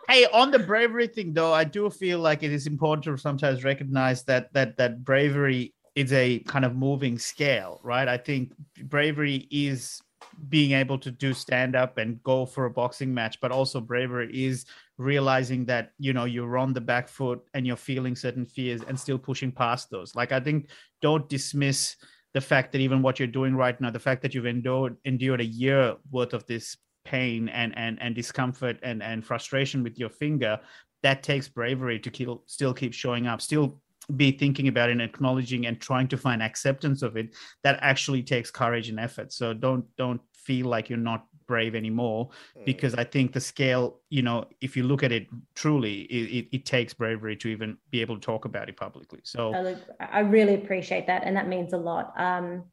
hey, 0.07 0.25
on 0.33 0.49
the 0.51 0.59
bravery 0.59 1.07
thing 1.07 1.33
though, 1.33 1.53
I 1.53 1.63
do 1.63 1.89
feel 1.89 2.19
like 2.19 2.41
it 2.43 2.51
is 2.51 2.65
important 2.67 3.03
to 3.05 3.17
sometimes 3.17 3.63
recognize 3.63 4.23
that 4.23 4.51
that 4.53 4.77
that 4.77 5.03
bravery 5.03 5.73
is 5.99 6.13
a 6.13 6.39
kind 6.39 6.63
of 6.63 6.77
moving 6.77 7.19
scale, 7.19 7.81
right? 7.83 8.07
I 8.07 8.17
think 8.17 8.53
bravery 8.83 9.47
is 9.51 10.01
being 10.47 10.71
able 10.71 10.97
to 10.97 11.11
do 11.11 11.33
stand 11.33 11.75
up 11.75 11.97
and 11.97 12.23
go 12.23 12.45
for 12.45 12.65
a 12.65 12.69
boxing 12.69 13.13
match, 13.13 13.41
but 13.41 13.51
also 13.51 13.81
bravery 13.81 14.29
is 14.31 14.65
realizing 14.97 15.65
that 15.65 15.91
you 15.97 16.13
know 16.13 16.23
you're 16.23 16.57
on 16.57 16.71
the 16.71 16.79
back 16.79 17.09
foot 17.09 17.41
and 17.53 17.67
you're 17.67 17.75
feeling 17.75 18.15
certain 18.15 18.45
fears 18.45 18.81
and 18.87 18.97
still 18.97 19.17
pushing 19.17 19.51
past 19.51 19.89
those. 19.89 20.15
Like 20.15 20.31
I 20.31 20.39
think 20.39 20.69
don't 21.01 21.27
dismiss 21.27 21.97
the 22.33 22.41
fact 22.41 22.71
that 22.71 22.79
even 22.79 23.01
what 23.01 23.19
you're 23.19 23.27
doing 23.27 23.53
right 23.53 23.79
now, 23.81 23.91
the 23.91 23.99
fact 23.99 24.21
that 24.21 24.33
you've 24.33 24.45
endured 24.45 24.95
endured 25.03 25.41
a 25.41 25.45
year 25.45 25.97
worth 26.11 26.33
of 26.33 26.45
this 26.45 26.77
pain 27.03 27.49
and 27.49 27.77
and 27.77 28.01
and 28.01 28.15
discomfort 28.15 28.77
and 28.83 29.03
and 29.03 29.25
frustration 29.25 29.83
with 29.83 29.99
your 29.99 30.09
finger, 30.09 30.61
that 31.03 31.23
takes 31.23 31.49
bravery 31.49 31.99
to 31.99 32.09
kill, 32.09 32.43
still 32.45 32.73
keep 32.73 32.93
showing 32.93 33.27
up, 33.27 33.41
still 33.41 33.81
be 34.15 34.31
thinking 34.31 34.67
about 34.67 34.89
and 34.89 35.01
acknowledging 35.01 35.65
and 35.67 35.79
trying 35.79 36.07
to 36.07 36.17
find 36.17 36.41
acceptance 36.41 37.01
of 37.01 37.17
it. 37.17 37.35
That 37.63 37.79
actually 37.81 38.23
takes 38.23 38.51
courage 38.51 38.89
and 38.89 38.99
effort. 38.99 39.31
So 39.33 39.53
don't 39.53 39.85
don't 39.97 40.21
feel 40.33 40.67
like 40.67 40.89
you're 40.89 40.97
not 40.97 41.25
brave 41.47 41.73
anymore 41.73 42.29
because 42.63 42.93
I 42.93 43.03
think 43.03 43.33
the 43.33 43.41
scale, 43.41 44.01
you 44.09 44.21
know, 44.21 44.45
if 44.61 44.77
you 44.77 44.83
look 44.83 45.01
at 45.01 45.11
it 45.11 45.27
truly, 45.55 46.01
it, 46.01 46.37
it, 46.37 46.47
it 46.57 46.65
takes 46.65 46.93
bravery 46.93 47.35
to 47.37 47.47
even 47.47 47.75
be 47.89 48.01
able 48.01 48.15
to 48.15 48.21
talk 48.21 48.45
about 48.45 48.69
it 48.69 48.77
publicly. 48.77 49.19
So 49.23 49.53
I, 49.53 49.61
look- 49.61 49.89
I 49.99 50.19
really 50.19 50.53
appreciate 50.53 51.07
that, 51.07 51.23
and 51.23 51.35
that 51.35 51.47
means 51.47 51.73
a 51.73 51.77
lot. 51.77 52.13
Um, 52.17 52.65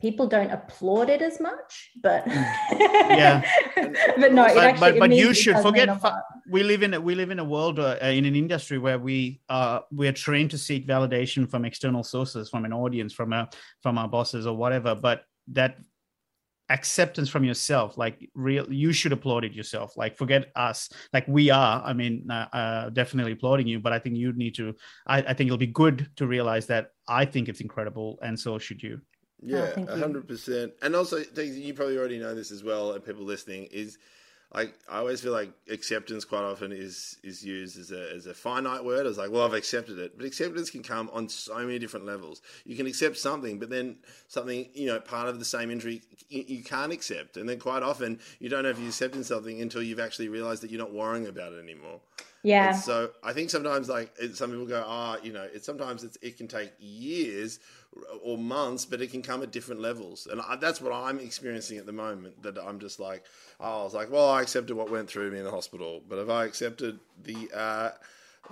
people 0.00 0.26
don't 0.26 0.50
applaud 0.50 1.08
it 1.08 1.22
as 1.22 1.40
much, 1.40 1.90
but 2.02 2.26
Yeah. 2.26 3.42
but 4.18 4.32
no, 4.32 4.44
it 4.44 4.54
But- 4.54 4.64
actually, 4.64 4.92
but 4.92 4.98
but 4.98 5.10
you 5.12 5.32
should 5.34 5.58
forget 5.58 5.88
we 6.48 6.62
live 6.62 6.82
in 6.82 6.94
a, 6.94 7.00
we 7.00 7.14
live 7.14 7.30
in 7.30 7.38
a 7.38 7.44
world 7.44 7.78
uh, 7.78 7.96
in 8.02 8.24
an 8.24 8.36
industry 8.36 8.78
where 8.78 8.98
we 8.98 9.40
uh 9.48 9.80
we 9.90 10.06
are 10.06 10.12
trained 10.12 10.50
to 10.52 10.58
seek 10.58 10.86
validation 10.86 11.48
from 11.48 11.64
external 11.64 12.04
sources 12.04 12.48
from 12.50 12.64
an 12.64 12.72
audience 12.72 13.12
from 13.12 13.32
a 13.32 13.48
from 13.82 13.98
our 13.98 14.08
bosses 14.08 14.46
or 14.46 14.56
whatever 14.56 14.94
but 14.94 15.22
that 15.48 15.76
acceptance 16.68 17.28
from 17.28 17.44
yourself 17.44 17.96
like 17.96 18.28
real 18.34 18.66
you 18.72 18.92
should 18.92 19.12
applaud 19.12 19.44
it 19.44 19.52
yourself. 19.52 19.96
Like 19.96 20.16
forget 20.16 20.50
us. 20.56 20.88
Like 21.12 21.26
we 21.28 21.48
are 21.50 21.82
i 21.84 21.92
mean 21.92 22.28
uh, 22.30 22.46
uh, 22.52 22.90
definitely 22.90 23.32
applauding 23.32 23.66
you 23.68 23.78
but 23.80 23.92
i 23.92 23.98
think 23.98 24.16
you'd 24.16 24.36
need 24.36 24.54
to 24.56 24.74
I, 25.06 25.18
I 25.18 25.32
think 25.34 25.46
it'll 25.48 25.58
be 25.58 25.68
good 25.68 26.10
to 26.16 26.26
realize 26.26 26.66
that 26.66 26.90
i 27.08 27.24
think 27.24 27.48
it's 27.48 27.60
incredible 27.60 28.18
and 28.22 28.38
so 28.38 28.58
should 28.58 28.82
you 28.82 29.00
Yeah, 29.42 29.74
hundred 29.96 30.26
percent. 30.26 30.72
And 30.82 30.96
also, 30.96 31.22
things 31.22 31.58
you 31.58 31.74
probably 31.74 31.98
already 31.98 32.18
know 32.18 32.34
this 32.34 32.50
as 32.50 32.64
well, 32.64 32.92
and 32.92 33.04
people 33.04 33.24
listening 33.24 33.68
is 33.70 33.98
like 34.54 34.74
I 34.88 34.98
always 34.98 35.20
feel 35.20 35.32
like 35.32 35.50
acceptance 35.68 36.24
quite 36.24 36.42
often 36.42 36.72
is 36.72 37.18
is 37.22 37.44
used 37.44 37.78
as 37.78 37.90
a 37.90 38.14
as 38.14 38.26
a 38.26 38.34
finite 38.34 38.84
word. 38.84 39.06
It's 39.06 39.18
like, 39.18 39.30
well, 39.30 39.44
I've 39.44 39.52
accepted 39.54 39.98
it, 39.98 40.16
but 40.16 40.24
acceptance 40.24 40.70
can 40.70 40.82
come 40.82 41.10
on 41.12 41.28
so 41.28 41.58
many 41.58 41.78
different 41.78 42.06
levels. 42.06 42.40
You 42.64 42.76
can 42.76 42.86
accept 42.86 43.18
something, 43.18 43.58
but 43.58 43.70
then 43.70 43.96
something 44.28 44.68
you 44.72 44.86
know 44.86 45.00
part 45.00 45.28
of 45.28 45.38
the 45.38 45.44
same 45.44 45.70
injury 45.70 46.02
you, 46.28 46.44
you 46.46 46.64
can't 46.64 46.92
accept, 46.92 47.36
and 47.36 47.48
then 47.48 47.58
quite 47.58 47.82
often 47.82 48.20
you 48.38 48.48
don't 48.48 48.62
know 48.62 48.70
if 48.70 48.78
you're 48.78 48.88
accepting 48.88 49.24
something 49.24 49.60
until 49.60 49.82
you've 49.82 50.00
actually 50.00 50.28
realized 50.28 50.62
that 50.62 50.70
you're 50.70 50.80
not 50.80 50.94
worrying 50.94 51.26
about 51.26 51.52
it 51.52 51.62
anymore. 51.62 52.00
Yeah, 52.46 52.68
And 52.68 52.76
so 52.76 53.10
I 53.24 53.32
think 53.32 53.50
sometimes, 53.50 53.88
like 53.88 54.16
some 54.34 54.50
people 54.50 54.66
go, 54.66 54.84
ah, 54.86 55.16
you 55.20 55.32
know, 55.32 55.42
it 55.42 55.64
sometimes 55.64 56.04
it's, 56.04 56.16
it 56.22 56.36
can 56.36 56.46
take 56.46 56.72
years 56.78 57.58
or 58.22 58.38
months, 58.38 58.84
but 58.84 59.02
it 59.02 59.10
can 59.10 59.20
come 59.20 59.42
at 59.42 59.50
different 59.50 59.80
levels, 59.80 60.28
and 60.30 60.40
I, 60.40 60.54
that's 60.54 60.80
what 60.80 60.92
I'm 60.92 61.18
experiencing 61.18 61.78
at 61.78 61.86
the 61.86 61.92
moment. 61.92 62.40
That 62.44 62.56
I'm 62.56 62.78
just 62.78 63.00
like, 63.00 63.24
oh, 63.58 63.80
I 63.80 63.82
was 63.82 63.94
like, 63.94 64.12
well, 64.12 64.28
I 64.28 64.42
accepted 64.42 64.76
what 64.76 64.90
went 64.90 65.08
through 65.10 65.32
me 65.32 65.38
in 65.38 65.44
the 65.44 65.50
hospital, 65.50 66.02
but 66.08 66.18
have 66.18 66.30
I 66.30 66.44
accepted 66.44 67.00
the 67.24 67.50
uh, 67.52 67.90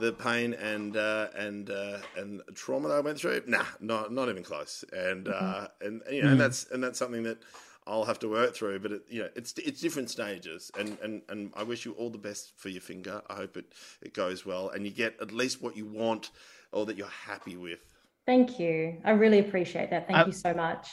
the 0.01 0.13
pain 0.13 0.55
and 0.55 0.97
uh, 0.97 1.29
and 1.37 1.71
uh, 1.71 1.99
and 2.17 2.43
trauma 2.57 2.89
that 2.89 2.97
I 2.97 3.01
went 3.01 3.21
through? 3.21 3.45
Nah, 3.47 3.65
not 3.79 4.13
not 4.13 4.29
even 4.29 4.43
close. 4.43 4.85
And 4.93 5.29
uh, 5.29 5.69
and 5.81 6.03
you 6.11 6.23
know, 6.23 6.31
and 6.31 6.41
that's 6.41 6.69
and 6.73 6.83
that's 6.83 6.99
something 6.99 7.23
that. 7.23 7.39
I'll 7.87 8.05
have 8.05 8.19
to 8.21 8.29
work 8.29 8.55
through, 8.55 8.79
but 8.81 8.93
it, 8.93 9.03
you 9.09 9.23
know, 9.23 9.29
it's 9.37 9.53
it's 9.59 9.81
different 9.81 10.11
stages, 10.11 10.71
and, 10.79 10.97
and, 11.03 11.23
and 11.29 11.53
I 11.55 11.63
wish 11.65 11.85
you 11.85 11.93
all 11.93 12.11
the 12.11 12.19
best 12.19 12.53
for 12.57 12.71
your 12.71 12.81
finger. 12.81 13.21
I 13.29 13.35
hope 13.35 13.57
it, 13.57 13.67
it 14.03 14.15
goes 14.15 14.47
well, 14.47 14.71
and 14.71 14.85
you 14.87 14.91
get 14.91 15.21
at 15.21 15.33
least 15.33 15.63
what 15.63 15.77
you 15.77 15.85
want, 15.87 16.31
or 16.73 16.87
that 16.87 16.97
you're 16.97 17.07
happy 17.09 17.57
with. 17.57 17.81
thank 18.27 18.59
you. 18.59 19.01
I 19.05 19.11
really 19.11 19.39
appreciate 19.39 19.91
that. 19.91 20.07
Thank 20.07 20.19
I- 20.19 20.27
you 20.27 20.33
so 20.33 20.55
much. 20.55 20.89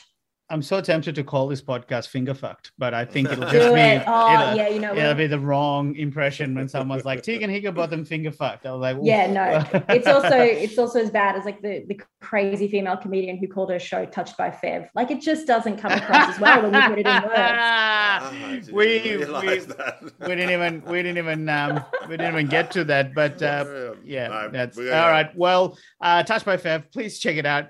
I'm 0.52 0.62
so 0.62 0.80
tempted 0.82 1.16
to 1.16 1.24
call 1.24 1.48
this 1.48 1.62
podcast 1.62 2.08
finger 2.08 2.34
fucked 2.34 2.72
but 2.78 2.94
i 2.94 3.04
think 3.06 3.30
it'll 3.32 3.44
just 3.50 3.74
be 3.74 3.80
it. 3.82 4.04
Oh, 4.06 4.34
it'll- 4.34 4.56
yeah, 4.56 4.68
you 4.70 4.80
know 4.80 4.94
it'll 4.94 5.14
be 5.16 5.28
the 5.28 5.40
wrong 5.40 5.96
impression 5.96 6.54
when 6.54 6.68
someone's 6.70 7.06
like 7.06 7.24
Tegan 7.24 7.50
Higginbotham 7.50 8.06
finger 8.06 8.32
fucked. 8.32 8.66
I 8.66 8.72
was 8.74 8.82
like, 8.82 8.98
Yeah, 9.02 9.28
no. 9.32 9.64
It's 9.90 10.08
also 10.08 10.38
it's 10.66 10.78
also 10.78 11.00
as 11.02 11.10
bad 11.10 11.36
as 11.36 11.46
like 11.46 11.62
the 11.62 11.86
the 11.88 12.00
crazy 12.20 12.68
female 12.68 12.98
comedian 12.98 13.38
who 13.38 13.48
called 13.48 13.70
her 13.72 13.80
show 13.80 14.06
"Touched 14.06 14.38
by 14.38 14.50
Fev." 14.50 14.88
Like 14.96 15.10
it 15.12 15.22
just 15.22 15.48
doesn't 15.48 15.78
come 15.78 15.92
across 15.94 16.36
as 16.36 16.40
well 16.40 16.62
when 16.64 16.74
you 16.74 16.82
put 16.90 17.00
it 17.00 17.08
in 17.08 17.24
words. 17.24 17.34
Ah, 17.38 18.32
we, 18.32 18.60
we, 18.72 19.18
we 19.18 20.36
didn't 20.36 20.50
even 20.52 20.84
we 20.86 20.98
didn't 21.04 21.18
even 21.18 21.48
um 21.50 21.84
we 22.10 22.18
didn't 22.18 22.34
even 22.34 22.48
get 22.48 22.72
to 22.72 22.84
that 22.84 23.14
but 23.16 23.42
uh 23.42 23.94
yeah 24.04 24.28
No, 24.28 24.50
that's 24.52 24.78
we 24.78 24.86
all 24.90 24.92
gotta 24.92 25.08
go. 25.08 25.12
right 25.12 25.38
well 25.38 25.78
uh 26.02 26.24
touch 26.24 26.44
by 26.46 26.58
fev 26.58 26.92
please 26.92 27.20
check 27.20 27.38
it 27.38 27.46
out 27.46 27.68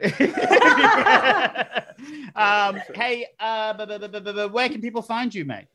um 2.36 2.80
hey 2.96 3.26
uh 3.40 3.74
bu- 3.74 3.86
bu- 4.08 4.22
bu- 4.34 4.48
where 4.50 4.70
can 4.70 4.82
people 4.82 5.02
find 5.02 5.34
you 5.34 5.46
mate 5.46 5.68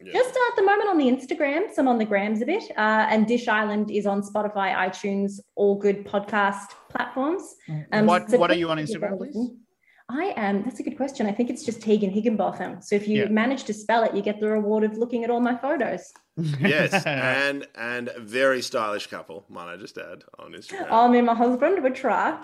Yeah. 0.00 0.12
Just 0.12 0.30
at 0.48 0.54
the 0.58 0.62
moment 0.70 0.88
on 0.92 0.96
the 1.02 1.08
Instagrams, 1.14 1.72
I'm 1.76 1.88
on 1.92 1.98
the 1.98 2.04
grams 2.12 2.40
a 2.40 2.46
bit, 2.46 2.64
uh, 2.84 3.12
and 3.12 3.26
Dish 3.26 3.46
Island 3.60 3.86
is 3.90 4.06
on 4.06 4.18
Spotify, 4.22 4.68
iTunes, 4.86 5.30
all 5.60 5.74
good 5.86 5.98
podcast 6.12 6.68
platforms. 6.92 7.42
Um, 7.92 8.06
what 8.06 8.30
so 8.30 8.38
what 8.42 8.50
are 8.54 8.60
you 8.62 8.68
on 8.74 8.78
instagram 8.84 9.18
please. 9.18 9.36
I 10.08 10.26
am. 10.46 10.54
That's 10.64 10.80
a 10.82 10.84
good 10.86 10.96
question. 11.02 11.22
I 11.26 11.32
think 11.36 11.50
it's 11.52 11.64
just 11.68 11.82
Tegan 11.86 12.10
Higginbotham. 12.18 12.72
So 12.80 12.92
if 13.00 13.04
you 13.10 13.16
Yeah. 13.24 13.28
manage 13.42 13.62
to 13.70 13.74
spell 13.82 14.02
it, 14.06 14.10
you 14.16 14.22
get 14.30 14.36
the 14.44 14.48
reward 14.58 14.82
of 14.88 14.92
looking 15.02 15.20
at 15.24 15.30
all 15.32 15.40
my 15.50 15.56
photos. 15.66 16.02
Yes, 16.60 16.92
and 17.06 17.66
and 17.74 18.08
a 18.08 18.20
very 18.20 18.62
stylish 18.62 19.06
couple, 19.08 19.44
might 19.48 19.72
I 19.72 19.76
just 19.76 19.98
add 19.98 20.24
on 20.38 20.52
Instagram. 20.52 20.86
Oh, 20.90 21.08
me 21.08 21.18
and 21.18 21.26
my 21.26 21.34
husband 21.34 21.82
would 21.82 21.94
try. 21.94 22.38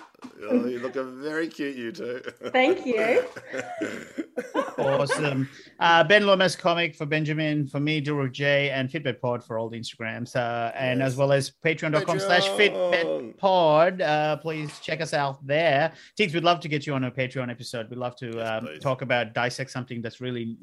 Oh, 0.48 0.66
you 0.66 0.78
look 0.80 0.96
a 0.96 1.04
very 1.04 1.48
cute, 1.48 1.76
you 1.76 1.92
two. 1.92 2.20
Thank 2.50 2.86
you. 2.86 3.24
awesome. 4.78 5.48
Uh, 5.78 6.04
ben 6.04 6.26
Lomas 6.26 6.56
comic 6.56 6.94
for 6.94 7.06
Benjamin, 7.06 7.66
for 7.66 7.80
me, 7.80 8.02
Dilruk 8.02 8.32
J, 8.32 8.70
and 8.70 8.88
Fitbit 8.88 9.20
Pod 9.20 9.44
for 9.44 9.58
all 9.58 9.68
the 9.68 9.78
Instagrams, 9.78 10.34
uh, 10.36 10.72
and 10.74 11.00
Yes. 11.00 11.08
as 11.12 11.16
well 11.16 11.32
as 11.32 11.50
patreon.com 11.64 12.18
slash 12.20 12.48
Patreon. 12.50 12.92
Fitbit 13.04 13.36
Pod. 13.38 14.00
Uh, 14.00 14.36
please 14.38 14.78
check 14.80 15.00
us 15.00 15.12
out 15.12 15.44
there. 15.46 15.92
Tiggs, 16.16 16.34
we'd 16.34 16.44
love 16.44 16.60
to 16.60 16.68
get 16.68 16.86
you 16.86 16.94
on 16.94 17.04
a 17.04 17.10
Patreon 17.10 17.50
episode. 17.50 17.90
We'd 17.90 17.98
love 17.98 18.16
to 18.16 18.32
Yes, 18.36 18.62
um, 18.62 18.68
talk 18.80 19.02
about 19.02 19.34
dissect 19.34 19.70
something 19.70 20.00
that's 20.02 20.20
really, 20.20 20.56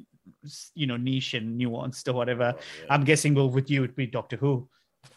you 0.75 0.87
know, 0.87 0.97
niche 0.97 1.33
and 1.33 1.59
nuanced 1.59 2.07
or 2.07 2.13
whatever. 2.13 2.53
Oh, 2.55 2.59
yeah. 2.79 2.93
I'm 2.93 3.03
guessing, 3.03 3.33
well, 3.35 3.49
with 3.49 3.69
you, 3.69 3.83
it'd 3.83 3.95
be 3.95 4.07
Doctor 4.07 4.37
Who. 4.37 4.67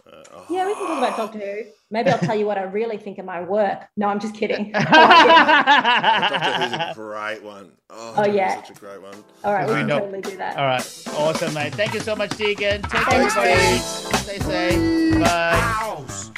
Uh, 0.06 0.22
oh. 0.32 0.46
Yeah, 0.50 0.66
we 0.66 0.74
can 0.74 0.86
talk 0.86 0.98
about 0.98 1.16
Doctor 1.16 1.38
Who. 1.38 1.62
Maybe 1.90 2.10
I'll 2.10 2.18
tell 2.18 2.34
you 2.34 2.46
what 2.46 2.56
I 2.58 2.62
really 2.62 2.96
think 2.96 3.18
of 3.18 3.24
my 3.26 3.42
work. 3.42 3.86
No, 3.96 4.08
I'm 4.08 4.18
just 4.20 4.34
kidding. 4.34 4.72
Oh, 4.76 4.80
Doctor 4.80 6.52
Who's 6.62 6.72
a 6.72 6.92
great 6.94 7.42
one. 7.42 7.72
Oh, 7.90 8.14
Oh, 8.18 8.26
yeah. 8.26 8.56
such 8.56 8.70
a 8.76 8.80
great 8.80 9.00
one. 9.02 9.14
All 9.44 9.52
right, 9.52 9.66
we 9.66 9.74
We 9.74 9.80
can 9.80 9.88
totally 9.88 10.20
do 10.22 10.36
that. 10.38 10.56
All 10.56 10.64
right. 10.66 11.02
Awesome, 11.16 11.52
mate. 11.54 11.74
Thank 11.74 11.94
you 11.94 12.00
so 12.00 12.16
much, 12.16 12.30
Tegan. 12.30 12.82
Take 12.82 12.90
care, 12.90 13.04
Thanks, 13.04 13.36
everybody. 13.36 13.60
Tiggs. 13.60 14.20
Stay 14.20 14.38
safe. 14.38 15.20
Bye. 15.22 15.56
House. 15.56 16.30